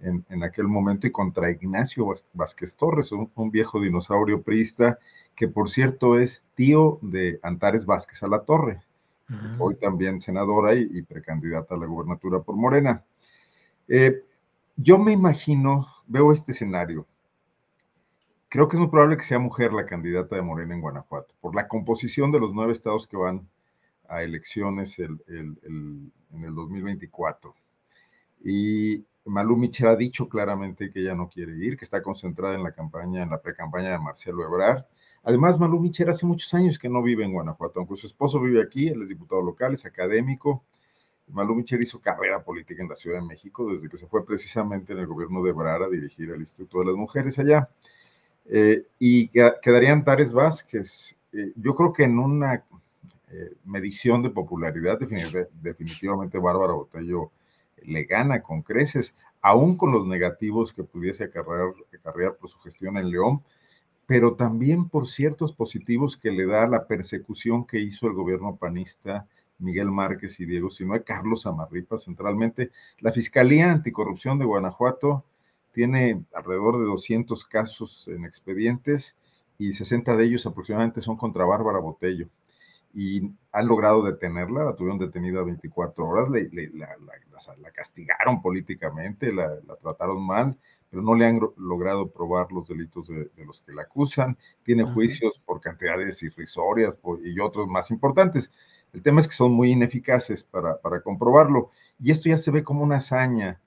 en, 0.00 0.24
en 0.28 0.44
aquel 0.44 0.68
momento 0.68 1.08
y 1.08 1.10
contra 1.10 1.50
Ignacio 1.50 2.14
Vázquez 2.32 2.76
Torres, 2.76 3.10
un, 3.10 3.50
viejo 3.50 3.80
dinosaurio 3.80 4.42
priista 4.42 4.98
que 5.34 5.48
por 5.48 5.68
cierto 5.68 6.18
es 6.18 6.46
tío 6.54 6.98
de 7.02 7.40
Antares 7.42 7.86
Vázquez 7.86 8.22
a 8.22 8.28
la 8.28 8.42
Torre, 8.42 8.82
hoy 9.58 9.74
también 9.74 10.20
senadora 10.20 10.74
y, 10.74 11.02
precandidata 11.02 11.74
a 11.74 11.78
la 11.78 11.86
gubernatura 11.86 12.40
por 12.40 12.56
Morena. 12.56 13.04
Eh, 13.88 14.22
yo 14.76 14.98
me 14.98 15.12
imagino, 15.12 15.88
veo 16.06 16.32
este 16.32 16.52
escenario, 16.52 17.06
creo 18.48 18.68
que 18.68 18.76
es 18.76 18.80
muy 18.80 18.88
probable 18.88 19.16
que 19.16 19.24
sea 19.24 19.38
mujer 19.38 19.72
la 19.72 19.86
candidata 19.86 20.36
de 20.36 20.42
Morena 20.42 20.74
en 20.74 20.80
Guanajuato, 20.80 21.34
por 21.40 21.54
la 21.54 21.68
composición 21.68 22.32
de 22.32 22.40
los 22.40 22.52
nueve 22.52 22.72
estados 22.72 23.06
que 23.06 23.16
van 23.16 23.48
a 24.08 24.22
elecciones 24.22 24.98
en 24.98 25.20
el 26.32 26.54
2024. 26.54 27.54
Y 28.44 29.04
Malú 29.24 29.56
Michel 29.56 29.88
ha 29.88 29.96
dicho 29.96 30.28
claramente 30.28 30.90
que 30.90 31.00
ella 31.00 31.14
no 31.14 31.28
quiere 31.28 31.52
ir, 31.56 31.76
que 31.76 31.84
está 31.84 32.02
concentrada 32.02 32.54
en 32.54 32.62
la 32.62 32.72
campaña, 32.72 33.22
en 33.22 33.30
la 33.30 33.42
pre-campaña 33.42 33.90
de 33.90 33.98
Marcelo 33.98 34.44
Ebrard. 34.44 34.84
Además, 35.24 35.58
Malú 35.58 35.80
Michel 35.80 36.08
hace 36.08 36.24
muchos 36.24 36.54
años 36.54 36.78
que 36.78 36.88
no 36.88 37.02
vive 37.02 37.24
en 37.24 37.32
Guanajuato, 37.32 37.80
aunque 37.80 37.96
su 37.96 38.06
esposo 38.06 38.40
vive 38.40 38.62
aquí, 38.62 38.88
él 38.88 39.02
es 39.02 39.08
diputado 39.08 39.42
local, 39.42 39.74
es 39.74 39.84
académico. 39.84 40.64
Malú 41.26 41.54
Michel 41.54 41.82
hizo 41.82 42.00
carrera 42.00 42.42
política 42.42 42.82
en 42.82 42.88
la 42.88 42.96
Ciudad 42.96 43.20
de 43.20 43.26
México 43.26 43.70
desde 43.70 43.90
que 43.90 43.98
se 43.98 44.06
fue 44.06 44.24
precisamente 44.24 44.94
en 44.94 45.00
el 45.00 45.06
gobierno 45.06 45.42
de 45.42 45.50
Ebrard 45.50 45.82
a 45.82 45.88
dirigir 45.90 46.30
el 46.30 46.40
Instituto 46.40 46.78
de 46.78 46.86
las 46.86 46.94
Mujeres 46.94 47.38
allá. 47.38 47.68
Eh, 48.50 48.86
y 48.98 49.28
quedarían 49.28 50.04
Tares 50.04 50.32
Vázquez. 50.32 51.16
Eh, 51.32 51.52
yo 51.56 51.74
creo 51.74 51.92
que 51.92 52.04
en 52.04 52.18
una 52.18 52.64
eh, 53.30 53.52
medición 53.64 54.22
de 54.22 54.30
popularidad, 54.30 54.98
definitivamente 54.98 56.38
Bárbara 56.38 56.72
Botello 56.72 57.30
le 57.82 58.04
gana 58.04 58.42
con 58.42 58.62
creces, 58.62 59.14
aún 59.42 59.76
con 59.76 59.92
los 59.92 60.06
negativos 60.06 60.72
que 60.72 60.82
pudiese 60.82 61.24
acarrear, 61.24 62.36
por 62.36 62.48
su 62.48 62.58
gestión 62.60 62.96
en 62.96 63.10
León, 63.10 63.42
pero 64.06 64.34
también 64.34 64.88
por 64.88 65.06
ciertos 65.06 65.52
positivos 65.52 66.16
que 66.16 66.30
le 66.30 66.46
da 66.46 66.66
la 66.66 66.86
persecución 66.86 67.66
que 67.66 67.80
hizo 67.80 68.06
el 68.06 68.14
gobierno 68.14 68.56
panista 68.56 69.26
Miguel 69.58 69.90
Márquez 69.90 70.40
y 70.40 70.46
Diego 70.46 70.70
Sinoé, 70.70 71.02
Carlos 71.02 71.46
Amarripa 71.46 71.98
centralmente. 71.98 72.70
La 73.00 73.12
Fiscalía 73.12 73.70
Anticorrupción 73.70 74.38
de 74.38 74.46
Guanajuato 74.46 75.24
tiene 75.72 76.24
alrededor 76.34 76.78
de 76.78 76.86
200 76.86 77.44
casos 77.44 78.08
en 78.08 78.24
expedientes 78.24 79.16
y 79.58 79.72
60 79.72 80.16
de 80.16 80.24
ellos 80.24 80.46
aproximadamente 80.46 81.00
son 81.00 81.16
contra 81.16 81.44
Bárbara 81.44 81.78
Botello. 81.78 82.28
Y 82.94 83.30
han 83.52 83.66
logrado 83.66 84.02
detenerla, 84.02 84.64
la 84.64 84.74
tuvieron 84.74 84.98
detenida 84.98 85.42
24 85.42 86.06
horas, 86.06 86.28
la, 86.30 87.70
castigaron 87.72 88.40
políticamente, 88.40 89.32
la, 89.32 89.58
trataron 89.82 90.24
mal, 90.24 90.56
pero 90.90 91.02
no 91.02 91.14
le 91.14 91.26
han 91.26 91.40
logrado 91.58 92.10
probar 92.10 92.50
los 92.50 92.68
delitos 92.68 93.08
de, 93.08 93.30
los 93.44 93.60
que 93.60 93.72
la 93.72 93.82
acusan. 93.82 94.38
Tiene 94.62 94.84
juicios 94.84 95.38
por 95.44 95.60
cantidades 95.60 96.22
irrisorias 96.22 96.98
y 97.22 97.38
otros 97.40 97.68
más 97.68 97.90
importantes. 97.90 98.50
El 98.94 99.02
tema 99.02 99.20
es 99.20 99.28
que 99.28 99.34
son 99.34 99.52
muy 99.52 99.70
ineficaces 99.70 100.44
para, 100.44 100.80
para 100.80 101.02
comprobarlo. 101.02 101.70
Y 102.00 102.10
esto 102.10 102.30
ya 102.30 102.38
se 102.38 102.50
ve 102.50 102.64
como 102.64 102.82
una 102.82 102.96
hazaña 102.96 103.60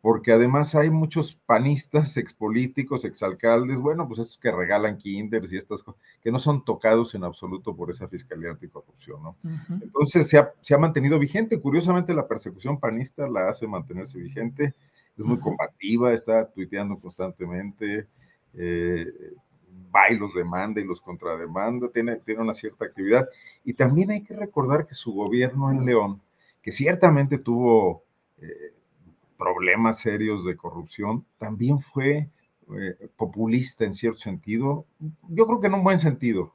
porque 0.00 0.32
además 0.32 0.74
hay 0.74 0.90
muchos 0.90 1.34
panistas, 1.34 2.16
expolíticos, 2.16 3.04
exalcaldes, 3.04 3.78
bueno, 3.78 4.06
pues 4.06 4.20
estos 4.20 4.38
que 4.38 4.52
regalan 4.52 4.96
kinders 4.96 5.52
y 5.52 5.56
estas 5.56 5.82
cosas, 5.82 6.00
que 6.22 6.30
no 6.30 6.38
son 6.38 6.64
tocados 6.64 7.14
en 7.14 7.24
absoluto 7.24 7.74
por 7.74 7.90
esa 7.90 8.08
Fiscalía 8.08 8.50
Anticorrupción, 8.50 9.22
¿no? 9.22 9.36
Entonces 9.82 10.28
se 10.28 10.38
ha, 10.38 10.52
se 10.60 10.74
ha, 10.74 10.78
mantenido 10.78 11.18
vigente, 11.18 11.60
curiosamente 11.60 12.14
la 12.14 12.28
persecución 12.28 12.78
panista 12.78 13.28
la 13.28 13.48
hace 13.48 13.66
mantenerse 13.66 14.18
vigente, 14.18 14.74
es 15.16 15.24
muy 15.24 15.40
combativa, 15.40 16.12
está 16.12 16.48
tuiteando 16.48 16.96
constantemente, 17.00 18.06
eh, 18.54 19.06
va 19.94 20.12
y 20.12 20.16
los 20.16 20.32
demanda 20.32 20.80
y 20.80 20.84
los 20.84 21.00
contrademanda, 21.00 21.88
tiene, 21.88 22.16
tiene 22.16 22.42
una 22.42 22.54
cierta 22.54 22.84
actividad. 22.84 23.28
Y 23.64 23.74
también 23.74 24.12
hay 24.12 24.22
que 24.22 24.36
recordar 24.36 24.86
que 24.86 24.94
su 24.94 25.12
gobierno 25.12 25.72
en 25.72 25.84
León, 25.84 26.22
que 26.62 26.70
ciertamente 26.70 27.38
tuvo... 27.38 28.04
Eh, 28.40 28.74
problemas 29.38 30.00
serios 30.00 30.44
de 30.44 30.56
corrupción, 30.56 31.24
también 31.38 31.80
fue 31.80 32.28
eh, 32.76 33.08
populista 33.16 33.84
en 33.84 33.94
cierto 33.94 34.18
sentido, 34.18 34.84
yo 35.28 35.46
creo 35.46 35.60
que 35.60 35.68
en 35.68 35.74
un 35.74 35.84
buen 35.84 35.98
sentido. 35.98 36.54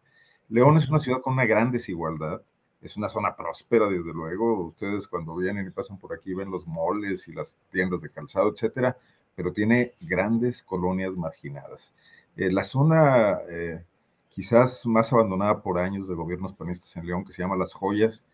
León 0.50 0.78
es 0.78 0.88
una 0.90 1.00
ciudad 1.00 1.22
con 1.22 1.34
una 1.34 1.46
gran 1.46 1.72
desigualdad, 1.72 2.42
es 2.84 2.98
una 2.98 3.10
zona 3.10 3.36
próspera, 3.36 3.88
desde 3.88 4.14
luego. 4.14 4.68
Ustedes 4.68 5.08
cuando 5.08 5.36
vienen 5.38 5.66
y 5.66 5.72
pasan 5.72 5.98
por 5.98 6.14
aquí 6.14 6.34
ven 6.34 6.52
los 6.52 6.68
moles 6.68 7.28
y 7.28 7.34
las 7.34 7.56
tiendas 7.72 8.02
de 8.02 8.10
calzado, 8.10 8.52
etcétera, 8.52 8.98
pero 9.36 9.54
tiene 9.54 9.94
grandes 10.08 10.62
colonias 10.62 11.14
marginadas. 11.14 11.94
Eh, 12.36 12.52
la 12.52 12.64
zona 12.64 13.40
eh, 13.50 13.84
quizás 14.30 14.86
más 14.86 15.14
abandonada 15.14 15.62
por 15.62 15.80
años 15.80 16.08
de 16.08 16.16
gobiernos 16.16 16.54
panistas 16.54 16.96
en 16.98 17.08
León, 17.08 17.24
que 17.26 17.34
se 17.34 17.42
llama 17.42 17.56
Las 17.56 17.74
Joyas, 17.74 18.26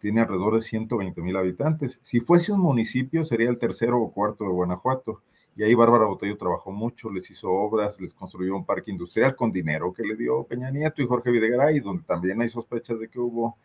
tiene 0.00 0.20
alrededor 0.20 0.54
de 0.54 0.62
120 0.62 1.20
mil 1.22 1.36
habitantes. 1.36 1.98
Si 2.02 2.20
fuese 2.20 2.52
un 2.52 2.60
municipio, 2.60 3.24
sería 3.24 3.50
el 3.50 3.58
tercero 3.58 4.00
o 4.00 4.12
cuarto 4.12 4.44
de 4.44 4.50
Guanajuato. 4.50 5.22
Y 5.56 5.64
ahí 5.64 5.74
Bárbara 5.74 6.06
Botello 6.06 6.36
trabajó 6.36 6.70
mucho, 6.70 7.10
les 7.10 7.28
hizo 7.30 7.50
obras, 7.50 8.00
les 8.00 8.14
construyó 8.14 8.54
un 8.54 8.64
parque 8.64 8.92
industrial 8.92 9.34
con 9.34 9.50
dinero 9.50 9.92
que 9.92 10.04
le 10.04 10.14
dio 10.14 10.44
Peña 10.44 10.70
Nieto 10.70 11.02
y 11.02 11.06
Jorge 11.06 11.32
Videgaray, 11.32 11.80
donde 11.80 12.04
también 12.04 12.40
hay 12.40 12.48
sospechas 12.48 13.00
de 13.00 13.08
que 13.08 13.18
hubo 13.18 13.56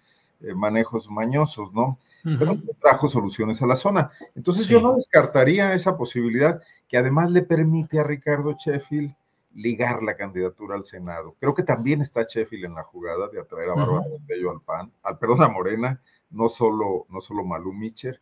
eh, 0.41 0.55
manejos 0.55 1.09
mañosos, 1.09 1.71
¿no? 1.71 1.99
Pero 2.23 2.55
trajo 2.81 3.09
soluciones 3.09 3.61
a 3.61 3.67
la 3.67 3.75
zona. 3.75 4.11
Entonces 4.33 4.67
yo 4.67 4.79
no 4.79 4.95
descartaría 4.95 5.73
esa 5.73 5.97
posibilidad 5.97 6.61
que 6.87 6.97
además 6.97 7.29
le 7.31 7.41
permite 7.41 7.99
a 7.99 8.03
Ricardo 8.03 8.55
Sheffield 8.57 9.13
ligar 9.53 10.01
la 10.01 10.15
candidatura 10.15 10.75
al 10.75 10.85
Senado. 10.85 11.35
Creo 11.39 11.53
que 11.53 11.63
también 11.63 12.01
está 12.01 12.23
Sheffield 12.23 12.65
en 12.65 12.75
la 12.75 12.83
jugada 12.83 13.27
de 13.27 13.39
atraer 13.39 13.69
a 13.69 13.75
Bárbara 13.75 14.07
Botello 14.09 14.51
al 14.51 14.61
PAN, 14.61 14.91
al 15.03 15.17
perdón, 15.17 15.43
a 15.43 15.49
Morena, 15.49 16.01
no 16.33 16.49
solo, 16.49 17.05
no 17.09 17.21
solo 17.21 17.45
Malú 17.45 17.71
Micher. 17.71 18.19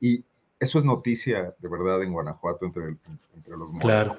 Y 0.00 0.24
eso 0.58 0.78
es 0.78 0.84
noticia 0.84 1.54
de 1.58 1.68
verdad 1.68 2.02
en 2.02 2.12
Guanajuato 2.12 2.66
entre, 2.66 2.96
entre 3.34 3.56
los 3.56 3.70
claro. 3.80 4.16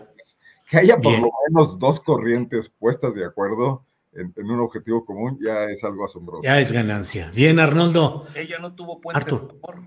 Que 0.70 0.78
haya 0.78 0.98
por 0.98 1.18
lo 1.20 1.32
menos 1.48 1.80
dos 1.80 2.00
corrientes 2.00 2.70
puestas 2.70 3.16
de 3.16 3.26
acuerdo 3.26 3.84
en, 4.14 4.34
un 4.38 4.60
objetivo 4.60 5.06
común 5.06 5.40
ya 5.42 5.66
es 5.66 5.84
algo 5.84 6.06
asombroso. 6.06 6.44
Ya 6.44 6.60
es 6.60 6.72
ganancia. 6.72 7.32
Bien, 7.34 7.60
Arnoldo. 7.60 8.26
Ella 8.36 8.60
no 8.60 8.74
tuvo 8.74 9.02
puente 9.02 9.26
del 9.26 9.34
amor. 9.34 9.82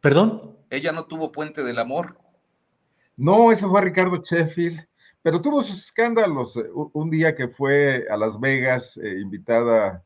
¿Perdón? 0.00 0.56
Ella 0.70 0.92
no 0.92 1.06
tuvo 1.06 1.32
puente 1.32 1.64
del 1.64 1.78
amor. 1.78 2.18
No, 3.16 3.50
eso 3.50 3.68
fue 3.68 3.80
Ricardo 3.80 4.18
Sheffield, 4.22 4.86
pero 5.22 5.40
tuvo 5.40 5.62
sus 5.62 5.76
escándalos. 5.76 6.56
Eh, 6.56 6.64
un 6.72 7.10
día 7.10 7.34
que 7.34 7.48
fue 7.48 8.06
a 8.08 8.16
Las 8.16 8.38
Vegas, 8.38 8.96
eh, 8.98 9.18
invitada 9.20 10.04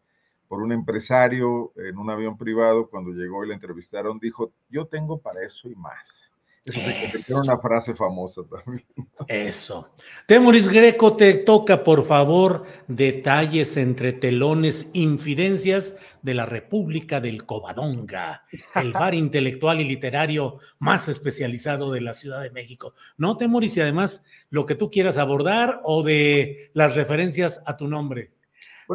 por 0.52 0.60
un 0.60 0.70
empresario 0.70 1.72
en 1.76 1.96
un 1.96 2.10
avión 2.10 2.36
privado, 2.36 2.90
cuando 2.90 3.10
llegó 3.12 3.42
y 3.42 3.48
le 3.48 3.54
entrevistaron, 3.54 4.18
dijo, 4.18 4.52
yo 4.68 4.84
tengo 4.84 5.18
para 5.18 5.42
eso 5.42 5.70
y 5.70 5.74
más. 5.74 6.30
Eso, 6.62 6.78
se 6.78 6.92
convirtió 6.92 7.36
en 7.36 7.42
una 7.44 7.58
frase 7.58 7.94
famosa 7.94 8.42
también. 8.44 8.86
Eso. 9.28 9.94
Temoris 10.26 10.68
Greco, 10.68 11.16
te 11.16 11.32
toca, 11.32 11.82
por 11.82 12.04
favor, 12.04 12.64
detalles 12.86 13.78
entre 13.78 14.12
telones, 14.12 14.90
infidencias 14.92 15.96
de 16.20 16.34
la 16.34 16.44
República 16.44 17.18
del 17.18 17.46
Covadonga, 17.46 18.44
el 18.74 18.92
bar 18.92 19.14
intelectual 19.14 19.80
y 19.80 19.84
literario 19.84 20.58
más 20.78 21.08
especializado 21.08 21.90
de 21.92 22.02
la 22.02 22.12
Ciudad 22.12 22.42
de 22.42 22.50
México. 22.50 22.92
¿No, 23.16 23.38
Temoris? 23.38 23.78
Y 23.78 23.80
además, 23.80 24.26
lo 24.50 24.66
que 24.66 24.74
tú 24.74 24.90
quieras 24.90 25.16
abordar 25.16 25.80
o 25.82 26.02
de 26.02 26.70
las 26.74 26.94
referencias 26.94 27.62
a 27.64 27.78
tu 27.78 27.88
nombre. 27.88 28.32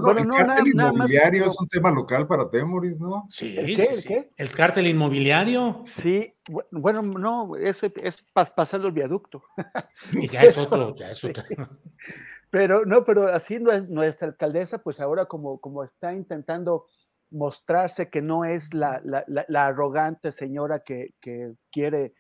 Bueno, 0.02 0.20
el 0.20 0.46
cártel 0.46 0.68
inmobiliario 0.68 1.50
es 1.50 1.60
un 1.60 1.68
tema 1.68 1.92
local 1.92 2.28
para 2.28 2.50
Temoris, 2.50 3.00
¿no? 3.00 3.26
Sí, 3.30 3.56
sí, 3.78 3.96
sí. 3.96 4.28
¿El 4.36 4.52
cártel 4.52 4.88
inmobiliario? 4.88 5.84
Sí, 5.86 6.34
bueno, 6.72 7.02
no, 7.02 7.56
ese 7.56 7.92
es 7.98 8.24
pasando 8.34 8.88
el 8.88 8.94
viaducto. 8.94 9.44
Y 10.14 10.28
ya 10.28 10.42
es 10.42 10.58
otro, 10.58 10.96
ya 10.98 11.12
es 11.12 11.24
otro. 11.24 11.44
Pero 12.50 12.86
no, 12.86 13.04
pero 13.04 13.28
así 13.34 13.60
nuestra 13.60 14.28
alcaldesa, 14.28 14.80
pues 14.80 15.00
ahora 15.00 15.26
como, 15.26 15.60
como 15.60 15.84
está 15.84 16.14
intentando 16.14 16.86
mostrarse 17.30 18.10
que 18.10 18.22
no 18.22 18.46
es 18.46 18.74
la, 18.74 19.02
la, 19.04 19.66
arrogante 19.66 20.32
señora 20.32 20.80
que, 20.80 21.14
que 21.20 21.54
quiere 21.72 22.14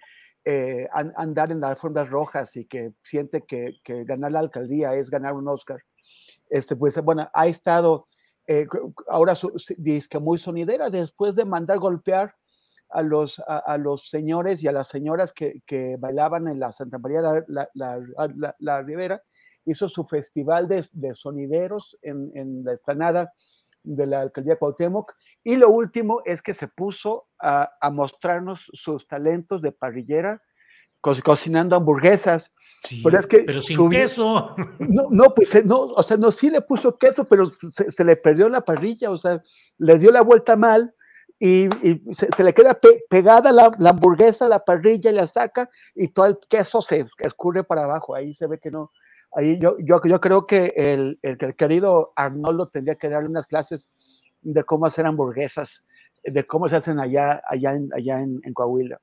eh, 0.43 0.87
andar 0.91 1.51
en 1.51 1.61
las 1.61 1.71
alfombras 1.71 2.09
rojas 2.09 2.55
y 2.57 2.65
que 2.65 2.91
siente 3.03 3.43
que, 3.47 3.79
que 3.83 4.03
ganar 4.03 4.33
la 4.33 4.39
alcaldía 4.39 4.93
es 4.95 5.09
ganar 5.09 5.33
un 5.33 5.47
Oscar 5.47 5.81
este, 6.49 6.76
pues 6.76 6.99
bueno, 7.02 7.30
ha 7.34 7.48
estado 7.48 8.07
eh, 8.48 8.65
ahora 9.10 9.34
dice 9.78 10.07
que 10.10 10.19
muy 10.19 10.38
sonidera 10.38 10.90
después 10.90 11.36
de 11.36 11.44
mandar 11.44 11.80
golpear 11.80 12.34
a 12.90 13.02
los, 13.02 13.41
a, 13.45 13.78
los 13.78 14.10
señores 14.10 14.64
y 14.64 14.69
a 14.69 14.72
las 14.72 14.88
señoras 14.88 15.34
que, 15.34 15.61
que 15.65 15.98
bailaban 15.99 16.48
en 16.48 16.57
la 16.57 16.72
Santa 16.72 16.98
María 16.98 17.22
la, 17.48 17.69
la, 17.74 18.56
la, 18.60 18.82
Ribera, 18.82 19.22
hizo 19.65 19.90
su 19.90 20.06
festival 20.06 20.69
de, 20.69 20.88
de 20.94 21.14
sonideros 21.14 21.98
en, 22.02 22.64
la 22.64 22.72
explanada 22.72 23.34
de 23.84 24.07
la 24.07 24.22
alcaldía 24.22 24.56
Cuauhtémoc 24.56 25.14
y 25.44 25.57
lo 25.57 25.69
último 25.69 26.22
es 26.24 26.41
que 26.41 26.53
se 26.53 26.69
puso 26.69 27.28
a, 27.41 27.69
a 27.82 27.91
mostrarnos 27.91 28.69
sus 28.72 29.06
talentos 29.06 29.61
de 29.61 29.74
parrillera 29.74 30.41
cocinando 31.02 31.76
hamburguesas. 31.76 32.52
pero, 33.03 33.19
es 33.19 33.28
que 33.28 33.40
pero 33.40 33.61
sin 33.61 33.90
queso. 33.90 34.56
No, 34.80 35.07
no, 35.10 35.34
pues 35.34 35.53
eh, 35.56 35.64
no, 35.65 35.82
o 35.82 36.03
sea, 36.03 36.18
no, 36.18 36.32
sí 36.32 36.49
le 36.49 36.61
puso 36.61 36.98
queso, 36.98 37.26
pero 37.26 37.52
se, 37.52 38.03
le 38.03 38.15
perdió 38.15 38.49
la 38.49 38.61
parrilla, 38.61 39.11
o 39.11 39.18
sea, 39.18 39.41
le 39.78 39.98
dio 39.99 40.11
la 40.11 40.22
vuelta 40.22 40.56
mal 40.56 40.94
y, 41.40 41.68
se, 42.14 42.44
le 42.44 42.53
queda 42.53 42.80
pegada 43.10 43.52
la, 43.52 43.72
hamburguesa 43.90 44.48
la 44.48 44.64
parrilla 44.64 45.11
y 45.11 45.14
la 45.14 45.28
saca 45.28 45.69
y 45.94 46.10
todo 46.10 46.26
el 46.26 46.38
queso 46.49 46.82
se 46.82 47.06
escurre 47.19 47.64
para 47.64 47.84
abajo. 47.84 48.15
Ahí 48.15 48.34
se 48.34 48.48
ve 48.48 48.60
que 48.60 48.72
no. 48.72 48.91
Ahí 49.34 49.60
yo, 49.60 49.76
yo, 49.80 50.02
yo 50.03 50.22
creo 50.22 50.48
que 50.48 50.74
el, 50.76 51.19
el, 51.22 51.38
el 51.40 51.56
querido 51.56 52.14
Arnoldo 52.15 52.69
tendría 52.69 52.95
que 52.95 53.10
darle 53.10 53.30
unas 53.30 53.45
clases 53.45 53.90
de 54.41 54.64
cómo 54.64 54.86
hacer 54.86 55.06
hamburguesas, 55.06 55.84
de 56.24 56.45
cómo 56.48 56.69
se 56.69 56.78
hacen 56.78 56.99
allá, 56.99 57.41
allá, 57.48 57.74
en, 57.74 57.90
allá 57.94 58.22
en 58.22 58.53
Coahuila. 58.53 58.99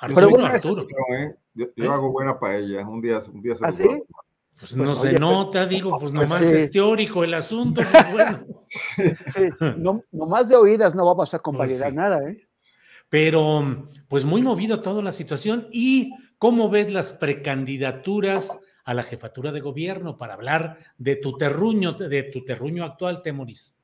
Pero 0.00 0.30
bueno, 0.30 0.46
Arturo. 0.46 0.86
¿eh? 1.16 1.34
Yo, 1.54 1.66
¿Eh? 1.76 1.88
hago 1.88 2.12
buena 2.12 2.38
paella, 2.38 2.86
un 2.86 3.00
día, 3.00 3.20
un 3.32 3.42
día 3.42 3.54
se 3.54 3.66
¿Ah, 3.66 3.72
sí? 3.72 3.82
Pues, 3.82 4.74
pues 4.74 4.76
no 4.76 4.94
se 4.94 5.10
pues, 5.10 5.20
nota, 5.20 5.66
digo, 5.66 5.90
pues, 5.90 6.10
pues 6.10 6.12
nomás 6.12 6.42
es 6.42 6.70
teórico 6.70 7.24
el 7.24 7.34
asunto, 7.34 7.82
pues 7.90 8.12
bueno. 8.12 8.44
Sí, 9.34 9.48
no, 9.78 10.04
nomás 10.12 10.46
de 10.46 10.54
oídas 10.54 10.94
no 10.94 11.06
vamos 11.06 11.32
a 11.32 11.38
convalidar 11.38 11.94
nada, 11.94 12.28
¿eh? 12.28 12.46
Pero, 13.08 13.88
pues 14.08 14.26
muy 14.26 14.42
movida 14.42 14.82
toda 14.82 15.02
la 15.02 15.12
situación. 15.12 15.68
¿Y 15.72 16.14
cómo 16.36 16.68
ves 16.68 16.92
las 16.92 17.12
precandidaturas 17.12 18.60
a 18.84 18.94
la 18.94 19.02
jefatura 19.02 19.52
de 19.52 19.60
gobierno 19.60 20.18
para 20.18 20.34
hablar 20.34 20.78
de 20.98 21.16
tu 21.16 21.38
terruño, 21.38 21.92
de 21.92 22.24
tu 22.24 22.44
terruño 22.44 22.84
actual, 22.84 23.22
Temoris? 23.22 23.78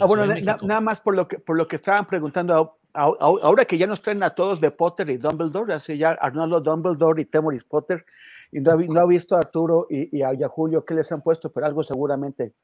Ah, 0.00 0.06
bueno, 0.06 0.26
nada 0.62 0.80
más 0.80 1.00
por 1.00 1.14
lo 1.14 1.26
que 1.26 1.38
por 1.38 1.56
lo 1.56 1.66
que 1.66 1.76
estaban 1.76 2.06
preguntando 2.06 2.77
ahora 2.92 3.64
que 3.64 3.78
ya 3.78 3.86
nos 3.86 4.02
traen 4.02 4.22
a 4.22 4.34
todos 4.34 4.60
de 4.60 4.70
Potter 4.70 5.08
y 5.10 5.18
Dumbledore, 5.18 5.74
así 5.74 5.96
ya 5.96 6.10
Arnoldo 6.12 6.60
Dumbledore 6.60 7.22
y 7.22 7.26
Temoris 7.26 7.64
Potter, 7.64 8.04
y 8.50 8.60
no, 8.60 9.00
ha 9.00 9.06
visto 9.06 9.36
a 9.36 9.40
Arturo 9.40 9.86
y, 9.90 10.22
a, 10.22 10.48
Julio 10.48 10.84
qué 10.84 10.94
les 10.94 11.12
han 11.12 11.22
puesto, 11.22 11.52
pero 11.52 11.66
algo 11.66 11.84
seguramente 11.84 12.54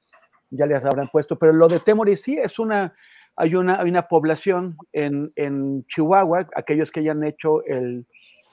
ya 0.51 0.66
les 0.66 0.84
habrán 0.84 1.09
puesto. 1.09 1.38
Pero 1.38 1.52
lo 1.52 1.68
de 1.68 1.80
Temoris 1.80 2.22
sí 2.22 2.38
es 2.38 2.59
una, 2.59 2.94
hay 3.36 3.55
una, 3.55 3.80
hay 3.80 3.90
una 3.90 4.09
población 4.09 4.76
en, 4.92 5.32
en 5.36 5.84
Chihuahua, 5.86 6.48
aquellos 6.56 6.90
que 6.90 7.01
hayan 7.01 7.22
hecho 7.22 7.64
el 7.66 8.06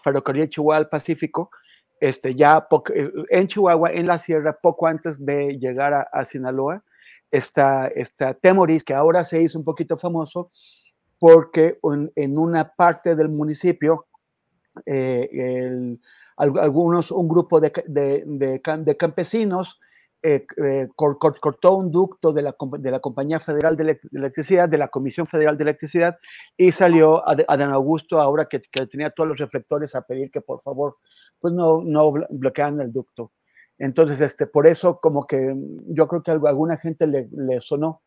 ferrocarril 0.04 0.50
Chihuahua 0.50 0.78
al 0.78 0.90
Pacífico, 0.90 1.52
este, 2.02 2.34
ya 2.34 2.68
eh, 2.96 3.12
en 3.30 3.48
Chihuahua, 3.48 3.92
en 3.92 4.08
la 4.08 4.18
sierra, 4.18 4.58
poco 4.60 4.88
antes 4.88 5.24
de 5.24 5.58
llegar 5.60 6.10
a, 6.12 6.26
Sinaloa, 6.26 6.84
está, 7.30 7.88
está 7.88 8.34
Temoris, 8.34 8.84
que 8.84 8.96
ahora 8.96 9.24
se 9.24 9.42
hizo 9.42 9.58
un 9.58 9.64
poquito 9.64 9.98
famoso 9.98 10.50
porque 11.22 11.78
en, 12.16 12.36
una 12.36 12.74
parte 12.74 13.16
del 13.16 13.30
municipio, 13.30 14.08
eh, 14.88 16.00
algunos, 16.36 17.12
un 17.12 17.28
grupo 17.28 17.60
de, 17.60 17.72
de, 17.86 18.24
de 18.26 18.98
campesinos 18.98 19.80
eh, 20.24 20.48
eh, 20.58 20.88
cortó 20.96 21.76
un 21.76 21.92
ducto 21.92 22.34
de 22.34 22.42
la, 22.42 22.56
de 22.80 22.90
la 22.90 23.00
Compañía 23.00 23.40
Federal 23.40 23.78
de 23.78 24.00
Electricidad, 24.14 24.68
de 24.68 24.80
la 24.80 24.88
Comisión 24.88 25.28
Federal 25.28 25.58
de 25.58 25.64
Electricidad, 25.64 26.18
y 26.58 26.72
salió 26.72 27.22
a, 27.30 27.36
Dan 27.36 27.72
Augusto, 27.72 28.20
ahora 28.20 28.48
que, 28.50 28.60
tenía 28.88 29.12
todos 29.12 29.30
los 29.30 29.38
reflectores, 29.38 29.94
a 29.94 30.02
pedir 30.02 30.32
que 30.32 30.42
por 30.42 30.64
favor, 30.64 30.98
pues 31.40 31.54
no, 31.54 31.84
no 31.84 32.14
bloquearan 32.32 32.82
el 32.82 32.92
ducto. 32.92 33.32
Entonces, 33.78 34.20
este, 34.22 34.48
por 34.48 34.66
eso 34.66 35.00
como 35.00 35.28
que 35.28 35.56
yo 35.86 36.08
creo 36.08 36.24
que 36.24 36.32
alguna 36.32 36.78
gente 36.78 37.06
le, 37.06 37.30
le 37.32 37.62
sonó, 37.62 38.02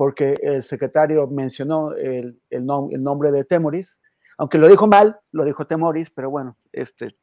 porque 0.00 0.32
el 0.40 0.64
secretario 0.64 1.26
mencionó 1.26 1.92
el, 1.92 2.40
el, 2.48 2.66
el 2.90 3.02
nombre 3.02 3.30
de 3.30 3.44
Temoris, 3.44 3.98
aunque 4.38 4.56
lo 4.56 4.66
dijo 4.66 4.86
mal, 4.86 5.20
lo 5.30 5.44
dijo 5.44 5.66
Temoris, 5.66 6.08
pero 6.08 6.30
bueno, 6.30 6.56
este, 6.72 7.14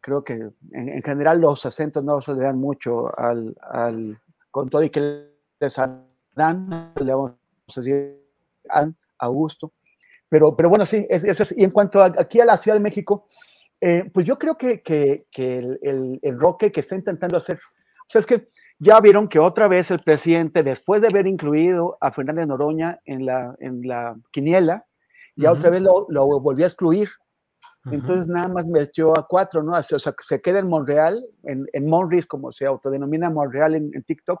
creo 0.00 0.22
que 0.22 0.48
en, 0.70 1.02
general 1.02 1.40
los 1.40 1.66
acentos 1.66 2.04
no 2.04 2.20
se 2.20 2.34
le 2.34 2.42
dan 2.42 2.56
mucho 2.56 3.10
al, 3.18 3.56
al 3.62 4.16
con 4.52 4.68
todo 4.68 4.84
y 4.84 4.90
que 4.90 5.26
les 5.58 5.76
dan, 6.36 6.92
le 7.02 7.12
vamos 7.12 7.32
a 7.32 7.80
decir 7.80 8.16
Augusto. 9.18 9.72
Pero, 10.28 10.54
pero 10.54 10.68
bueno, 10.68 10.86
sí, 10.86 11.04
eso 11.10 11.42
es, 11.42 11.52
Y 11.56 11.64
en 11.64 11.72
cuanto 11.72 12.00
aquí 12.00 12.38
a 12.38 12.44
la 12.44 12.58
Ciudad 12.58 12.76
de 12.76 12.84
México, 12.84 13.26
eh, 13.80 14.08
pues 14.14 14.24
yo 14.24 14.38
creo 14.38 14.56
que, 14.56 14.82
que, 14.82 15.26
que 15.32 15.58
el, 15.58 16.20
el, 16.22 16.38
Roque 16.38 16.70
que 16.70 16.78
está 16.78 16.94
intentando 16.94 17.38
hacer, 17.38 17.56
o 17.56 18.08
sea, 18.08 18.20
es 18.20 18.26
que 18.26 18.46
ya 18.84 19.00
vieron 19.00 19.28
que 19.28 19.38
otra 19.38 19.68
vez 19.68 19.90
el 19.90 20.00
presidente, 20.00 20.62
después 20.62 21.00
de 21.00 21.08
haber 21.08 21.26
incluido 21.26 21.96
a 22.00 22.12
Fernández 22.12 22.46
Noroña 22.46 23.00
en 23.04 23.26
la, 23.26 23.54
en 23.58 23.86
la 23.86 24.16
quiniela, 24.32 24.84
ya 25.36 25.50
otra 25.50 25.70
vez 25.70 25.82
lo, 25.82 26.06
lo 26.08 26.40
volvió 26.40 26.64
a 26.64 26.68
excluir 26.68 27.08
entonces 27.90 28.26
nada 28.28 28.48
más 28.48 28.66
metió 28.66 29.16
a 29.18 29.26
cuatro, 29.26 29.62
¿no? 29.62 29.72
O 29.72 29.98
sea, 29.98 30.14
se 30.20 30.40
queda 30.40 30.58
en 30.58 30.68
Montreal, 30.68 31.24
en, 31.42 31.66
en 31.72 31.86
Monris, 31.86 32.26
como 32.26 32.50
se 32.50 32.64
autodenomina 32.64 33.30
Montreal 33.30 33.74
en, 33.74 34.02
TikTok, 34.04 34.40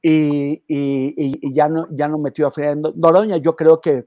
y, 0.00 0.62
y, 0.66 1.52
ya, 1.52 1.68
no, 1.68 1.86
ya 1.90 2.08
no 2.08 2.18
metió 2.18 2.46
a 2.46 2.50
Fernando 2.50 2.94
Noroña. 2.96 3.36
Yo 3.36 3.54
creo 3.54 3.80
que, 3.80 4.06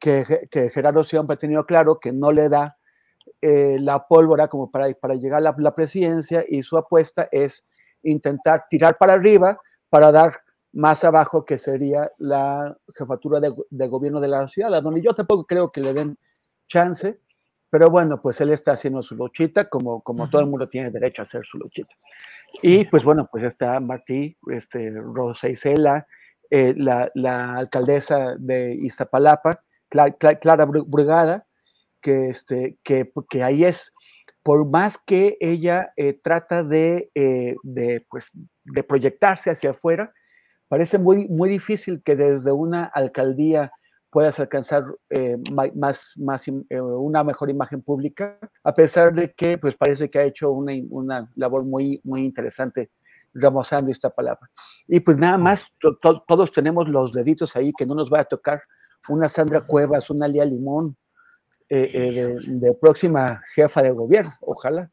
que, 0.00 0.48
que, 0.50 0.70
Gerardo 0.70 1.04
siempre 1.04 1.34
ha 1.34 1.38
tenido 1.38 1.64
claro 1.64 2.00
que 2.00 2.12
no 2.12 2.32
le 2.32 2.48
da 2.48 2.76
eh, 3.40 3.76
la 3.78 4.06
pólvora 4.06 4.48
como 4.48 4.70
para, 4.70 4.92
para 4.94 5.14
llegar 5.14 5.46
a 5.46 5.54
la, 5.56 5.74
presidencia 5.74 6.44
y 6.48 6.62
su 6.62 6.76
apuesta 6.76 7.28
es 7.30 7.64
intentar 8.02 8.64
tirar 8.68 8.96
para 8.98 9.14
arriba 9.14 9.58
para 9.88 10.12
dar 10.12 10.40
más 10.72 11.04
abajo 11.04 11.44
que 11.44 11.58
sería 11.58 12.10
la 12.18 12.76
jefatura 12.94 13.40
de, 13.40 13.54
de 13.70 13.88
gobierno 13.88 14.20
de 14.20 14.28
la 14.28 14.48
ciudad, 14.48 14.82
donde 14.82 15.00
yo 15.02 15.14
tampoco 15.14 15.46
creo 15.46 15.72
que 15.72 15.80
le 15.80 15.94
den 15.94 16.18
chance 16.68 17.20
pero 17.70 17.90
bueno, 17.90 18.20
pues 18.20 18.40
él 18.40 18.50
está 18.50 18.72
haciendo 18.72 19.02
su 19.02 19.16
luchita, 19.16 19.68
como, 19.68 20.00
como 20.02 20.30
todo 20.30 20.40
el 20.40 20.46
mundo 20.46 20.68
tiene 20.68 20.90
derecho 20.90 21.22
a 21.22 21.24
hacer 21.24 21.44
su 21.44 21.58
luchita. 21.58 21.94
Y 22.62 22.84
pues 22.84 23.04
bueno, 23.04 23.28
pues 23.30 23.44
está 23.44 23.80
Martí, 23.80 24.36
este, 24.50 24.90
Rosa 24.90 25.48
Isela, 25.48 26.06
eh, 26.48 26.74
la, 26.76 27.10
la, 27.14 27.56
alcaldesa 27.56 28.36
de 28.38 28.74
Iztapalapa, 28.74 29.62
Clara, 29.88 30.64
Brugada, 30.64 31.46
que, 32.00 32.30
este, 32.30 32.78
que, 32.84 33.12
que, 33.28 33.42
ahí 33.42 33.64
es, 33.64 33.92
por 34.46 34.64
más 34.64 34.96
que 34.96 35.36
ella 35.40 35.92
eh, 35.96 36.12
trata 36.22 36.62
de, 36.62 37.10
eh, 37.16 37.56
de, 37.64 38.06
pues, 38.08 38.30
de 38.62 38.84
proyectarse 38.84 39.50
hacia 39.50 39.70
afuera, 39.70 40.12
parece 40.68 40.98
muy, 40.98 41.26
muy 41.26 41.50
difícil 41.50 42.00
que 42.04 42.14
desde 42.14 42.52
una 42.52 42.84
alcaldía 42.84 43.72
puedas 44.08 44.38
alcanzar 44.38 44.84
eh, 45.10 45.36
más, 45.74 46.12
más 46.16 46.46
eh, 46.46 46.80
una 46.80 47.24
mejor 47.24 47.50
imagen 47.50 47.82
pública, 47.82 48.38
a 48.62 48.72
pesar 48.72 49.12
de 49.14 49.32
que 49.32 49.58
pues 49.58 49.74
parece 49.74 50.08
que 50.10 50.20
ha 50.20 50.22
hecho 50.22 50.52
una, 50.52 50.74
una 50.90 51.28
labor 51.34 51.64
muy, 51.64 52.00
muy 52.04 52.24
interesante 52.24 52.90
remozando 53.34 53.90
esta 53.90 54.10
palabra. 54.10 54.48
Y 54.86 55.00
pues 55.00 55.18
nada 55.18 55.38
más, 55.38 55.72
todos 55.80 56.52
tenemos 56.52 56.88
los 56.88 57.12
deditos 57.12 57.56
ahí 57.56 57.72
que 57.76 57.84
no 57.84 57.96
nos 57.96 58.12
va 58.12 58.20
a 58.20 58.24
tocar 58.24 58.62
una 59.08 59.28
Sandra 59.28 59.62
Cuevas, 59.62 60.08
una 60.08 60.28
Lía 60.28 60.44
Limón, 60.44 60.96
eh, 61.68 62.36
de, 62.46 62.74
próxima 62.74 63.42
jefa 63.54 63.82
de 63.82 63.90
gobierno, 63.90 64.34
ojalá. 64.40 64.90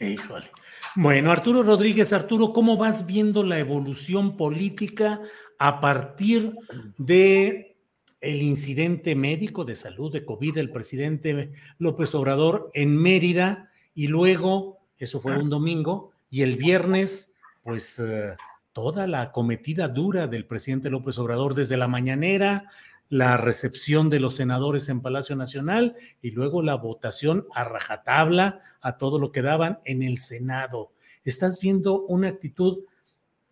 Híjole. 0.00 0.46
Bueno, 0.94 1.30
Arturo 1.30 1.62
Rodríguez, 1.62 2.12
Arturo, 2.12 2.52
¿cómo 2.52 2.76
vas 2.76 3.06
viendo 3.06 3.42
la 3.42 3.58
evolución 3.58 4.36
política 4.36 5.20
a 5.58 5.80
partir 5.80 6.54
de 6.98 7.76
el 8.20 8.42
incidente 8.42 9.14
médico 9.14 9.64
de 9.64 9.76
salud 9.76 10.12
de 10.12 10.24
COVID 10.24 10.54
del 10.54 10.70
presidente 10.70 11.52
López 11.78 12.14
Obrador 12.14 12.70
en 12.74 12.96
Mérida 12.96 13.70
y 13.94 14.08
luego, 14.08 14.78
eso 14.98 15.20
fue 15.20 15.36
un 15.36 15.50
domingo, 15.50 16.12
y 16.30 16.42
el 16.42 16.56
viernes, 16.56 17.34
pues 17.62 17.98
eh, 17.98 18.36
toda 18.72 19.06
la 19.06 19.32
cometida 19.32 19.88
dura 19.88 20.26
del 20.26 20.46
presidente 20.46 20.90
López 20.90 21.18
Obrador 21.18 21.54
desde 21.54 21.76
la 21.76 21.88
mañanera, 21.88 22.70
la 23.08 23.36
recepción 23.36 24.10
de 24.10 24.20
los 24.20 24.36
senadores 24.36 24.88
en 24.88 25.00
Palacio 25.00 25.36
Nacional 25.36 25.96
y 26.20 26.30
luego 26.30 26.62
la 26.62 26.74
votación 26.74 27.46
a 27.54 27.64
rajatabla 27.64 28.60
a 28.80 28.98
todo 28.98 29.18
lo 29.18 29.32
que 29.32 29.42
daban 29.42 29.80
en 29.84 30.02
el 30.02 30.18
Senado. 30.18 30.92
Estás 31.24 31.60
viendo 31.60 32.02
una 32.02 32.28
actitud 32.28 32.84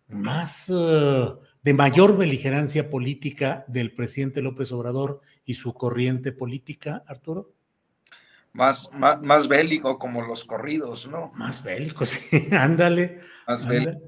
más... 0.07 0.71
Eh, 0.73 1.33
de 1.67 1.73
mayor 1.73 2.15
beligerancia 2.15 2.89
política 2.89 3.65
del 3.67 3.91
presidente 3.91 4.41
López 4.41 4.71
Obrador 4.71 5.19
y 5.43 5.55
su 5.55 5.73
corriente 5.73 6.31
política, 6.31 7.03
Arturo? 7.05 7.51
Más, 8.53 8.89
más, 8.93 9.49
bélico, 9.49 9.99
como 9.99 10.21
los 10.21 10.45
corridos, 10.45 11.09
¿no? 11.09 11.33
Más 11.35 11.61
bélico, 11.61 12.05
sí, 12.07 12.47
ándale. 12.53 13.19
Más 13.45 13.67
bélico. 13.67 13.99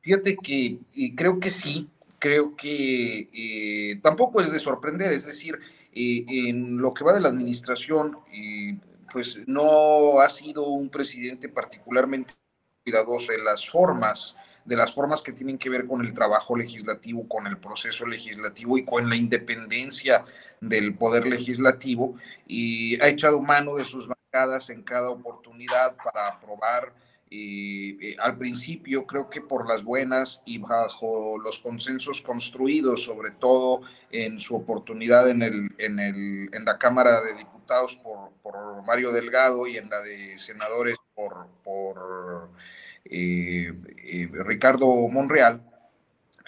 Fíjate 0.00 0.36
que 0.36 0.78
creo 1.16 1.40
que 1.40 1.50
sí, 1.50 1.90
creo 2.18 2.56
que 2.56 3.28
eh, 3.32 4.00
tampoco 4.02 4.40
es 4.40 4.50
de 4.50 4.58
sorprender, 4.58 5.12
es 5.12 5.26
decir, 5.26 5.58
eh, 5.92 6.24
en 6.28 6.78
lo 6.78 6.92
que 6.92 7.04
va 7.04 7.12
de 7.12 7.20
la 7.20 7.28
administración, 7.28 8.18
eh, 8.32 8.78
pues 9.12 9.42
no 9.46 10.20
ha 10.20 10.28
sido 10.28 10.68
un 10.68 10.90
presidente 10.90 11.48
particularmente 11.48 12.34
cuidadoso 12.84 13.32
de 13.32 13.38
las 13.38 13.68
formas 13.68 14.36
de 14.66 14.76
las 14.76 14.92
formas 14.92 15.22
que 15.22 15.32
tienen 15.32 15.58
que 15.58 15.70
ver 15.70 15.86
con 15.86 16.04
el 16.04 16.12
trabajo 16.12 16.56
legislativo, 16.56 17.28
con 17.28 17.46
el 17.46 17.56
proceso 17.56 18.04
legislativo 18.04 18.76
y 18.76 18.84
con 18.84 19.08
la 19.08 19.14
independencia 19.14 20.24
del 20.60 20.96
poder 20.96 21.24
legislativo 21.26 22.16
y 22.46 23.00
ha 23.00 23.08
echado 23.08 23.40
mano 23.40 23.76
de 23.76 23.84
sus 23.84 24.08
bancadas 24.08 24.70
en 24.70 24.82
cada 24.82 25.10
oportunidad 25.10 25.96
para 25.96 26.26
aprobar 26.28 26.92
eh, 27.30 28.16
al 28.20 28.36
principio 28.36 29.06
creo 29.06 29.28
que 29.28 29.40
por 29.40 29.68
las 29.68 29.82
buenas 29.82 30.42
y 30.44 30.58
bajo 30.58 31.38
los 31.38 31.58
consensos 31.58 32.22
construidos, 32.22 33.02
sobre 33.02 33.32
todo 33.32 33.80
en 34.10 34.38
su 34.38 34.56
oportunidad 34.56 35.28
en, 35.28 35.42
el, 35.42 35.74
en, 35.78 35.98
el, 35.98 36.48
en 36.52 36.64
la 36.64 36.78
Cámara 36.78 37.20
de 37.22 37.34
Diputados 37.34 37.96
por, 37.96 38.30
por 38.42 38.84
Mario 38.84 39.12
Delgado 39.12 39.66
y 39.66 39.76
en 39.76 39.90
la 39.90 40.00
de 40.02 40.38
senadores 40.38 40.96
por, 41.14 41.48
por 41.64 42.50
eh, 43.04 43.72
eh, 44.04 44.28
Ricardo 44.44 44.86
Monreal. 45.08 45.62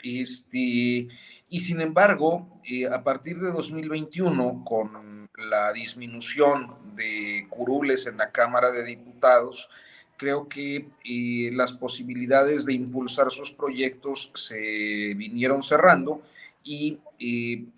Este, 0.02 1.08
y 1.50 1.60
sin 1.60 1.80
embargo, 1.80 2.60
eh, 2.64 2.86
a 2.86 3.02
partir 3.02 3.38
de 3.38 3.50
2021, 3.50 4.64
con 4.64 5.28
la 5.36 5.72
disminución 5.72 6.94
de 6.94 7.46
curules 7.48 8.06
en 8.06 8.18
la 8.18 8.30
Cámara 8.30 8.70
de 8.70 8.84
Diputados, 8.84 9.68
creo 10.18 10.48
que 10.48 10.88
las 11.52 11.72
posibilidades 11.72 12.66
de 12.66 12.74
impulsar 12.74 13.30
sus 13.30 13.52
proyectos 13.52 14.30
se 14.34 15.14
vinieron 15.14 15.62
cerrando 15.62 16.20
y 16.62 16.98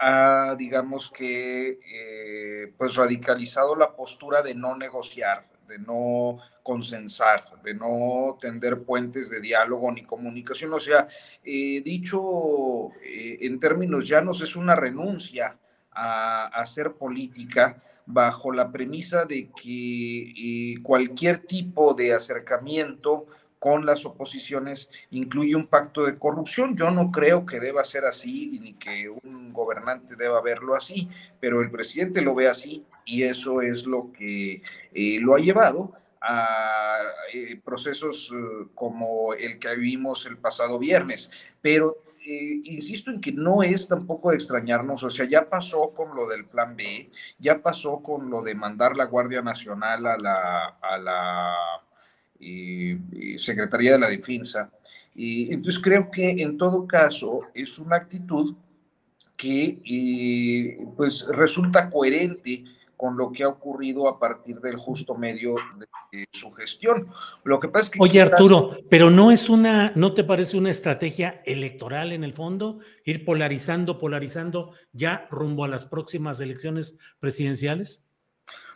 ha, 0.01 0.57
digamos 0.59 1.12
que, 1.12 2.73
pues 2.77 2.97
radicalizado 2.97 3.77
la 3.77 3.95
postura 3.95 4.43
de 4.43 4.55
no 4.57 4.77
negociar, 4.77 5.47
de 5.71 5.79
no 5.79 6.39
consensar, 6.62 7.45
de 7.62 7.75
no 7.75 8.37
tender 8.41 8.83
puentes 8.83 9.31
de 9.31 9.41
diálogo 9.41 9.91
ni 9.91 10.03
comunicación. 10.03 10.73
O 10.75 10.81
sea, 10.81 11.09
eh, 11.45 11.81
dicho 11.83 12.93
eh, 13.03 13.39
en 13.41 13.59
términos 13.59 14.07
llanos, 14.07 14.43
es 14.43 14.57
una 14.57 14.77
renuncia 14.77 15.57
a, 15.93 16.47
hacer 16.47 16.93
política 16.93 17.83
bajo 18.12 18.53
la 18.53 18.70
premisa 18.70 19.24
de 19.24 19.51
que 19.51 20.32
eh, 20.37 20.82
cualquier 20.82 21.39
tipo 21.39 21.95
de 21.95 22.15
acercamiento 22.15 23.27
con 23.59 23.85
las 23.85 24.07
oposiciones 24.07 24.91
incluye 25.11 25.55
un 25.55 25.66
pacto 25.66 26.05
de 26.07 26.19
corrupción. 26.19 26.77
Yo 26.77 26.91
no 26.91 27.11
creo 27.11 27.45
que 27.45 27.61
deba 27.61 27.85
ser 27.85 28.07
así 28.07 28.59
ni 28.61 28.73
que 28.73 29.09
un 29.09 29.53
gobernante 29.53 30.16
deba 30.16 30.41
verlo 30.41 30.74
así, 30.74 31.09
pero 31.41 31.61
el 31.61 31.70
presidente 31.70 32.23
lo 32.23 32.35
ve 32.35 32.49
así 32.49 32.85
y 33.05 33.24
eso 33.24 33.61
es 33.61 33.85
lo 33.87 34.11
que 34.12 34.62
eh, 34.95 35.19
lo 35.20 35.35
ha 35.35 35.41
llevado 35.41 35.93
a 36.23 36.97
eh, 37.32 37.61
procesos 37.62 38.35
como 38.74 39.35
el 39.35 39.59
que 39.59 39.74
vimos 39.77 40.27
el 40.27 40.39
pasado 40.39 40.78
viernes. 40.78 41.31
Pero 41.61 41.99
insisto 42.65 43.11
en 43.11 43.20
que 43.20 43.32
no 43.32 43.62
es 43.62 43.89
tampoco 43.89 44.31
de 44.31 44.36
extrañarnos, 44.36 45.02
o 45.02 45.11
sea, 45.11 45.28
ya 45.28 45.48
pasó 45.48 45.93
con 45.94 46.15
lo 46.15 46.27
del 46.28 46.47
plan 46.47 46.77
B, 46.77 47.11
ya 47.39 47.62
pasó 47.62 48.02
con 48.02 48.31
lo 48.31 48.43
de 48.43 48.55
mandar 48.55 48.97
la 48.97 49.05
Guardia 49.05 49.43
Nacional 49.43 50.07
a 50.07 50.16
la, 50.19 50.98
la 50.98 51.57
Secretaría 53.39 53.93
de 53.93 53.98
la 53.98 54.09
Defensa. 54.09 54.70
Y 55.15 55.52
entonces 55.52 55.82
creo 55.82 56.11
que 56.11 56.31
en 56.31 56.57
todo 56.57 56.86
caso 56.86 57.40
es 57.55 57.78
una 57.78 57.97
actitud 57.97 58.55
que 59.36 60.86
pues 60.97 61.27
resulta 61.28 61.89
coherente 61.89 62.65
con 63.01 63.17
lo 63.17 63.33
que 63.33 63.45
ha 63.45 63.49
ocurrido 63.49 64.09
a 64.09 64.19
partir 64.19 64.61
del 64.61 64.77
justo 64.77 65.15
medio 65.15 65.55
de, 66.13 66.27
su 66.33 66.53
gestión. 66.53 67.09
Lo 67.45 67.59
que 67.59 67.69
pasa 67.69 67.87
es 67.87 67.91
que 67.93 67.99
Oye 67.99 68.21
Arturo, 68.21 68.77
pero 68.91 69.11
no 69.11 69.31
es 69.31 69.49
una, 69.49 69.93
¿no 69.97 70.13
te 70.13 70.23
parece 70.23 70.59
una 70.59 70.71
estrategia 70.71 71.41
electoral 71.47 72.13
en 72.13 72.25
el 72.25 72.35
fondo 72.35 72.81
ir 73.07 73.25
polarizando, 73.25 73.99
polarizando 73.99 74.75
ya 74.93 75.27
rumbo 75.31 75.65
a 75.65 75.69
las 75.69 75.87
próximas 75.87 76.41
elecciones 76.41 76.99
presidenciales? 77.21 78.05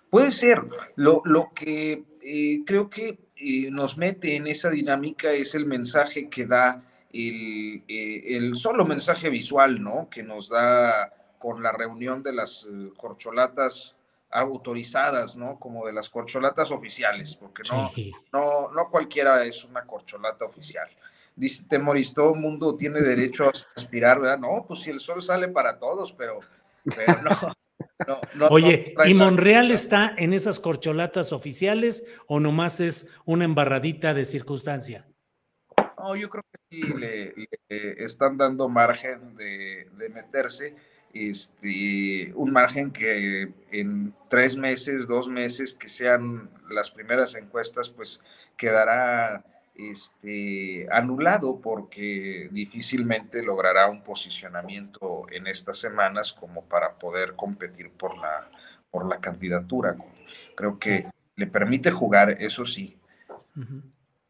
Puede 0.09 0.33
ser. 0.33 0.63
Lo, 0.97 1.21
lo 1.27 1.53
que 1.55 2.05
eh, 2.23 2.63
creo 2.65 2.89
que 2.89 3.19
eh, 3.37 3.71
nos 3.71 3.99
mete 3.99 4.37
en 4.37 4.47
esa 4.47 4.71
dinámica 4.71 5.33
es 5.33 5.55
el 5.55 5.67
mensaje 5.67 6.31
que 6.31 6.47
da 6.47 6.83
el, 7.13 7.83
eh, 7.87 8.37
el 8.37 8.57
solo 8.57 8.87
mensaje 8.87 9.29
visual, 9.29 9.83
¿no? 9.83 10.09
Que 10.11 10.23
nos 10.23 10.49
da 10.49 11.13
con 11.39 11.63
la 11.63 11.73
reunión 11.73 12.23
de 12.23 12.33
las 12.33 12.67
corcholatas 12.97 13.95
autorizadas, 14.35 15.37
¿no? 15.37 15.59
Como 15.61 15.87
de 15.87 15.93
las 15.93 16.09
corcholatas 16.09 16.73
oficiales, 16.73 17.37
porque 17.37 17.63
no, 17.71 17.93
no, 18.33 18.73
no 18.73 18.89
cualquiera 18.91 19.45
es 19.45 19.65
una 19.65 19.85
corcholata 19.87 20.45
oficial. 20.45 20.89
Dice 21.37 21.67
Temoris, 21.69 22.15
todo 22.15 22.35
el 22.35 22.41
mundo 22.41 22.77
tiene 22.77 23.01
derecho 23.01 23.47
a 23.47 23.53
aspirar, 23.77 24.21
¿verdad? 24.21 24.39
No, 24.39 24.65
pues 24.67 24.81
si 24.81 24.91
el 24.91 24.99
sol 24.99 25.23
sale 25.23 25.49
para 25.49 25.79
todos, 25.79 26.13
pero, 26.13 26.41
pero 26.85 27.23
no. 27.23 28.49
Oye, 28.51 28.95
¿y 29.05 29.15
Monreal 29.15 29.71
está 29.71 30.15
en 30.17 30.33
esas 30.33 30.59
corcholatas 30.59 31.33
oficiales 31.33 32.05
o 32.27 32.41
nomás 32.41 32.81
es 32.81 33.09
una 33.25 33.45
embarradita 33.45 34.15
de 34.15 34.25
circunstancia? 34.25 35.07
No, 35.99 36.17
yo 36.17 36.29
creo 36.29 36.43
que 36.43 36.59
sí 36.71 36.83
le, 36.95 37.35
están 37.69 38.37
dando 38.37 38.69
margen 38.69 39.37
de, 39.37 39.89
de 39.93 40.09
meterse 40.09 40.77
este, 41.15 42.33
un 42.35 42.53
margen 42.53 42.91
que 42.91 43.53
en 43.71 44.13
tres 44.29 44.57
meses, 44.57 45.07
dos 45.07 45.29
meses, 45.29 45.75
que 45.75 45.89
sean 45.89 46.51
las 46.69 46.91
primeras 46.91 47.35
encuestas, 47.37 47.89
pues 47.89 48.23
quedará 48.57 49.45
este, 49.75 50.87
anulado 50.91 51.61
porque 51.61 52.49
difícilmente 52.51 53.43
logrará 53.43 53.89
un 53.89 54.03
posicionamiento 54.03 55.27
en 55.31 55.47
estas 55.47 55.79
semanas 55.79 56.33
como 56.33 56.65
para 56.65 56.99
poder 56.99 57.35
competir 57.35 57.91
por 57.91 58.19
la, 58.19 58.51
por 58.91 59.09
la 59.09 59.21
candidatura. 59.21 59.97
Creo 60.57 60.79
que 60.79 61.07
le 61.37 61.47
permite 61.47 61.91
jugar, 61.91 62.37
eso 62.41 62.65
sí. 62.65 62.99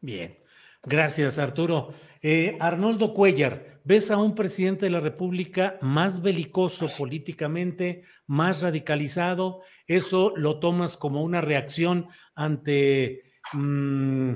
Bien. 0.01 0.37
Gracias, 0.83 1.39
Arturo. 1.39 1.93
Eh, 2.21 2.57
Arnoldo 2.59 3.13
Cuellar, 3.13 3.74
¿ves 3.85 4.11
a 4.11 4.17
un 4.17 4.35
presidente 4.35 4.87
de 4.87 4.91
la 4.91 4.99
República 4.99 5.77
más 5.81 6.21
belicoso 6.21 6.89
políticamente, 6.97 8.01
más 8.27 8.61
radicalizado? 8.61 9.61
¿Eso 9.87 10.33
lo 10.35 10.59
tomas 10.59 10.97
como 10.97 11.23
una 11.23 11.39
reacción 11.39 12.07
ante 12.33 13.31
mm, 13.53 14.31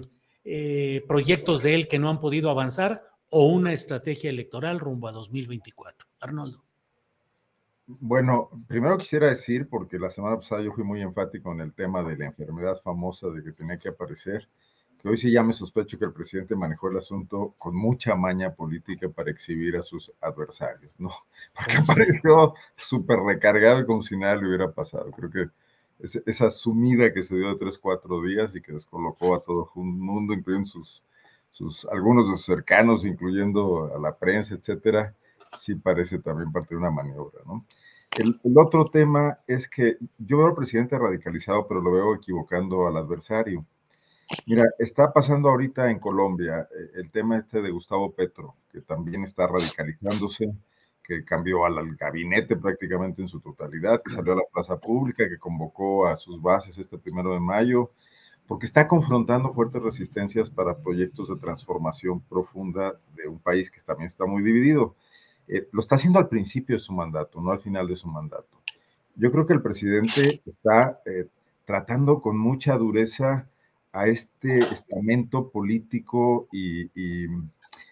eh, 0.45 1.03
proyectos 1.07 1.61
de 1.61 1.75
él 1.75 1.87
que 1.87 1.99
no 1.99 2.09
han 2.09 2.21
podido 2.21 2.49
avanzar 2.49 3.03
o 3.31 3.47
una 3.47 3.73
estrategia 3.73 4.29
electoral 4.29 4.79
rumbo 4.79 5.07
a 5.07 5.11
2024? 5.11 6.07
Arnoldo. 6.21 6.63
Bueno, 7.87 8.51
primero 8.67 8.99
quisiera 8.99 9.29
decir, 9.29 9.67
porque 9.67 9.97
la 9.97 10.11
semana 10.11 10.35
pasada 10.35 10.61
yo 10.61 10.71
fui 10.71 10.83
muy 10.83 11.01
enfático 11.01 11.51
en 11.51 11.61
el 11.61 11.73
tema 11.73 12.03
de 12.03 12.17
la 12.17 12.27
enfermedad 12.27 12.79
famosa 12.83 13.29
de 13.29 13.43
que 13.43 13.51
tenía 13.51 13.79
que 13.79 13.89
aparecer 13.89 14.47
que 15.01 15.07
hoy 15.07 15.17
sí 15.17 15.31
ya 15.31 15.43
me 15.43 15.53
sospecho 15.53 15.97
que 15.97 16.05
el 16.05 16.11
presidente 16.11 16.55
manejó 16.55 16.89
el 16.89 16.97
asunto 16.97 17.55
con 17.57 17.75
mucha 17.75 18.15
maña 18.15 18.53
política 18.53 19.07
para 19.09 19.31
exhibir 19.31 19.77
a 19.77 19.81
sus 19.81 20.11
adversarios, 20.19 20.91
¿no? 20.99 21.09
Porque 21.55 21.77
apareció 21.77 22.53
súper 22.75 23.19
recargado 23.19 23.85
como 23.85 24.01
si 24.01 24.17
nada 24.17 24.35
le 24.35 24.47
hubiera 24.47 24.71
pasado. 24.71 25.09
Creo 25.11 25.29
que 25.29 25.49
esa 26.25 26.49
sumida 26.49 27.13
que 27.13 27.23
se 27.23 27.35
dio 27.35 27.49
de 27.49 27.57
tres, 27.57 27.77
cuatro 27.77 28.21
días 28.21 28.55
y 28.55 28.61
que 28.61 28.73
descolocó 28.73 29.35
a 29.35 29.43
todo 29.43 29.71
un 29.75 29.99
mundo, 29.99 30.33
incluyendo 30.33 30.67
sus, 30.67 31.03
sus, 31.51 31.85
algunos 31.85 32.29
de 32.29 32.37
sus 32.37 32.45
cercanos, 32.45 33.05
incluyendo 33.05 33.93
a 33.95 33.99
la 33.99 34.15
prensa, 34.17 34.55
etcétera, 34.55 35.13
sí 35.57 35.75
parece 35.75 36.19
también 36.19 36.51
parte 36.51 36.75
de 36.75 36.79
una 36.79 36.91
maniobra, 36.91 37.39
¿no? 37.45 37.65
El, 38.17 38.39
el, 38.43 38.57
otro 38.57 38.89
tema 38.89 39.39
es 39.45 39.67
que 39.67 39.97
yo 40.17 40.37
veo 40.37 40.47
al 40.47 40.55
presidente 40.55 40.97
radicalizado, 40.97 41.67
pero 41.67 41.79
lo 41.79 41.91
veo 41.91 42.15
equivocando 42.15 42.87
al 42.87 42.97
adversario. 42.97 43.65
Mira, 44.45 44.69
está 44.77 45.11
pasando 45.11 45.49
ahorita 45.49 45.89
en 45.89 45.99
Colombia 45.99 46.67
eh, 46.71 46.91
el 46.95 47.09
tema 47.09 47.37
este 47.37 47.61
de 47.61 47.71
Gustavo 47.71 48.11
Petro, 48.11 48.55
que 48.71 48.81
también 48.81 49.23
está 49.23 49.47
radicalizándose, 49.47 50.53
que 51.03 51.25
cambió 51.25 51.65
al, 51.65 51.95
gabinete 51.95 52.55
prácticamente 52.55 53.21
en 53.23 53.27
su 53.27 53.39
totalidad, 53.39 54.01
que 54.03 54.11
salió 54.11 54.33
a 54.33 54.37
la 54.37 54.43
plaza 54.53 54.77
pública, 54.77 55.27
que 55.27 55.39
convocó 55.39 56.07
a 56.07 56.15
sus 56.15 56.39
bases 56.41 56.77
este 56.77 56.99
primero 56.99 57.33
de 57.33 57.39
mayo, 57.39 57.91
porque 58.47 58.67
está 58.67 58.87
confrontando 58.87 59.53
fuertes 59.53 59.81
resistencias 59.81 60.49
para 60.49 60.77
proyectos 60.77 61.29
de 61.29 61.37
transformación 61.37 62.19
profunda 62.21 62.99
de 63.15 63.27
un 63.27 63.39
país 63.39 63.71
que 63.71 63.81
también 63.81 64.07
está 64.07 64.25
muy 64.25 64.43
dividido. 64.43 64.95
Eh, 65.47 65.67
lo 65.71 65.79
está 65.79 65.95
haciendo 65.95 66.19
al 66.19 66.29
principio 66.29 66.75
de 66.75 66.79
su 66.79 66.93
mandato, 66.93 67.41
no 67.41 67.51
al 67.51 67.61
final 67.61 67.87
de 67.87 67.95
su 67.95 68.07
mandato. 68.07 68.61
Yo 69.15 69.31
creo 69.31 69.47
que 69.47 69.53
el 69.53 69.61
presidente 69.63 70.41
está 70.45 71.01
eh, 71.05 71.27
tratando 71.65 72.21
con 72.21 72.37
mucha 72.37 72.77
dureza 72.77 73.47
a 73.91 74.07
este 74.07 74.59
estamento 74.71 75.49
político 75.49 76.47
y, 76.51 76.89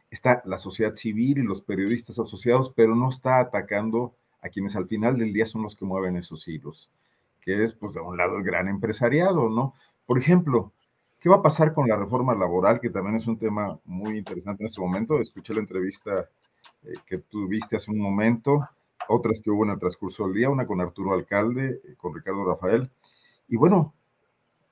está 0.10 0.42
la 0.46 0.58
sociedad 0.58 0.96
civil 0.96 1.40
y 1.40 1.44
los 1.44 1.62
periodistas 1.62 2.18
asociados, 2.18 2.72
pero 2.74 2.96
no 2.96 3.10
está 3.10 3.40
atacando 3.40 4.14
a 4.42 4.50
quienes 4.50 4.76
al 4.76 4.88
final 4.88 5.18
del 5.18 5.34
día 5.34 5.46
son 5.46 5.64
los 5.64 5.76
que 5.76 5.84
mueven 5.84 6.16
esos 6.16 6.48
hilos, 6.48 6.90
que 7.42 7.62
es, 7.64 7.74
pues, 7.74 7.94
de 7.94 8.00
un 8.00 8.16
lado 8.16 8.38
el 8.38 8.44
gran 8.44 8.70
empresariado, 8.70 9.50
¿no? 9.50 9.74
Por 10.06 10.18
ejemplo, 10.18 10.72
¿qué 11.20 11.28
va 11.28 11.38
a 11.38 11.42
pasar 11.42 11.74
con 11.74 11.90
la 11.90 11.98
reforma 11.98 12.34
laboral, 12.36 12.80
que 12.80 12.90
también 12.90 13.18
es 13.18 13.28
un 13.28 13.38
tema 13.38 13.78
muy 13.84 14.18
interesante 14.18 14.64
en 14.64 14.68
este 14.68 14.80
momento? 14.80 15.20
Escuché 15.20 15.54
la 15.54 15.60
entrevista 15.60 16.30
eh, 16.84 16.94
que 17.06 17.18
tuviste 17.18 17.76
hace 17.76 17.92
un 17.92 18.00
momento, 18.00 18.62
otras 19.10 19.42
que 19.42 19.52
hubo 19.52 19.66
en 19.66 19.72
el 19.72 19.80
transcurso 19.80 20.24
del 20.26 20.36
día, 20.36 20.50
una 20.50 20.66
con 20.66 20.80
Arturo 20.80 21.14
Alcalde, 21.14 21.82
eh, 21.84 21.96
con 21.98 22.16
Ricardo 22.16 22.46
Rafael, 22.46 22.90
y 23.50 23.58
bueno, 23.58 23.94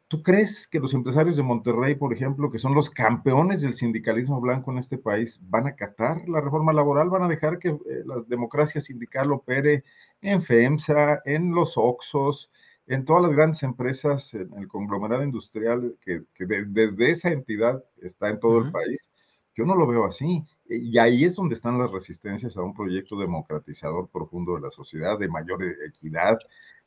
¿Tú 0.08 0.22
crees 0.22 0.68
que 0.68 0.80
los 0.80 0.94
empresarios 0.94 1.36
de 1.36 1.42
Monterrey, 1.42 1.96
por 1.96 2.14
ejemplo, 2.14 2.52
que 2.52 2.60
son 2.60 2.76
los 2.76 2.92
campeones 2.92 3.62
del 3.62 3.74
sindicalismo 3.74 4.40
blanco 4.40 4.72
en 4.72 4.78
este 4.78 5.00
país, 5.00 5.40
van 5.42 5.66
a 5.66 5.72
acatar 5.72 6.30
la 6.30 6.42
reforma 6.42 6.74
laboral? 6.74 7.10
¿Van 7.10 7.24
a 7.24 7.28
dejar 7.28 7.58
que 7.58 7.70
eh, 7.70 8.04
la 8.06 8.22
democracia 8.28 8.80
sindical 8.80 9.32
opere 9.32 9.84
en 10.22 10.44
FEMSA, 10.44 11.22
en 11.26 11.56
los 11.56 11.74
OXOS, 11.76 12.52
en 12.86 13.04
todas 13.04 13.24
las 13.24 13.34
grandes 13.34 13.64
empresas, 13.64 14.36
en 14.36 14.54
el 14.60 14.68
conglomerado 14.68 15.24
industrial 15.24 15.98
que, 16.02 16.22
desde 16.38 17.10
esa 17.10 17.32
entidad 17.32 17.84
está 18.00 18.30
en 18.30 18.40
todo 18.40 18.60
el 18.60 18.72
país? 18.72 19.10
Yo 19.56 19.66
no 19.66 19.76
lo 19.76 19.88
veo 19.88 20.06
así. 20.06 20.46
Y 20.70 21.00
ahí 21.00 21.26
es 21.26 21.36
donde 21.36 21.56
están 21.56 21.80
las 21.80 21.90
resistencias 21.92 22.58
a 22.58 22.62
un 22.62 22.76
proyecto 22.76 23.18
democratizador 23.18 24.08
profundo 24.10 24.54
de 24.54 24.62
la 24.62 24.70
sociedad, 24.70 25.18
de 25.18 25.30
mayor 25.30 25.64
equidad, 25.64 26.38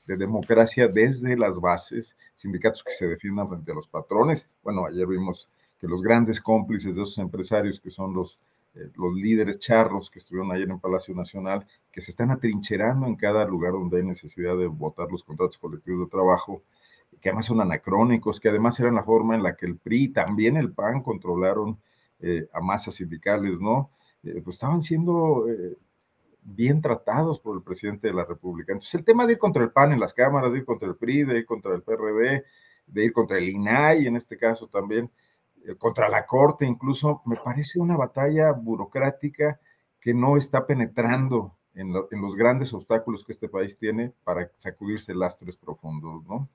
de 0.08 0.16
democracia 0.16 0.88
desde 0.88 1.36
las 1.36 1.60
bases, 1.60 2.16
sindicatos 2.34 2.82
que 2.82 2.92
se 2.92 3.06
defiendan 3.06 3.46
frente 3.46 3.72
a 3.72 3.74
los 3.74 3.86
patrones. 3.86 4.48
Bueno, 4.64 4.86
ayer 4.86 5.06
vimos 5.06 5.50
que 5.78 5.86
los 5.86 6.02
grandes 6.02 6.40
cómplices 6.40 6.96
de 6.96 7.02
esos 7.02 7.18
empresarios, 7.18 7.78
que 7.78 7.90
son 7.90 8.14
los, 8.14 8.40
eh, 8.74 8.88
los 8.96 9.14
líderes 9.14 9.58
charros 9.58 10.10
que 10.10 10.18
estuvieron 10.18 10.50
ayer 10.50 10.70
en 10.70 10.80
Palacio 10.80 11.14
Nacional, 11.14 11.66
que 11.92 12.00
se 12.00 12.10
están 12.10 12.30
atrincherando 12.30 13.06
en 13.06 13.16
cada 13.16 13.44
lugar 13.44 13.72
donde 13.72 13.98
hay 13.98 14.02
necesidad 14.02 14.56
de 14.56 14.66
votar 14.66 15.12
los 15.12 15.22
contratos 15.22 15.58
colectivos 15.58 16.06
de 16.06 16.10
trabajo, 16.10 16.62
que 17.20 17.28
además 17.28 17.44
son 17.44 17.60
anacrónicos, 17.60 18.40
que 18.40 18.48
además 18.48 18.80
eran 18.80 18.94
la 18.94 19.04
forma 19.04 19.34
en 19.34 19.42
la 19.42 19.56
que 19.56 19.66
el 19.66 19.76
PRI, 19.76 20.08
también 20.08 20.56
el 20.56 20.72
PAN, 20.72 21.02
controlaron 21.02 21.78
eh, 22.20 22.48
a 22.54 22.60
masas 22.60 22.94
sindicales, 22.94 23.60
¿no? 23.60 23.90
Eh, 24.22 24.40
pues 24.42 24.56
estaban 24.56 24.80
siendo 24.80 25.44
bien 26.54 26.80
tratados 26.80 27.40
por 27.40 27.56
el 27.56 27.62
presidente 27.62 28.08
de 28.08 28.14
la 28.14 28.24
República. 28.24 28.72
Entonces, 28.72 28.94
el 28.94 29.04
tema 29.04 29.26
de 29.26 29.34
ir 29.34 29.38
contra 29.38 29.62
el 29.62 29.70
PAN 29.70 29.92
en 29.92 30.00
las 30.00 30.14
cámaras, 30.14 30.52
de 30.52 30.58
ir 30.58 30.64
contra 30.64 30.88
el 30.88 30.96
PRI, 30.96 31.24
de 31.24 31.38
ir 31.38 31.46
contra 31.46 31.74
el 31.74 31.82
PRD, 31.82 32.44
de 32.86 33.04
ir 33.04 33.12
contra 33.12 33.38
el 33.38 33.48
INAI 33.48 34.06
en 34.06 34.16
este 34.16 34.36
caso 34.36 34.68
también, 34.68 35.10
eh, 35.64 35.74
contra 35.76 36.08
la 36.08 36.26
Corte 36.26 36.64
incluso, 36.64 37.22
me 37.26 37.36
parece 37.36 37.78
una 37.78 37.96
batalla 37.96 38.52
burocrática 38.52 39.60
que 40.00 40.14
no 40.14 40.36
está 40.36 40.66
penetrando 40.66 41.54
en, 41.74 41.92
los 41.92 42.34
grandes 42.34 42.72
obstáculos 42.72 43.24
que 43.24 43.32
este 43.32 43.48
país 43.48 43.78
tiene 43.78 44.12
para 44.24 44.50
sacudirse 44.56 45.14
lastres 45.14 45.56
profundos, 45.56 46.24
¿no? 46.26 46.48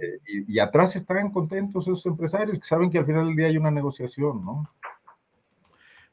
Eh, 0.00 0.44
y, 0.48 0.58
atrás 0.58 0.96
están 0.96 1.30
contentos 1.30 1.86
esos 1.86 2.06
empresarios 2.06 2.58
que 2.58 2.66
saben 2.66 2.90
que 2.90 2.98
al 2.98 3.06
final 3.06 3.26
del 3.26 3.36
día 3.36 3.46
hay 3.46 3.56
una 3.56 3.70
negociación, 3.70 4.44
¿no? 4.44 4.70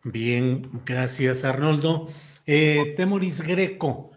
Bien, 0.04 0.70
gracias 0.86 1.44
Arnoldo. 1.44 2.10
Eh, 2.46 2.94
Temoris 2.98 3.42
Greco, 3.42 4.12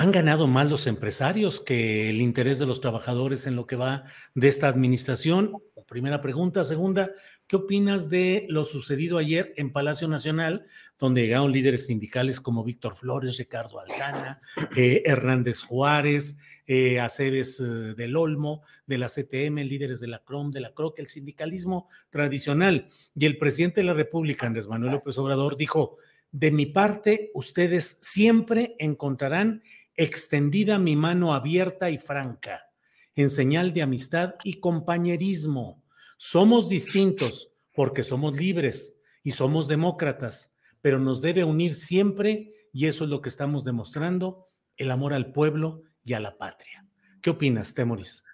¿han 0.00 0.12
ganado 0.12 0.46
más 0.46 0.70
los 0.70 0.86
empresarios 0.86 1.60
que 1.60 2.08
el 2.08 2.22
interés 2.22 2.58
de 2.58 2.64
los 2.64 2.80
trabajadores 2.80 3.46
en 3.46 3.54
lo 3.54 3.66
que 3.66 3.76
va 3.76 4.04
de 4.34 4.48
esta 4.48 4.66
administración? 4.66 5.52
Primera 5.86 6.22
pregunta. 6.22 6.64
Segunda, 6.64 7.10
¿qué 7.46 7.56
opinas 7.56 8.08
de 8.08 8.46
lo 8.48 8.64
sucedido 8.64 9.18
ayer 9.18 9.52
en 9.58 9.72
Palacio 9.72 10.08
Nacional, 10.08 10.64
donde 10.98 11.20
llegaron 11.20 11.52
líderes 11.52 11.84
sindicales 11.84 12.40
como 12.40 12.64
Víctor 12.64 12.96
Flores, 12.96 13.36
Ricardo 13.36 13.78
Algana, 13.78 14.40
eh, 14.74 15.02
Hernández 15.04 15.64
Juárez, 15.64 16.38
eh, 16.66 16.98
Aceves 16.98 17.60
eh, 17.60 17.64
del 17.94 18.16
Olmo, 18.16 18.62
de 18.86 18.96
la 18.96 19.08
CTM, 19.08 19.64
líderes 19.64 20.00
de 20.00 20.06
la 20.06 20.20
CROM, 20.20 20.50
de 20.50 20.60
la 20.60 20.72
CROC, 20.72 20.98
el 21.00 21.08
sindicalismo 21.08 21.88
tradicional? 22.08 22.88
Y 23.14 23.26
el 23.26 23.36
presidente 23.36 23.82
de 23.82 23.88
la 23.88 23.94
República, 23.94 24.46
Andrés 24.46 24.66
Manuel 24.66 24.92
López 24.92 25.18
Obrador, 25.18 25.58
dijo, 25.58 25.98
de 26.32 26.52
mi 26.52 26.66
parte, 26.66 27.32
ustedes 27.34 27.98
siempre 28.00 28.76
encontrarán 28.78 29.62
extendida 29.96 30.78
mi 30.78 30.96
mano 30.96 31.34
abierta 31.34 31.90
y 31.90 31.98
franca 31.98 32.70
en 33.16 33.30
señal 33.30 33.72
de 33.72 33.82
amistad 33.82 34.34
y 34.44 34.60
compañerismo. 34.60 35.82
Somos 36.16 36.68
distintos 36.68 37.52
porque 37.74 38.02
somos 38.02 38.36
libres 38.36 38.98
y 39.22 39.32
somos 39.32 39.68
demócratas, 39.68 40.54
pero 40.80 40.98
nos 40.98 41.20
debe 41.20 41.44
unir 41.44 41.74
siempre, 41.74 42.52
y 42.72 42.86
eso 42.86 43.04
es 43.04 43.10
lo 43.10 43.20
que 43.20 43.28
estamos 43.28 43.64
demostrando, 43.64 44.48
el 44.76 44.90
amor 44.90 45.12
al 45.12 45.32
pueblo 45.32 45.82
y 46.04 46.14
a 46.14 46.20
la 46.20 46.38
patria. 46.38 46.86
¿Qué 47.20 47.30
opinas, 47.30 47.74
Temoris? 47.74 48.24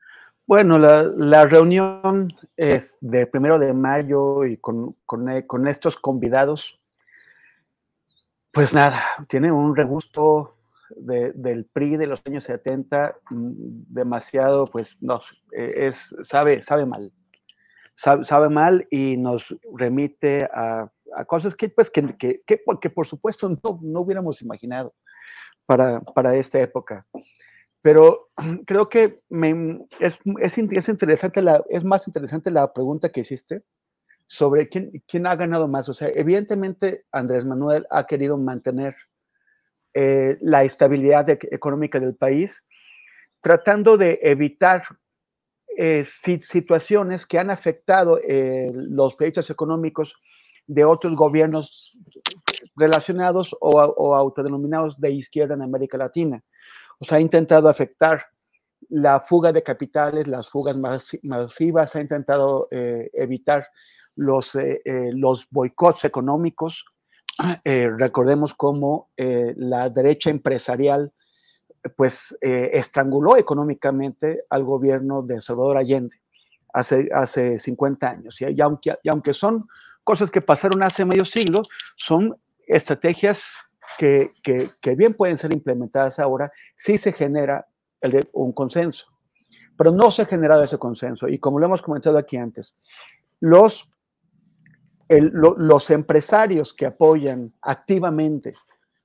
Bueno, 0.47 0.79
la, 0.79 1.45
reunión 1.47 2.33
de 2.57 3.27
primero 3.27 3.59
de 3.59 3.73
mayo 3.73 4.45
y 4.45 4.59
con, 4.59 4.93
con 5.05 5.67
estos 5.67 5.97
convidados, 5.97 6.79
pues 8.53 8.73
nada, 8.73 9.03
tiene 9.29 9.51
un 9.51 9.75
regusto 9.75 10.56
del 10.91 11.65
PRI 11.73 11.97
de 11.97 12.07
los 12.07 12.21
años 12.27 12.45
70 12.45 13.17
mm, 13.31 13.53
demasiado, 13.89 14.67
pues, 14.67 14.97
no, 15.01 15.21
e, 15.53 15.89
es, 15.89 16.15
sabe, 16.25 16.63
sabe 16.63 16.87
mal. 16.87 17.13
Sabe, 17.97 18.51
mal 18.51 18.87
y 18.91 19.17
nos 19.17 19.57
remite 19.75 20.47
a, 20.53 20.91
cosas 21.27 21.55
que, 21.55 21.71
pues, 21.71 21.91
que, 21.91 22.15
que, 22.19 22.43
que, 22.45 22.91
por 22.91 23.07
supuesto 23.07 23.49
no, 23.49 23.81
no 23.81 24.01
hubiéramos 24.03 24.43
imaginado 24.43 24.95
para, 25.65 26.01
para 26.01 26.37
esta 26.37 26.61
época. 26.61 27.07
Pero 27.81 28.29
creo 28.67 28.89
que 28.89 29.21
me, 29.31 29.87
es, 29.99 30.19
es, 30.43 30.59
es, 30.59 30.89
interesante 30.89 31.41
la, 31.41 31.65
es 31.71 31.85
más 31.85 32.07
interesante 32.07 32.51
la 32.51 32.73
pregunta 32.73 33.09
que 33.09 33.21
hiciste 33.21 33.63
sobre 34.29 34.69
quién, 34.69 35.03
quién 35.07 35.27
ha 35.27 35.37
ganado 35.37 35.69
más. 35.69 35.89
O 35.89 35.95
sea, 35.95 36.09
evidentemente 36.09 37.05
Andrés 37.13 37.45
Manuel 37.45 37.87
ha 37.91 38.07
querido 38.07 38.37
mantener 38.37 38.95
eh, 39.99 40.37
la 40.43 40.63
estabilidad 40.63 41.27
económica 41.31 41.99
del 41.99 42.15
país, 42.15 42.63
tratando 43.41 43.97
de 43.97 44.19
evitar 44.21 44.83
eh, 45.75 46.05
situaciones 46.41 47.25
que 47.25 47.39
han 47.39 47.49
afectado 47.49 48.19
eh, 48.19 48.71
los 48.75 49.15
proyectos 49.15 49.49
económicos 49.49 50.15
de 50.67 50.85
otros 50.85 51.17
gobiernos 51.17 51.95
relacionados 52.75 53.57
o, 53.59 54.15
autodenominados 54.15 55.01
de 55.01 55.13
izquierda 55.13 55.55
en 55.55 55.63
América 55.63 55.97
Latina. 55.97 56.45
O 56.99 57.07
sea, 57.07 57.17
ha 57.17 57.21
intentado 57.23 57.67
afectar 57.67 58.27
la 58.91 59.21
fuga 59.21 59.51
de 59.51 59.63
capitales, 59.63 60.27
las 60.27 60.51
fugas 60.51 60.77
masivas, 61.23 61.97
ha 61.97 62.03
intentado 62.03 62.69
evitar 62.71 63.67
los 64.15 64.53
boicots 65.51 66.05
económicos, 66.05 66.85
eh, 67.65 67.91
recordemos 67.97 68.55
cómo 68.55 69.11
eh, 69.17 69.55
la 69.57 69.91
derecha 69.91 70.31
empresarial 70.31 71.13
pues 71.97 72.37
eh, 72.41 72.71
estranguló 72.73 73.37
económicamente 73.37 74.45
al 74.51 74.65
gobierno 74.65 75.23
de 75.23 75.41
Salvador 75.41 75.77
Allende 75.77 76.17
hace, 76.73 77.09
hace 77.15 77.59
50 77.59 78.09
años. 78.09 78.41
Y, 78.41 78.61
aunque, 78.61 78.99
aunque 79.09 79.33
son 79.33 79.69
cosas 80.03 80.31
que 80.31 80.41
pasaron 80.41 80.83
hace 80.83 81.05
medio 81.05 81.25
siglo, 81.25 81.63
son 81.97 82.37
estrategias 82.67 83.45
que, 83.99 84.33
que, 84.43 84.95
bien 84.97 85.15
pueden 85.15 85.39
ser 85.39 85.53
implementadas 85.53 86.19
ahora 86.19 86.51
si 86.77 86.99
se 86.99 87.13
genera 87.13 87.67
un 88.33 88.53
consenso. 88.53 89.07
Pero 89.79 89.93
no 89.93 90.11
se 90.11 90.23
ha 90.23 90.27
generado 90.27 90.65
ese 90.65 90.79
consenso. 90.79 91.29
Y 91.29 91.39
como 91.39 91.61
lo 91.61 91.67
hemos 91.67 91.83
comentado 91.83 92.19
aquí 92.19 92.37
antes, 92.37 92.75
los 93.39 93.89
los 95.09 95.91
empresarios 95.91 96.75
que 96.75 96.87
apoyan 96.87 97.53
activamente, 97.63 98.55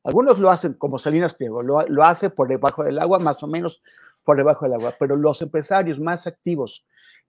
algunos 0.04 0.40
lo 0.40 0.50
hacen 0.50 0.74
como 0.74 0.98
Salinas 0.98 1.36
Pliego, 1.36 1.62
lo, 1.62 1.88
lo, 1.88 2.04
hace 2.04 2.30
por 2.30 2.48
debajo 2.48 2.84
del 2.84 3.00
agua, 3.00 3.20
más 3.20 3.42
o 3.44 3.48
menos 3.48 3.82
por 4.24 4.38
debajo 4.38 4.66
del 4.66 4.74
agua, 4.74 4.94
pero 5.00 5.16
los 5.16 5.42
empresarios 5.42 6.00
más 6.00 6.26
activos 6.26 6.84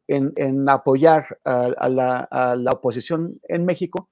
en, 0.08 0.68
apoyar 0.68 1.38
a, 1.44 1.88
la, 1.88 2.70
oposición 2.72 3.40
en 3.48 3.64
México 3.64 4.08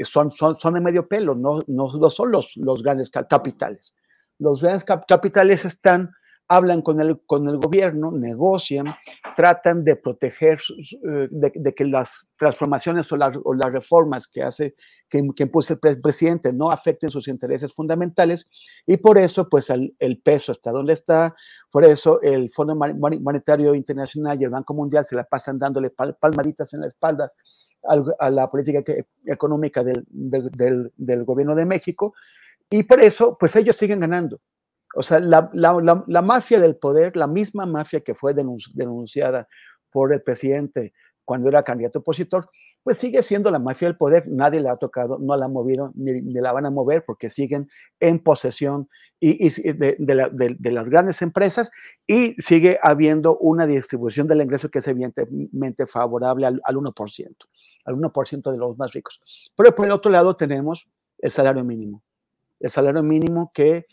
son, 0.00 0.32
son, 0.32 0.56
son, 0.56 0.74
de 0.74 0.80
medio 0.80 1.08
pelo, 1.08 1.34
no, 1.34 1.62
no, 1.66 2.10
son 2.10 2.32
los, 2.32 2.52
los 2.56 2.82
grandes 2.82 3.10
capitales. 3.10 3.94
Los 4.38 4.62
grandes 4.62 4.84
capitales 4.84 5.64
están 5.64 6.12
hablan 6.50 6.82
con 6.82 7.00
el, 7.00 7.20
con 7.26 7.48
el 7.48 7.58
gobierno, 7.58 8.10
negocian, 8.10 8.86
tratan 9.36 9.84
de 9.84 9.94
proteger, 9.94 10.58
eh, 10.80 11.28
de, 11.30 11.74
que 11.74 11.84
las 11.84 12.26
transformaciones 12.36 13.10
o, 13.12 13.16
las 13.16 13.72
reformas 13.72 14.26
que 14.26 14.42
hace, 14.42 14.74
que, 15.08 15.28
que 15.36 15.44
el 15.44 16.00
presidente 16.00 16.52
no 16.52 16.72
afecten 16.72 17.08
sus 17.08 17.28
intereses 17.28 17.72
fundamentales 17.72 18.48
y 18.84 18.96
por 18.96 19.16
eso, 19.16 19.48
pues, 19.48 19.70
el, 19.70 20.20
peso 20.24 20.50
está 20.50 20.72
donde 20.72 20.94
está, 20.94 21.36
por 21.70 21.84
eso 21.84 22.20
el 22.20 22.50
Fondo 22.50 22.74
Monetario 22.74 23.76
Internacional 23.76 24.40
y 24.40 24.42
el 24.42 24.50
Banco 24.50 24.74
Mundial 24.74 25.04
se 25.04 25.14
la 25.14 25.22
pasan 25.22 25.56
dándole 25.56 25.90
palmaditas 25.90 26.74
en 26.74 26.80
la 26.80 26.88
espalda 26.88 27.32
a 28.18 28.28
la 28.28 28.50
política 28.50 28.82
económica 29.24 29.84
del, 29.84 30.04
del, 30.08 30.92
del 30.96 31.24
gobierno 31.24 31.54
de 31.54 31.64
México 31.64 32.12
y 32.68 32.82
por 32.82 33.00
eso, 33.00 33.36
pues, 33.38 33.54
ellos 33.54 33.76
siguen 33.76 34.00
ganando 34.00 34.40
o 34.94 35.02
sea, 35.02 35.20
la, 35.20 36.22
mafia 36.22 36.60
del 36.60 36.76
poder, 36.76 37.16
la 37.16 37.26
misma 37.26 37.66
mafia 37.66 38.00
que 38.00 38.14
fue 38.14 38.34
denunciada 38.34 39.48
por 39.90 40.12
el 40.12 40.22
presidente 40.22 40.92
cuando 41.30 41.48
era 41.48 41.62
candidato 41.62 42.00
opositor, 42.00 42.50
pues 42.82 42.98
sigue 42.98 43.22
siendo 43.22 43.52
la 43.52 43.60
mafia 43.60 43.86
del 43.86 43.96
poder, 43.96 44.26
nadie 44.26 44.58
la 44.58 44.72
ha 44.72 44.76
tocado, 44.78 45.16
no 45.20 45.36
la 45.36 45.44
ha 45.44 45.48
movido, 45.48 45.92
ni, 45.94 46.22
la 46.22 46.52
van 46.52 46.66
a 46.66 46.70
mover 46.70 47.04
porque 47.04 47.30
siguen 47.30 47.68
en 48.00 48.18
posesión 48.18 48.88
y, 49.20 49.48
de, 49.74 49.96
las 50.72 50.88
grandes 50.88 51.22
empresas 51.22 51.70
y 52.04 52.34
sigue 52.42 52.80
habiendo 52.82 53.38
una 53.38 53.68
distribución 53.68 54.26
del 54.26 54.42
ingreso 54.42 54.70
que 54.70 54.80
es 54.80 54.88
evidentemente 54.88 55.86
favorable 55.86 56.46
al, 56.46 56.60
al 56.64 56.76
1%, 56.76 57.36
al 57.84 57.94
1% 57.94 58.50
de 58.50 58.58
los 58.58 58.76
más 58.76 58.92
ricos. 58.92 59.20
Pero 59.54 59.72
por 59.72 59.86
el 59.86 59.92
otro 59.92 60.10
lado 60.10 60.34
tenemos 60.34 60.88
el 61.18 61.30
salario 61.30 61.62
mínimo, 61.62 62.02
el 62.58 62.70
salario 62.70 63.04
mínimo 63.04 63.52
que 63.54 63.86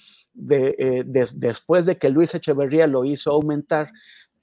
eh, 0.49 1.03
de, 1.05 1.27
después 1.33 1.85
de 1.85 1.97
que 1.97 2.09
Luis 2.09 2.35
Echeverría 2.35 2.85
lo 2.85 3.05
hizo 3.05 3.31
aumentar 3.31 3.91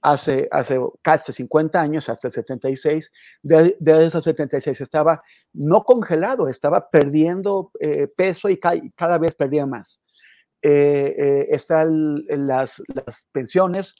hace, 0.02 0.48
hace 0.50 0.78
casi 1.02 1.32
50 1.32 1.80
años, 1.80 2.08
hasta 2.08 2.28
el 2.28 2.34
76, 2.34 3.12
de, 3.42 3.76
de 3.78 4.06
esos 4.06 4.24
76 4.24 4.80
estaba 4.80 5.22
no 5.52 5.84
congelado, 5.84 6.48
estaba 6.48 6.90
perdiendo 6.90 7.70
eh, 7.80 8.08
peso 8.08 8.48
y 8.48 8.58
cada 8.58 9.18
vez 9.18 9.34
perdía 9.34 9.66
más. 9.66 10.00
Eh, 10.62 11.46
están 11.50 12.24
las, 12.28 12.82
las, 12.88 13.24
pensiones, 13.32 13.94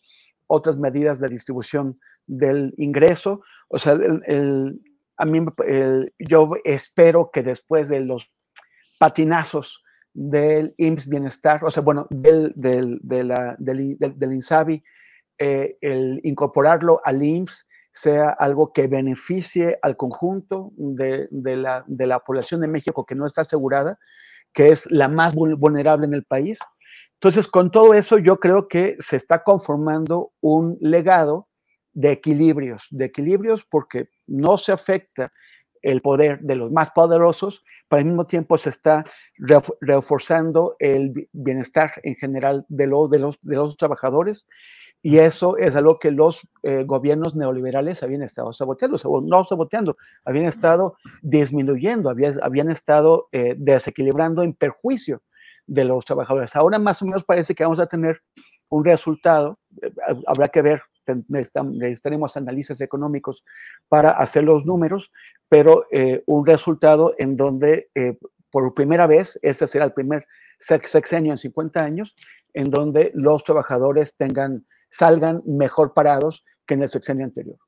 otras 0.47 0.77
medidas 0.77 1.21
de 1.21 1.29
distribución 1.29 2.01
del 2.27 2.75
ingreso, 2.77 3.43
o 3.69 3.79
sea, 3.79 3.93
el, 3.93 4.81
a 5.16 5.25
mí 5.27 5.47
yo 6.19 6.51
espero 6.65 7.31
que 7.31 7.43
después 7.43 7.89
de 7.89 8.01
los 8.01 8.31
patinazos 8.99 9.84
del 10.15 10.74
IMSS 10.78 11.09
Bienestar, 11.09 11.65
o 11.65 11.70
sea, 11.70 11.82
bueno, 11.82 12.07
del, 12.09 12.53
del, 12.55 13.01
del 13.03 14.32
INSABI, 14.32 14.82
eh, 15.39 15.77
el 15.81 16.20
incorporarlo 16.23 17.01
al 17.05 17.23
IMSS 17.23 17.66
sea 17.93 18.31
algo 18.31 18.73
que 18.73 18.86
beneficie 18.86 19.78
al 19.82 19.97
conjunto 19.97 20.73
de, 20.77 21.28
de, 21.31 21.57
la, 21.57 21.85
de 21.86 22.07
la 22.07 22.20
población 22.20 22.61
de 22.61 22.69
México 22.69 23.05
que 23.05 23.15
no 23.15 23.27
está 23.27 23.43
asegurada, 23.43 23.99
que 24.53 24.70
es 24.70 24.91
la 24.91 25.09
más 25.09 25.35
vulnerable 25.35 26.07
en 26.07 26.15
el 26.15 26.24
país. 26.24 26.59
Entonces, 27.15 27.47
con 27.49 27.70
todo 27.70 27.95
eso, 27.95 28.19
yo 28.19 28.39
creo 28.39 28.69
que 28.69 28.97
se 29.01 29.16
está 29.16 29.43
conformando 29.43 30.32
un 30.41 30.77
legado 30.81 31.49
de 31.93 32.11
equilibrios, 32.12 32.86
de 32.91 33.07
equilibrios 33.07 33.65
porque 33.65 34.09
no 34.27 34.59
se 34.59 34.73
afecta 34.73 35.32
el 35.85 36.01
poder 36.01 36.40
de 36.40 36.56
los 36.56 36.73
más 36.73 36.90
poderosos, 36.90 37.62
pero 37.89 38.01
al 38.01 38.06
mismo 38.06 38.27
tiempo 38.27 38.59
se 38.59 38.70
está 38.70 39.05
reforzando 39.81 40.77
el 40.78 41.28
bienestar 41.32 41.93
en 42.02 42.16
general 42.16 42.65
de, 42.69 42.86
de, 42.86 43.19
los, 43.19 43.39
de 43.43 43.56
los 43.56 43.77
trabajadores 43.77 44.47
y 45.05 45.19
eso 45.19 45.59
es 45.59 45.77
algo 45.77 45.98
que 45.98 46.11
los 46.11 46.48
eh, 46.62 46.85
gobiernos 46.86 47.36
neoliberales 47.36 48.02
habían 48.02 48.23
estado 48.23 48.55
saboteando, 48.55 48.97
o 49.05 49.20
no 49.20 49.44
saboteando, 49.44 49.98
habían 50.24 50.47
estado 50.47 50.97
disminuyendo, 51.20 52.09
habían, 52.09 52.43
habían 52.43 52.70
estado 52.70 53.28
eh, 53.31 53.55
desequilibrando 53.59 54.43
en 54.43 54.55
perjuicio 54.55 55.20
de 55.66 55.85
los 55.85 56.06
trabajadores. 56.06 56.56
Ahora 56.56 56.78
más 56.78 57.02
o 57.02 57.05
menos 57.05 57.23
parece 57.23 57.55
que 57.55 57.65
vamos 57.65 57.81
a 57.81 57.86
tener 57.86 58.23
un 58.70 58.82
resultado, 58.82 59.59
eh, 59.82 59.93
habrá 60.27 60.48
que 60.48 60.62
ver, 60.62 60.82
necesitaremos 61.28 62.36
análisis 62.36 62.81
económicos 62.81 63.44
para 63.89 64.10
hacer 64.10 64.44
los 64.44 64.64
números, 64.64 65.12
pero 65.48 65.86
un 66.26 66.47
resultado 66.47 67.14
en 67.18 67.36
donde 67.36 67.89
por 68.51 68.72
primera 68.72 69.06
vez, 69.06 69.39
este 69.43 69.66
será 69.66 69.85
el 69.85 69.93
primer 69.93 70.26
sexenio 70.59 71.32
en 71.32 71.39
50 71.39 71.82
años, 71.82 72.14
en 72.52 72.70
donde 72.70 73.10
los 73.14 73.43
trabajadores 73.43 74.14
tengan 74.16 74.64
salgan 74.94 75.43
mejor 75.44 75.93
parados 75.93 76.44
que 76.66 76.74
en 76.74 76.82
el 76.82 76.89
sexenio 76.89 77.24
anterior. 77.24 77.59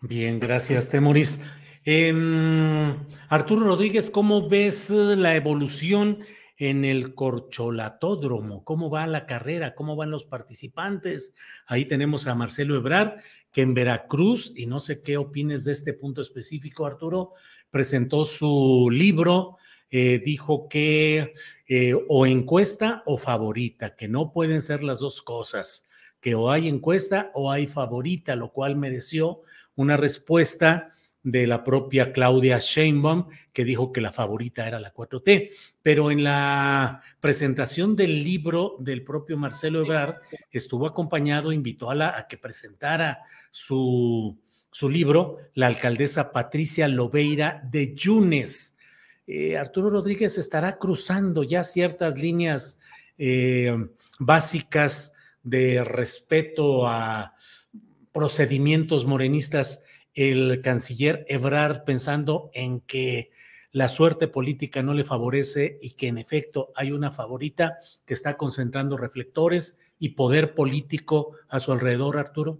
Bien, 0.00 0.40
gracias, 0.40 0.88
Temoris. 0.88 1.38
Em, 1.84 2.94
Arturo 3.28 3.64
Rodríguez, 3.64 4.10
¿cómo 4.10 4.48
ves 4.48 4.90
la 4.90 5.36
evolución 5.36 6.18
en 6.56 6.84
el 6.84 7.14
corcholatódromo? 7.14 8.64
¿Cómo 8.64 8.90
va 8.90 9.06
la 9.06 9.26
carrera? 9.26 9.74
¿Cómo 9.74 9.96
van 9.96 10.10
los 10.10 10.24
participantes? 10.24 11.34
Ahí 11.66 11.84
tenemos 11.84 12.26
a 12.26 12.34
Marcelo 12.34 12.76
Ebrard, 12.76 13.20
que 13.52 13.62
en 13.62 13.74
Veracruz, 13.74 14.52
y 14.56 14.66
no 14.66 14.80
sé 14.80 15.02
qué 15.02 15.16
opines 15.16 15.64
de 15.64 15.72
este 15.72 15.92
punto 15.92 16.20
específico, 16.20 16.86
Arturo, 16.86 17.32
presentó 17.70 18.24
su 18.24 18.88
libro, 18.90 19.56
eh, 19.90 20.20
dijo 20.24 20.68
que 20.68 21.34
eh, 21.68 21.94
o 22.08 22.26
encuesta 22.26 23.02
o 23.06 23.16
favorita, 23.16 23.96
que 23.96 24.08
no 24.08 24.32
pueden 24.32 24.62
ser 24.62 24.82
las 24.82 25.00
dos 25.00 25.22
cosas 25.22 25.88
que 26.20 26.34
o 26.34 26.50
hay 26.50 26.66
encuesta 26.66 27.30
o 27.34 27.52
hay 27.52 27.66
favorita, 27.66 28.34
lo 28.34 28.52
cual 28.52 28.76
mereció 28.76 29.42
una 29.76 29.96
respuesta 29.96 30.90
de 31.26 31.44
la 31.48 31.64
propia 31.64 32.12
Claudia 32.12 32.60
Sheinbaum, 32.60 33.26
que 33.52 33.64
dijo 33.64 33.90
que 33.90 34.00
la 34.00 34.12
favorita 34.12 34.68
era 34.68 34.78
la 34.78 34.94
4T. 34.94 35.50
Pero 35.82 36.12
en 36.12 36.22
la 36.22 37.02
presentación 37.18 37.96
del 37.96 38.22
libro 38.22 38.76
del 38.78 39.02
propio 39.02 39.36
Marcelo 39.36 39.80
Ebrard, 39.80 40.20
estuvo 40.52 40.86
acompañado, 40.86 41.50
invitó 41.50 41.90
a, 41.90 41.96
la, 41.96 42.16
a 42.16 42.28
que 42.28 42.38
presentara 42.38 43.22
su, 43.50 44.38
su 44.70 44.88
libro 44.88 45.38
la 45.54 45.66
alcaldesa 45.66 46.30
Patricia 46.30 46.86
Lobeira 46.86 47.60
de 47.72 47.92
Yunes. 47.92 48.78
Eh, 49.26 49.56
Arturo 49.56 49.90
Rodríguez 49.90 50.38
estará 50.38 50.78
cruzando 50.78 51.42
ya 51.42 51.64
ciertas 51.64 52.20
líneas 52.20 52.78
eh, 53.18 53.76
básicas 54.20 55.12
de 55.42 55.82
respeto 55.82 56.86
a 56.86 57.34
procedimientos 58.12 59.06
morenistas 59.06 59.82
el 60.16 60.62
canciller 60.62 61.24
Ebrard 61.28 61.84
pensando 61.84 62.50
en 62.54 62.80
que 62.80 63.30
la 63.70 63.88
suerte 63.88 64.26
política 64.26 64.82
no 64.82 64.94
le 64.94 65.04
favorece 65.04 65.78
y 65.82 65.90
que 65.90 66.08
en 66.08 66.16
efecto 66.16 66.72
hay 66.74 66.92
una 66.92 67.10
favorita 67.10 67.76
que 68.06 68.14
está 68.14 68.38
concentrando 68.38 68.96
reflectores 68.96 69.80
y 69.98 70.10
poder 70.10 70.54
político 70.54 71.32
a 71.48 71.60
su 71.60 71.72
alrededor, 71.72 72.16
Arturo? 72.16 72.58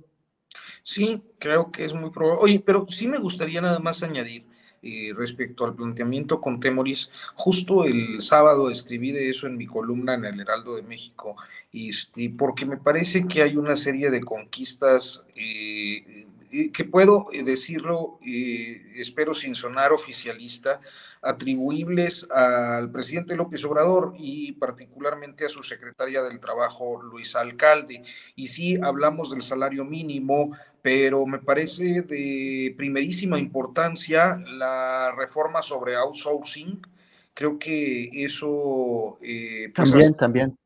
Sí, 0.82 1.22
creo 1.38 1.72
que 1.72 1.86
es 1.86 1.94
muy 1.94 2.10
probable. 2.10 2.42
Oye, 2.42 2.62
pero 2.64 2.86
sí 2.90 3.08
me 3.08 3.18
gustaría 3.18 3.62
nada 3.62 3.78
más 3.78 4.02
añadir 4.02 4.44
eh, 4.82 5.12
respecto 5.16 5.64
al 5.64 5.74
planteamiento 5.74 6.38
con 6.38 6.60
Temoris. 6.60 7.10
Justo 7.34 7.84
el 7.84 8.20
sábado 8.20 8.70
escribí 8.70 9.10
de 9.12 9.30
eso 9.30 9.46
en 9.46 9.56
mi 9.56 9.66
columna 9.66 10.14
en 10.14 10.26
el 10.26 10.38
Heraldo 10.38 10.76
de 10.76 10.82
México, 10.82 11.36
y, 11.72 11.88
este, 11.88 12.28
porque 12.28 12.66
me 12.66 12.76
parece 12.76 13.26
que 13.26 13.42
hay 13.42 13.56
una 13.56 13.76
serie 13.76 14.10
de 14.10 14.20
conquistas 14.20 15.24
eh, 15.34 16.26
que 16.72 16.84
puedo 16.84 17.28
eh, 17.32 17.42
decirlo, 17.42 18.18
espero 18.22 19.34
sin 19.34 19.54
sonar 19.54 19.92
oficialista, 19.92 20.80
atribuibles 21.22 22.28
al 22.30 22.90
presidente 22.90 23.36
López 23.36 23.64
Obrador 23.64 24.14
y 24.18 24.52
particularmente 24.52 25.44
a 25.44 25.48
su 25.48 25.62
secretaria 25.62 26.22
del 26.22 26.40
Trabajo, 26.40 27.02
Luisa 27.02 27.40
Alcalde. 27.40 28.02
Y 28.36 28.46
sí, 28.48 28.78
hablamos 28.82 29.30
del 29.30 29.42
salario 29.42 29.84
mínimo, 29.84 30.52
pero 30.82 31.26
me 31.26 31.38
parece 31.38 32.02
de 32.02 32.74
primerísima 32.76 33.38
importancia 33.38 34.36
la 34.36 35.12
reforma 35.16 35.62
sobre 35.62 35.96
outsourcing. 35.96 36.80
Creo 37.34 37.58
que 37.58 38.10
eso... 38.24 39.18
Eh, 39.20 39.72
pues, 39.74 39.90
también, 39.90 40.14
también. 40.14 40.58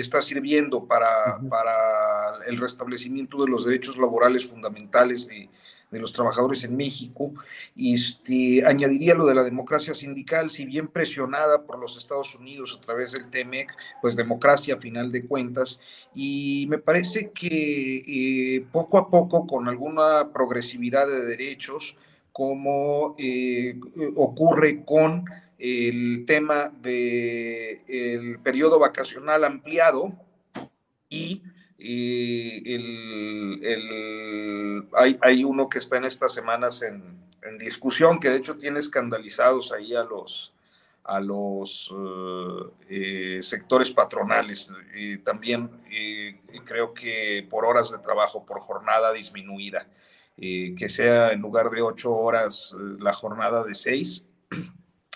Está 0.00 0.20
sirviendo 0.20 0.84
para, 0.84 1.38
para 1.48 2.44
el 2.46 2.58
restablecimiento 2.58 3.42
de 3.44 3.50
los 3.50 3.64
derechos 3.64 3.96
laborales 3.96 4.46
fundamentales 4.46 5.26
de, 5.26 5.48
de 5.90 5.98
los 5.98 6.12
trabajadores 6.12 6.64
en 6.64 6.76
México. 6.76 7.32
Y 7.74 7.94
este, 7.94 8.64
añadiría 8.66 9.14
lo 9.14 9.26
de 9.26 9.34
la 9.34 9.42
democracia 9.42 9.94
sindical, 9.94 10.50
si 10.50 10.64
bien 10.64 10.88
presionada 10.88 11.62
por 11.62 11.78
los 11.78 11.96
Estados 11.96 12.34
Unidos 12.34 12.76
a 12.76 12.80
través 12.80 13.12
del 13.12 13.28
TEMEC, 13.30 13.70
pues 14.00 14.16
democracia 14.16 14.74
a 14.74 14.78
final 14.78 15.10
de 15.10 15.26
cuentas. 15.26 15.80
Y 16.14 16.66
me 16.68 16.78
parece 16.78 17.30
que 17.30 18.04
eh, 18.06 18.66
poco 18.72 18.98
a 18.98 19.10
poco, 19.10 19.46
con 19.46 19.68
alguna 19.68 20.32
progresividad 20.32 21.06
de 21.06 21.24
derechos, 21.24 21.96
como 22.32 23.16
eh, 23.18 23.78
ocurre 24.14 24.84
con 24.84 25.24
el 25.60 26.24
tema 26.26 26.72
del 26.80 27.80
el 27.86 28.38
periodo 28.40 28.78
vacacional 28.78 29.44
ampliado 29.44 30.12
y 31.08 31.42
el, 31.78 33.60
hay, 34.96 35.18
hay, 35.20 35.44
uno 35.44 35.68
que 35.68 35.78
está 35.78 35.96
en 35.98 36.04
estas 36.04 36.32
semanas 36.32 36.82
en, 36.82 37.20
discusión, 37.58 38.20
que 38.20 38.28
de 38.28 38.36
hecho 38.36 38.56
tiene 38.56 38.80
escandalizados 38.80 39.72
ahí 39.72 39.94
a 39.94 40.04
los, 40.04 40.52
a 41.04 41.20
los 41.20 41.90
eh, 41.90 42.70
eh, 42.88 43.40
sectores 43.42 43.90
patronales. 43.90 44.70
Y 44.94 45.16
también 45.18 45.70
creo 46.64 46.92
que 46.92 47.46
por 47.48 47.64
horas 47.64 47.90
de 47.90 47.98
trabajo, 47.98 48.44
por 48.44 48.60
jornada 48.60 49.12
disminuida, 49.12 49.86
que 50.36 50.88
sea 50.88 51.32
en 51.32 51.40
lugar 51.40 51.70
de 51.70 51.82
ocho 51.82 52.14
horas 52.14 52.74
eh, 52.74 52.96
la 52.98 53.12
jornada 53.12 53.62
de 53.64 53.74
seis. 53.74 54.26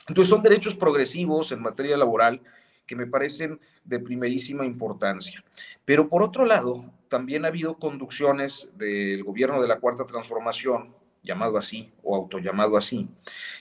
Entonces 0.09 0.31
son 0.31 0.43
derechos 0.43 0.75
progresivos 0.75 1.53
en 1.53 1.63
materia 1.63 1.97
laboral 1.97 2.41
que 2.87 2.97
me 2.97 3.07
parecen 3.07 3.59
de 3.85 3.99
primerísima 3.99 4.67
importancia. 4.67 5.43
Pero 5.85 6.09
por 6.09 6.23
otro 6.23 6.45
lado, 6.45 6.85
también 7.09 7.45
ha 7.45 7.49
habido 7.49 7.79
conducciones 7.79 8.71
del 8.77 9.25
gobierno 9.25 9.61
de 9.63 9.69
la 9.69 9.79
Cuarta 9.79 10.05
Transformación, 10.05 10.95
llamado 11.23 11.57
así 11.57 11.91
o 12.03 12.15
autollamado 12.15 12.77
así, 12.77 13.09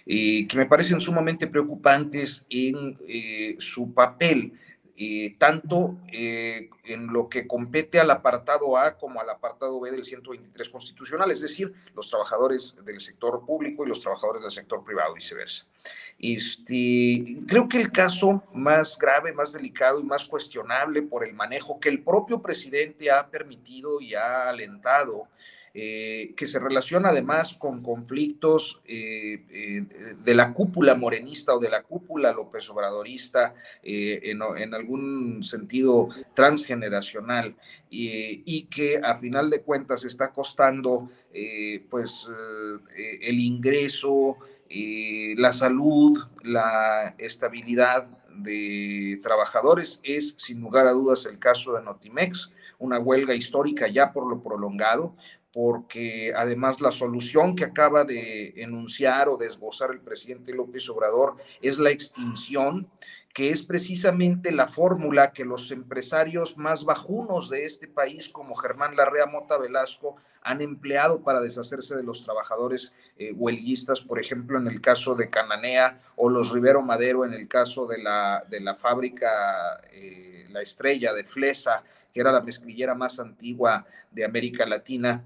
eh, 0.05 0.45
que 0.47 0.57
me 0.57 0.65
parecen 0.65 0.99
sumamente 0.99 1.47
preocupantes 1.47 2.45
en 2.49 2.97
eh, 3.07 3.55
su 3.59 3.93
papel 3.93 4.53
tanto 5.39 5.97
eh, 6.11 6.69
en 6.85 7.07
lo 7.07 7.27
que 7.27 7.47
compete 7.47 7.99
al 7.99 8.11
apartado 8.11 8.77
A 8.77 8.95
como 8.95 9.19
al 9.19 9.29
apartado 9.29 9.79
B 9.79 9.91
del 9.91 10.05
123 10.05 10.69
constitucional, 10.69 11.31
es 11.31 11.41
decir, 11.41 11.73
los 11.95 12.09
trabajadores 12.09 12.77
del 12.85 12.99
sector 12.99 13.43
público 13.43 13.83
y 13.83 13.89
los 13.89 14.01
trabajadores 14.01 14.43
del 14.43 14.51
sector 14.51 14.83
privado, 14.83 15.15
viceversa. 15.15 15.65
Este, 16.19 17.37
creo 17.47 17.67
que 17.67 17.81
el 17.81 17.91
caso 17.91 18.43
más 18.53 18.97
grave, 18.97 19.33
más 19.33 19.51
delicado 19.51 19.99
y 19.99 20.03
más 20.03 20.25
cuestionable 20.25 21.01
por 21.01 21.25
el 21.25 21.33
manejo 21.33 21.79
que 21.79 21.89
el 21.89 22.03
propio 22.03 22.41
presidente 22.41 23.09
ha 23.09 23.27
permitido 23.27 23.99
y 23.99 24.13
ha 24.13 24.49
alentado 24.49 25.27
eh, 25.75 26.35
que 26.37 26.45
se 26.45 26.59
relaciona 26.59 27.09
además 27.09 27.57
con 27.57 27.81
conflictos 27.81 28.79
eh, 28.85 29.43
eh, 29.49 30.15
de 30.23 30.35
la 30.35 30.53
cúpula 30.53 30.93
morenista 30.93 31.55
o 31.55 31.59
de 31.59 31.67
la 31.67 31.81
cúpula 31.81 32.31
López 32.31 32.69
Obradorista, 32.69 33.55
en, 33.81 34.73
algún 34.75 35.43
sentido 35.43 36.09
transgeneracional, 36.35 37.55
y 37.89 38.63
que 38.65 38.99
a 39.03 39.15
final 39.15 39.49
de 39.49 39.61
cuentas 39.61 40.05
está 40.05 40.31
costando 40.31 41.09
pues 41.89 42.29
el 42.95 43.39
ingreso, 43.39 44.37
la 44.69 45.51
salud, 45.51 46.19
la 46.43 47.15
estabilidad 47.17 48.07
de 48.35 49.19
trabajadores. 49.21 49.99
Es 50.03 50.35
sin 50.37 50.61
lugar 50.61 50.87
a 50.87 50.91
dudas 50.91 51.25
el 51.25 51.39
caso 51.39 51.73
de 51.73 51.83
Notimex, 51.83 52.51
una 52.79 52.99
huelga 52.99 53.35
histórica 53.35 53.87
ya 53.87 54.11
por 54.11 54.27
lo 54.27 54.41
prolongado, 54.41 55.15
porque 55.53 56.33
además 56.35 56.81
la 56.81 56.89
solución 56.89 57.55
que 57.55 57.63
acaba 57.63 58.03
de 58.03 58.53
enunciar 58.57 59.29
o 59.29 59.37
de 59.37 59.45
esbozar 59.45 59.91
el 59.91 59.99
presidente 59.99 60.51
López 60.51 60.89
Obrador 60.89 61.35
es 61.61 61.77
la 61.77 61.91
extinción, 61.91 62.87
que 63.31 63.51
es 63.51 63.61
precisamente 63.61 64.51
la 64.51 64.67
fórmula 64.67 65.31
que 65.31 65.45
los 65.45 65.69
empresarios 65.71 66.57
más 66.57 66.85
bajunos 66.85 67.51
de 67.51 67.65
este 67.65 67.87
país, 67.87 68.29
como 68.29 68.55
Germán 68.55 68.95
Larrea 68.95 69.27
Mota 69.27 69.57
Velasco, 69.57 70.15
han 70.41 70.59
empleado 70.61 71.21
para 71.21 71.39
deshacerse 71.39 71.95
de 71.95 72.03
los 72.03 72.23
trabajadores 72.23 72.95
eh, 73.17 73.31
huelguistas, 73.31 74.01
por 74.01 74.19
ejemplo, 74.19 74.57
en 74.57 74.67
el 74.67 74.81
caso 74.81 75.13
de 75.13 75.29
Cananea 75.29 76.01
o 76.15 76.29
los 76.29 76.51
Rivero 76.51 76.81
Madero, 76.81 77.25
en 77.25 77.33
el 77.33 77.47
caso 77.47 77.85
de 77.85 78.01
la, 78.01 78.43
de 78.49 78.59
la 78.59 78.73
fábrica 78.73 79.81
eh, 79.91 80.47
La 80.51 80.61
Estrella 80.61 81.13
de 81.13 81.23
Flesa, 81.23 81.83
que 82.11 82.21
era 82.21 82.31
la 82.31 82.41
mezclillera 82.41 82.95
más 82.95 83.19
antigua 83.19 83.85
de 84.11 84.25
América 84.25 84.65
Latina 84.65 85.23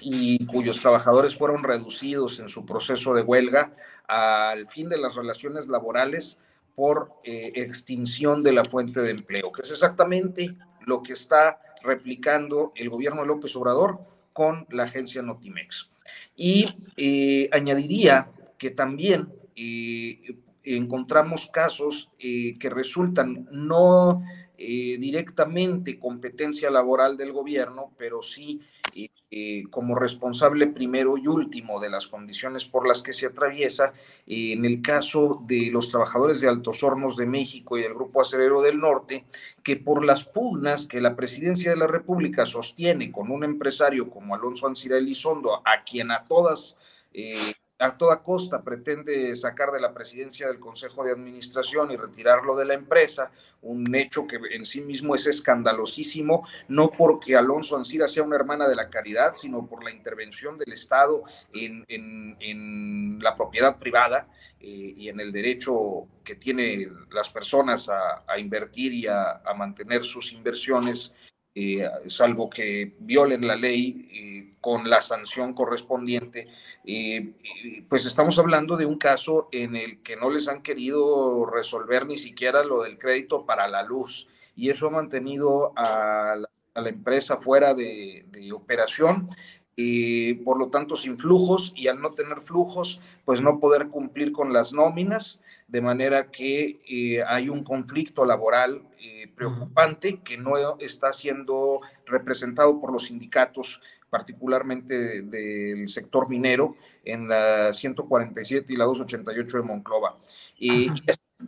y 0.00 0.46
cuyos 0.46 0.80
trabajadores 0.80 1.36
fueron 1.36 1.62
reducidos 1.62 2.38
en 2.40 2.48
su 2.48 2.64
proceso 2.64 3.14
de 3.14 3.22
huelga 3.22 3.72
al 4.06 4.66
fin 4.66 4.88
de 4.88 4.98
las 4.98 5.14
relaciones 5.14 5.68
laborales 5.68 6.38
por 6.74 7.12
eh, 7.24 7.52
extinción 7.56 8.42
de 8.42 8.52
la 8.52 8.64
fuente 8.64 9.00
de 9.00 9.10
empleo, 9.10 9.52
que 9.52 9.62
es 9.62 9.70
exactamente 9.70 10.56
lo 10.86 11.02
que 11.02 11.12
está 11.12 11.60
replicando 11.82 12.72
el 12.74 12.88
gobierno 12.88 13.20
de 13.20 13.28
López 13.28 13.54
Obrador 13.56 14.00
con 14.32 14.66
la 14.70 14.84
agencia 14.84 15.22
Notimex. 15.22 15.90
Y 16.36 16.66
eh, 16.96 17.48
añadiría 17.52 18.30
que 18.58 18.70
también 18.70 19.28
eh, 19.54 20.36
encontramos 20.64 21.50
casos 21.50 22.10
que 22.18 22.70
resultan 22.70 23.48
no 23.50 24.22
directamente 24.56 25.98
competencia 25.98 26.70
laboral 26.70 27.16
del 27.16 27.32
gobierno, 27.32 27.92
pero 27.96 28.20
sí 28.20 28.60
como 29.70 29.94
responsable 29.94 30.66
primero 30.66 31.16
y 31.16 31.26
último 31.26 31.80
de 31.80 31.90
las 31.90 32.08
condiciones 32.08 32.64
por 32.64 32.86
las 32.86 33.02
que 33.02 33.12
se 33.12 33.26
atraviesa, 33.26 33.92
en 34.26 34.64
el 34.64 34.82
caso 34.82 35.42
de 35.46 35.70
los 35.70 35.90
trabajadores 35.90 36.40
de 36.40 36.48
Altos 36.48 36.82
Hornos 36.82 37.16
de 37.16 37.26
México 37.26 37.78
y 37.78 37.82
del 37.82 37.94
Grupo 37.94 38.20
Acerero 38.20 38.60
del 38.62 38.78
Norte, 38.78 39.24
que 39.62 39.76
por 39.76 40.04
las 40.04 40.24
pugnas 40.24 40.86
que 40.86 41.00
la 41.00 41.16
presidencia 41.16 41.70
de 41.70 41.76
la 41.76 41.86
República 41.86 42.46
sostiene 42.46 43.12
con 43.12 43.30
un 43.30 43.44
empresario 43.44 44.10
como 44.10 44.34
Alonso 44.34 44.66
Ancira 44.66 44.98
Elizondo, 44.98 45.62
a 45.64 45.84
quien 45.84 46.10
a 46.10 46.24
todas 46.24 46.76
eh, 47.12 47.54
a 47.80 47.96
toda 47.96 48.22
costa 48.22 48.62
pretende 48.62 49.34
sacar 49.34 49.72
de 49.72 49.80
la 49.80 49.94
presidencia 49.94 50.46
del 50.46 50.60
Consejo 50.60 51.02
de 51.02 51.12
Administración 51.12 51.90
y 51.90 51.96
retirarlo 51.96 52.54
de 52.54 52.66
la 52.66 52.74
empresa, 52.74 53.30
un 53.62 53.94
hecho 53.94 54.26
que 54.26 54.38
en 54.52 54.66
sí 54.66 54.82
mismo 54.82 55.14
es 55.14 55.26
escandalosísimo, 55.26 56.46
no 56.68 56.90
porque 56.90 57.36
Alonso 57.36 57.76
Ancira 57.76 58.06
sea 58.06 58.22
una 58.22 58.36
hermana 58.36 58.68
de 58.68 58.76
la 58.76 58.90
caridad, 58.90 59.34
sino 59.34 59.66
por 59.66 59.82
la 59.82 59.90
intervención 59.90 60.58
del 60.58 60.74
Estado 60.74 61.24
en, 61.54 63.18
la 63.20 63.34
propiedad 63.34 63.78
privada 63.78 64.28
eh, 64.60 64.94
y 64.96 65.08
en 65.08 65.20
el 65.20 65.32
derecho 65.32 66.06
que 66.22 66.36
tienen 66.36 67.06
las 67.10 67.28
personas 67.28 67.88
a, 67.88 68.38
invertir 68.38 68.92
y 68.92 69.06
a 69.06 69.40
mantener 69.56 70.04
sus 70.04 70.32
inversiones 70.32 71.14
eh, 71.52 71.82
salvo 72.06 72.48
que 72.48 72.94
violen 73.00 73.44
la 73.44 73.56
ley 73.56 74.08
eh, 74.12 74.56
con 74.60 74.88
la 74.88 75.00
sanción 75.00 75.52
correspondiente, 75.52 76.46
eh, 76.84 77.32
pues 77.88 78.06
estamos 78.06 78.38
hablando 78.38 78.76
de 78.76 78.86
un 78.86 78.96
caso 78.96 79.48
en 79.50 79.74
el 79.74 80.00
que 80.00 80.14
no 80.14 80.30
les 80.30 80.46
han 80.46 80.62
querido 80.62 81.44
resolver 81.46 82.06
ni 82.06 82.18
siquiera 82.18 82.62
lo 82.62 82.82
del 82.82 82.98
crédito 82.98 83.46
para 83.46 83.66
la 83.66 83.82
luz 83.82 84.28
y 84.54 84.70
eso 84.70 84.86
ha 84.86 84.90
mantenido 84.90 85.72
a 85.74 86.36
la, 86.36 86.88
empresa 86.88 87.36
fuera 87.36 87.74
de, 87.74 88.24
de 88.30 88.52
operación 88.52 89.28
por 90.44 90.58
lo 90.58 90.68
tanto 90.68 90.94
sin 90.94 91.18
flujos 91.18 91.72
y 91.74 91.88
al 91.88 92.00
no 92.02 92.12
tener 92.12 92.42
flujos, 92.42 93.00
pues 93.24 93.40
no 93.40 93.60
poder 93.60 93.88
cumplir 93.88 94.30
con 94.30 94.52
las 94.52 94.74
nóminas, 94.74 95.40
de 95.68 95.80
manera 95.80 96.30
que 96.30 97.22
hay 97.26 97.48
un 97.48 97.64
conflicto 97.64 98.26
laboral 98.26 98.82
eh, 99.02 99.32
preocupante 99.34 100.20
que 100.20 100.36
no 100.36 100.78
está 100.78 101.12
siendo 101.12 101.80
representado 102.06 102.80
por 102.80 102.92
los 102.92 103.06
sindicatos, 103.06 103.80
particularmente 104.08 105.22
del 105.22 105.88
sector 105.88 106.28
minero, 106.28 106.76
en 107.04 107.28
la 107.28 107.72
147 107.72 108.72
y 108.72 108.76
la 108.76 108.84
288 108.84 109.56
de 109.58 109.62
Monclova. 109.62 110.18
y 110.58 110.90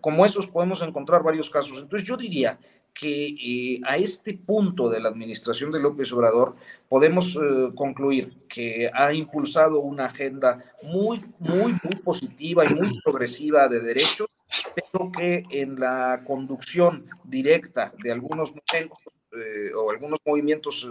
como 0.01 0.25
esos 0.25 0.47
podemos 0.47 0.83
encontrar 0.83 1.23
varios 1.23 1.51
casos. 1.51 1.79
Entonces 1.79 2.09
yo 2.09 2.17
diría 2.17 2.59
que 2.95 3.29
eh, 3.29 3.81
a 3.85 3.97
este 3.97 4.35
punto 4.35 4.91
de 4.91 5.01
la 5.01 5.09
administración 5.09 5.73
de 5.73 5.81
López 5.81 6.13
Obrador 6.13 6.57
podemos 6.89 7.37
eh, 7.37 7.73
concluir 7.75 8.35
que 8.49 8.91
ha 8.93 9.13
impulsado 9.15 9.81
una 9.81 10.07
agenda 10.07 10.63
muy, 10.83 11.25
muy, 11.39 11.73
muy 11.73 11.97
positiva 12.05 12.65
y 12.65 12.75
muy 12.75 13.01
progresiva 13.01 13.69
de 13.69 13.81
derechos, 13.81 14.29
pero 14.75 15.11
que 15.13 15.43
en 15.51 15.79
la 15.79 16.23
conducción 16.27 17.07
directa 17.25 17.93
de 18.03 18.13
algunos 18.13 18.51
momentos 18.51 18.99
eh, 19.33 19.73
o 19.75 19.91
algunos 19.91 20.19
movimientos 20.27 20.89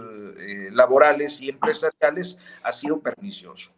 laborales 0.72 1.40
y 1.40 1.50
empresariales 1.50 2.38
ha 2.64 2.72
sido 2.72 3.00
pernicioso. 3.00 3.72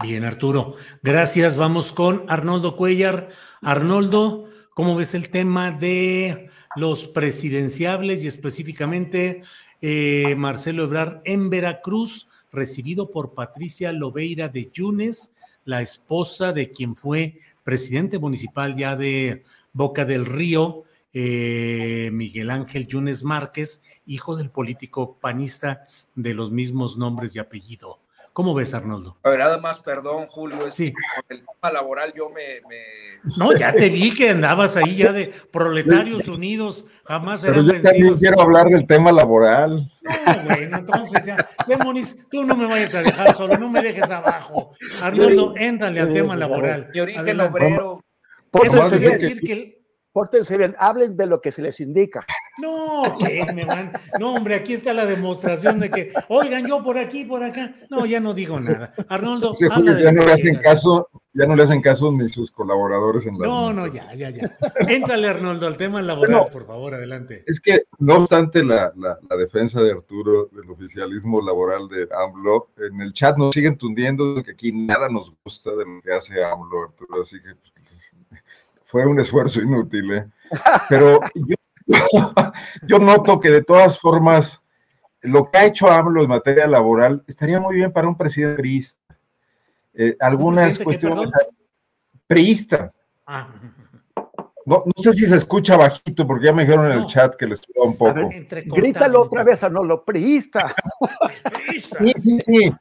Bien, 0.00 0.24
Arturo. 0.24 0.74
Gracias. 1.02 1.56
Vamos 1.56 1.92
con 1.92 2.24
Arnoldo 2.28 2.76
Cuellar. 2.76 3.28
Arnoldo, 3.60 4.48
¿cómo 4.74 4.96
ves 4.96 5.14
el 5.14 5.30
tema 5.30 5.70
de 5.70 6.50
los 6.76 7.06
presidenciables 7.06 8.24
y 8.24 8.28
específicamente 8.28 9.42
eh, 9.80 10.34
Marcelo 10.36 10.84
Ebrard 10.84 11.20
en 11.24 11.50
Veracruz, 11.50 12.28
recibido 12.50 13.10
por 13.10 13.34
Patricia 13.34 13.92
Lobeira 13.92 14.48
de 14.48 14.70
Yunes, 14.72 15.34
la 15.64 15.82
esposa 15.82 16.52
de 16.52 16.70
quien 16.70 16.96
fue 16.96 17.38
presidente 17.64 18.18
municipal 18.18 18.76
ya 18.76 18.96
de 18.96 19.44
Boca 19.72 20.04
del 20.04 20.26
Río, 20.26 20.84
eh, 21.14 22.10
Miguel 22.12 22.50
Ángel 22.50 22.86
Yunes 22.86 23.24
Márquez, 23.24 23.82
hijo 24.06 24.36
del 24.36 24.50
político 24.50 25.18
panista 25.18 25.86
de 26.14 26.34
los 26.34 26.50
mismos 26.50 26.98
nombres 26.98 27.34
y 27.36 27.38
apellido. 27.38 28.01
¿Cómo 28.32 28.54
ves, 28.54 28.72
Arnoldo? 28.72 29.18
A 29.22 29.30
ver, 29.30 29.40
nada 29.40 29.58
más, 29.58 29.80
perdón, 29.80 30.26
Julio, 30.26 30.70
sí. 30.70 30.92
con 30.92 31.36
el 31.36 31.44
tema 31.44 31.70
laboral 31.70 32.14
yo 32.16 32.30
me, 32.30 32.60
No, 33.38 33.54
ya 33.54 33.72
te 33.74 33.90
vi 33.90 34.14
que 34.14 34.30
andabas 34.30 34.76
ahí 34.76 34.96
ya 34.96 35.12
de 35.12 35.32
proletarios 35.50 36.28
unidos, 36.28 36.86
jamás 37.04 37.42
Pero 37.42 37.62
yo 37.62 37.82
también 37.82 38.14
quiero 38.16 38.40
hablar 38.40 38.68
del 38.68 38.86
tema 38.86 39.12
laboral. 39.12 39.92
No, 40.00 40.42
bueno, 40.44 40.78
entonces 40.78 41.26
ya, 41.26 41.36
Demonis, 41.66 42.26
tú 42.30 42.44
no 42.44 42.56
me 42.56 42.66
vayas 42.66 42.94
a 42.94 43.02
dejar 43.02 43.34
solo, 43.34 43.58
no 43.58 43.68
me 43.68 43.82
dejes 43.82 44.10
abajo. 44.10 44.72
Arnoldo, 45.02 45.54
éntrale 45.56 46.00
al 46.00 46.12
tema 46.12 46.34
laboral. 46.34 46.88
Mi 46.94 47.00
origen 47.00 47.40
obrero. 47.40 48.02
Eso 48.64 48.90
quería 48.90 49.10
decir 49.10 49.40
que 49.42 49.81
pórtense 50.12 50.56
bien, 50.56 50.76
hablen 50.78 51.16
de 51.16 51.26
lo 51.26 51.40
que 51.40 51.52
se 51.52 51.62
les 51.62 51.80
indica. 51.80 52.24
No, 52.58 53.16
que 53.18 53.50
me 53.52 53.64
van. 53.64 53.92
No, 54.18 54.34
hombre, 54.34 54.54
aquí 54.54 54.74
está 54.74 54.92
la 54.92 55.06
demostración 55.06 55.80
de 55.80 55.90
que, 55.90 56.12
oigan, 56.28 56.66
yo 56.66 56.84
por 56.84 56.98
aquí, 56.98 57.24
por 57.24 57.42
acá. 57.42 57.74
No, 57.88 58.04
ya 58.04 58.20
no 58.20 58.34
digo 58.34 58.60
nada. 58.60 58.94
Arnoldo, 59.08 59.54
ya 59.58 60.12
no 60.12 60.24
le 60.24 60.32
hacen 60.32 60.56
caso, 60.56 61.08
ya 61.32 61.46
no 61.46 61.56
le 61.56 61.62
hacen 61.62 61.80
caso 61.80 62.12
ni 62.12 62.28
sus 62.28 62.50
colaboradores 62.50 63.26
en 63.26 63.38
la. 63.38 63.46
No, 63.46 63.72
no, 63.72 63.86
ya, 63.86 64.14
ya, 64.14 64.28
ya. 64.30 64.54
Éntrale, 64.86 65.28
Arnoldo, 65.28 65.66
al 65.66 65.78
tema 65.78 66.02
laboral, 66.02 66.48
por 66.52 66.66
favor, 66.66 66.94
adelante. 66.94 67.42
Es 67.46 67.58
que, 67.58 67.84
no 67.98 68.16
obstante 68.16 68.62
la, 68.62 68.92
la, 68.96 69.18
defensa 69.36 69.80
de 69.80 69.92
Arturo 69.92 70.50
del 70.52 70.70
oficialismo 70.70 71.40
laboral 71.40 71.88
de 71.88 72.06
AMLO, 72.14 72.68
en 72.76 73.00
el 73.00 73.12
chat 73.14 73.38
nos 73.38 73.54
siguen 73.54 73.78
tundiendo 73.78 74.42
que 74.42 74.50
aquí 74.50 74.72
nada 74.72 75.08
nos 75.08 75.32
gusta 75.42 75.70
de 75.70 75.86
lo 75.86 76.02
que 76.02 76.12
hace 76.12 76.44
AMLO, 76.44 76.82
Arturo, 76.82 77.22
así 77.22 77.40
que 77.40 77.54
pues, 77.54 77.72
fue 78.92 79.06
un 79.06 79.18
esfuerzo 79.18 79.62
inútil, 79.62 80.12
¿eh? 80.12 80.26
Pero 80.90 81.18
yo, 82.82 82.98
noto 82.98 83.40
que 83.40 83.48
de 83.48 83.64
todas 83.64 83.98
formas, 83.98 84.60
lo 85.22 85.50
que 85.50 85.56
ha 85.56 85.64
hecho 85.64 85.90
AMLO 85.90 86.22
en 86.22 86.28
materia 86.28 86.66
laboral 86.66 87.24
estaría 87.26 87.58
muy 87.58 87.76
bien 87.76 87.90
para 87.90 88.06
un 88.06 88.18
presidente 88.18 88.60
priista. 88.60 89.16
Eh, 89.94 90.14
algunas 90.20 90.78
cuestiones. 90.78 91.30
Priista. 92.26 92.92
Ah. 93.26 93.48
No, 94.66 94.82
no, 94.84 95.02
sé 95.02 95.14
si 95.14 95.26
se 95.26 95.36
escucha 95.36 95.78
bajito, 95.78 96.26
porque 96.26 96.44
ya 96.44 96.52
me 96.52 96.64
dijeron 96.64 96.92
en 96.92 96.98
el 96.98 97.06
chat 97.06 97.34
que 97.34 97.46
le 97.46 97.54
estuvo 97.54 97.86
un 97.86 97.96
poco. 97.96 98.28
grítalo 98.76 99.22
otra 99.22 99.42
vez 99.42 99.64
a 99.64 99.70
no 99.70 99.82
lo 99.82 100.04
priista. 100.04 100.74
sí, 101.72 102.12
sí, 102.16 102.38
sí. 102.40 102.72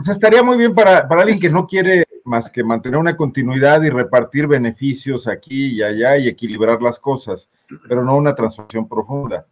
O 0.00 0.02
sea, 0.02 0.14
estaría 0.14 0.42
muy 0.42 0.58
bien 0.58 0.74
para, 0.74 1.06
para 1.06 1.22
alguien 1.22 1.38
que 1.38 1.48
no 1.48 1.64
quiere 1.64 2.04
más 2.30 2.48
que 2.48 2.62
mantener 2.62 2.98
una 2.98 3.16
continuidad 3.16 3.82
y 3.82 3.90
repartir 3.90 4.46
beneficios 4.46 5.26
aquí 5.26 5.66
y 5.74 5.82
allá 5.82 6.16
y 6.16 6.28
equilibrar 6.28 6.80
las 6.80 7.00
cosas, 7.00 7.50
pero 7.88 8.04
no 8.04 8.16
una 8.16 8.36
transformación 8.36 8.88
profunda. 8.88 9.46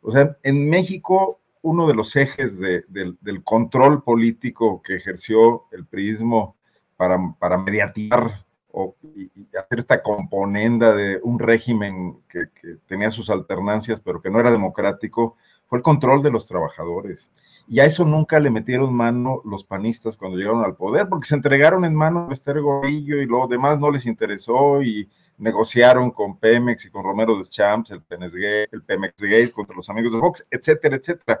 O 0.00 0.10
sea, 0.10 0.36
en 0.42 0.68
México, 0.68 1.38
uno 1.60 1.86
de 1.86 1.94
los 1.94 2.16
ejes 2.16 2.58
del 2.58 3.44
control 3.44 4.02
político 4.02 4.82
que 4.82 4.96
ejerció 4.96 5.64
el 5.72 5.84
priismo 5.84 6.56
para, 6.96 7.18
para 7.38 7.58
mediatizar 7.58 8.44
o, 8.72 8.96
y, 9.14 9.30
hacer 9.56 9.80
esta 9.80 10.02
componenda 10.02 10.94
de 10.94 11.20
un 11.22 11.38
régimen 11.38 12.18
que 12.30 12.46
tenía 12.86 13.10
sus 13.10 13.28
alternancias, 13.28 14.00
pero 14.00 14.22
que 14.22 14.30
no 14.30 14.40
era 14.40 14.50
democrático, 14.50 15.36
fue 15.66 15.78
el 15.78 15.84
control 15.84 16.22
de 16.22 16.30
los 16.30 16.48
trabajadores 16.48 17.30
Y 17.68 17.80
a 17.80 17.84
eso 17.84 18.04
nunca 18.04 18.38
le 18.40 18.50
metieron 18.50 18.92
mano 18.92 19.40
los 19.44 19.64
panistas 19.64 20.16
cuando 20.16 20.36
llegaron 20.36 20.64
al 20.64 20.76
poder, 20.76 21.08
porque 21.08 21.28
se 21.28 21.34
entregaron 21.34 21.84
en 21.84 21.94
manos 21.94 22.28
de 22.28 22.34
Esther 22.34 22.60
Gordillo 22.60 23.20
y 23.20 23.26
lo 23.26 23.46
demás 23.46 23.78
no 23.78 23.90
les 23.90 24.06
interesó 24.06 24.82
y 24.82 25.08
negociaron 25.38 26.10
con 26.10 26.38
Pemex 26.38 26.86
y 26.86 26.90
con 26.90 27.04
Romero 27.04 27.36
de 27.38 27.44
Champs, 27.44 27.90
el, 27.90 28.02
Pemex 28.02 29.22
Gate 29.22 29.52
contra 29.52 29.74
los 29.74 29.88
amigos 29.88 30.12
de 30.12 30.20
Fox, 30.20 30.46
etcétera, 30.50 30.96
etcétera. 30.96 31.40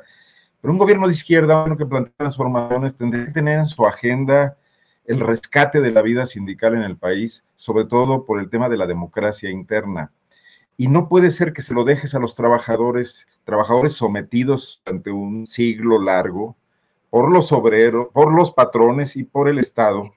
Pero 0.60 0.72
un 0.72 0.78
gobierno 0.78 1.06
de 1.06 1.12
izquierda, 1.12 1.60
bueno, 1.60 1.76
que 1.76 1.86
plantea 1.86 2.14
transformaciones, 2.16 2.96
tendría 2.96 3.26
que 3.26 3.32
tener 3.32 3.58
en 3.58 3.66
su 3.66 3.84
agenda 3.86 4.56
el 5.04 5.20
rescate 5.20 5.80
de 5.80 5.90
la 5.90 6.02
vida 6.02 6.26
sindical 6.26 6.74
en 6.74 6.82
el 6.82 6.96
país, 6.96 7.44
sobre 7.56 7.84
todo 7.84 8.24
por 8.24 8.40
el 8.40 8.48
tema 8.48 8.68
de 8.68 8.76
la 8.76 8.86
democracia 8.86 9.50
interna. 9.50 10.12
Y 10.76 10.88
no 10.88 11.08
puede 11.08 11.30
ser 11.30 11.52
que 11.52 11.62
se 11.62 11.74
lo 11.74 11.84
dejes 11.84 12.14
a 12.14 12.18
los 12.18 12.34
trabajadores, 12.34 13.28
trabajadores 13.44 13.92
sometidos 13.92 14.82
durante 14.84 15.10
un 15.10 15.46
siglo 15.46 16.02
largo 16.02 16.56
por 17.10 17.30
los 17.30 17.52
obreros, 17.52 18.08
por 18.12 18.32
los 18.32 18.52
patrones 18.52 19.16
y 19.16 19.24
por 19.24 19.48
el 19.48 19.58
Estado, 19.58 20.12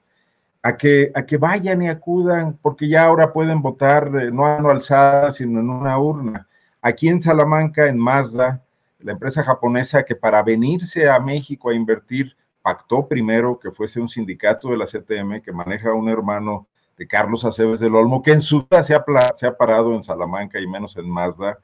a 0.62 0.76
que, 0.76 1.12
a 1.14 1.26
que 1.26 1.36
vayan 1.36 1.82
y 1.82 1.88
acudan, 1.88 2.58
porque 2.62 2.88
ya 2.88 3.04
ahora 3.04 3.32
pueden 3.32 3.60
votar 3.60 4.10
eh, 4.16 4.30
no 4.32 4.46
a 4.46 4.58
no 4.60 4.70
alzada, 4.70 5.30
sino 5.30 5.60
en 5.60 5.68
una 5.68 5.98
urna. 5.98 6.48
Aquí 6.80 7.08
en 7.08 7.20
Salamanca, 7.20 7.86
en 7.86 7.98
Mazda, 7.98 8.62
la 8.98 9.12
empresa 9.12 9.42
japonesa 9.42 10.04
que 10.04 10.16
para 10.16 10.42
venirse 10.42 11.08
a 11.08 11.20
México 11.20 11.68
a 11.68 11.74
invertir 11.74 12.34
pactó 12.62 13.06
primero 13.06 13.58
que 13.58 13.70
fuese 13.70 14.00
un 14.00 14.08
sindicato 14.08 14.70
de 14.70 14.76
la 14.76 14.86
CTM 14.86 15.42
que 15.42 15.52
maneja 15.52 15.92
un 15.92 16.08
hermano 16.08 16.66
de 16.96 17.06
Carlos 17.06 17.44
Aceves 17.44 17.80
del 17.80 17.94
Olmo, 17.94 18.22
que 18.22 18.32
en 18.32 18.40
su 18.40 18.62
vida 18.62 18.82
se 18.82 18.94
ha, 18.94 19.56
parado 19.56 19.94
en 19.94 20.02
Salamanca 20.02 20.60
y 20.60 20.66
menos 20.66 20.96
en 20.96 21.10
Mazda. 21.10 21.58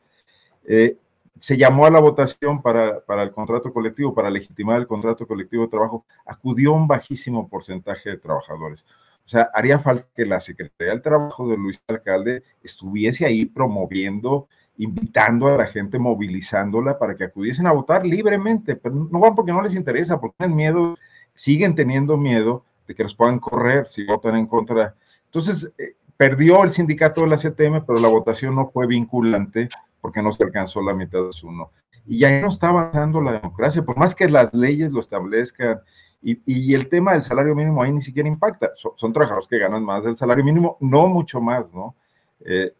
Eh, 0.64 0.96
se 1.38 1.56
llamó 1.56 1.86
a 1.86 1.90
la 1.90 2.00
votación 2.00 2.60
para, 2.60 3.00
para, 3.00 3.22
el 3.22 3.32
contrato 3.32 3.72
colectivo, 3.72 4.14
para 4.14 4.30
legitimar 4.30 4.78
el 4.78 4.86
contrato 4.86 5.26
colectivo 5.26 5.64
de 5.64 5.70
trabajo, 5.70 6.04
acudió 6.26 6.72
un 6.72 6.86
bajísimo 6.86 7.48
porcentaje 7.48 8.10
de 8.10 8.18
trabajadores. 8.18 8.84
O 9.24 9.28
sea, 9.28 9.48
haría 9.54 9.78
falta 9.78 10.06
que 10.14 10.26
la 10.26 10.40
Secretaría 10.40 10.92
del 10.92 11.02
Trabajo 11.02 11.48
de 11.48 11.56
Luis 11.56 11.80
Alcalde 11.86 12.42
estuviese 12.62 13.24
ahí 13.24 13.46
promoviendo, 13.46 14.48
invitando 14.76 15.46
a 15.48 15.56
la 15.56 15.66
gente, 15.66 15.98
movilizándola 15.98 16.98
para 16.98 17.16
que 17.16 17.24
acudiesen 17.24 17.66
a 17.66 17.72
votar 17.72 18.04
libremente, 18.04 18.76
pero 18.76 18.94
no 18.94 19.20
van 19.20 19.34
porque 19.34 19.52
no 19.52 19.62
les 19.62 19.74
interesa, 19.74 20.20
porque 20.20 20.36
tienen 20.38 20.56
miedo, 20.56 20.98
siguen 21.34 21.74
teniendo 21.74 22.16
miedo 22.16 22.64
de 22.86 22.94
que 22.94 23.04
los 23.04 23.14
puedan 23.14 23.38
correr 23.38 23.86
si 23.86 24.04
votan 24.04 24.36
en 24.36 24.46
contra. 24.46 24.94
Entonces, 25.32 25.72
eh, 25.78 25.94
perdió 26.18 26.62
el 26.62 26.72
sindicato 26.72 27.22
de 27.22 27.28
la 27.28 27.38
CTM, 27.38 27.86
pero 27.86 27.98
la 27.98 28.08
votación 28.08 28.54
no 28.54 28.66
fue 28.66 28.86
vinculante 28.86 29.70
porque 30.02 30.20
no 30.20 30.30
se 30.30 30.44
alcanzó 30.44 30.82
la 30.82 30.92
mitad 30.92 31.24
de 31.24 31.32
su 31.32 31.50
no. 31.50 31.70
Y 32.06 32.22
ahí 32.24 32.42
no 32.42 32.48
está 32.48 32.68
avanzando 32.68 33.20
la 33.22 33.32
democracia, 33.32 33.82
por 33.82 33.96
más 33.96 34.14
que 34.14 34.28
las 34.28 34.52
leyes 34.52 34.92
lo 34.92 35.00
establezcan. 35.00 35.80
Y, 36.20 36.74
el 36.74 36.88
tema 36.88 37.14
del 37.14 37.22
salario 37.22 37.54
mínimo 37.54 37.82
ahí 37.82 37.90
ni 37.90 38.02
siquiera 38.02 38.28
impacta. 38.28 38.70
Son, 38.76 39.12
trabajadores 39.12 39.48
que 39.48 39.58
ganan 39.58 39.84
más 39.84 40.04
del 40.04 40.16
salario 40.16 40.44
mínimo, 40.44 40.76
no 40.80 41.06
mucho 41.08 41.40
más, 41.40 41.72
¿no? 41.72 41.96
Eh, 42.44 42.72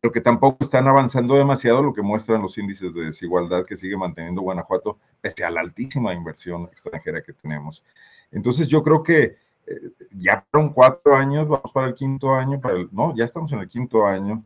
pero 0.00 0.12
que 0.12 0.20
tampoco 0.20 0.58
están 0.60 0.86
avanzando 0.86 1.34
demasiado, 1.36 1.82
lo 1.82 1.92
que 1.92 2.02
muestran 2.02 2.42
los 2.42 2.56
índices 2.58 2.94
de 2.94 3.06
desigualdad 3.06 3.64
que 3.64 3.76
sigue 3.76 3.96
manteniendo 3.96 4.42
Guanajuato, 4.42 4.98
pese 5.20 5.44
a 5.44 5.50
la 5.50 5.62
altísima 5.62 6.12
inversión 6.12 6.64
extranjera 6.64 7.22
que 7.22 7.32
tenemos. 7.32 7.82
Entonces 8.30 8.68
yo 8.68 8.82
creo 8.82 9.02
que 9.02 9.36
eh, 9.68 9.90
ya 10.18 10.44
fueron 10.50 10.72
cuatro 10.72 11.14
años, 11.16 11.48
vamos 11.48 11.70
para 11.72 11.88
el 11.88 11.94
quinto 11.94 12.34
año, 12.34 12.60
para 12.60 12.76
el, 12.76 12.88
no, 12.92 13.14
ya 13.16 13.24
estamos 13.24 13.52
en 13.52 13.60
el 13.60 13.68
quinto 13.68 14.06
año, 14.06 14.44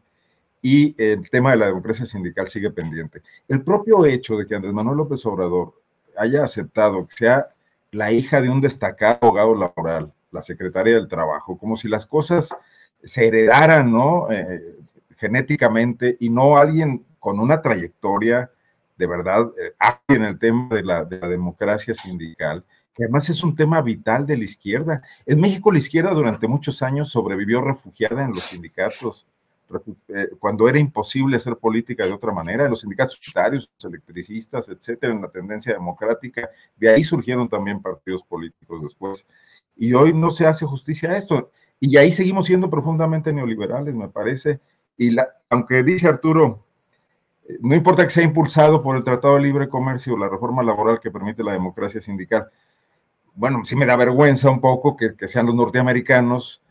y 0.60 0.94
el 1.02 1.28
tema 1.30 1.50
de 1.50 1.56
la 1.56 1.66
democracia 1.66 2.06
sindical 2.06 2.48
sigue 2.48 2.70
pendiente. 2.70 3.22
El 3.48 3.62
propio 3.62 4.06
hecho 4.06 4.36
de 4.36 4.46
que 4.46 4.54
Andrés 4.54 4.72
Manuel 4.72 4.98
López 4.98 5.24
Obrador 5.26 5.74
haya 6.16 6.44
aceptado 6.44 7.06
que 7.06 7.16
sea 7.16 7.48
la 7.90 8.12
hija 8.12 8.40
de 8.40 8.48
un 8.48 8.60
destacado 8.60 9.18
abogado 9.22 9.54
laboral, 9.54 10.12
la 10.30 10.42
secretaria 10.42 10.94
del 10.94 11.08
Trabajo, 11.08 11.58
como 11.58 11.76
si 11.76 11.88
las 11.88 12.06
cosas 12.06 12.54
se 13.02 13.26
heredaran, 13.26 13.92
¿no? 13.92 14.30
Eh, 14.30 14.76
genéticamente 15.18 16.16
y 16.20 16.30
no 16.30 16.56
alguien 16.56 17.04
con 17.18 17.38
una 17.38 17.60
trayectoria 17.60 18.50
de 18.96 19.06
verdad 19.06 19.50
eh, 19.60 19.74
en 20.08 20.24
el 20.24 20.38
tema 20.38 20.68
de 20.74 20.82
la, 20.82 21.04
de 21.04 21.18
la 21.18 21.28
democracia 21.28 21.94
sindical, 21.94 22.64
además 22.98 23.28
es 23.28 23.42
un 23.42 23.56
tema 23.56 23.80
vital 23.82 24.26
de 24.26 24.36
la 24.36 24.44
izquierda. 24.44 25.02
En 25.26 25.40
México 25.40 25.72
la 25.72 25.78
izquierda 25.78 26.12
durante 26.12 26.48
muchos 26.48 26.82
años 26.82 27.10
sobrevivió 27.10 27.60
refugiada 27.60 28.24
en 28.24 28.34
los 28.34 28.44
sindicatos 28.44 29.26
eh, 30.08 30.28
cuando 30.38 30.68
era 30.68 30.78
imposible 30.78 31.36
hacer 31.36 31.56
política 31.56 32.04
de 32.04 32.12
otra 32.12 32.32
manera, 32.32 32.68
los 32.68 32.80
sindicatos 32.80 33.18
unitarios, 33.24 33.70
electricistas, 33.82 34.68
etcétera, 34.68 35.12
en 35.12 35.22
la 35.22 35.28
tendencia 35.28 35.72
democrática, 35.72 36.50
de 36.76 36.90
ahí 36.90 37.04
surgieron 37.04 37.48
también 37.48 37.80
partidos 37.80 38.22
políticos 38.22 38.82
después. 38.82 39.26
Y 39.76 39.94
hoy 39.94 40.12
no 40.12 40.30
se 40.30 40.46
hace 40.46 40.66
justicia 40.66 41.10
a 41.10 41.16
esto. 41.16 41.50
Y 41.80 41.96
ahí 41.96 42.12
seguimos 42.12 42.46
siendo 42.46 42.70
profundamente 42.70 43.32
neoliberales, 43.32 43.94
me 43.94 44.08
parece. 44.08 44.60
Y 44.96 45.10
la, 45.10 45.28
aunque 45.48 45.82
dice 45.82 46.06
Arturo, 46.08 46.64
eh, 47.48 47.58
no 47.60 47.74
importa 47.74 48.04
que 48.04 48.10
sea 48.10 48.24
impulsado 48.24 48.82
por 48.82 48.96
el 48.96 49.02
Tratado 49.02 49.36
de 49.36 49.42
Libre 49.42 49.68
Comercio 49.68 50.14
o 50.14 50.18
la 50.18 50.28
reforma 50.28 50.62
laboral 50.62 51.00
que 51.00 51.10
permite 51.10 51.42
la 51.42 51.52
democracia 51.52 52.00
sindical, 52.00 52.48
bueno, 53.34 53.64
sí 53.64 53.76
me 53.76 53.86
da 53.86 53.96
vergüenza 53.96 54.50
un 54.50 54.60
poco 54.60 54.96
que, 54.96 55.14
que 55.16 55.28
sean 55.28 55.46
los 55.46 55.54
norteamericanos 55.54 56.62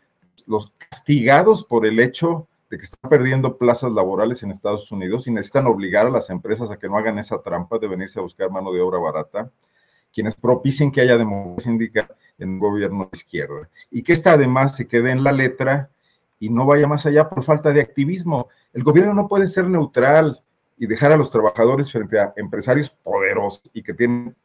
los 0.47 0.73
castigados 0.77 1.63
por 1.63 1.85
el 1.85 1.99
hecho 1.99 2.47
de 2.69 2.77
que 2.77 2.83
están 2.83 3.09
perdiendo 3.09 3.57
plazas 3.57 3.91
laborales 3.91 4.43
en 4.43 4.51
Estados 4.51 4.91
Unidos 4.91 5.27
y 5.27 5.31
necesitan 5.31 5.67
obligar 5.67 6.07
a 6.07 6.09
las 6.09 6.29
empresas 6.29 6.71
a 6.71 6.77
que 6.77 6.87
no 6.87 6.97
hagan 6.97 7.19
esa 7.19 7.41
trampa 7.41 7.77
de 7.79 7.87
venirse 7.87 8.19
a 8.19 8.23
buscar 8.23 8.49
mano 8.49 8.71
de 8.71 8.81
obra 8.81 8.97
barata, 8.97 9.51
quienes 10.13 10.35
propicien 10.35 10.91
que 10.91 11.01
haya 11.01 11.17
democracia 11.17 11.71
sindical 11.71 12.07
en 12.37 12.49
un 12.49 12.59
gobierno 12.59 13.09
de 13.11 13.17
izquierda. 13.17 13.69
Y 13.89 14.03
que 14.03 14.13
esta 14.13 14.33
además 14.33 14.75
se 14.75 14.87
quede 14.87 15.11
en 15.11 15.23
la 15.23 15.31
letra 15.31 15.89
y 16.39 16.49
no 16.49 16.65
vaya 16.65 16.87
más 16.87 17.05
allá 17.05 17.29
por 17.29 17.43
falta 17.43 17.71
de 17.71 17.81
activismo. 17.81 18.47
El 18.73 18.83
gobierno 18.83 19.13
no 19.13 19.27
puede 19.27 19.47
ser 19.47 19.67
neutral 19.67 20.41
y 20.77 20.87
dejar 20.87 21.11
a 21.11 21.17
los 21.17 21.29
trabajadores 21.29 21.91
frente 21.91 22.19
a 22.19 22.33
empresarios 22.37 22.89
poderosos 22.89 23.69
y 23.73 23.83
que 23.83 23.93
tienen 23.93 24.35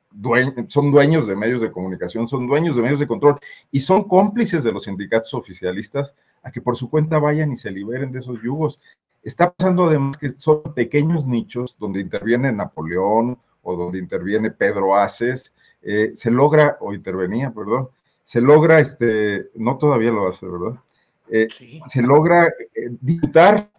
son 0.69 0.91
dueños 0.91 1.27
de 1.27 1.37
medios 1.37 1.61
de 1.61 1.71
comunicación, 1.71 2.27
son 2.27 2.47
dueños 2.47 2.77
de 2.77 2.83
medios 2.83 3.01
de 3.01 3.07
control 3.07 3.39
y 3.71 3.81
son 3.81 4.05
cómplices 4.05 4.65
de 4.65 4.73
los 4.73 4.85
sindicatos 4.85 5.35
oficialistas 5.35 6.15
a 6.43 6.51
que 6.51 6.61
por 6.61 6.77
su 6.77 6.89
cuenta 6.89 7.19
vayan 7.19 7.53
y 7.53 7.57
se 7.57 7.71
liberen 7.71 8.13
de 8.13 8.21
esos 8.21 8.41
yugos. 8.43 8.81
Está 9.23 9.53
pasando 9.53 9.87
además 9.87 10.17
que 10.17 10.31
son 10.37 10.63
pequeños 10.75 11.27
nichos 11.27 11.77
donde 11.79 12.01
interviene 12.01 12.53
Napoleón 12.53 13.39
o 13.63 13.77
donde 13.77 13.99
interviene 13.99 14.53
Pedro 14.53 14.97
Aces, 14.97 15.53
eh, 15.83 16.13
se 16.15 16.31
logra, 16.31 16.79
o 16.81 16.95
intervenía, 16.95 17.53
perdón, 17.53 17.89
se 18.25 18.41
logra, 18.41 18.81
este, 18.81 19.51
no 19.55 19.79
todavía 19.79 20.11
lo 20.11 20.29
hace, 20.29 20.47
¿verdad? 20.47 20.81
Eh, 21.29 21.49
se 21.89 22.03
logra 22.03 22.47
eh, 22.47 22.91
dictar 23.01 23.71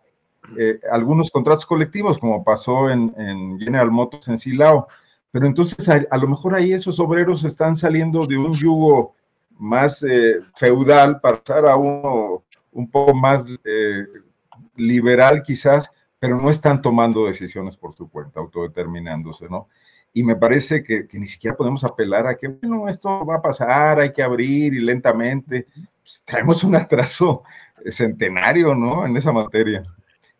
algunos 0.89 1.29
contratos 1.29 1.65
colectivos, 1.65 2.17
como 2.19 2.41
pasó 2.41 2.89
en, 2.89 3.13
en, 3.17 3.59
General 3.59 3.91
Motors 3.91 4.29
en 4.29 4.37
Silao. 4.37 4.87
Pero 5.31 5.45
entonces 5.45 5.87
a, 5.89 6.01
a, 6.09 6.17
lo 6.17 6.27
mejor 6.27 6.55
ahí 6.55 6.73
esos 6.73 6.99
obreros 6.99 7.43
están 7.43 7.75
saliendo 7.75 8.25
de 8.25 8.37
un 8.37 8.53
yugo 8.53 9.15
más 9.59 10.05
feudal 10.55 11.19
para 11.19 11.37
pasar 11.37 11.65
a 11.65 11.75
uno 11.75 12.43
un 12.71 12.89
poco 12.89 13.13
más 13.13 13.45
eh, 13.65 14.05
liberal 14.75 15.41
quizás, 15.43 15.91
pero 16.19 16.39
no 16.39 16.49
están 16.49 16.81
tomando 16.81 17.25
decisiones 17.25 17.75
por 17.75 17.93
su 17.93 18.09
cuenta, 18.09 18.39
autodeterminándose, 18.39 19.47
¿no? 19.49 19.67
Y 20.13 20.23
me 20.23 20.35
parece 20.35 20.83
que, 20.83 21.07
ni 21.13 21.27
siquiera 21.27 21.57
podemos 21.57 21.83
apelar 21.83 22.27
a 22.27 22.37
que, 22.37 22.47
bueno, 22.47 22.87
esto 22.87 23.25
va 23.25 23.35
a 23.35 23.41
pasar, 23.41 23.99
hay 23.99 24.13
que 24.13 24.23
abrir 24.23 24.73
y 24.73 24.79
lentamente. 24.79 25.67
Pues, 26.01 26.23
traemos 26.25 26.63
un 26.63 26.75
atraso 26.75 27.43
centenario, 27.89 28.73
¿no? 28.73 29.05
En 29.05 29.17
esa 29.17 29.31
materia. 29.31 29.83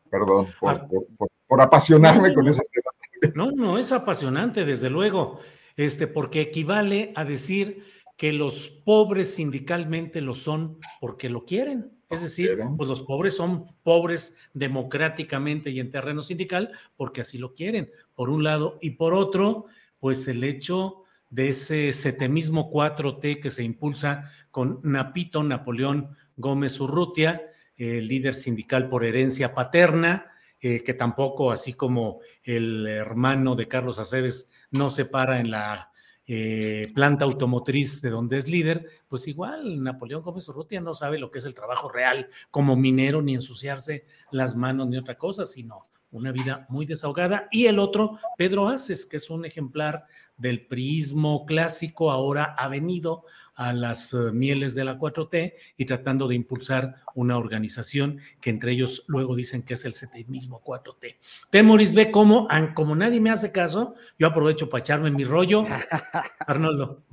Perdón 0.10 0.48
por, 0.60 1.60
ah. 1.60 1.64
apasionarme 1.64 2.34
con 2.34 2.48
ese 2.48 2.62
tema. 2.72 2.92
No, 3.36 3.52
no, 3.52 3.78
es 3.78 3.92
apasionante, 3.92 4.66
desde 4.66 4.90
luego, 4.90 5.40
este, 5.76 6.08
porque 6.08 6.42
equivale 6.42 7.12
a 7.16 7.26
decir 7.26 7.84
que 8.18 8.34
los 8.34 8.70
pobres 8.70 9.36
sindicalmente 9.36 10.22
lo 10.22 10.36
son 10.36 10.80
porque 11.00 11.30
lo 11.30 11.46
quieren. 11.46 11.92
Es 12.10 12.22
decir, 12.22 12.58
pues 12.78 12.88
los 12.88 13.02
pobres 13.02 13.36
son 13.36 13.66
pobres 13.84 14.36
democráticamente 14.54 15.72
y 15.72 15.82
en 15.82 15.92
terreno 15.92 16.22
sindical 16.22 16.72
porque 16.96 17.22
así 17.22 17.38
lo 17.38 17.54
quieren, 17.54 17.92
por 18.16 18.30
un 18.30 18.44
lado. 18.44 18.80
Y 18.82 18.92
por 18.92 19.14
otro, 19.14 19.66
pues 20.00 20.28
el 20.30 20.44
hecho 20.46 21.04
de 21.30 21.50
ese 21.50 21.92
setemismo 21.92 22.72
4T 22.72 23.42
que 23.42 23.52
se 23.52 23.64
impulsa 23.64 24.32
con 24.52 24.80
Napito 24.84 25.44
Napoleón 25.44 26.16
Gómez 26.38 26.80
Urrutia, 26.80 27.42
el 27.76 28.08
líder 28.08 28.36
sindical 28.36 28.88
por 28.88 29.04
herencia 29.04 29.54
paterna, 29.54 30.32
eh, 30.60 30.84
que 30.84 30.94
tampoco, 30.94 31.52
así 31.52 31.74
como 31.74 32.20
el 32.44 32.88
hermano 32.88 33.56
de 33.56 33.68
Carlos 33.68 34.00
Aceves, 34.00 34.52
no 34.72 34.90
se 34.90 35.06
para 35.06 35.40
en 35.40 35.52
la 35.52 35.92
eh, 36.26 36.92
planta 36.94 37.24
automotriz 37.24 38.02
de 38.02 38.10
donde 38.10 38.38
es 38.38 38.50
líder, 38.50 38.86
pues 39.08 39.28
igual 39.30 39.82
Napoleón 39.82 40.24
Gómez 40.24 40.50
Urrutia 40.50 40.82
no 40.82 40.94
sabe 40.94 41.20
lo 41.20 41.32
que 41.32 41.40
es 41.40 41.46
el 41.46 41.56
trabajo 41.56 41.90
real 41.90 42.28
como 42.52 42.76
minero, 42.76 43.22
ni 43.22 43.34
ensuciarse 43.34 44.06
las 44.32 44.54
manos 44.54 44.88
ni 44.88 44.98
otra 44.98 45.18
cosa, 45.18 45.46
sino 45.46 45.88
una 46.12 46.32
vida 46.32 46.66
muy 46.70 46.86
desahogada. 46.86 47.48
Y 47.50 47.68
el 47.68 47.80
otro, 47.80 48.20
Pedro 48.38 48.68
Aces, 48.68 49.06
que 49.06 49.18
es 49.18 49.30
un 49.30 49.46
ejemplar 49.46 50.06
del 50.38 50.68
prismo 50.68 51.46
clásico, 51.46 52.12
ahora 52.12 52.56
ha 52.58 52.68
venido 52.68 53.24
a 53.58 53.74
las 53.74 54.14
eh, 54.14 54.32
mieles 54.32 54.76
de 54.76 54.86
la 54.86 54.98
4T 54.98 55.54
y 55.76 55.86
tratando 55.86 56.28
de 56.28 56.36
impulsar 56.36 56.96
una 57.16 57.38
organización 57.38 58.20
que 58.40 58.52
entre 58.52 58.72
ellos 58.72 59.04
luego 59.08 59.36
dicen 59.36 59.64
que 59.64 59.74
es 59.74 59.84
el 59.84 59.94
mismo 60.28 60.62
4T. 60.64 61.18
Temoris 61.50 61.94
ve 61.94 62.12
cómo, 62.12 62.48
como 62.76 62.96
nadie 62.96 63.20
me 63.20 63.32
hace 63.32 63.52
caso, 63.52 63.96
yo 64.18 64.28
aprovecho 64.28 64.70
para 64.70 64.80
echarme 64.80 65.12
mi 65.12 65.26
rollo. 65.26 65.66
Arnoldo. 66.48 67.04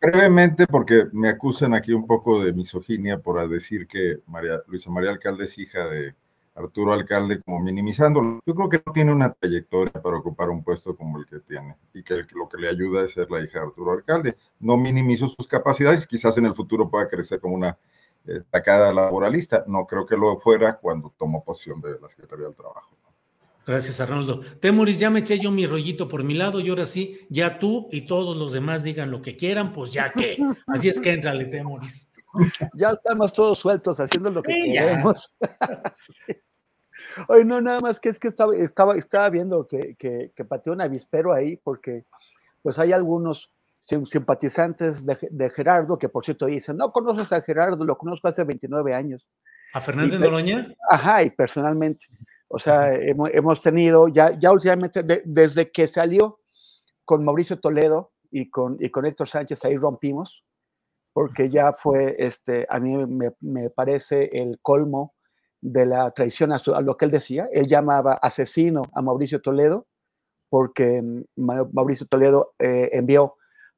Brevemente, 0.00 0.66
porque 0.66 1.06
me 1.12 1.28
acusan 1.28 1.74
aquí 1.74 1.92
un 1.92 2.06
poco 2.06 2.44
de 2.44 2.52
misoginia 2.52 3.18
por 3.18 3.48
decir 3.48 3.86
que 3.86 4.18
María, 4.26 4.62
Luisa 4.68 4.90
María 4.90 5.10
Alcalde 5.10 5.44
es 5.44 5.58
hija 5.58 5.86
de 5.88 6.14
Arturo 6.54 6.92
Alcalde 6.92 7.40
como 7.40 7.60
minimizándolo. 7.60 8.40
Yo 8.46 8.54
creo 8.54 8.68
que 8.68 8.82
no 8.84 8.92
tiene 8.92 9.12
una 9.12 9.32
trayectoria 9.32 9.92
para 9.92 10.18
ocupar 10.18 10.50
un 10.50 10.62
puesto 10.62 10.96
como 10.96 11.18
el 11.18 11.26
que 11.26 11.40
tiene 11.40 11.76
y 11.94 12.02
que 12.02 12.24
lo 12.34 12.48
que 12.48 12.58
le 12.58 12.68
ayuda 12.68 13.04
es 13.04 13.12
ser 13.12 13.30
la 13.30 13.40
hija 13.40 13.60
de 13.60 13.66
Arturo 13.66 13.92
Alcalde. 13.92 14.36
No 14.60 14.76
minimizo 14.76 15.28
sus 15.28 15.48
capacidades, 15.48 16.06
quizás 16.06 16.36
en 16.38 16.46
el 16.46 16.54
futuro 16.54 16.90
pueda 16.90 17.08
crecer 17.08 17.40
como 17.40 17.54
una 17.54 17.78
eh, 18.26 18.42
tacada 18.50 18.92
laboralista. 18.92 19.64
No 19.66 19.86
creo 19.86 20.06
que 20.06 20.16
lo 20.16 20.38
fuera 20.38 20.76
cuando 20.76 21.12
tomó 21.18 21.42
posición 21.42 21.80
de 21.80 21.98
la 22.00 22.08
Secretaría 22.08 22.46
del 22.46 22.54
Trabajo. 22.54 22.90
Gracias, 23.66 24.00
Arnoldo. 24.00 24.40
Temoris, 24.60 24.98
ya 24.98 25.08
me 25.08 25.20
eché 25.20 25.38
yo 25.38 25.50
mi 25.52 25.66
rollito 25.66 26.08
por 26.08 26.24
mi 26.24 26.34
lado 26.34 26.58
y 26.58 26.68
ahora 26.68 26.84
sí, 26.84 27.20
ya 27.30 27.60
tú 27.60 27.88
y 27.92 28.02
todos 28.02 28.36
los 28.36 28.50
demás 28.50 28.82
digan 28.82 29.10
lo 29.10 29.22
que 29.22 29.36
quieran, 29.36 29.72
pues 29.72 29.92
ya 29.92 30.12
que. 30.12 30.36
Así 30.66 30.88
es 30.88 30.98
que 30.98 31.12
entrale, 31.12 31.44
Temoris. 31.44 32.11
Ya 32.74 32.90
estamos 32.90 33.32
todos 33.32 33.58
sueltos 33.58 33.98
haciendo 34.00 34.30
lo 34.30 34.42
que 34.42 34.52
queremos. 34.52 35.34
Oye, 37.28 37.44
no, 37.44 37.60
nada 37.60 37.80
más 37.80 37.98
que 37.98 38.10
es 38.10 38.18
que 38.18 38.28
estaba, 38.28 38.54
estaba, 38.56 38.96
estaba 38.96 39.28
viendo 39.28 39.66
que, 39.66 39.96
que, 39.98 40.32
que 40.34 40.44
pateó 40.44 40.72
un 40.72 40.80
avispero 40.80 41.32
ahí, 41.32 41.56
porque 41.56 42.04
pues 42.62 42.78
hay 42.78 42.92
algunos 42.92 43.50
simpatizantes 43.80 45.04
de, 45.04 45.50
Gerardo 45.50 45.98
que 45.98 46.08
por 46.08 46.24
cierto 46.24 46.46
dicen, 46.46 46.76
no 46.76 46.92
conoces 46.92 47.32
a 47.32 47.42
Gerardo, 47.42 47.84
lo 47.84 47.98
conozco 47.98 48.28
hace 48.28 48.44
29 48.44 48.94
años. 48.94 49.26
¿A 49.74 49.80
Fernández 49.80 50.20
Noroña? 50.20 50.72
Ajá, 50.88 51.22
y 51.24 51.30
personalmente. 51.30 52.06
O 52.48 52.58
sea, 52.58 52.94
hemos, 52.94 53.60
tenido, 53.62 54.08
ya, 54.08 54.38
ya 54.38 54.52
últimamente, 54.52 55.02
desde 55.24 55.70
que 55.72 55.88
salió 55.88 56.38
con 57.04 57.24
Mauricio 57.24 57.58
Toledo 57.58 58.12
y 58.30 58.50
con, 58.50 58.76
y 58.78 58.90
con 58.90 59.06
Héctor 59.06 59.28
Sánchez, 59.28 59.64
ahí 59.64 59.76
rompimos, 59.76 60.44
porque 61.12 61.50
ya 61.50 61.72
fue, 61.74 62.16
este, 62.18 62.66
a 62.68 62.78
mí 62.80 62.96
me, 63.06 63.32
me 63.40 63.70
parece 63.70 64.30
el 64.32 64.58
colmo 64.60 65.14
de 65.62 65.86
la 65.86 66.10
traición 66.10 66.52
a, 66.52 66.58
lo 66.80 66.96
que 66.96 67.04
él 67.04 67.10
decía. 67.10 67.48
Él 67.52 67.66
llamaba 67.66 68.14
asesino 68.14 68.82
a 68.92 69.00
Mauricio 69.00 69.40
Toledo 69.40 69.86
porque 70.50 71.00
mm, 71.00 71.22
Mauricio 71.72 72.06
Toledo 72.06 72.52
eh, 72.58 72.90
envió 72.92 73.36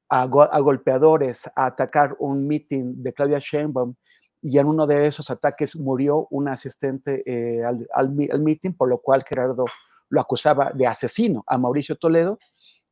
a, 0.08 0.26
golpeadores 0.26 1.46
a 1.54 1.66
atacar 1.66 2.16
un 2.18 2.46
meeting 2.46 3.02
de 3.02 3.12
Claudia 3.12 3.38
Sheinbaum 3.38 3.94
y 4.40 4.58
en 4.58 4.66
uno 4.66 4.86
de 4.86 5.06
esos 5.06 5.30
ataques 5.30 5.76
murió 5.76 6.26
un 6.30 6.48
asistente 6.48 7.22
eh, 7.26 7.64
al, 7.64 7.86
al, 7.92 8.10
meeting, 8.40 8.72
por 8.72 8.88
lo 8.88 8.98
cual 8.98 9.24
Gerardo 9.26 9.64
lo 10.10 10.20
acusaba 10.20 10.70
de 10.74 10.86
asesino 10.86 11.44
a 11.46 11.58
Mauricio 11.58 11.96
Toledo. 11.96 12.38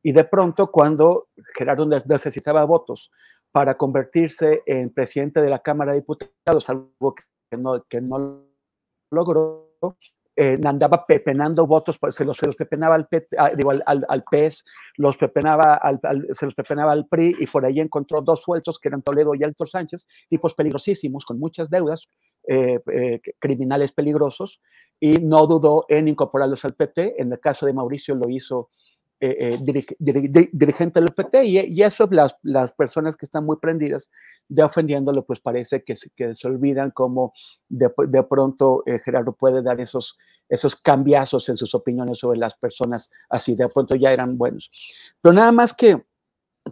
Y 0.01 0.11
de 0.11 0.23
pronto, 0.25 0.71
cuando 0.71 1.27
Gerardo 1.55 1.85
necesitaba 1.85 2.65
votos 2.65 3.11
para 3.53 3.77
convertirse 3.77 4.63
en 4.65 4.89
presidente 4.89 5.39
de 5.39 5.49
la 5.49 5.59
Cámara 5.59 5.91
de 5.91 5.99
Diputados, 5.99 6.69
algo 6.71 7.13
que 7.87 8.01
no, 8.01 8.43
logró, 9.11 9.77
eh, 10.35 10.59
andaba 10.65 11.05
pepenando 11.05 11.67
votos, 11.67 11.99
pues, 11.99 12.15
se 12.15 12.25
los, 12.25 12.35
se 12.35 12.51
pepenaba 12.53 12.95
al, 12.95 13.07
ah, 13.37 13.51
al, 14.07 14.23
PES, 14.23 14.65
los 14.97 15.17
pepenaba 15.17 15.75
al, 15.75 16.01
se 16.31 16.45
los 16.45 16.55
pepenaba 16.55 16.93
al 16.93 17.05
PRI 17.05 17.35
y 17.39 17.45
por 17.45 17.63
ahí 17.63 17.79
encontró 17.79 18.21
dos 18.21 18.41
sueltos 18.41 18.79
que 18.79 18.87
eran 18.87 19.03
Toledo 19.03 19.35
y 19.35 19.43
Héctor 19.43 19.69
Sánchez, 19.69 20.07
tipos 20.29 20.55
peligrosísimos, 20.55 21.23
con 21.23 21.37
muchas 21.37 21.69
deudas, 21.69 22.07
eh, 22.47 22.79
eh, 22.91 23.21
criminales 23.37 23.91
peligrosos, 23.91 24.61
y 24.99 25.13
no 25.19 25.45
dudó 25.45 25.85
en 25.89 26.07
incorporarlos 26.07 26.65
al 26.65 26.73
PT. 26.73 27.21
En 27.21 27.31
el 27.31 27.39
caso 27.39 27.67
de 27.67 27.73
Mauricio 27.73 28.15
lo 28.15 28.27
hizo 28.29 28.71
eh, 29.25 29.57
eh 29.63 30.47
dirigente 30.51 30.99
del 30.99 31.13
PT 31.13 31.45
y, 31.45 31.81
eso 31.81 32.07
las, 32.11 32.35
las 32.43 32.73
personas 32.73 33.15
que 33.15 33.25
están 33.25 33.45
muy 33.45 33.57
prendidas 33.57 34.09
de 34.49 34.63
ofendiéndolo, 34.63 35.25
pues 35.25 35.39
parece 35.39 35.83
que, 35.83 35.95
se 35.95 36.47
olvidan 36.47 36.91
cómo 36.91 37.33
de, 37.69 37.89
de 38.07 38.23
pronto 38.23 38.83
eh, 38.85 38.99
Gerardo 38.99 39.33
puede 39.33 39.61
dar 39.61 39.79
esos, 39.79 40.17
esos 40.49 40.75
cambiazos 40.75 41.47
en 41.49 41.57
sus 41.57 41.73
opiniones 41.73 42.19
sobre 42.19 42.37
las 42.37 42.55
personas 42.55 43.09
así, 43.29 43.55
de 43.55 43.69
pronto 43.69 43.95
ya 43.95 44.11
eran 44.11 44.37
buenos. 44.37 44.69
Pero 45.21 45.33
nada 45.33 45.51
más 45.51 45.73
que, 45.73 46.03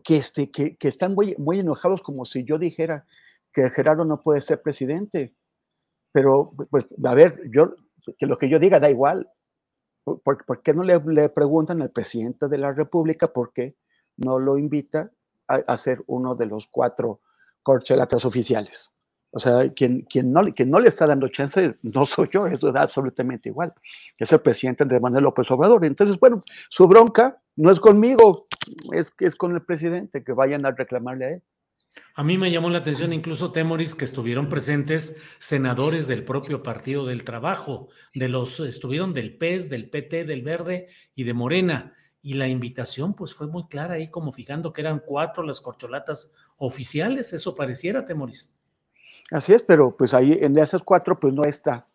que, 0.03 0.17
este, 0.17 0.51
que, 0.51 0.75
que 0.75 0.87
están 0.87 1.15
muy, 1.15 1.35
muy 1.37 1.59
enojados 1.59 2.01
como 2.01 2.25
si 2.25 2.43
yo 2.43 2.57
dijera 2.57 3.05
que 3.53 3.69
Gerardo 3.69 4.05
no 4.05 4.21
puede 4.21 4.41
ser 4.41 4.61
presidente. 4.61 5.33
Pero, 6.11 6.53
pues, 6.69 6.85
a 7.03 7.13
ver, 7.13 7.41
yo, 7.53 7.75
que 8.17 8.25
lo 8.25 8.37
que 8.37 8.49
yo 8.49 8.59
diga 8.59 8.79
da 8.79 8.89
igual. 8.89 9.29
¿Por, 10.03 10.61
qué 10.63 10.73
no 10.73 10.83
le, 10.83 11.29
preguntan 11.29 11.81
al 11.81 11.91
presidente 11.91 12.47
de 12.47 12.57
la 12.57 12.73
República 12.73 13.31
por 13.31 13.53
qué 13.53 13.75
no 14.17 14.39
lo 14.39 14.57
invita 14.57 15.11
a, 15.47 15.77
ser 15.77 16.01
uno 16.07 16.35
de 16.35 16.45
los 16.45 16.67
cuatro 16.67 17.21
corchelatas 17.61 18.25
oficiales? 18.25 18.89
O 19.31 19.39
sea, 19.39 19.69
quien, 19.73 20.01
quien, 20.01 20.33
no, 20.33 20.43
quien 20.53 20.69
no 20.69 20.79
le 20.79 20.89
está 20.89 21.07
dando 21.07 21.27
chance 21.29 21.77
no 21.83 22.05
soy 22.05 22.29
yo, 22.33 22.47
eso 22.47 22.71
da 22.71 22.81
absolutamente 22.81 23.49
igual, 23.49 23.73
es 24.17 24.31
el 24.31 24.39
presidente 24.39 24.83
de 24.83 24.99
Manuel 24.99 25.23
López 25.23 25.49
Obrador. 25.51 25.85
Entonces, 25.85 26.19
bueno, 26.19 26.43
su 26.69 26.87
bronca 26.87 27.41
no 27.55 27.71
es 27.71 27.79
conmigo, 27.79 28.47
es, 28.91 29.13
es 29.19 29.35
con 29.35 29.53
el 29.53 29.61
presidente, 29.61 30.23
que 30.23 30.33
vayan 30.33 30.65
a 30.65 30.71
reclamarle 30.71 31.25
a 31.25 31.29
él. 31.29 31.43
A 32.13 32.23
mí 32.23 32.37
me 32.37 32.51
llamó 32.51 32.69
la 32.69 32.79
atención 32.79 33.13
incluso, 33.13 33.51
Temoris, 33.51 33.95
que 33.95 34.05
estuvieron 34.05 34.49
presentes 34.49 35.15
senadores 35.39 36.07
del 36.07 36.25
propio 36.25 36.61
Partido 36.61 37.05
del 37.05 37.23
Trabajo, 37.23 37.87
de 38.13 38.27
los, 38.27 38.59
estuvieron 38.59 39.13
del 39.13 39.37
PES, 39.37 39.69
del 39.69 39.89
PT, 39.89 40.25
del 40.25 40.41
Verde 40.41 40.87
y 41.15 41.23
de 41.23 41.33
Morena. 41.33 41.93
Y 42.21 42.35
la 42.35 42.47
invitación 42.47 43.15
pues 43.15 43.33
fue 43.33 43.47
muy 43.47 43.67
clara 43.67 43.95
ahí, 43.95 44.09
como 44.09 44.31
fijando 44.31 44.73
que 44.73 44.81
eran 44.81 45.01
cuatro 45.05 45.43
las 45.43 45.61
corcholatas 45.61 46.35
oficiales, 46.57 47.33
eso 47.33 47.55
pareciera, 47.55 48.05
Temoris. 48.05 48.55
Así 49.31 49.53
es, 49.53 49.61
pero 49.61 49.95
pues 49.95 50.13
ahí 50.13 50.37
en 50.39 50.57
esas 50.57 50.83
cuatro 50.83 51.19
pues 51.19 51.33
no 51.33 51.43
está 51.43 51.87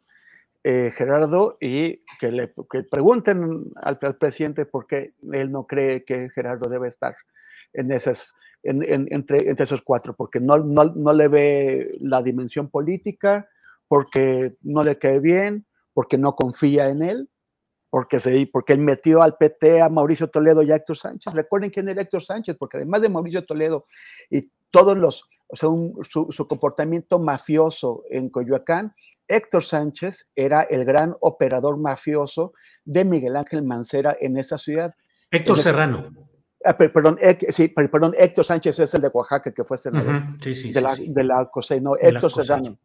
eh, 0.64 0.90
Gerardo 0.96 1.58
y 1.60 2.02
que 2.18 2.32
le 2.32 2.52
que 2.70 2.82
pregunten 2.82 3.66
al, 3.76 3.98
al 4.00 4.16
presidente 4.16 4.64
por 4.64 4.86
qué 4.86 5.12
él 5.32 5.52
no 5.52 5.66
cree 5.66 6.04
que 6.04 6.30
Gerardo 6.30 6.68
debe 6.68 6.88
estar 6.88 7.14
en 7.74 7.92
esas 7.92 8.34
entre, 8.68 9.48
entre 9.50 9.64
esos 9.64 9.82
cuatro, 9.82 10.14
porque 10.14 10.40
no, 10.40 10.58
no, 10.58 10.84
no, 10.84 11.12
le 11.12 11.28
ve 11.28 11.92
la 12.00 12.22
dimensión 12.22 12.68
política, 12.68 13.48
porque 13.88 14.56
no 14.62 14.82
le 14.82 14.98
cae 14.98 15.20
bien, 15.20 15.66
porque 15.92 16.18
no 16.18 16.34
confía 16.34 16.88
en 16.88 17.02
él, 17.02 17.28
porque, 17.90 18.20
se, 18.20 18.48
porque 18.52 18.72
él 18.72 18.80
metió 18.80 19.22
al 19.22 19.36
PT 19.36 19.80
a 19.80 19.88
Mauricio 19.88 20.28
Toledo 20.28 20.62
y 20.62 20.72
a 20.72 20.76
Héctor 20.76 20.98
Sánchez. 20.98 21.32
Recuerden 21.32 21.70
quién 21.70 21.88
era 21.88 22.02
Héctor 22.02 22.24
Sánchez, 22.24 22.56
porque 22.58 22.78
además 22.78 23.00
de 23.00 23.08
Mauricio 23.08 23.44
Toledo 23.44 23.86
y 24.30 24.50
todos 24.70 24.96
los, 24.96 25.24
o 25.48 25.56
sea, 25.56 25.68
su, 26.08 26.26
su, 26.30 26.48
comportamiento 26.48 27.18
mafioso 27.18 28.02
en 28.10 28.28
Coyoacán, 28.28 28.94
Héctor 29.28 29.64
Sánchez 29.64 30.28
era 30.34 30.62
el 30.62 30.84
gran 30.84 31.16
operador 31.20 31.78
mafioso 31.78 32.52
de 32.84 33.04
Miguel 33.04 33.36
Ángel 33.36 33.62
Mancera 33.62 34.16
en 34.20 34.36
esa 34.36 34.58
ciudad. 34.58 34.94
Héctor 35.30 35.58
Serrano. 35.58 36.10
Ah, 36.66 36.76
perdón, 36.76 37.18
sí, 37.50 37.68
perdón, 37.68 38.14
Héctor 38.18 38.44
Sánchez 38.44 38.78
es 38.80 38.94
el 38.94 39.00
de 39.00 39.08
Oaxaca, 39.08 39.52
que 39.52 39.64
fue 39.64 39.78
senador 39.78 40.36
de, 40.38 40.80
la, 40.80 40.94
de 40.96 41.24
la 41.24 41.44
COSEI, 41.46 41.80
no, 41.80 41.96
Héctor 41.96 42.32
Serrano. 42.32 42.76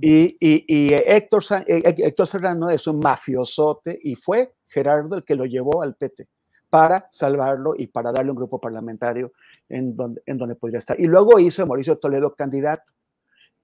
y, 0.00 0.36
y, 0.40 0.64
y, 0.68 0.94
Héctor, 0.94 1.44
eh, 1.66 1.82
Héctor 1.98 2.26
Serrano 2.26 2.70
es 2.70 2.86
un 2.86 2.98
mafiosote 2.98 3.98
y 4.02 4.14
fue 4.14 4.54
Gerardo 4.66 5.16
el 5.16 5.24
que 5.24 5.34
lo 5.34 5.44
llevó 5.44 5.82
al 5.82 5.94
PT 5.94 6.28
para 6.68 7.08
salvarlo 7.12 7.74
y 7.78 7.86
para 7.86 8.10
darle 8.10 8.32
un 8.32 8.36
grupo 8.36 8.60
parlamentario 8.60 9.32
en 9.68 9.94
donde, 9.94 10.22
en 10.26 10.38
donde 10.38 10.56
podría 10.56 10.80
estar. 10.80 10.98
Y 10.98 11.06
luego 11.06 11.38
hizo 11.38 11.64
Mauricio 11.66 11.98
Toledo 11.98 12.34
candidato, 12.34 12.92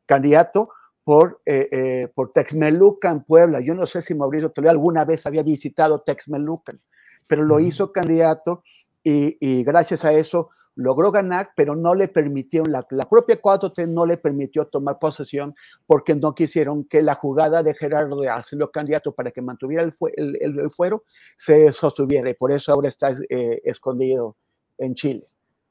candidato 0.07 0.71
por, 1.03 1.41
eh, 1.45 1.69
eh, 1.73 2.09
por 2.15 2.33
Texmelucan, 2.33 3.25
Puebla. 3.25 3.61
Yo 3.61 3.75
no 3.75 3.87
sé 3.87 4.01
si 4.01 4.15
Mauricio 4.15 4.51
Toledo 4.51 4.71
alguna 4.71 5.05
vez 5.05 5.27
había 5.27 5.43
visitado 5.43 6.03
Texmelucan, 6.03 6.81
pero 7.27 7.43
lo 7.43 7.59
hizo 7.59 7.91
candidato 7.91 8.63
y, 9.03 9.65
gracias 9.65 10.05
a 10.05 10.13
eso 10.13 10.51
logró 10.75 11.11
ganar, 11.11 11.51
pero 11.57 11.75
no 11.75 11.95
le 11.95 12.09
permitieron, 12.09 12.73
la, 12.73 12.87
la, 12.91 13.09
propia 13.09 13.41
4T 13.41 13.89
no 13.89 14.07
le 14.07 14.17
permitió 14.17 14.67
tomar 14.67 14.99
posesión 14.99 15.55
porque 15.87 16.15
no 16.15 16.35
quisieron 16.35 16.85
que 16.85 17.03
la 17.03 17.15
jugada 17.15 17.63
de 17.63 17.75
Gerardo 17.75 18.21
de 18.21 18.29
hacerlo 18.29 18.71
candidato 18.71 19.13
para 19.13 19.31
que 19.31 19.43
mantuviera 19.43 19.83
el, 19.83 20.39
el, 20.41 20.71
fuero 20.71 21.05
se 21.37 21.73
sostuviera 21.73 22.31
y 22.31 22.35
por 22.35 22.53
eso 22.53 22.73
ahora 22.73 22.89
está 22.89 23.13
eh, 23.29 23.61
escondido 23.65 24.37
en 24.79 24.95
Chile. 24.95 25.27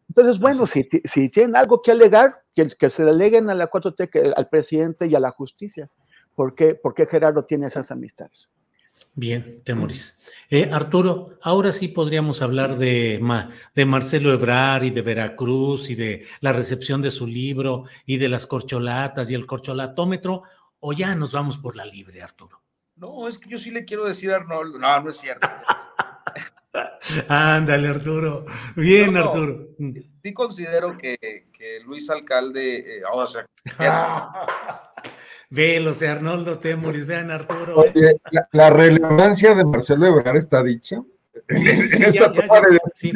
Entonces, 0.10 0.40
bueno, 0.40 0.66
si, 0.66 0.88
si, 1.06 1.30
tienen 1.30 1.56
algo 1.56 1.82
que 1.82 1.92
alegar, 1.92 2.42
que, 2.54 2.68
que 2.68 2.90
se 2.90 3.04
le 3.04 3.12
aleguen 3.12 3.50
a 3.50 3.56
la 3.56 3.70
4T, 3.70 4.10
que, 4.10 4.34
al 4.36 4.50
presidente 4.50 5.06
y 5.08 5.16
a 5.16 5.20
la 5.20 5.32
justicia. 5.32 5.90
¿Por 6.36 6.56
qué, 6.56 6.74
¿Por 6.74 6.94
qué 6.94 7.06
Gerardo 7.06 7.46
tiene 7.46 7.68
esas 7.68 7.92
amistades? 7.92 8.50
Bien, 9.16 9.62
Temoris. 9.64 10.20
Eh, 10.50 10.70
Arturo, 10.72 11.38
ahora 11.42 11.72
sí 11.72 11.90
podríamos 11.90 12.42
hablar 12.42 12.78
de, 12.78 13.22
de 13.76 13.86
Marcelo 13.86 14.32
Ebrar 14.32 14.84
y 14.84 14.92
de 14.92 15.02
Veracruz 15.02 15.90
y 15.90 15.96
de 15.96 16.26
la 16.42 16.54
recepción 16.54 17.02
de 17.02 17.12
su 17.12 17.28
libro 17.28 17.86
y 18.06 18.18
de 18.18 18.30
las 18.30 18.48
corcholatas 18.48 19.30
y 19.30 19.36
el 19.36 19.46
corcholatómetro, 19.46 20.44
o 20.80 20.94
ya 20.94 21.16
nos 21.16 21.34
vamos 21.34 21.58
por 21.58 21.76
la 21.76 21.86
libre, 21.86 22.22
Arturo. 22.22 22.62
No, 22.96 23.28
es 23.28 23.38
que 23.38 23.50
yo 23.50 23.58
sí 23.58 23.72
le 23.72 23.86
quiero 23.86 24.06
decir 24.06 24.32
a 24.32 24.38
Arnoldo. 24.38 24.80
No, 24.80 25.02
no 25.02 25.10
es 25.10 25.18
cierto. 25.18 25.48
Ándale, 27.28 27.88
Arturo. 27.88 28.46
Bien, 28.76 29.16
Arturo. 29.18 29.70
Sí 30.22 30.34
considero 30.34 30.98
que, 30.98 31.18
Luis 31.86 32.10
Alcalde, 32.10 33.00
eh, 33.00 33.02
o 33.12 33.28
sea, 33.28 33.46
Velos 35.50 36.02
Arnoldo 36.04 36.60
Temuris, 36.60 37.08
vean 37.08 37.32
Arturo. 37.32 37.78
Oye, 37.78 38.22
la, 38.52 38.70
relevancia 38.70 39.56
de 39.56 39.66
Marcelo 39.66 40.06
Ebrard 40.06 40.38
está 40.38 40.64
dicha. 40.64 41.02
Sí, 42.96 43.12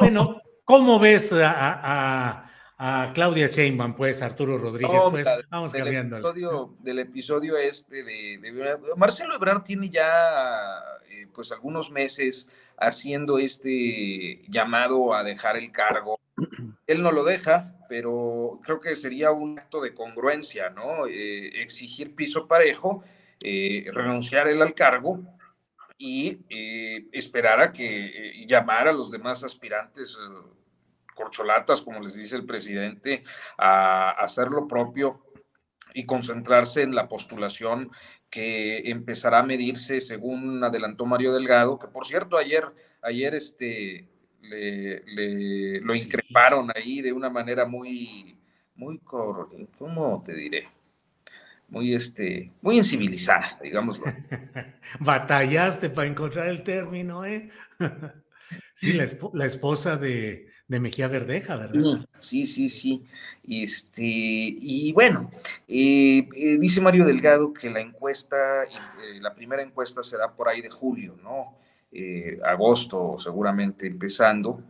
Bueno, 0.00 0.42
¿cómo 0.64 0.98
ves 0.98 1.32
a, 1.32 2.44
Claudia 3.14 3.46
Sheinbaum, 3.46 3.94
pues, 3.94 4.22
Arturo 4.22 4.58
Rodríguez? 4.58 5.00
pues, 5.10 5.28
vamos 5.50 5.72
del 5.72 5.82
cambiando. 5.82 6.16
Episodio, 6.16 6.76
del 6.80 6.98
episodio 6.98 7.56
este 7.56 8.02
de, 8.02 8.78
Marcelo 8.96 9.36
Ebrard 9.36 9.62
tiene 9.62 9.88
ya, 9.88 10.80
eh, 11.08 11.28
pues, 11.32 11.52
algunos 11.52 11.90
meses 11.90 12.48
haciendo 12.76 13.38
este 13.38 14.42
llamado 14.48 15.14
a 15.14 15.22
dejar 15.22 15.56
el 15.56 15.70
cargo. 15.70 16.18
Él 16.86 17.02
no 17.02 17.10
lo 17.10 17.24
deja, 17.24 17.74
pero 17.88 18.60
creo 18.62 18.80
que 18.80 18.96
sería 18.96 19.30
un 19.30 19.58
acto 19.58 19.80
de 19.80 19.94
congruencia, 19.94 20.70
¿no? 20.70 21.06
Eh, 21.06 21.60
exigir 21.60 22.14
piso 22.14 22.46
parejo, 22.46 23.02
eh, 23.40 23.86
renunciar 23.92 24.48
él 24.48 24.62
al 24.62 24.74
cargo 24.74 25.20
y 25.96 26.38
eh, 26.48 27.08
esperar 27.12 27.60
a 27.60 27.72
que 27.72 28.44
llamar 28.46 28.88
a 28.88 28.92
los 28.92 29.10
demás 29.10 29.42
aspirantes 29.42 30.16
corcholatas, 31.14 31.82
como 31.82 32.00
les 32.00 32.14
dice 32.14 32.36
el 32.36 32.46
presidente, 32.46 33.24
a 33.56 34.10
hacer 34.10 34.48
lo 34.48 34.68
propio 34.68 35.24
y 35.94 36.06
concentrarse 36.06 36.82
en 36.82 36.94
la 36.94 37.08
postulación 37.08 37.90
que 38.30 38.90
empezará 38.90 39.40
a 39.40 39.42
medirse 39.42 40.00
según 40.00 40.62
adelantó 40.62 41.06
Mario 41.06 41.32
Delgado, 41.32 41.78
que 41.78 41.88
por 41.88 42.06
cierto 42.06 42.36
ayer, 42.36 42.64
ayer 43.02 43.34
este, 43.34 44.08
le, 44.48 45.80
lo 45.80 45.94
increparon 45.94 46.70
ahí 46.74 47.02
de 47.02 47.12
una 47.12 47.30
manera 47.30 47.66
muy, 47.66 48.38
muy, 48.74 48.98
¿cómo 48.98 50.22
te 50.24 50.34
diré? 50.34 50.68
Muy, 51.68 51.94
este, 51.94 52.50
muy 52.62 52.78
incivilizada, 52.78 53.58
digámoslo. 53.62 54.06
Batallaste 55.00 55.90
para 55.90 56.08
encontrar 56.08 56.48
el 56.48 56.62
término, 56.62 57.26
¿eh? 57.26 57.50
sí, 58.74 58.94
la, 58.94 59.44
esposa 59.44 59.96
de, 59.98 60.48
Mejía 60.68 61.08
Verdeja, 61.08 61.56
¿verdad? 61.56 62.06
Sí, 62.20 62.46
sí, 62.46 62.70
sí. 62.70 63.04
Este, 63.46 64.02
y 64.02 64.92
bueno, 64.92 65.30
eh, 65.66 66.28
eh, 66.34 66.58
dice 66.58 66.80
Mario 66.80 67.04
Delgado 67.04 67.52
que 67.52 67.68
la 67.68 67.80
encuesta, 67.80 68.64
eh, 68.64 69.20
la 69.20 69.34
primera 69.34 69.62
encuesta 69.62 70.02
será 70.02 70.32
por 70.32 70.48
ahí 70.48 70.62
de 70.62 70.70
julio, 70.70 71.16
¿no? 71.22 71.58
Eh, 71.90 72.38
agosto 72.44 73.16
seguramente 73.16 73.86
empezando. 73.86 74.62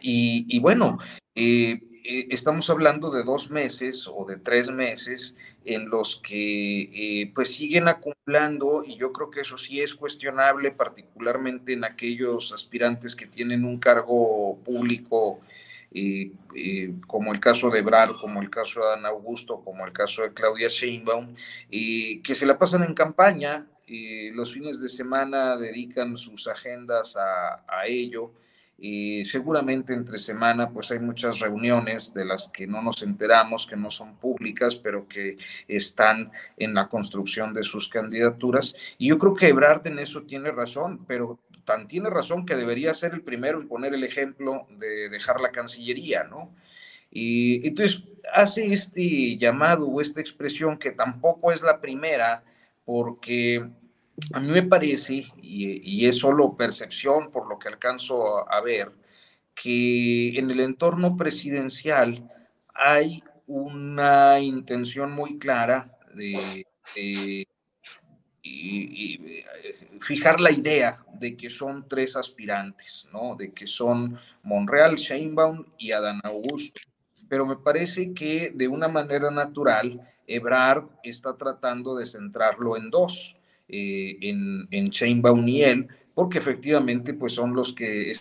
Y, 0.00 0.58
bueno, 0.60 0.98
eh, 1.34 1.80
eh, 2.04 2.26
estamos 2.30 2.70
hablando 2.70 3.10
de 3.10 3.22
dos 3.22 3.50
meses 3.50 4.08
o 4.08 4.24
de 4.24 4.36
tres 4.36 4.70
meses 4.70 5.36
en 5.64 5.90
los 5.90 6.20
que 6.20 7.30
pues 7.34 7.54
siguen 7.54 7.88
acumulando 7.88 8.82
y 8.84 8.96
yo 8.96 9.12
creo 9.12 9.30
que 9.30 9.40
eso 9.40 9.58
sí 9.58 9.80
es 9.82 9.94
cuestionable, 9.94 10.70
particularmente 10.70 11.74
en 11.74 11.84
aquellos 11.84 12.52
aspirantes 12.52 13.14
que 13.14 13.26
tienen 13.26 13.64
un 13.64 13.78
cargo 13.78 14.58
público. 14.64 15.40
como 17.06 17.32
el 17.32 17.40
caso 17.40 17.70
de 17.70 17.82
Brar, 17.82 18.10
como 18.20 18.40
el 18.40 18.50
caso 18.50 18.80
de 18.80 18.94
Ana 18.94 19.08
Augusto, 19.10 19.62
como 19.62 19.86
el 19.86 19.92
caso 19.92 20.22
de 20.22 20.32
Claudia 20.32 20.68
Sheinbaum, 20.68 21.34
que 21.70 22.34
se 22.34 22.46
la 22.46 22.58
pasan 22.58 22.84
en 22.84 22.94
campaña, 22.94 23.66
los 24.32 24.52
fines 24.52 24.80
de 24.80 24.88
semana 24.88 25.56
dedican 25.56 26.16
sus 26.16 26.46
agendas 26.48 27.16
a, 27.16 27.86
ello. 27.86 28.32
Y 28.80 29.24
seguramente 29.24 29.92
entre 29.92 30.18
semana 30.18 30.70
pues 30.70 30.92
hay 30.92 31.00
muchas 31.00 31.40
reuniones 31.40 32.14
de 32.14 32.24
las 32.24 32.48
que 32.48 32.66
no 32.66 32.80
nos 32.80 33.02
enteramos, 33.02 33.66
que 33.66 33.76
no 33.76 33.90
son 33.90 34.16
públicas, 34.16 34.76
pero 34.76 35.08
que 35.08 35.36
están 35.66 36.30
en 36.56 36.74
la 36.74 36.88
construcción 36.88 37.52
de 37.52 37.64
sus 37.64 37.88
candidaturas. 37.88 38.76
Y 38.98 39.08
yo 39.08 39.18
creo 39.18 39.34
que 39.34 39.48
Ebrard 39.48 39.84
en 39.88 39.98
eso 39.98 40.22
tiene 40.22 40.52
razón, 40.52 41.04
pero 41.06 41.40
tan 41.64 41.88
tiene 41.88 42.08
razón 42.08 42.46
que 42.46 42.56
debería 42.56 42.94
ser 42.94 43.14
el 43.14 43.22
primero 43.22 43.60
en 43.60 43.68
poner 43.68 43.94
el 43.94 44.04
ejemplo 44.04 44.66
de 44.78 45.08
dejar 45.08 45.40
la 45.40 45.50
Cancillería, 45.50 46.22
¿no? 46.24 46.54
Y 47.10 47.66
entonces 47.66 48.04
hace 48.32 48.72
este 48.72 49.36
llamado 49.38 49.86
o 49.86 50.00
esta 50.00 50.20
expresión 50.20 50.78
que 50.78 50.92
tampoco 50.92 51.52
es 51.52 51.62
la 51.62 51.80
primera, 51.80 52.42
porque 52.88 53.62
a 54.32 54.40
mí 54.40 54.50
me 54.50 54.62
parece, 54.62 55.26
y, 55.42 56.06
es 56.06 56.16
solo 56.16 56.56
percepción 56.56 57.30
por 57.30 57.46
lo 57.46 57.58
que 57.58 57.68
alcanzo 57.68 58.50
a, 58.50 58.62
ver, 58.62 58.92
que 59.54 60.38
en 60.38 60.50
el 60.50 60.60
entorno 60.60 61.14
presidencial 61.14 62.32
hay 62.74 63.22
una 63.46 64.40
intención 64.40 65.12
muy 65.12 65.38
clara 65.38 65.98
de, 66.14 66.66
fijar 70.00 70.40
la 70.40 70.50
idea 70.50 71.04
de 71.12 71.36
que 71.36 71.50
son 71.50 71.86
tres 71.86 72.16
aspirantes, 72.16 73.06
¿no? 73.12 73.36
De 73.36 73.52
que 73.52 73.66
son 73.66 74.18
Monreal, 74.42 74.96
Sheinbaum 74.96 75.62
y 75.76 75.92
Adán 75.92 76.20
Augusto. 76.24 76.80
Pero 77.28 77.44
me 77.44 77.56
parece 77.56 78.14
que 78.14 78.50
de 78.54 78.66
una 78.66 78.88
manera 78.88 79.30
natural 79.30 80.08
Ebrard 80.28 80.84
está 81.02 81.36
tratando 81.36 81.96
de 81.96 82.06
centrarlo 82.06 82.76
en 82.76 82.90
dos, 82.90 83.36
eh, 83.66 84.16
en, 84.20 84.68
en 84.70 84.90
Chainbaum 84.90 85.48
y 85.48 85.62
él, 85.62 85.88
porque 86.14 86.38
efectivamente 86.38 87.14
pues 87.14 87.32
son 87.34 87.54
los 87.54 87.72
que... 87.72 88.12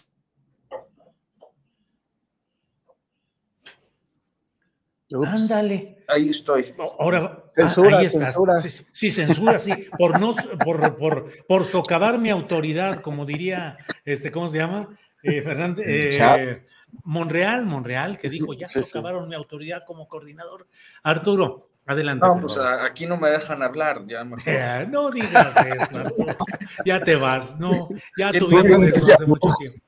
Ándale. 5.26 6.04
Ahí 6.08 6.30
estoy. 6.30 6.74
Ahora, 7.00 7.44
censura, 7.56 8.00
ahí 8.00 8.06
estás. 8.06 8.34
Censura. 8.34 8.60
Sí, 8.60 9.12
censura, 9.12 9.60
sí. 9.60 9.72
Por 9.98 10.20
no, 10.20 10.36
por, 10.64 10.98
por, 10.98 11.46
por 11.48 11.66
socavar 11.66 12.20
mi 12.20 12.30
autoridad, 12.30 13.02
como 13.02 13.26
diría, 13.26 13.78
este, 14.04 14.32
¿cómo 14.32 14.50
se 14.50 14.58
llama? 14.58 14.98
Eh, 15.24 15.42
Fernández, 15.42 15.86
eh, 15.88 16.66
Monreal, 17.04 17.66
Monreal, 17.66 18.18
que 18.18 18.30
dijo, 18.30 18.54
ya 18.54 18.68
socavaron 18.70 19.30
mi 19.30 19.36
autoridad 19.36 19.84
como 19.86 20.08
coordinador. 20.08 20.68
Arturo, 21.04 21.67
Adelante. 21.88 22.28
No, 22.28 22.42
pues 22.42 22.58
aquí 22.58 23.06
no 23.06 23.16
me 23.16 23.30
dejan 23.30 23.64
hablar. 23.64 24.06
Ya 24.08 24.26
no 24.92 25.10
digas 25.10 25.56
eso, 25.66 25.98
Arturo. 25.98 26.38
Ya 26.86 27.02
te 27.02 27.16
vas. 27.16 27.58
No, 27.60 27.88
ya 28.18 28.32
tuvimos 28.38 28.82
eso 28.84 29.14
hace 29.14 29.26
mucho 29.26 29.54
tiempo. 29.58 29.80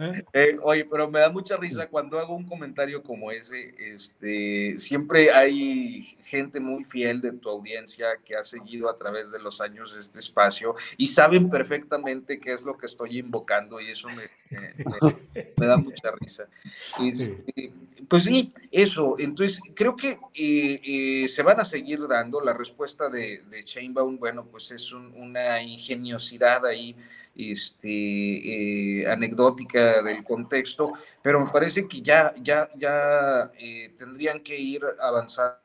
¿Eh? 0.00 0.24
Eh, 0.32 0.58
oye, 0.62 0.86
pero 0.86 1.10
me 1.10 1.20
da 1.20 1.28
mucha 1.28 1.58
risa 1.58 1.86
cuando 1.86 2.18
hago 2.18 2.34
un 2.34 2.46
comentario 2.46 3.02
como 3.02 3.30
ese. 3.30 3.74
Este, 3.78 4.78
siempre 4.78 5.30
hay 5.30 6.16
gente 6.24 6.58
muy 6.58 6.84
fiel 6.84 7.20
de 7.20 7.32
tu 7.32 7.50
audiencia 7.50 8.06
que 8.24 8.34
ha 8.34 8.42
seguido 8.42 8.88
a 8.88 8.96
través 8.96 9.30
de 9.30 9.38
los 9.38 9.60
años 9.60 9.94
este 9.94 10.18
espacio 10.18 10.74
y 10.96 11.06
saben 11.08 11.50
perfectamente 11.50 12.40
qué 12.40 12.54
es 12.54 12.62
lo 12.62 12.78
que 12.78 12.86
estoy 12.86 13.18
invocando 13.18 13.78
y 13.78 13.90
eso 13.90 14.08
me, 14.08 15.66
da 15.66 15.76
mucha 15.76 16.12
risa. 16.18 16.48
Este, 17.04 17.70
pues 18.08 18.24
sí, 18.24 18.54
eso. 18.70 19.16
Entonces, 19.18 19.60
creo 19.74 19.94
que 19.96 20.18
eh, 20.34 21.28
se 21.28 21.42
van 21.42 21.60
a 21.60 21.64
seguir 21.66 22.08
dando. 22.08 22.40
La 22.40 22.54
respuesta 22.54 23.10
de, 23.10 23.42
de 23.50 23.64
Chainbaum, 23.64 24.18
bueno, 24.18 24.46
pues 24.46 24.70
es 24.70 24.92
una 24.92 25.62
ingeniosidad 25.62 26.64
ahí 26.64 26.96
este, 27.36 29.00
eh, 29.02 29.10
anecdótica 29.10 30.02
del 30.02 30.24
contexto, 30.24 30.92
pero 31.22 31.44
me 31.44 31.50
parece 31.50 31.86
que 31.88 32.02
ya, 32.02 32.34
ya, 32.42 32.68
ya 32.76 33.50
eh, 33.58 33.94
tendrían 33.98 34.40
que 34.40 34.58
ir 34.58 34.82
avanzando. 35.00 35.56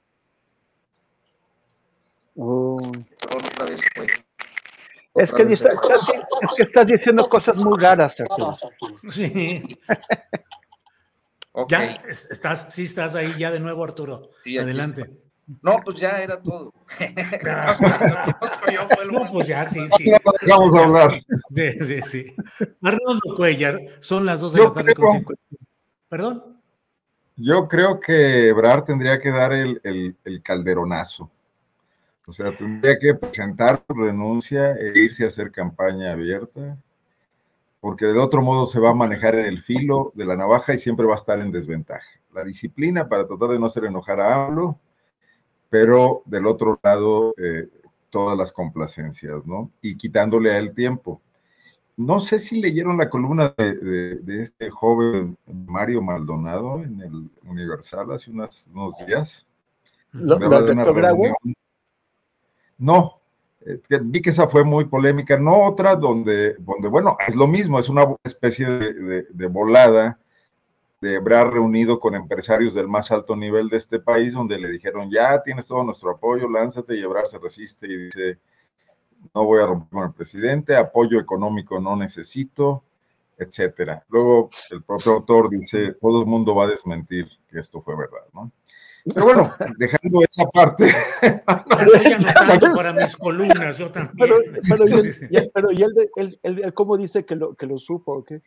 Es 5.16 5.32
que, 5.32 5.44
estás, 5.44 5.80
es 6.42 6.54
que 6.58 6.64
estás 6.64 6.88
diciendo 6.88 7.30
cosas 7.30 7.56
muy 7.56 7.80
raras, 7.80 8.16
Sí. 9.10 9.80
Ya, 11.70 11.86
estás, 12.10 12.74
sí 12.74 12.84
estás 12.84 13.16
ahí 13.16 13.34
ya 13.38 13.50
de 13.50 13.62
nuevo, 13.62 13.84
Arturo. 13.86 14.32
Adelante. 14.60 15.24
No, 15.61 15.77
pues 15.84 15.99
ya 15.99 16.22
era 16.22 16.41
todo. 16.41 16.73
no, 19.11 19.27
pues 19.31 19.47
ya, 19.47 19.65
sí, 19.65 19.88
sí. 19.97 20.11
Vamos 20.47 20.77
a 20.77 20.84
hablar. 20.84 21.22
Sí, 21.53 21.72
sí, 21.84 22.01
sí. 22.01 22.35
Arnoldo 22.81 23.35
Cuellar, 23.35 23.80
son 23.99 24.26
las 24.26 24.41
dos 24.41 24.53
de 24.53 24.63
la 24.63 24.73
tarde 24.73 24.95
con 24.95 25.11
50. 25.11 25.43
¿Perdón? 26.09 26.55
Yo 27.38 27.67
creo 27.67 27.99
que 27.99 28.49
Ebrard 28.49 28.85
tendría 28.85 29.19
que 29.19 29.30
dar 29.30 29.51
el, 29.51 29.81
el, 29.84 30.41
calderonazo. 30.41 31.30
O 32.27 32.31
sea, 32.31 32.55
tendría 32.55 32.97
que 32.97 33.13
presentar 33.13 33.84
su 33.85 33.93
renuncia 33.93 34.72
e 34.72 34.97
irse 34.97 35.26
a 35.26 35.27
hacer 35.27 35.51
campaña 35.51 36.13
abierta, 36.13 36.77
porque 37.81 38.05
de 38.05 38.17
otro 38.17 38.41
modo 38.41 38.65
se 38.65 38.80
va 38.80 38.91
a 38.91 38.95
manejar 38.95 39.35
en 39.35 39.45
el 39.45 39.61
filo 39.61 40.11
de 40.15 40.26
la 40.26 40.35
navaja 40.35 40.73
y 40.73 40.77
siempre 40.77 41.05
va 41.05 41.13
a 41.13 41.17
estar 41.17 41.39
en 41.39 41.51
desventaja. 41.51 42.09
La 42.34 42.43
disciplina 42.43 43.07
para 43.07 43.27
tratar 43.27 43.49
de 43.49 43.59
no 43.59 43.65
hacer 43.65 43.85
enojar 43.85 44.22
a 44.22 44.45
AMLO, 44.45 44.80
pero 45.76 46.22
del 46.23 46.47
otro 46.47 46.80
lado 46.81 47.35
eh, 47.38 47.68
todas 48.10 48.38
las 48.38 48.53
complacencias, 48.53 49.45
¿no? 49.45 49.69
Y 49.81 49.97
quitándole 49.97 50.52
a 50.52 50.57
él 50.57 50.73
tiempo. 50.73 51.19
No 51.97 52.22
sé 52.22 52.39
si 52.39 52.61
leyeron 52.61 52.97
la 52.97 53.10
columna 53.10 53.53
de, 53.57 54.22
este 54.41 54.69
joven 54.69 55.38
Mario 55.45 56.02
Maldonado 56.02 56.81
en 56.81 57.02
el 57.02 57.30
Universal 57.43 58.10
hace 58.14 58.31
unos 58.31 58.69
días. 59.06 59.45
¿Lo, 60.14 60.39
no, 62.77 63.19
eh, 63.65 63.81
vi 64.02 64.22
que 64.22 64.30
esa 64.30 64.47
fue 64.47 64.64
muy 64.64 64.85
polémica, 64.85 65.38
no 65.38 65.61
otra 65.65 65.97
donde, 65.97 66.53
donde 66.60 66.88
bueno, 66.88 67.18
es 67.27 67.35
lo 67.35 67.47
mismo, 67.47 67.80
es 67.80 67.89
una 67.89 68.15
especie 68.23 68.65
de, 68.65 69.47
volada 69.47 70.18
de 71.01 71.17
haber 71.17 71.47
reunido 71.47 71.99
con 71.99 72.15
empresarios 72.15 72.73
del 72.73 72.88
más 72.88 73.11
alto 73.11 73.35
nivel 73.35 73.69
de 73.69 73.77
este 73.77 73.99
país, 73.99 74.34
donde 74.34 74.59
le 74.59 74.69
dijeron, 74.69 75.09
ya 75.11 75.41
tienes 75.43 75.67
todo 75.67 75.84
nuestro 75.84 76.11
apoyo, 76.11 76.49
lánzate 76.49 76.95
y 76.95 77.01
Ebrard 77.01 77.27
se 77.27 77.38
resiste 77.38 77.88
y 77.88 78.05
dice, 78.05 78.39
no 79.34 79.45
voy 79.45 79.61
a 79.61 79.67
romper 79.67 79.89
con 79.89 80.03
el 80.07 80.13
presidente, 80.13 80.76
apoyo 80.76 81.19
económico 81.19 81.80
no 81.80 81.95
necesito, 81.95 82.84
etcétera. 83.38 84.03
Luego 84.09 84.49
el 84.72 84.84
propio 84.84 85.13
autor 85.13 85.49
dice, 85.49 85.93
todo 85.93 86.22
el 86.22 86.26
mundo 86.26 86.55
va 86.55 86.65
a 86.65 86.69
desmentir 86.69 87.27
que 87.49 87.59
esto 87.59 87.81
fue 87.81 87.95
verdad, 87.95 88.26
¿no? 88.34 88.51
Pero 89.13 89.26
bueno, 89.26 89.53
dejando 89.77 90.22
esa 90.27 90.45
parte. 90.45 90.88
Estoy 91.22 92.13
anotando 92.13 92.73
para 92.73 92.93
mis 92.93 93.15
columnas, 93.15 93.77
yo 93.77 93.91
también. 93.91 94.15
Pero, 94.17 94.38
pero, 94.67 94.85
y, 94.88 95.49
pero 95.53 95.72
¿y 95.72 95.84
él, 96.41 96.73
cómo 96.73 96.97
dice 96.97 97.23
que 97.23 97.35
lo, 97.35 97.53
que 97.55 97.67
lo 97.67 97.77
supo 97.77 98.13
o 98.13 98.23
qué? 98.23 98.41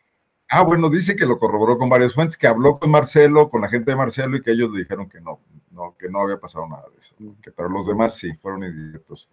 Ah, 0.49 0.63
bueno, 0.63 0.89
dice 0.89 1.15
que 1.15 1.25
lo 1.25 1.37
corroboró 1.37 1.77
con 1.77 1.89
varias 1.89 2.13
fuentes, 2.13 2.35
que 2.35 2.47
habló 2.47 2.79
con 2.79 2.89
Marcelo, 2.89 3.49
con 3.49 3.61
la 3.61 3.69
gente 3.69 3.91
de 3.91 3.97
Marcelo, 3.97 4.35
y 4.35 4.41
que 4.41 4.51
ellos 4.51 4.71
le 4.71 4.79
dijeron 4.79 5.07
que 5.07 5.21
no, 5.21 5.39
no 5.71 5.95
que 5.97 6.09
no 6.09 6.21
había 6.21 6.39
pasado 6.39 6.67
nada 6.67 6.85
de 6.91 6.97
eso. 6.97 7.15
Que 7.41 7.51
para 7.51 7.69
los 7.69 7.85
demás 7.85 8.15
sí, 8.15 8.33
fueron 8.41 8.63
indirectos. 8.63 9.29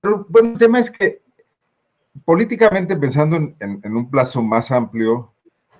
Pero 0.00 0.26
bueno, 0.28 0.52
el 0.52 0.58
tema 0.58 0.78
es 0.78 0.90
que 0.90 1.22
políticamente, 2.24 2.96
pensando 2.96 3.36
en, 3.36 3.96
un 3.96 4.10
plazo 4.10 4.42
más 4.42 4.70
amplio, 4.70 5.32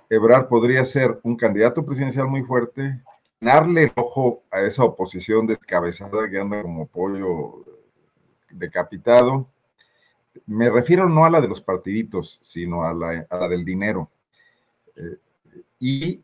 Ebrar 0.09 0.47
podría 0.47 0.83
ser 0.85 1.19
un 1.23 1.35
candidato 1.35 1.85
presidencial 1.85 2.27
muy 2.27 2.43
fuerte, 2.43 3.01
darle 3.39 3.83
el 3.83 3.91
ojo 3.95 4.43
a 4.51 4.61
esa 4.61 4.83
oposición 4.83 5.47
descabezada 5.47 6.29
que 6.29 6.39
anda 6.39 6.61
como 6.61 6.87
pollo 6.87 7.63
decapitado. 8.49 9.47
Me 10.45 10.69
refiero 10.69 11.07
no 11.07 11.25
a 11.25 11.29
la 11.29 11.41
de 11.41 11.47
los 11.47 11.61
partiditos, 11.61 12.39
sino 12.43 12.83
a 12.83 12.93
la, 12.93 13.47
del 13.47 13.63
dinero. 13.63 14.09
Y 15.79 16.21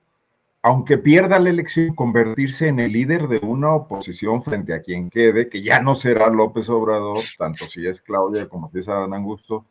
aunque 0.62 0.98
pierda 0.98 1.40
la 1.40 1.50
elección, 1.50 1.94
convertirse 1.94 2.68
en 2.68 2.80
el 2.80 2.92
líder 2.92 3.28
de 3.28 3.38
una 3.38 3.74
oposición 3.74 4.42
frente 4.42 4.74
a 4.74 4.82
quien 4.82 5.10
quede, 5.10 5.48
que 5.48 5.62
ya 5.62 5.80
no 5.80 5.96
será 5.96 6.30
López 6.30 6.70
Obrador, 6.70 7.24
tanto 7.38 7.68
si 7.68 7.86
es 7.86 8.02
Claudia 8.02 8.50
como 8.50 8.68
si 8.68 8.80
es 8.80 8.90
Adán 8.90 9.14
Angusto, 9.14 9.66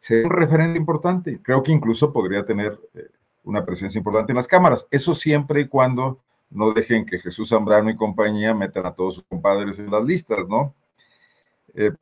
será 0.00 0.28
un 0.28 0.34
referente 0.34 0.78
importante. 0.78 1.40
Creo 1.42 1.62
que 1.62 1.72
incluso 1.72 2.12
podría 2.12 2.46
tener 2.46 2.78
eh, 2.94 3.08
una 3.44 3.64
presencia 3.64 3.98
importante 3.98 4.32
en 4.32 4.36
las 4.36 4.46
cámaras. 4.46 4.86
Eso 4.90 5.14
siempre 5.14 5.62
y 5.62 5.68
cuando 5.68 6.20
no 6.50 6.72
dejen 6.72 7.04
que 7.04 7.18
Jesús 7.18 7.48
Zambrano 7.50 7.90
y 7.90 7.96
compañía 7.96 8.54
metan 8.54 8.86
a 8.86 8.92
todos 8.92 9.16
sus 9.16 9.24
compadres 9.24 9.78
en 9.78 9.90
las 9.90 10.04
listas, 10.04 10.46
¿no? 10.48 10.74
Eh, 11.74 11.92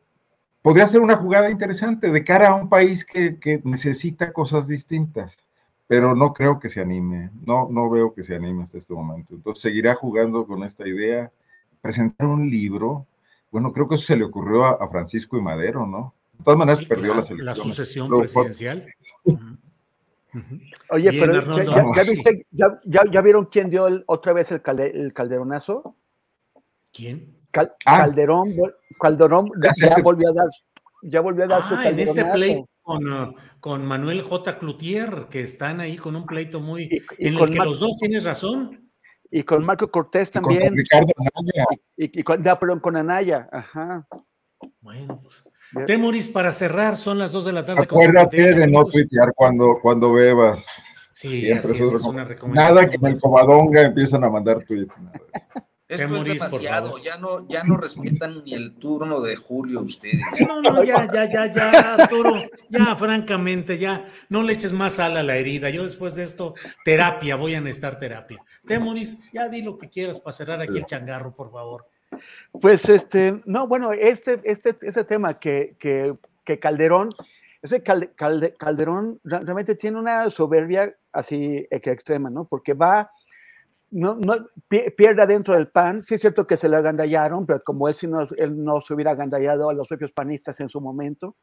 podría 0.62 0.86
ser 0.86 1.01
una 1.01 1.16
jugada 1.16 1.51
interesante 1.51 2.10
de 2.10 2.24
cara 2.24 2.48
a 2.48 2.55
un 2.55 2.68
país 2.68 3.05
que, 3.05 3.60
necesita 3.64 4.32
cosas 4.32 4.68
distintas, 4.68 5.45
pero 5.87 6.15
no 6.15 6.33
creo 6.33 6.59
que 6.59 6.69
se 6.69 6.81
anime, 6.81 7.31
no, 7.45 7.69
no 7.71 7.89
veo 7.89 8.13
que 8.13 8.25
se 8.25 8.35
anime 8.35 8.65
hasta 8.65 8.79
este 8.79 8.93
momento. 8.93 9.35
Entonces 9.35 9.63
seguirá 9.63 9.95
jugando 9.95 10.47
con 10.47 10.65
esta 10.65 10.87
idea, 10.87 11.31
presentar 11.81 12.27
un 12.27 12.51
libro, 12.51 13.07
bueno, 13.51 13.73
creo 13.73 13.89
que 13.89 13.95
eso 13.95 14.05
se 14.05 14.17
le 14.17 14.25
ocurrió 14.25 14.65
a, 14.65 14.89
Francisco 14.89 15.39
y 15.39 15.43
Madero, 15.43 15.87
¿no? 15.87 16.13
De 16.37 16.45
todas 16.45 16.59
maneras 16.59 16.85
perdió 16.85 17.15
la 17.15 17.23
selección. 17.23 17.47
La 17.47 17.55
sucesión 17.55 18.09
presidencial. 18.09 18.87
Oye, 20.91 21.11
pero 21.19 21.95
ya, 22.51 23.21
vieron 23.23 23.47
quién 23.47 23.71
dio 23.71 23.87
otra 24.07 24.35
vez 24.35 24.51
el, 24.51 24.61
calderonazo? 25.13 25.97
¿Quién? 26.93 27.35
Ah. 27.55 28.01
Calderón, 28.01 28.55
Calderón 29.01 29.51
ya, 29.63 29.97
volvió 30.03 30.29
a 30.29 30.33
dar, 30.35 30.49
ya 31.01 31.23
volvió 31.23 31.45
a 31.45 31.47
dar 31.47 31.69
su 31.69 31.75
ah, 31.75 31.89
en 31.89 31.99
este 32.01 32.23
pleito 32.23 32.69
con, 32.87 33.13
uh, 33.13 33.35
con, 33.59 33.85
Manuel 33.85 34.23
J. 34.23 34.59
Clutier, 34.61 35.27
que 35.29 35.41
están 35.41 35.81
ahí 35.81 35.97
con 35.97 36.15
un 36.15 36.25
pleito 36.25 36.61
muy, 36.61 36.89
en 37.19 37.35
el 37.35 37.51
que 37.51 37.59
los 37.59 37.81
dos 37.81 37.99
tienes 37.99 38.23
razón. 38.23 38.91
Y 39.29 39.43
con 39.43 39.65
Marco 39.65 39.91
Cortés 39.91 40.31
también. 40.31 40.63
Y 40.63 40.69
con 40.69 40.77
Ricardo 40.77 41.13
Anaya. 41.35 41.67
Y, 41.97 42.23
con, 42.23 42.43
perdón, 42.45 42.79
con 42.79 42.97
Anaya, 42.97 43.49
ajá. 43.51 44.07
Bueno, 44.81 45.21
pues 45.21 45.45
Temoris, 45.85 46.29
para 46.29 46.53
cerrar, 46.53 46.97
son 46.97 47.19
las 47.19 47.33
2 47.33 47.47
de 47.47 47.53
la 47.53 47.65
tarde. 47.65 47.83
Acuérdate 47.83 48.55
de 48.55 48.69
no 48.69 48.85
tuitear 48.85 49.33
cuando, 49.35 49.81
cuando 49.83 50.13
bebas. 50.13 50.65
Sí, 51.13 51.51
así 51.51 51.83
es, 51.83 51.93
es 51.93 52.05
una 52.05 52.25
Nada 52.47 52.89
que 52.89 52.97
en 52.97 53.07
el 53.07 53.21
Comadonga 53.21 53.83
empiezan 53.83 54.23
a 54.23 54.31
mandar 54.31 54.63
tweets. 54.65 54.95
Esto 55.89 56.17
es 56.17 56.25
demasiado, 56.25 56.99
ya 56.99 57.17
no, 57.17 57.47
ya 57.49 57.63
no 57.63 57.77
respetan 57.77 58.43
ni 58.45 58.55
el 58.55 58.75
turno 58.75 59.21
de 59.21 59.37
Julio 59.37 59.83
ustedes. 59.83 60.21
No, 60.47 60.61
no, 60.61 60.83
ya, 60.83 61.07
ya, 61.13 61.31
ya, 61.31 61.53
ya, 61.53 61.95
Arturo, 61.95 62.43
ya, 62.69 62.97
francamente, 62.97 63.79
ya, 63.79 64.05
no 64.29 64.43
le 64.43 64.55
eches 64.55 64.73
más 64.73 64.95
sal 64.95 65.17
a 65.17 65.23
la 65.23 65.37
herida. 65.37 65.71
Yo 65.71 65.85
después 65.85 66.17
de 66.17 66.25
esto, 66.25 66.55
terapia, 66.85 67.37
voy 67.37 67.55
a 67.55 67.61
necesitar 67.61 68.01
terapia. 68.01 68.43
Temoris, 68.67 69.21
ya 69.33 69.49
di 69.49 69.63
lo 69.63 69.79
que 69.79 69.89
quieras 69.89 70.19
para 70.19 70.33
cerrar 70.33 70.61
aquí 70.61 70.77
el 70.77 70.87
changarro, 70.87 71.33
por 71.37 71.53
favor. 71.53 71.87
Pues 72.51 72.89
este, 72.89 73.41
no, 73.45 73.69
bueno, 73.69 73.93
este, 73.93 74.41
este, 74.43 74.77
ese 74.83 75.05
tema 75.05 75.39
que, 75.39 75.77
que, 75.79 76.17
que 76.45 76.59
Calderón, 76.59 77.11
ese 77.63 77.83
Calderón 77.83 79.21
realmente 79.23 79.77
tiene 79.77 79.99
una 79.99 80.31
soberbia 80.31 80.95
así 81.13 81.67
extrema, 81.71 82.29
¿no? 82.29 82.45
Porque 82.45 82.75
va, 82.75 83.11
no, 83.91 84.17
no, 84.17 84.49
pierde 84.69 85.23
adentro 85.23 85.55
del 85.55 85.69
PAN, 85.69 86.03
sí 86.03 86.15
es 86.15 86.21
cierto 86.21 86.47
que 86.47 86.57
se 86.57 86.69
lo 86.69 86.77
agandallaron, 86.77 87.47
pero 87.47 87.63
como 87.63 87.89
él, 87.89 87.95
si 87.95 88.07
no, 88.07 88.27
él 88.37 88.63
no 88.63 88.81
se 88.81 88.95
hubiera 88.95 89.13
agandallado 89.13 89.71
a 89.71 89.75
los 89.75 89.89
propios 89.89 90.13
panistas 90.13 90.59
en 90.61 90.69
su 90.69 90.81
momento, 90.81 91.37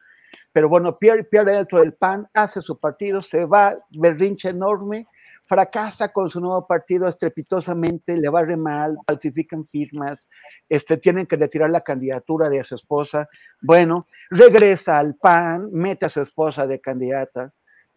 pero 0.51 0.69
bueno, 0.69 0.97
pierde, 0.97 1.23
pierde 1.23 1.53
dentro 1.53 1.79
del 1.79 1.93
PAN, 1.93 2.27
hace 2.33 2.61
su 2.61 2.79
partido, 2.79 3.21
se 3.21 3.45
va, 3.45 3.75
berrinche 3.91 4.49
enorme, 4.49 5.07
fracasa 5.45 6.11
con 6.11 6.29
su 6.29 6.39
nuevo 6.39 6.65
partido 6.65 7.07
estrepitosamente, 7.07 8.17
le 8.17 8.29
va 8.29 8.43
re 8.43 8.57
mal, 8.57 8.97
falsifican 9.05 9.65
firmas, 9.67 10.27
este, 10.69 10.97
tienen 10.97 11.25
que 11.25 11.35
retirar 11.35 11.69
la 11.69 11.81
candidatura 11.81 12.49
de 12.49 12.63
su 12.63 12.75
esposa. 12.75 13.27
Bueno, 13.61 14.07
regresa 14.29 14.99
al 14.99 15.15
PAN, 15.15 15.69
mete 15.71 16.05
a 16.05 16.09
su 16.09 16.21
esposa 16.21 16.65
de 16.65 16.79
candidata, 16.79 17.53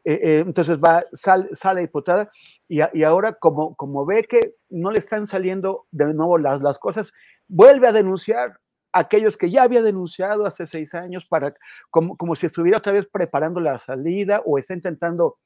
eh, 0.08 0.20
eh, 0.22 0.38
entonces 0.46 0.78
va, 0.78 1.04
sale, 1.14 1.48
sale 1.52 1.80
diputada 1.80 2.30
y, 2.68 3.02
ahora 3.02 3.32
como, 3.32 3.74
como 3.74 4.06
ve 4.06 4.22
que 4.22 4.54
no 4.70 4.92
le 4.92 5.00
están 5.00 5.26
saliendo 5.26 5.88
de 5.90 6.14
nuevo 6.14 6.38
las, 6.38 6.62
las 6.62 6.78
cosas, 6.78 7.12
vuelve 7.48 7.88
a 7.88 7.92
denunciar 7.92 8.60
a 8.92 9.00
aquellos 9.00 9.36
que 9.36 9.50
ya 9.50 9.64
había 9.64 9.82
denunciado 9.82 10.46
hace 10.46 10.68
seis 10.68 10.94
años 10.94 11.26
para, 11.28 11.56
como, 11.90 12.16
como 12.16 12.36
si 12.36 12.46
estuviera 12.46 12.78
otra 12.78 12.92
vez 12.92 13.08
preparando 13.10 13.58
la 13.58 13.80
salida 13.80 14.42
o 14.44 14.58
está 14.58 14.74
intentando 14.74 15.38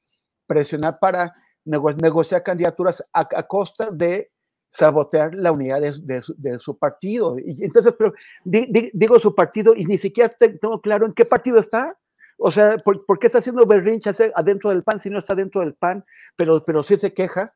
presionar 0.45 0.99
para 0.99 1.33
negociar 1.65 2.43
candidaturas 2.43 3.03
a, 3.13 3.25
costa 3.47 3.89
de 3.89 4.31
sabotear 4.69 5.33
la 5.33 5.51
unidad 5.51 5.81
de, 5.81 6.59
su, 6.59 6.77
partido. 6.77 7.37
Y 7.39 7.63
entonces, 7.63 7.95
digo 8.43 9.19
su 9.19 9.33
partido 9.33 9.73
y 9.75 9.85
ni 9.85 9.97
siquiera 9.97 10.29
tengo 10.29 10.81
claro 10.81 11.07
en 11.07 11.13
qué 11.13 11.25
partido 11.25 11.59
está. 11.59 11.97
O 12.43 12.49
sea, 12.49 12.77
¿por, 12.79 13.19
qué 13.19 13.27
está 13.27 13.37
haciendo 13.37 13.67
berrinche 13.67 14.09
adentro 14.33 14.71
del 14.71 14.83
PAN 14.83 14.99
si 14.99 15.11
no 15.11 15.19
está 15.19 15.35
dentro 15.35 15.61
del 15.61 15.75
PAN, 15.75 16.03
pero, 16.35 16.65
pero 16.65 16.81
sí 16.81 16.97
se 16.97 17.13
queja 17.13 17.53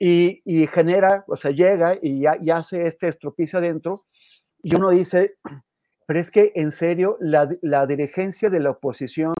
y, 0.00 0.40
genera, 0.72 1.24
o 1.28 1.36
sea, 1.36 1.50
llega 1.50 1.98
y 2.00 2.22
ya, 2.22 2.56
hace 2.56 2.88
este 2.88 3.08
estropicio 3.08 3.58
adentro 3.58 4.06
y 4.62 4.74
uno 4.74 4.88
dice, 4.88 5.36
pero 6.06 6.18
es 6.18 6.30
que 6.30 6.50
en 6.54 6.72
serio, 6.72 7.18
la, 7.20 7.46
la 7.60 7.86
dirigencia 7.86 8.48
de 8.48 8.60
la 8.60 8.70
oposición 8.70 9.34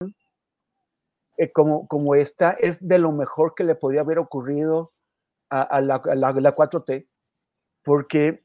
eh, 1.37 1.51
como, 1.51 1.87
como 1.87 2.13
esta 2.13 2.51
es 2.51 2.77
de 2.79 2.99
lo 2.99 3.11
mejor 3.11 3.55
que 3.55 3.63
le 3.63 3.73
podía 3.73 4.01
haber 4.01 4.19
ocurrido 4.19 4.93
a, 5.49 5.81
la, 5.81 6.01
la, 6.15 6.55
4T, 6.55 7.07
porque 7.83 8.43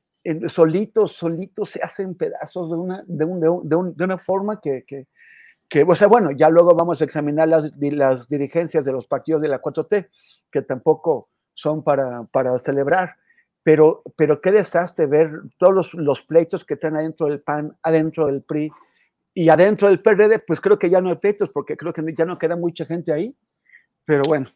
solitos, 0.48 1.12
solitos 1.12 1.70
se 1.70 1.80
hacen 1.82 2.14
pedazos 2.14 2.70
de 2.70 2.76
una, 2.76 3.04
de, 3.06 3.24
un, 3.24 3.40
de, 3.40 3.76
un, 3.76 3.94
de, 3.96 4.04
una 4.04 4.18
forma 4.18 4.60
que, 4.60 4.84
que, 5.68 5.82
o 5.82 5.94
sea, 5.94 6.08
bueno, 6.08 6.30
ya 6.30 6.48
luego 6.48 6.74
vamos 6.74 7.00
a 7.00 7.04
examinar 7.04 7.48
las, 7.48 7.72
las 7.78 8.28
dirigencias 8.28 8.84
de 8.84 8.92
los 8.92 9.06
partidos 9.06 9.42
de 9.42 9.48
la 9.48 9.60
4T, 9.60 10.08
que 10.50 10.62
tampoco 10.62 11.28
son 11.54 11.82
para, 11.82 12.24
para 12.24 12.58
celebrar, 12.58 13.16
pero, 13.62 14.02
pero 14.16 14.40
qué 14.40 14.50
desastre 14.50 15.06
ver 15.06 15.30
todos 15.58 15.74
los, 15.74 15.94
los 15.94 16.22
pleitos 16.22 16.64
que 16.64 16.74
están 16.74 16.96
adentro 16.96 17.26
del 17.26 17.40
PAN, 17.40 17.76
adentro 17.82 18.26
del 18.26 18.42
PRI 18.42 18.70
y 19.34 19.50
adentro 19.50 19.88
del 19.88 20.00
PRD, 20.00 20.38
pues 20.40 20.60
creo 20.60 20.78
que 20.78 20.90
ya 20.90 21.00
no 21.00 21.10
hay 21.10 21.16
pleitos 21.16 21.50
porque 21.50 21.76
creo 21.76 21.92
que 21.92 22.02
ya 22.16 22.24
no 22.24 22.38
queda 22.38 22.56
mucha 22.56 22.86
gente 22.86 23.12
ahí. 23.12 23.36
Pero 24.04 24.22
bueno, 24.26 24.50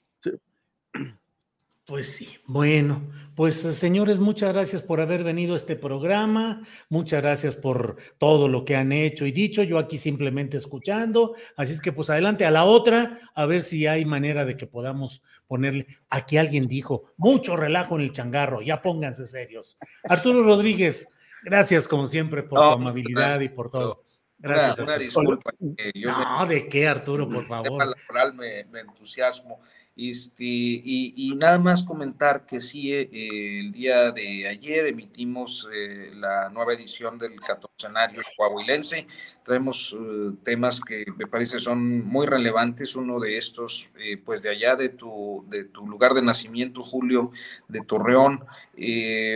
pues 1.84 2.14
sí, 2.14 2.38
bueno, 2.46 3.10
pues 3.34 3.56
señores, 3.56 4.20
muchas 4.20 4.52
gracias 4.52 4.82
por 4.82 5.00
haber 5.00 5.24
venido 5.24 5.54
a 5.54 5.56
este 5.56 5.74
programa, 5.74 6.62
muchas 6.88 7.22
gracias 7.22 7.56
por 7.56 7.96
todo 8.18 8.46
lo 8.46 8.64
que 8.64 8.76
han 8.76 8.92
hecho 8.92 9.26
y 9.26 9.32
dicho, 9.32 9.64
yo 9.64 9.78
aquí 9.78 9.96
simplemente 9.96 10.56
escuchando, 10.56 11.34
así 11.56 11.72
es 11.72 11.80
que 11.80 11.90
pues 11.90 12.08
adelante 12.08 12.46
a 12.46 12.52
la 12.52 12.64
otra, 12.64 13.18
a 13.34 13.46
ver 13.46 13.62
si 13.62 13.88
hay 13.88 14.04
manera 14.04 14.44
de 14.44 14.56
que 14.56 14.68
podamos 14.68 15.24
ponerle, 15.48 15.86
aquí 16.08 16.36
alguien 16.36 16.68
dijo, 16.68 17.12
mucho 17.16 17.56
relajo 17.56 17.96
en 17.96 18.02
el 18.02 18.12
changarro, 18.12 18.62
ya 18.62 18.80
pónganse 18.80 19.26
serios. 19.26 19.76
Arturo 20.04 20.44
Rodríguez, 20.44 21.08
gracias 21.42 21.88
como 21.88 22.06
siempre 22.06 22.44
por 22.44 22.60
tu 22.60 22.64
amabilidad 22.64 23.40
y 23.40 23.48
por 23.48 23.70
todo. 23.70 24.04
Gracias. 24.38 24.80
Una, 24.80 24.98
disculpa. 24.98 25.52
no, 25.60 26.46
¿de 26.46 26.66
qué, 26.66 26.88
Arturo, 26.88 27.28
por 27.28 27.46
favor? 27.46 27.94
Me, 28.34 28.64
me 28.64 28.80
entusiasmo. 28.80 29.60
Este, 29.94 30.42
y, 30.44 31.34
nada 31.36 31.58
más 31.58 31.82
comentar 31.82 32.46
que 32.46 32.60
sí, 32.60 32.94
eh, 32.94 33.60
el 33.60 33.72
día 33.72 34.10
de 34.10 34.48
ayer 34.48 34.86
emitimos 34.86 35.68
eh, 35.70 36.12
la 36.14 36.48
nueva 36.48 36.72
edición 36.72 37.18
del 37.18 37.38
catorcenario 37.38 38.22
coahuilense. 38.34 39.06
Traemos 39.44 39.94
eh, 39.98 40.30
temas 40.42 40.80
que 40.80 41.04
me 41.18 41.26
parece 41.26 41.60
son 41.60 42.06
muy 42.06 42.26
relevantes. 42.26 42.96
Uno 42.96 43.20
de 43.20 43.36
estos, 43.36 43.90
pues 44.24 44.40
de 44.40 44.48
allá 44.48 44.76
de 44.76 44.88
tu, 44.88 45.44
de 45.48 45.64
tu 45.64 45.86
lugar 45.86 46.14
de 46.14 46.22
nacimiento, 46.22 46.82
Julio, 46.82 47.30
de 47.68 47.82
Torreón, 47.82 48.46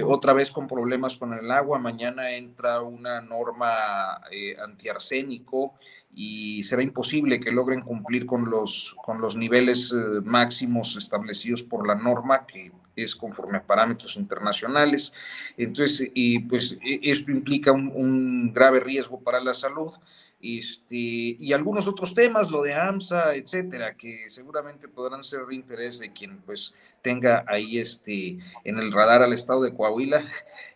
otra 0.05 0.33
vez 0.33 0.51
con 0.51 0.66
problemas 0.66 1.16
con 1.16 1.35
el 1.35 1.51
agua. 1.51 1.78
Mañana 1.78 2.33
entra 2.33 2.81
una 2.81 3.20
norma 3.20 4.23
antiarsénico 4.62 5.74
y 6.19 6.63
será 6.63 6.83
imposible 6.83 7.39
que 7.39 7.53
logren 7.53 7.83
cumplir 7.83 8.25
con 8.25 8.49
los, 8.49 8.97
con 9.05 9.21
los 9.21 9.37
niveles 9.37 9.93
eh, 9.93 10.23
máximos 10.25 10.97
establecidos 10.97 11.63
por 11.63 11.87
la 11.87 11.95
norma, 11.95 12.47
que 12.47 12.73
es 12.97 13.15
conforme 13.15 13.59
a 13.59 13.67
parámetros 13.67 14.17
internacionales. 14.17 15.13
Entonces, 15.59 16.11
y 16.15 16.39
pues 16.39 16.79
e, 16.83 17.01
esto 17.03 17.31
implica 17.31 17.71
un, 17.71 18.51
grave 18.55 18.81
riesgo 18.81 19.21
para 19.21 19.41
la 19.41 19.53
salud. 19.53 19.93
Este, 20.41 20.97
y 20.97 21.53
algunos 21.53 21.87
otros 21.87 22.15
temas, 22.15 22.51
lo 22.51 22.63
de 22.63 22.73
AMSA, 22.73 23.35
etcétera, 23.35 23.95
que 23.95 24.31
seguramente 24.31 24.89
podrán 24.89 25.23
ser 25.23 25.45
de 25.45 25.55
interés 25.55 25.99
de 25.99 26.15
quien 26.15 26.39
pues 26.39 26.75
tenga 27.03 27.45
ahí 27.47 27.79
este, 27.79 28.39
en 28.65 28.79
el 28.79 28.91
radar 28.91 29.23
al 29.23 29.35
estado 29.35 29.63
de 29.65 29.75
Coahuila 29.75 30.25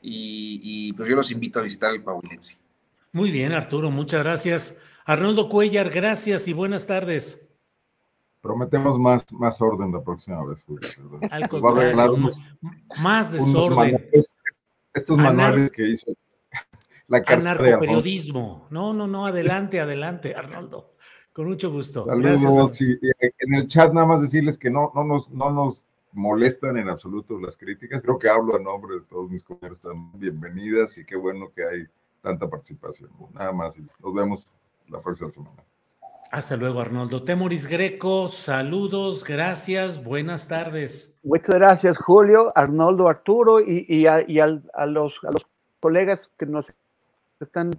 y, 0.03 0.61
y 0.63 0.93
pues 0.93 1.09
yo 1.09 1.17
los 1.17 1.31
invito 1.31 1.61
a 1.61 1.63
visitar 1.63 1.95
el 1.95 2.03
Coahuilense. 2.03 2.59
Muy 3.13 3.31
bien, 3.31 3.53
Arturo, 3.55 3.91
muchas 3.91 4.23
gracias. 4.23 4.77
Arnoldo 5.11 5.49
Cuellar, 5.49 5.91
gracias 5.91 6.47
y 6.47 6.53
buenas 6.53 6.87
tardes. 6.87 7.45
Prometemos 8.41 8.97
más, 8.97 9.25
más 9.33 9.61
orden 9.61 9.91
la 9.91 10.05
próxima 10.05 10.41
vez, 10.45 10.65
Al 11.33 11.49
contrario, 11.49 12.31
más 13.03 13.33
desorden. 13.33 14.09
estos 14.95 15.19
manuales 15.19 15.73
que 15.73 15.89
hizo 15.89 16.13
la 17.09 17.25
Anarcoperiodismo. 17.27 18.69
No, 18.71 18.95
no, 18.95 19.09
no, 19.09 19.27
adelante, 19.27 19.81
adelante, 19.81 20.37
Arnoldo. 20.37 20.87
Con 21.33 21.49
mucho 21.49 21.73
gusto. 21.73 22.07
Saludos, 22.07 22.81
en 22.81 23.55
el 23.55 23.67
chat 23.67 23.93
nada 23.93 24.07
más 24.07 24.23
decirles 24.23 24.57
que 24.57 24.71
no, 24.71 24.93
no, 24.95 25.03
nos, 25.03 25.29
no 25.31 25.51
nos 25.51 25.83
molestan 26.13 26.77
en 26.77 26.89
absoluto 26.89 27.37
las 27.41 27.57
críticas. 27.57 28.01
Creo 28.01 28.17
que 28.17 28.29
hablo 28.29 28.55
a 28.55 28.61
nombre 28.61 28.95
de 28.95 29.01
todos 29.01 29.29
mis 29.29 29.43
compañeros. 29.43 29.79
Están 29.79 30.17
bienvenidas 30.21 30.97
y 30.99 31.05
qué 31.05 31.17
bueno 31.17 31.51
que 31.53 31.65
hay 31.65 31.87
tanta 32.23 32.49
participación. 32.49 33.11
Nada 33.33 33.51
más. 33.51 33.77
Nos 33.77 34.15
vemos 34.15 34.53
la 34.91 35.01
próxima 35.01 35.31
semana. 35.31 35.63
Hasta 36.31 36.57
luego, 36.57 36.81
Arnoldo. 36.81 37.25
Temoris 37.25 37.67
Greco, 37.67 38.29
saludos, 38.29 39.25
gracias, 39.25 40.03
buenas 40.05 40.47
tardes. 40.47 41.19
Muchas 41.25 41.57
gracias, 41.57 41.99
Julio, 41.99 42.53
Arnoldo, 42.55 43.09
Arturo 43.09 43.59
y, 43.61 44.07
a, 44.07 44.25
los, 44.87 45.21
colegas 45.81 46.31
que 46.39 46.47
nos 46.47 46.73
están 47.41 47.73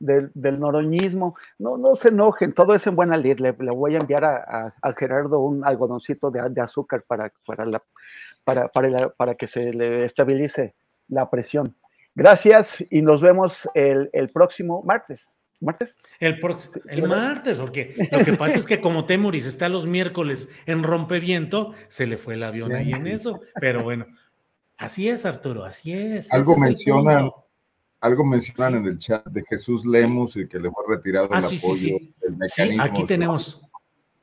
del, 0.00 0.32
noroñismo. 0.34 1.36
No, 1.60 1.76
no 1.76 1.94
se 1.94 2.08
enojen, 2.08 2.54
todo 2.54 2.74
es 2.74 2.84
en 2.88 2.96
buena 2.96 3.16
lid. 3.16 3.38
Le, 3.38 3.52
voy 3.52 3.94
a 3.94 3.98
enviar 3.98 4.24
a, 4.24 4.94
Gerardo 4.98 5.38
un 5.38 5.64
algodoncito 5.64 6.32
de, 6.32 6.60
azúcar 6.60 7.04
para, 7.06 7.32
para, 7.46 8.68
para, 8.68 9.10
para, 9.10 9.34
que 9.36 9.46
se 9.46 9.72
le 9.72 10.06
estabilice 10.06 10.74
la 11.06 11.30
presión. 11.30 11.76
Gracias 12.16 12.84
y 12.90 13.02
nos 13.02 13.20
vemos 13.20 13.68
el 13.74 14.28
próximo 14.34 14.82
martes. 14.82 15.30
¿Martes? 15.60 15.94
El, 16.18 16.40
el 16.88 17.02
martes, 17.06 17.58
porque 17.58 17.94
lo 18.10 18.24
que 18.24 18.32
pasa 18.32 18.58
es 18.58 18.64
que 18.64 18.80
como 18.80 19.04
Temuris 19.04 19.44
está 19.44 19.68
los 19.68 19.86
miércoles 19.86 20.48
en 20.64 20.82
rompeviento, 20.82 21.74
se 21.88 22.06
le 22.06 22.16
fue 22.16 22.34
el 22.34 22.42
avión 22.42 22.72
ahí 22.72 22.92
en 22.92 23.06
eso. 23.06 23.40
Pero 23.60 23.82
bueno, 23.82 24.06
así 24.78 25.08
es, 25.08 25.26
Arturo, 25.26 25.64
así 25.64 25.92
es. 25.92 26.32
Algo 26.32 26.56
mencionan, 26.56 27.30
algo 28.00 28.24
mencionan 28.24 28.76
en 28.76 28.86
el 28.86 28.98
chat 28.98 29.26
de 29.26 29.44
Jesús 29.44 29.84
Lemus 29.84 30.36
y 30.36 30.48
que 30.48 30.58
le 30.58 30.70
fue 30.70 30.84
retirado 30.88 31.26
el 31.26 31.34
ah, 31.34 31.38
apoyo 31.38 31.74
sí, 31.74 32.14
mecanismo. 32.38 32.82
aquí 32.82 33.04
tenemos. 33.04 33.60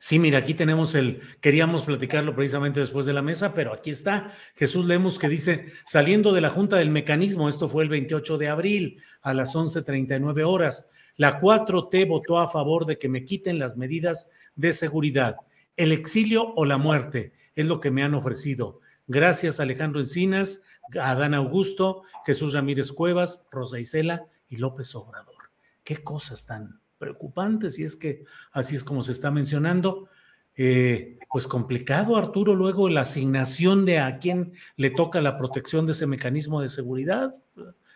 Sí, 0.00 0.20
mira, 0.20 0.38
aquí 0.38 0.54
tenemos 0.54 0.94
el, 0.94 1.20
queríamos 1.40 1.84
platicarlo 1.84 2.34
precisamente 2.34 2.78
después 2.78 3.04
de 3.04 3.12
la 3.12 3.22
mesa, 3.22 3.52
pero 3.52 3.72
aquí 3.72 3.90
está 3.90 4.30
Jesús 4.54 4.86
Lemus 4.86 5.18
que 5.18 5.28
dice, 5.28 5.66
saliendo 5.86 6.32
de 6.32 6.40
la 6.40 6.50
Junta 6.50 6.76
del 6.76 6.90
Mecanismo, 6.90 7.48
esto 7.48 7.68
fue 7.68 7.82
el 7.82 7.88
28 7.88 8.38
de 8.38 8.48
abril 8.48 9.02
a 9.22 9.34
las 9.34 9.56
11.39 9.56 10.44
horas, 10.46 10.90
la 11.18 11.40
4T 11.40 12.08
votó 12.08 12.38
a 12.38 12.48
favor 12.48 12.86
de 12.86 12.96
que 12.96 13.08
me 13.08 13.24
quiten 13.24 13.58
las 13.58 13.76
medidas 13.76 14.30
de 14.56 14.72
seguridad. 14.72 15.36
El 15.76 15.92
exilio 15.92 16.54
o 16.54 16.64
la 16.64 16.78
muerte 16.78 17.32
es 17.54 17.66
lo 17.66 17.80
que 17.80 17.90
me 17.90 18.02
han 18.02 18.14
ofrecido. 18.14 18.80
Gracias 19.08 19.60
Alejandro 19.60 20.00
Encinas, 20.00 20.62
Adán 20.98 21.34
Augusto, 21.34 22.02
Jesús 22.24 22.54
Ramírez 22.54 22.92
Cuevas, 22.92 23.46
Rosa 23.50 23.80
Isela 23.80 24.26
y 24.48 24.56
López 24.56 24.94
Obrador. 24.94 25.34
Qué 25.82 25.98
cosas 25.98 26.46
tan 26.46 26.80
preocupantes 26.98 27.78
y 27.78 27.82
es 27.82 27.96
que 27.96 28.24
así 28.52 28.76
es 28.76 28.84
como 28.84 29.02
se 29.02 29.12
está 29.12 29.30
mencionando. 29.30 30.08
Eh, 30.56 31.18
pues 31.30 31.46
complicado, 31.46 32.16
Arturo, 32.16 32.54
luego 32.54 32.88
la 32.88 33.02
asignación 33.02 33.84
de 33.84 33.98
a 33.98 34.18
quién 34.18 34.52
le 34.76 34.90
toca 34.90 35.20
la 35.20 35.36
protección 35.36 35.86
de 35.86 35.92
ese 35.92 36.06
mecanismo 36.06 36.60
de 36.60 36.68
seguridad. 36.68 37.32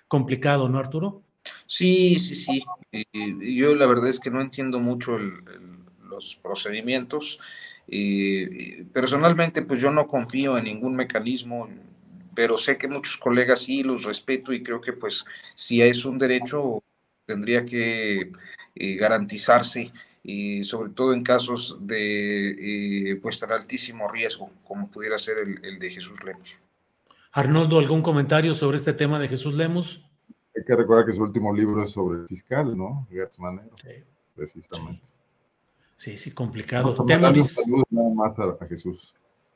Complicado, 0.09 0.69
¿no, 0.69 0.79
Arturo? 0.79 1.23
Sí, 1.67 2.19
sí, 2.19 2.35
sí. 2.35 2.65
Eh, 2.93 3.05
yo 3.41 3.75
la 3.75 3.87
verdad 3.87 4.09
es 4.09 4.21
que 4.21 4.31
no 4.31 4.41
entiendo 4.41 4.79
mucho 4.79 5.19
los 5.19 6.37
procedimientos. 6.37 7.39
Eh, 7.89 8.85
personalmente, 8.93 9.63
pues 9.63 9.81
yo 9.81 9.91
no 9.91 10.07
confío 10.07 10.57
en 10.59 10.65
ningún 10.65 10.95
mecanismo, 10.95 11.69
pero 12.35 12.57
sé 12.57 12.79
que 12.79 12.89
muchos 12.89 13.17
colegas 13.17 13.61
sí 13.61 13.83
los 13.83 14.05
respeto 14.05 14.53
y 14.53 14.63
creo 14.63 14.81
que 14.81 14.93
pues 14.93 15.25
si 15.55 15.83
es 15.83 16.05
un 16.05 16.19
derecho 16.19 16.83
tendría 17.27 17.65
que 17.65 18.33
eh, 18.75 18.95
garantizarse, 18.97 19.93
sobre 20.63 20.93
todo 20.93 21.13
en 21.13 21.25
casos 21.25 21.77
de 21.81 23.19
pues 23.21 23.39
tan 23.39 23.53
altísimo 23.53 24.09
riesgo 24.09 24.51
como 24.65 24.89
pudiera 24.91 25.19
ser 25.19 25.39
el, 25.39 25.65
el 25.65 25.79
de 25.79 25.91
Jesús 25.91 26.23
Lemos. 26.25 26.61
Arnoldo, 27.33 27.79
¿algún 27.79 28.03
comentario 28.03 28.55
sobre 28.55 28.77
este 28.77 28.93
tema 28.93 29.19
de 29.19 29.29
Jesús 29.29 29.55
Lemos? 29.55 30.03
Hay 30.57 30.65
que 30.65 30.77
recordar 30.77 31.07
que 31.07 31.13
su 31.13 31.23
último 31.23 31.55
libro 31.55 31.83
es 31.83 31.91
sobre 31.91 32.21
el 32.21 32.29
fiscal, 32.29 32.77
¿no? 32.77 33.07
Gertz 33.11 33.39
Manero, 33.39 33.75
precisamente. 34.35 35.07
Sí, 35.97 36.17
sí, 36.17 36.33
complicado. 36.33 37.05
Temoris. 37.05 37.63
Nada 37.91 38.15
más 38.15 38.39
a, 38.39 38.67
Jesús. 38.67 39.15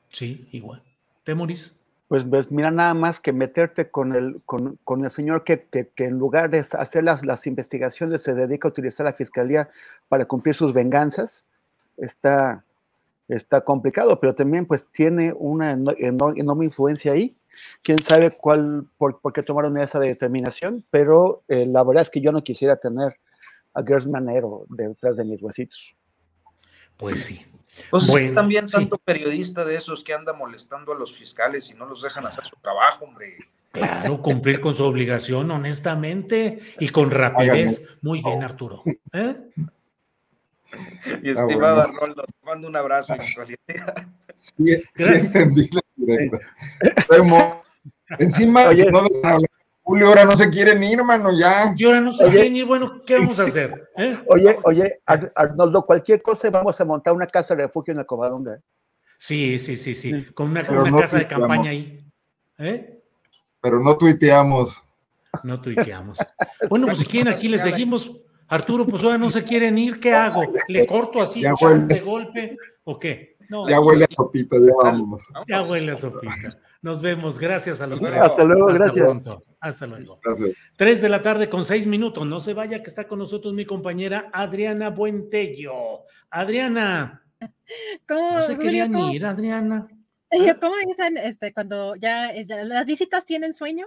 Sí, 0.08 0.48
igual. 0.52 0.82
Temoris. 1.24 1.78
Pues, 2.08 2.24
pues, 2.28 2.52
mira, 2.52 2.70
nada 2.70 2.94
más 2.94 3.18
que 3.18 3.32
meterte 3.32 3.90
con 3.90 4.14
el, 4.14 4.40
con, 4.46 4.78
con 4.84 5.04
el 5.04 5.10
señor 5.10 5.42
que, 5.42 5.64
que, 5.64 5.88
que, 5.88 6.04
en 6.04 6.18
lugar 6.18 6.50
de 6.50 6.58
hacer 6.58 7.02
las, 7.02 7.26
las 7.26 7.48
investigaciones 7.48 8.22
se 8.22 8.34
dedica 8.34 8.68
a 8.68 8.70
utilizar 8.70 9.04
la 9.04 9.12
fiscalía 9.12 9.68
para 10.08 10.26
cumplir 10.26 10.54
sus 10.54 10.72
venganzas, 10.72 11.44
está, 11.96 12.64
está 13.28 13.62
complicado, 13.62 14.20
pero 14.20 14.34
también 14.34 14.66
pues 14.66 14.86
tiene 14.92 15.32
una 15.32 15.72
enorme 15.72 16.64
influencia 16.64 17.12
ahí 17.12 17.36
quién 17.82 17.98
sabe 17.98 18.30
cuál, 18.30 18.86
por, 18.98 19.20
qué 19.32 19.42
tomaron 19.42 19.78
esa 19.78 19.98
determinación, 19.98 20.84
pero 20.90 21.42
eh, 21.48 21.66
la 21.66 21.82
verdad 21.82 22.02
es 22.02 22.10
que 22.10 22.20
yo 22.20 22.32
no 22.32 22.42
quisiera 22.42 22.76
tener 22.76 23.18
a 23.74 23.82
Gers 23.82 24.06
Manero 24.06 24.64
detrás 24.68 25.16
de 25.16 25.24
mis 25.24 25.42
huesitos. 25.42 25.94
Pues 26.96 27.24
sí. 27.24 27.46
Pues 27.90 28.34
también 28.34 28.66
tanto 28.66 28.96
periodista 28.96 29.64
de 29.64 29.76
esos 29.76 30.02
que 30.02 30.14
anda 30.14 30.32
molestando 30.32 30.92
a 30.92 30.94
los 30.96 31.16
fiscales 31.16 31.70
y 31.70 31.74
no 31.74 31.84
los 31.86 32.02
dejan 32.02 32.26
hacer 32.26 32.44
su 32.44 32.56
trabajo, 32.56 33.04
hombre. 33.04 33.36
Claro, 33.70 34.22
cumplir 34.22 34.60
con 34.60 34.74
su 34.74 34.84
obligación 34.84 35.50
honestamente 35.50 36.60
y 36.78 36.88
con 36.88 37.10
rapidez. 37.10 37.98
Muy 38.00 38.22
bien, 38.22 38.42
Arturo. 38.42 38.82
¿Eh? 39.12 39.36
Mi 41.22 41.30
estimado 41.30 41.82
Arnoldo, 41.82 42.24
te 42.24 42.46
mando 42.46 42.68
un 42.68 42.76
abrazo 42.76 43.14
y 43.14 43.20
sí, 43.20 43.54
sí 44.94 45.04
entendí 45.04 45.68
la 45.70 45.82
directa. 46.06 46.38
Encima, 48.18 48.68
Oye, 48.68 48.90
no 48.90 49.06
Julio 49.86 50.08
ahora 50.08 50.24
no 50.24 50.36
se 50.36 50.50
quieren 50.50 50.82
ir, 50.82 50.98
hermano, 50.98 51.30
ya. 51.38 51.72
Y 51.76 51.84
ahora 51.84 52.00
no 52.00 52.12
se 52.12 52.26
quieren 52.26 52.56
ir, 52.56 52.64
bueno, 52.64 53.02
¿qué 53.06 53.20
vamos 53.20 53.38
a 53.38 53.44
hacer? 53.44 53.88
¿Eh? 53.96 54.18
Oye, 54.26 54.58
oye, 54.64 55.00
Arnoldo, 55.06 55.86
cualquier 55.86 56.20
cosa 56.22 56.50
vamos 56.50 56.80
a 56.80 56.84
montar 56.84 57.12
una 57.12 57.28
casa 57.28 57.54
de 57.54 57.66
refugio 57.66 57.92
en 57.92 58.00
el 58.00 58.06
Covadonga. 58.06 58.58
Sí, 59.16 59.60
sí, 59.60 59.76
sí, 59.76 59.94
sí, 59.94 60.24
con 60.34 60.50
una, 60.50 60.62
una 60.68 61.00
casa 61.00 61.18
de 61.18 61.28
campaña 61.28 61.70
ahí. 61.70 62.04
¿Eh? 62.58 63.00
Pero 63.60 63.78
no 63.78 63.96
tuiteamos. 63.96 64.82
No 65.44 65.60
tuiteamos. 65.60 66.18
Bueno, 66.68 66.86
pues 66.86 66.98
si 66.98 67.04
quieren, 67.04 67.32
aquí 67.32 67.46
le 67.46 67.58
seguimos. 67.58 68.10
Arturo, 68.48 68.86
pues 68.88 69.04
ahora 69.04 69.18
no 69.18 69.30
se 69.30 69.44
quieren 69.44 69.78
ir, 69.78 70.00
¿qué 70.00 70.14
hago? 70.14 70.42
¿Le 70.66 70.84
corto 70.84 71.22
así 71.22 71.42
de 71.42 72.00
golpe 72.00 72.56
o 72.82 72.98
qué? 72.98 73.35
Ya 73.68 73.80
huele 73.80 74.04
a 74.04 74.08
sopita, 74.08 74.56
ya 74.58 74.72
vamos. 74.76 75.28
Ya 75.48 75.62
huele 75.62 75.92
a 75.92 75.96
sopita. 75.96 76.50
Nos 76.82 77.02
vemos, 77.02 77.38
gracias 77.38 77.80
a 77.80 77.86
los 77.86 78.00
tres. 78.00 78.20
Hasta 78.20 78.44
luego, 78.44 78.68
Hasta 78.68 78.84
gracias. 78.84 79.04
Pronto. 79.04 79.44
Hasta 79.60 79.86
luego. 79.86 80.20
Gracias. 80.22 80.50
Tres 80.76 81.02
de 81.02 81.08
la 81.08 81.22
tarde 81.22 81.48
con 81.48 81.64
seis 81.64 81.86
minutos. 81.86 82.26
No 82.26 82.38
se 82.38 82.54
vaya, 82.54 82.82
que 82.82 82.88
está 82.90 83.08
con 83.08 83.18
nosotros 83.18 83.54
mi 83.54 83.64
compañera 83.64 84.30
Adriana 84.32 84.90
Buentello. 84.90 85.72
Adriana. 86.30 87.22
¿Cómo, 88.06 88.32
no 88.32 88.42
se 88.42 88.58
querían 88.58 88.96
ir, 88.96 89.26
Adriana. 89.26 89.88
¿Cómo 90.60 90.74
dicen 90.86 91.16
este, 91.18 91.52
cuando 91.52 91.94
ya 91.96 92.30
eh, 92.30 92.46
las 92.46 92.84
visitas 92.84 93.24
tienen 93.24 93.54
sueño? 93.54 93.86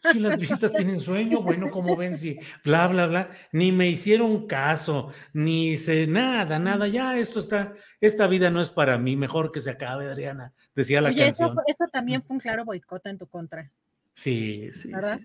Si 0.00 0.18
las 0.20 0.40
visitas 0.40 0.72
tienen 0.72 1.00
sueño, 1.00 1.42
bueno, 1.42 1.70
como 1.70 1.96
ven, 1.96 2.16
si 2.16 2.38
bla, 2.64 2.86
bla, 2.88 3.06
bla, 3.06 3.30
ni 3.52 3.72
me 3.72 3.88
hicieron 3.88 4.46
caso, 4.46 5.12
ni 5.32 5.76
sé 5.76 6.06
nada, 6.06 6.58
nada, 6.58 6.88
ya 6.88 7.18
esto 7.18 7.40
está, 7.40 7.74
esta 8.00 8.26
vida 8.26 8.50
no 8.50 8.60
es 8.60 8.70
para 8.70 8.96
mí, 8.98 9.16
mejor 9.16 9.52
que 9.52 9.60
se 9.60 9.70
acabe, 9.70 10.06
Adriana, 10.06 10.54
decía 10.74 11.00
la 11.00 11.14
canción. 11.14 11.50
Eso, 11.50 11.62
eso 11.66 11.84
también 11.92 12.22
fue 12.22 12.34
un 12.34 12.40
claro 12.40 12.64
boicot 12.64 13.04
en 13.06 13.18
tu 13.18 13.26
contra. 13.26 13.70
Sí, 14.12 14.70
sí, 14.72 14.90
¿verdad? 14.92 15.18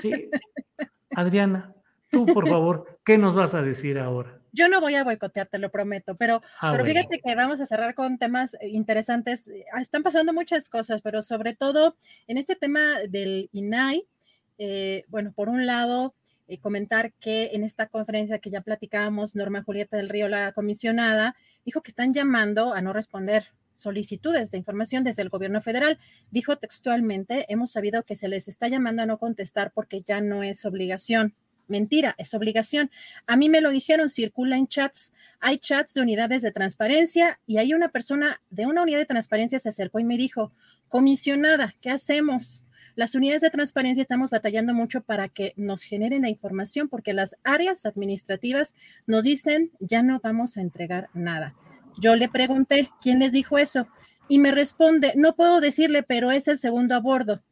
sí. 0.00 0.10
sí. 0.12 0.30
Adriana, 1.10 1.74
tú, 2.10 2.26
por 2.26 2.48
favor, 2.48 2.98
¿qué 3.04 3.18
nos 3.18 3.34
vas 3.34 3.54
a 3.54 3.62
decir 3.62 3.98
ahora? 3.98 4.40
Yo 4.52 4.68
no 4.68 4.80
voy 4.80 4.94
a 4.96 5.04
boicotear, 5.04 5.46
te 5.46 5.58
lo 5.58 5.70
prometo, 5.70 6.16
pero, 6.16 6.42
ah, 6.60 6.72
pero 6.72 6.84
fíjate 6.84 7.20
que 7.20 7.34
vamos 7.34 7.60
a 7.60 7.66
cerrar 7.66 7.94
con 7.94 8.18
temas 8.18 8.54
eh, 8.54 8.68
interesantes. 8.68 9.48
Eh, 9.48 9.64
ah, 9.72 9.80
están 9.80 10.02
pasando 10.02 10.32
muchas 10.32 10.68
cosas, 10.68 11.00
pero 11.02 11.22
sobre 11.22 11.54
todo 11.54 11.96
en 12.26 12.36
este 12.36 12.56
tema 12.56 13.00
del 13.08 13.48
INAI, 13.52 14.06
eh, 14.58 15.04
bueno, 15.08 15.32
por 15.32 15.48
un 15.48 15.66
lado, 15.66 16.14
comentar 16.62 17.12
que 17.12 17.50
en 17.52 17.62
esta 17.62 17.86
conferencia 17.86 18.40
que 18.40 18.50
ya 18.50 18.60
platicábamos, 18.60 19.36
Norma 19.36 19.62
Julieta 19.62 19.96
del 19.96 20.08
Río, 20.08 20.28
la 20.28 20.50
comisionada, 20.50 21.36
dijo 21.64 21.80
que 21.80 21.92
están 21.92 22.12
llamando 22.12 22.74
a 22.74 22.80
no 22.80 22.92
responder 22.92 23.52
solicitudes 23.72 24.50
de 24.50 24.58
información 24.58 25.04
desde 25.04 25.22
el 25.22 25.28
gobierno 25.28 25.60
federal. 25.60 25.98
Dijo 26.32 26.56
textualmente, 26.56 27.46
hemos 27.48 27.70
sabido 27.70 28.02
que 28.02 28.16
se 28.16 28.28
les 28.28 28.48
está 28.48 28.66
llamando 28.66 29.02
a 29.02 29.06
no 29.06 29.18
contestar 29.18 29.72
porque 29.72 30.02
ya 30.02 30.20
no 30.20 30.42
es 30.42 30.64
obligación. 30.64 31.34
Mentira, 31.70 32.16
es 32.18 32.34
obligación. 32.34 32.90
A 33.28 33.36
mí 33.36 33.48
me 33.48 33.60
lo 33.60 33.70
dijeron, 33.70 34.10
circula 34.10 34.56
en 34.56 34.66
chats. 34.66 35.12
Hay 35.38 35.58
chats 35.58 35.94
de 35.94 36.00
unidades 36.00 36.42
de 36.42 36.50
transparencia 36.50 37.38
y 37.46 37.58
hay 37.58 37.74
una 37.74 37.90
persona 37.90 38.42
de 38.50 38.66
una 38.66 38.82
unidad 38.82 38.98
de 38.98 39.06
transparencia 39.06 39.60
se 39.60 39.68
acercó 39.68 40.00
y 40.00 40.04
me 40.04 40.16
dijo, 40.16 40.52
comisionada, 40.88 41.76
¿qué 41.80 41.90
hacemos? 41.90 42.66
Las 42.96 43.14
unidades 43.14 43.42
de 43.42 43.50
transparencia 43.50 44.02
estamos 44.02 44.30
batallando 44.30 44.74
mucho 44.74 45.00
para 45.00 45.28
que 45.28 45.54
nos 45.56 45.82
generen 45.82 46.22
la 46.22 46.28
información 46.28 46.88
porque 46.88 47.12
las 47.12 47.36
áreas 47.44 47.86
administrativas 47.86 48.74
nos 49.06 49.22
dicen, 49.22 49.70
ya 49.78 50.02
no 50.02 50.18
vamos 50.20 50.56
a 50.56 50.62
entregar 50.62 51.08
nada. 51.14 51.54
Yo 52.00 52.16
le 52.16 52.28
pregunté, 52.28 52.90
¿quién 53.00 53.20
les 53.20 53.30
dijo 53.30 53.58
eso? 53.58 53.86
Y 54.26 54.40
me 54.40 54.50
responde, 54.50 55.12
no 55.14 55.36
puedo 55.36 55.60
decirle, 55.60 56.02
pero 56.02 56.32
es 56.32 56.48
el 56.48 56.58
segundo 56.58 56.96
a 56.96 56.98
bordo. 56.98 57.44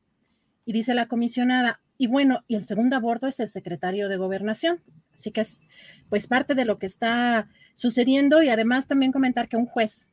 Y 0.65 0.73
dice 0.73 0.93
la 0.93 1.07
comisionada, 1.07 1.81
y 1.99 2.07
bueno, 2.07 2.45
y 2.47 2.55
el 2.55 2.65
segundo 2.65 2.97
aborto 2.97 3.27
es 3.27 3.41
el 3.41 3.49
secretario 3.49 4.09
de 4.09 4.17
gobernación. 4.17 4.81
Así 5.15 5.33
que 5.33 5.41
es 5.41 5.61
pues 6.09 6.29
parte 6.29 6.55
de 6.55 6.65
lo 6.65 6.79
que 6.79 6.87
está 6.87 7.49
sucediendo 7.75 8.43
y 8.43 8.49
además 8.49 8.87
también 8.87 9.11
comentar 9.11 9.49
que 9.49 9.57
un 9.57 9.67
juez 9.67 10.07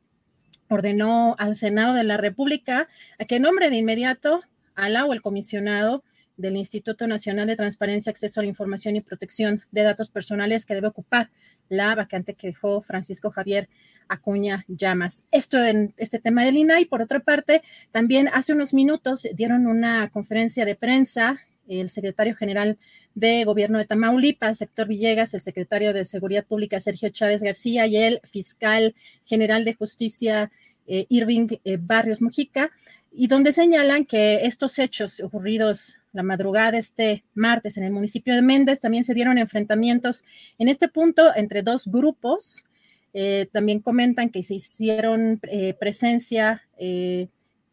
ordenó 0.68 1.36
al 1.38 1.56
Senado 1.56 1.94
de 1.94 2.04
la 2.04 2.18
República 2.18 2.88
a 3.20 3.26
que 3.26 3.40
nombre 3.40 3.70
de 3.70 3.78
inmediato 3.78 4.42
al 4.74 4.96
o 4.98 5.14
el 5.14 5.22
comisionado 5.22 6.04
del 6.38 6.58
Instituto 6.58 7.08
Nacional 7.08 7.48
de 7.48 7.56
Transparencia, 7.56 8.10
Acceso 8.10 8.40
a 8.40 8.44
la 8.44 8.50
Información 8.50 8.96
y 8.96 9.02
Protección 9.02 9.62
de 9.72 9.84
Datos 9.84 10.10
Personales 10.10 10.66
que 10.66 10.74
debe 10.74 10.88
ocupar 10.88 11.30
la 11.70 11.96
vacante 11.96 12.34
que 12.34 12.48
dejó 12.48 12.82
Francisco 12.82 13.32
Javier 13.32 13.70
Acuña 14.08 14.66
Llamas. 14.68 15.24
Esto 15.32 15.64
en 15.64 15.94
este 15.98 16.20
tema 16.20 16.44
del 16.44 16.58
INAI. 16.58 16.86
Por 16.86 17.02
otra 17.02 17.22
parte, 17.22 17.62
también 17.92 18.28
hace 18.34 18.54
unos 18.54 18.74
minutos 18.74 19.28
dieron 19.34 19.66
una 19.68 20.10
conferencia 20.10 20.66
de 20.66 20.76
prensa 20.76 21.40
el 21.68 21.90
secretario 21.90 22.36
general 22.36 22.78
de 23.14 23.44
Gobierno 23.46 23.78
de 23.78 23.86
Tamaulipas, 23.86 24.58
sector 24.58 24.88
Villegas, 24.88 25.34
el 25.34 25.42
secretario 25.42 25.94
de 25.94 26.06
Seguridad 26.06 26.46
Pública, 26.46 26.80
Sergio 26.80 27.10
Chávez 27.10 27.42
García, 27.42 27.88
y 27.88 27.98
el 27.98 28.20
fiscal 28.24 28.96
general 29.26 29.66
de 29.66 29.74
Justicia, 29.74 30.52
eh, 30.88 31.06
Irving 31.10 31.48
eh, 31.64 31.78
Barrios 31.80 32.22
Mujica, 32.22 32.72
y 33.12 33.28
donde 33.28 33.54
señalan 33.54 34.06
que 34.06 34.46
estos 34.46 34.78
hechos 34.78 35.22
ocurridos 35.22 35.98
la 36.12 36.24
madrugada 36.24 36.72
de 36.72 36.78
este 36.80 37.24
martes 37.34 37.78
en 37.78 37.84
el 37.84 37.92
municipio 37.92 38.36
de 38.36 38.42
Méndez 38.42 38.80
también 38.80 39.04
se 39.04 39.14
dieron 39.14 39.38
enfrentamientos 39.38 40.24
en 40.58 40.70
este 40.70 40.88
punto 40.88 41.36
entre 41.36 41.62
dos 41.62 41.88
grupos. 41.88 42.66
Eh, 43.14 43.48
también 43.52 43.80
comentan 43.80 44.30
que 44.30 44.44
se 44.44 44.56
hicieron 44.56 45.42
presencia 45.80 46.64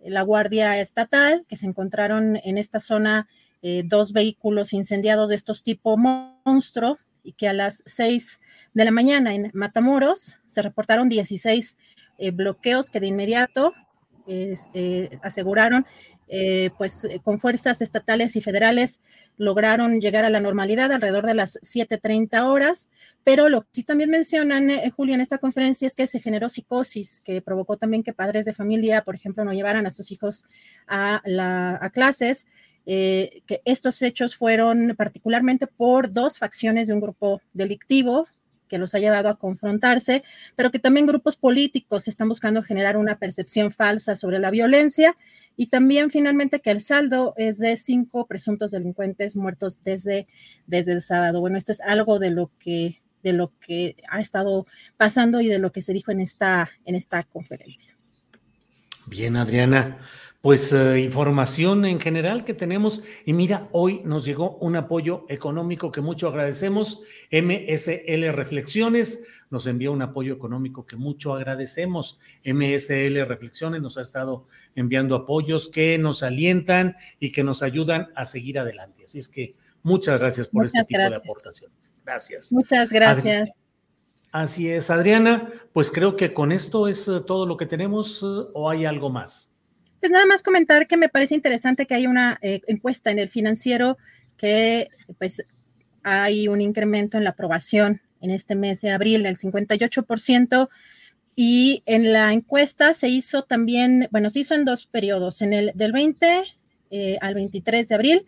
la 0.04 0.22
Guardia 0.22 0.80
Estatal, 0.80 1.44
que 1.48 1.56
se 1.56 1.66
encontraron 1.66 2.38
en 2.42 2.58
esta 2.58 2.80
zona 2.80 3.28
eh, 3.64 3.84
dos 3.84 4.12
vehículos 4.12 4.72
incendiados 4.72 5.28
de 5.28 5.36
estos 5.36 5.62
tipo 5.62 5.96
monstruo 5.96 6.98
y 7.22 7.32
que 7.34 7.46
a 7.46 7.52
las 7.52 7.84
6 7.86 8.40
de 8.74 8.84
la 8.84 8.90
mañana 8.90 9.36
en 9.36 9.52
Matamoros 9.54 10.40
se 10.48 10.62
reportaron 10.62 11.08
16 11.08 11.78
eh, 12.18 12.30
bloqueos 12.32 12.90
que 12.90 12.98
de 12.98 13.06
inmediato 13.06 13.72
eh, 14.26 15.10
aseguraron, 15.22 15.86
pues 16.78 17.06
con 17.22 17.38
fuerzas 17.38 17.82
estatales 17.82 18.34
y 18.36 18.40
federales 18.40 19.00
lograron 19.36 20.00
llegar 20.00 20.24
a 20.24 20.30
la 20.30 20.40
normalidad 20.40 20.90
alrededor 20.90 21.26
de 21.26 21.34
las 21.34 21.58
7.30 21.62 22.42
horas, 22.44 22.88
pero 23.22 23.48
lo 23.48 23.62
que 23.62 23.68
sí 23.72 23.82
también 23.82 24.08
mencionan, 24.08 24.70
Julio, 24.96 25.14
en 25.14 25.20
esta 25.20 25.38
conferencia 25.38 25.86
es 25.86 25.94
que 25.94 26.06
se 26.06 26.20
generó 26.20 26.48
psicosis, 26.48 27.20
que 27.20 27.42
provocó 27.42 27.76
también 27.76 28.02
que 28.02 28.12
padres 28.14 28.44
de 28.44 28.54
familia, 28.54 29.04
por 29.04 29.14
ejemplo, 29.14 29.44
no 29.44 29.52
llevaran 29.52 29.86
a 29.86 29.90
sus 29.90 30.10
hijos 30.10 30.46
a, 30.86 31.20
la, 31.24 31.78
a 31.82 31.90
clases 31.90 32.46
eh, 32.84 33.42
que 33.46 33.62
estos 33.64 34.02
hechos 34.02 34.34
fueron 34.36 34.94
particularmente 34.96 35.66
por 35.66 36.12
dos 36.12 36.38
facciones 36.38 36.88
de 36.88 36.94
un 36.94 37.00
grupo 37.00 37.40
delictivo 37.52 38.26
que 38.68 38.78
los 38.78 38.94
ha 38.94 38.98
llevado 38.98 39.28
a 39.28 39.36
confrontarse, 39.36 40.24
pero 40.56 40.70
que 40.70 40.78
también 40.78 41.04
grupos 41.04 41.36
políticos 41.36 42.08
están 42.08 42.28
buscando 42.28 42.62
generar 42.62 42.96
una 42.96 43.18
percepción 43.18 43.70
falsa 43.70 44.16
sobre 44.16 44.38
la 44.38 44.50
violencia 44.50 45.14
y 45.56 45.66
también 45.66 46.10
finalmente 46.10 46.60
que 46.60 46.70
el 46.70 46.80
saldo 46.80 47.34
es 47.36 47.58
de 47.58 47.76
cinco 47.76 48.26
presuntos 48.26 48.70
delincuentes 48.70 49.36
muertos 49.36 49.84
desde, 49.84 50.26
desde 50.66 50.92
el 50.92 51.02
sábado. 51.02 51.40
Bueno, 51.40 51.58
esto 51.58 51.70
es 51.70 51.82
algo 51.82 52.18
de 52.18 52.30
lo 52.30 52.50
que 52.58 53.02
de 53.22 53.32
lo 53.32 53.52
que 53.60 53.94
ha 54.08 54.20
estado 54.20 54.66
pasando 54.96 55.40
y 55.40 55.46
de 55.46 55.60
lo 55.60 55.70
que 55.70 55.80
se 55.80 55.92
dijo 55.92 56.10
en 56.10 56.20
esta, 56.20 56.68
en 56.84 56.96
esta 56.96 57.22
conferencia. 57.22 57.96
Bien, 59.06 59.36
Adriana 59.36 59.98
pues 60.42 60.72
eh, 60.72 60.98
información 61.00 61.84
en 61.84 62.00
general 62.00 62.44
que 62.44 62.52
tenemos. 62.52 63.02
Y 63.24 63.32
mira, 63.32 63.68
hoy 63.70 64.02
nos 64.04 64.24
llegó 64.24 64.56
un 64.56 64.74
apoyo 64.74 65.24
económico 65.28 65.92
que 65.92 66.00
mucho 66.00 66.26
agradecemos. 66.26 67.02
MSL 67.30 68.32
Reflexiones 68.32 69.22
nos 69.50 69.68
envió 69.68 69.92
un 69.92 70.02
apoyo 70.02 70.34
económico 70.34 70.84
que 70.84 70.96
mucho 70.96 71.32
agradecemos. 71.32 72.18
MSL 72.44 73.24
Reflexiones 73.24 73.80
nos 73.80 73.96
ha 73.98 74.02
estado 74.02 74.48
enviando 74.74 75.14
apoyos 75.14 75.68
que 75.68 75.96
nos 75.96 76.24
alientan 76.24 76.96
y 77.20 77.30
que 77.30 77.44
nos 77.44 77.62
ayudan 77.62 78.08
a 78.16 78.24
seguir 78.24 78.58
adelante. 78.58 79.04
Así 79.04 79.20
es 79.20 79.28
que 79.28 79.54
muchas 79.84 80.18
gracias 80.18 80.48
por 80.48 80.66
este 80.66 80.82
tipo 80.84 81.02
de 81.02 81.14
aportaciones. 81.14 81.78
Gracias. 82.04 82.52
Muchas 82.52 82.90
gracias. 82.90 83.50
Así 84.32 84.68
es, 84.68 84.90
Adriana. 84.90 85.52
Pues 85.72 85.92
creo 85.92 86.16
que 86.16 86.34
con 86.34 86.50
esto 86.50 86.88
es 86.88 87.06
eh, 87.06 87.20
todo 87.24 87.46
lo 87.46 87.56
que 87.56 87.66
tenemos 87.66 88.24
eh, 88.24 88.50
o 88.54 88.68
hay 88.68 88.86
algo 88.86 89.08
más. 89.08 89.51
Pues 90.02 90.10
nada 90.10 90.26
más 90.26 90.42
comentar 90.42 90.88
que 90.88 90.96
me 90.96 91.08
parece 91.08 91.36
interesante 91.36 91.86
que 91.86 91.94
hay 91.94 92.08
una 92.08 92.36
eh, 92.42 92.60
encuesta 92.66 93.12
en 93.12 93.20
el 93.20 93.28
financiero 93.28 93.98
que 94.36 94.88
pues 95.16 95.44
hay 96.02 96.48
un 96.48 96.60
incremento 96.60 97.18
en 97.18 97.22
la 97.22 97.30
aprobación 97.30 98.00
en 98.20 98.32
este 98.32 98.56
mes 98.56 98.80
de 98.80 98.90
abril 98.90 99.22
del 99.22 99.36
58% 99.36 100.68
y 101.36 101.84
en 101.86 102.12
la 102.12 102.32
encuesta 102.32 102.94
se 102.94 103.10
hizo 103.10 103.42
también, 103.42 104.08
bueno, 104.10 104.28
se 104.30 104.40
hizo 104.40 104.56
en 104.56 104.64
dos 104.64 104.86
periodos, 104.86 105.40
en 105.40 105.52
el 105.52 105.70
del 105.76 105.92
20 105.92 106.42
eh, 106.90 107.18
al 107.20 107.34
23 107.34 107.86
de 107.86 107.94
abril 107.94 108.26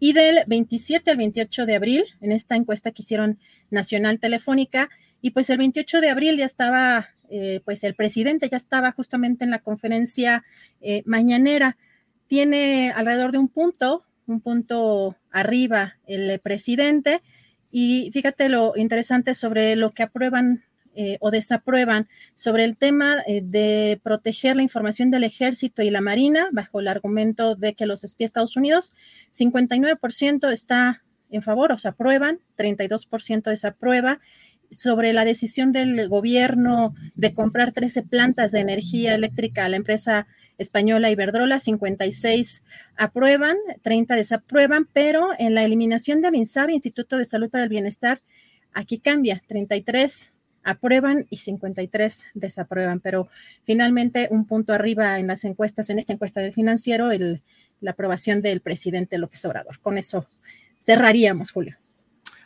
y 0.00 0.14
del 0.14 0.40
27 0.48 1.08
al 1.08 1.18
28 1.18 1.66
de 1.66 1.76
abril, 1.76 2.04
en 2.20 2.32
esta 2.32 2.56
encuesta 2.56 2.90
que 2.90 3.02
hicieron 3.02 3.38
Nacional 3.70 4.18
Telefónica, 4.18 4.90
y 5.22 5.30
pues 5.30 5.48
el 5.48 5.58
28 5.58 6.00
de 6.00 6.10
abril 6.10 6.36
ya 6.36 6.44
estaba 6.44 7.08
eh, 7.30 7.62
pues 7.64 7.82
el 7.84 7.94
presidente 7.94 8.50
ya 8.50 8.58
estaba 8.58 8.92
justamente 8.92 9.44
en 9.44 9.50
la 9.50 9.60
conferencia 9.60 10.44
eh, 10.82 11.02
mañanera. 11.06 11.78
tiene 12.26 12.90
alrededor 12.90 13.32
de 13.32 13.38
un 13.38 13.48
punto, 13.48 14.04
un 14.26 14.40
punto 14.40 15.16
arriba 15.30 15.96
el 16.06 16.38
presidente. 16.40 17.22
Y 17.70 18.10
fíjate 18.12 18.50
lo 18.50 18.74
interesante 18.76 19.34
sobre 19.34 19.76
lo 19.76 19.92
que 19.92 20.02
aprueban 20.02 20.62
eh, 20.94 21.16
o 21.20 21.30
desaprueban 21.30 22.06
sobre 22.34 22.64
el 22.64 22.76
tema 22.76 23.22
eh, 23.26 23.40
de 23.42 23.98
proteger 24.02 24.56
la 24.56 24.62
información 24.62 25.10
del 25.10 25.24
ejército 25.24 25.80
y 25.80 25.88
la 25.88 26.02
marina 26.02 26.50
bajo 26.52 26.80
el 26.80 26.88
argumento 26.88 27.54
de 27.54 27.72
que 27.72 27.86
los 27.86 28.04
espía 28.04 28.26
Estados 28.26 28.58
Unidos, 28.58 28.92
59% 29.34 30.52
está 30.52 31.02
en 31.30 31.40
favor, 31.40 31.72
o 31.72 31.78
sea, 31.78 31.92
aprueban, 31.92 32.40
32% 32.58 33.44
desaprueba. 33.44 34.20
Sobre 34.72 35.12
la 35.12 35.24
decisión 35.24 35.70
del 35.70 36.08
gobierno 36.08 36.94
de 37.14 37.34
comprar 37.34 37.72
13 37.72 38.02
plantas 38.02 38.50
de 38.50 38.60
energía 38.60 39.14
eléctrica 39.14 39.64
a 39.64 39.68
la 39.68 39.76
empresa 39.76 40.26
española 40.58 41.10
Iberdrola, 41.10 41.60
56 41.60 42.62
aprueban, 42.96 43.56
30 43.82 44.16
desaprueban, 44.16 44.88
pero 44.92 45.30
en 45.38 45.54
la 45.54 45.64
eliminación 45.64 46.22
del 46.22 46.34
INSABI, 46.34 46.74
Instituto 46.74 47.18
de 47.18 47.24
Salud 47.24 47.50
para 47.50 47.64
el 47.64 47.70
Bienestar, 47.70 48.22
aquí 48.72 48.98
cambia, 48.98 49.42
33 49.46 50.32
aprueban 50.64 51.26
y 51.28 51.38
53 51.38 52.24
desaprueban, 52.34 53.00
pero 53.00 53.28
finalmente 53.64 54.28
un 54.30 54.46
punto 54.46 54.72
arriba 54.72 55.18
en 55.18 55.26
las 55.26 55.44
encuestas, 55.44 55.90
en 55.90 55.98
esta 55.98 56.12
encuesta 56.12 56.40
del 56.40 56.52
financiero, 56.52 57.10
el, 57.10 57.42
la 57.80 57.92
aprobación 57.92 58.42
del 58.42 58.60
presidente 58.60 59.18
López 59.18 59.44
Obrador. 59.44 59.78
Con 59.80 59.98
eso 59.98 60.26
cerraríamos, 60.80 61.50
Julio. 61.50 61.81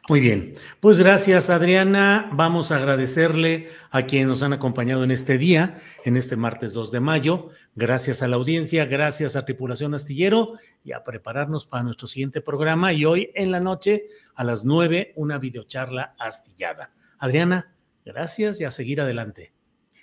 Muy 0.08 0.20
bien, 0.20 0.54
pues 0.80 1.00
gracias 1.00 1.50
Adriana. 1.50 2.30
Vamos 2.32 2.70
a 2.70 2.76
agradecerle 2.76 3.68
a 3.90 4.02
quienes 4.02 4.28
nos 4.28 4.42
han 4.42 4.52
acompañado 4.52 5.02
en 5.02 5.10
este 5.10 5.36
día, 5.36 5.78
en 6.04 6.16
este 6.16 6.36
martes 6.36 6.72
2 6.74 6.92
de 6.92 7.00
mayo. 7.00 7.50
Gracias 7.74 8.22
a 8.22 8.28
la 8.28 8.36
audiencia, 8.36 8.84
gracias 8.84 9.34
a 9.34 9.44
Tripulación 9.44 9.94
Astillero 9.94 10.54
y 10.84 10.92
a 10.92 11.02
prepararnos 11.02 11.66
para 11.66 11.82
nuestro 11.82 12.06
siguiente 12.06 12.40
programa. 12.40 12.92
Y 12.92 13.04
hoy 13.04 13.32
en 13.34 13.50
la 13.50 13.58
noche 13.58 14.04
a 14.34 14.44
las 14.44 14.64
9, 14.64 15.14
una 15.16 15.38
videocharla 15.38 16.14
astillada. 16.18 16.92
Adriana, 17.18 17.76
Gracias 18.06 18.60
y 18.60 18.64
a 18.64 18.70
seguir 18.70 19.00
adelante. 19.00 19.52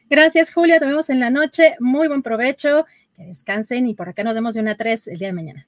Gracias, 0.09 0.53
Julia. 0.53 0.77
Nos 0.79 0.89
vemos 0.89 1.09
en 1.09 1.21
la 1.21 1.29
noche. 1.29 1.75
Muy 1.79 2.09
buen 2.09 2.21
provecho. 2.21 2.85
Que 3.15 3.23
descansen 3.23 3.87
y 3.87 3.93
por 3.93 4.09
acá 4.09 4.23
nos 4.23 4.35
vemos 4.35 4.53
de 4.53 4.59
una 4.59 4.71
a 4.71 4.75
tres 4.75 5.07
el 5.07 5.17
día 5.17 5.29
de 5.29 5.33
mañana. 5.33 5.67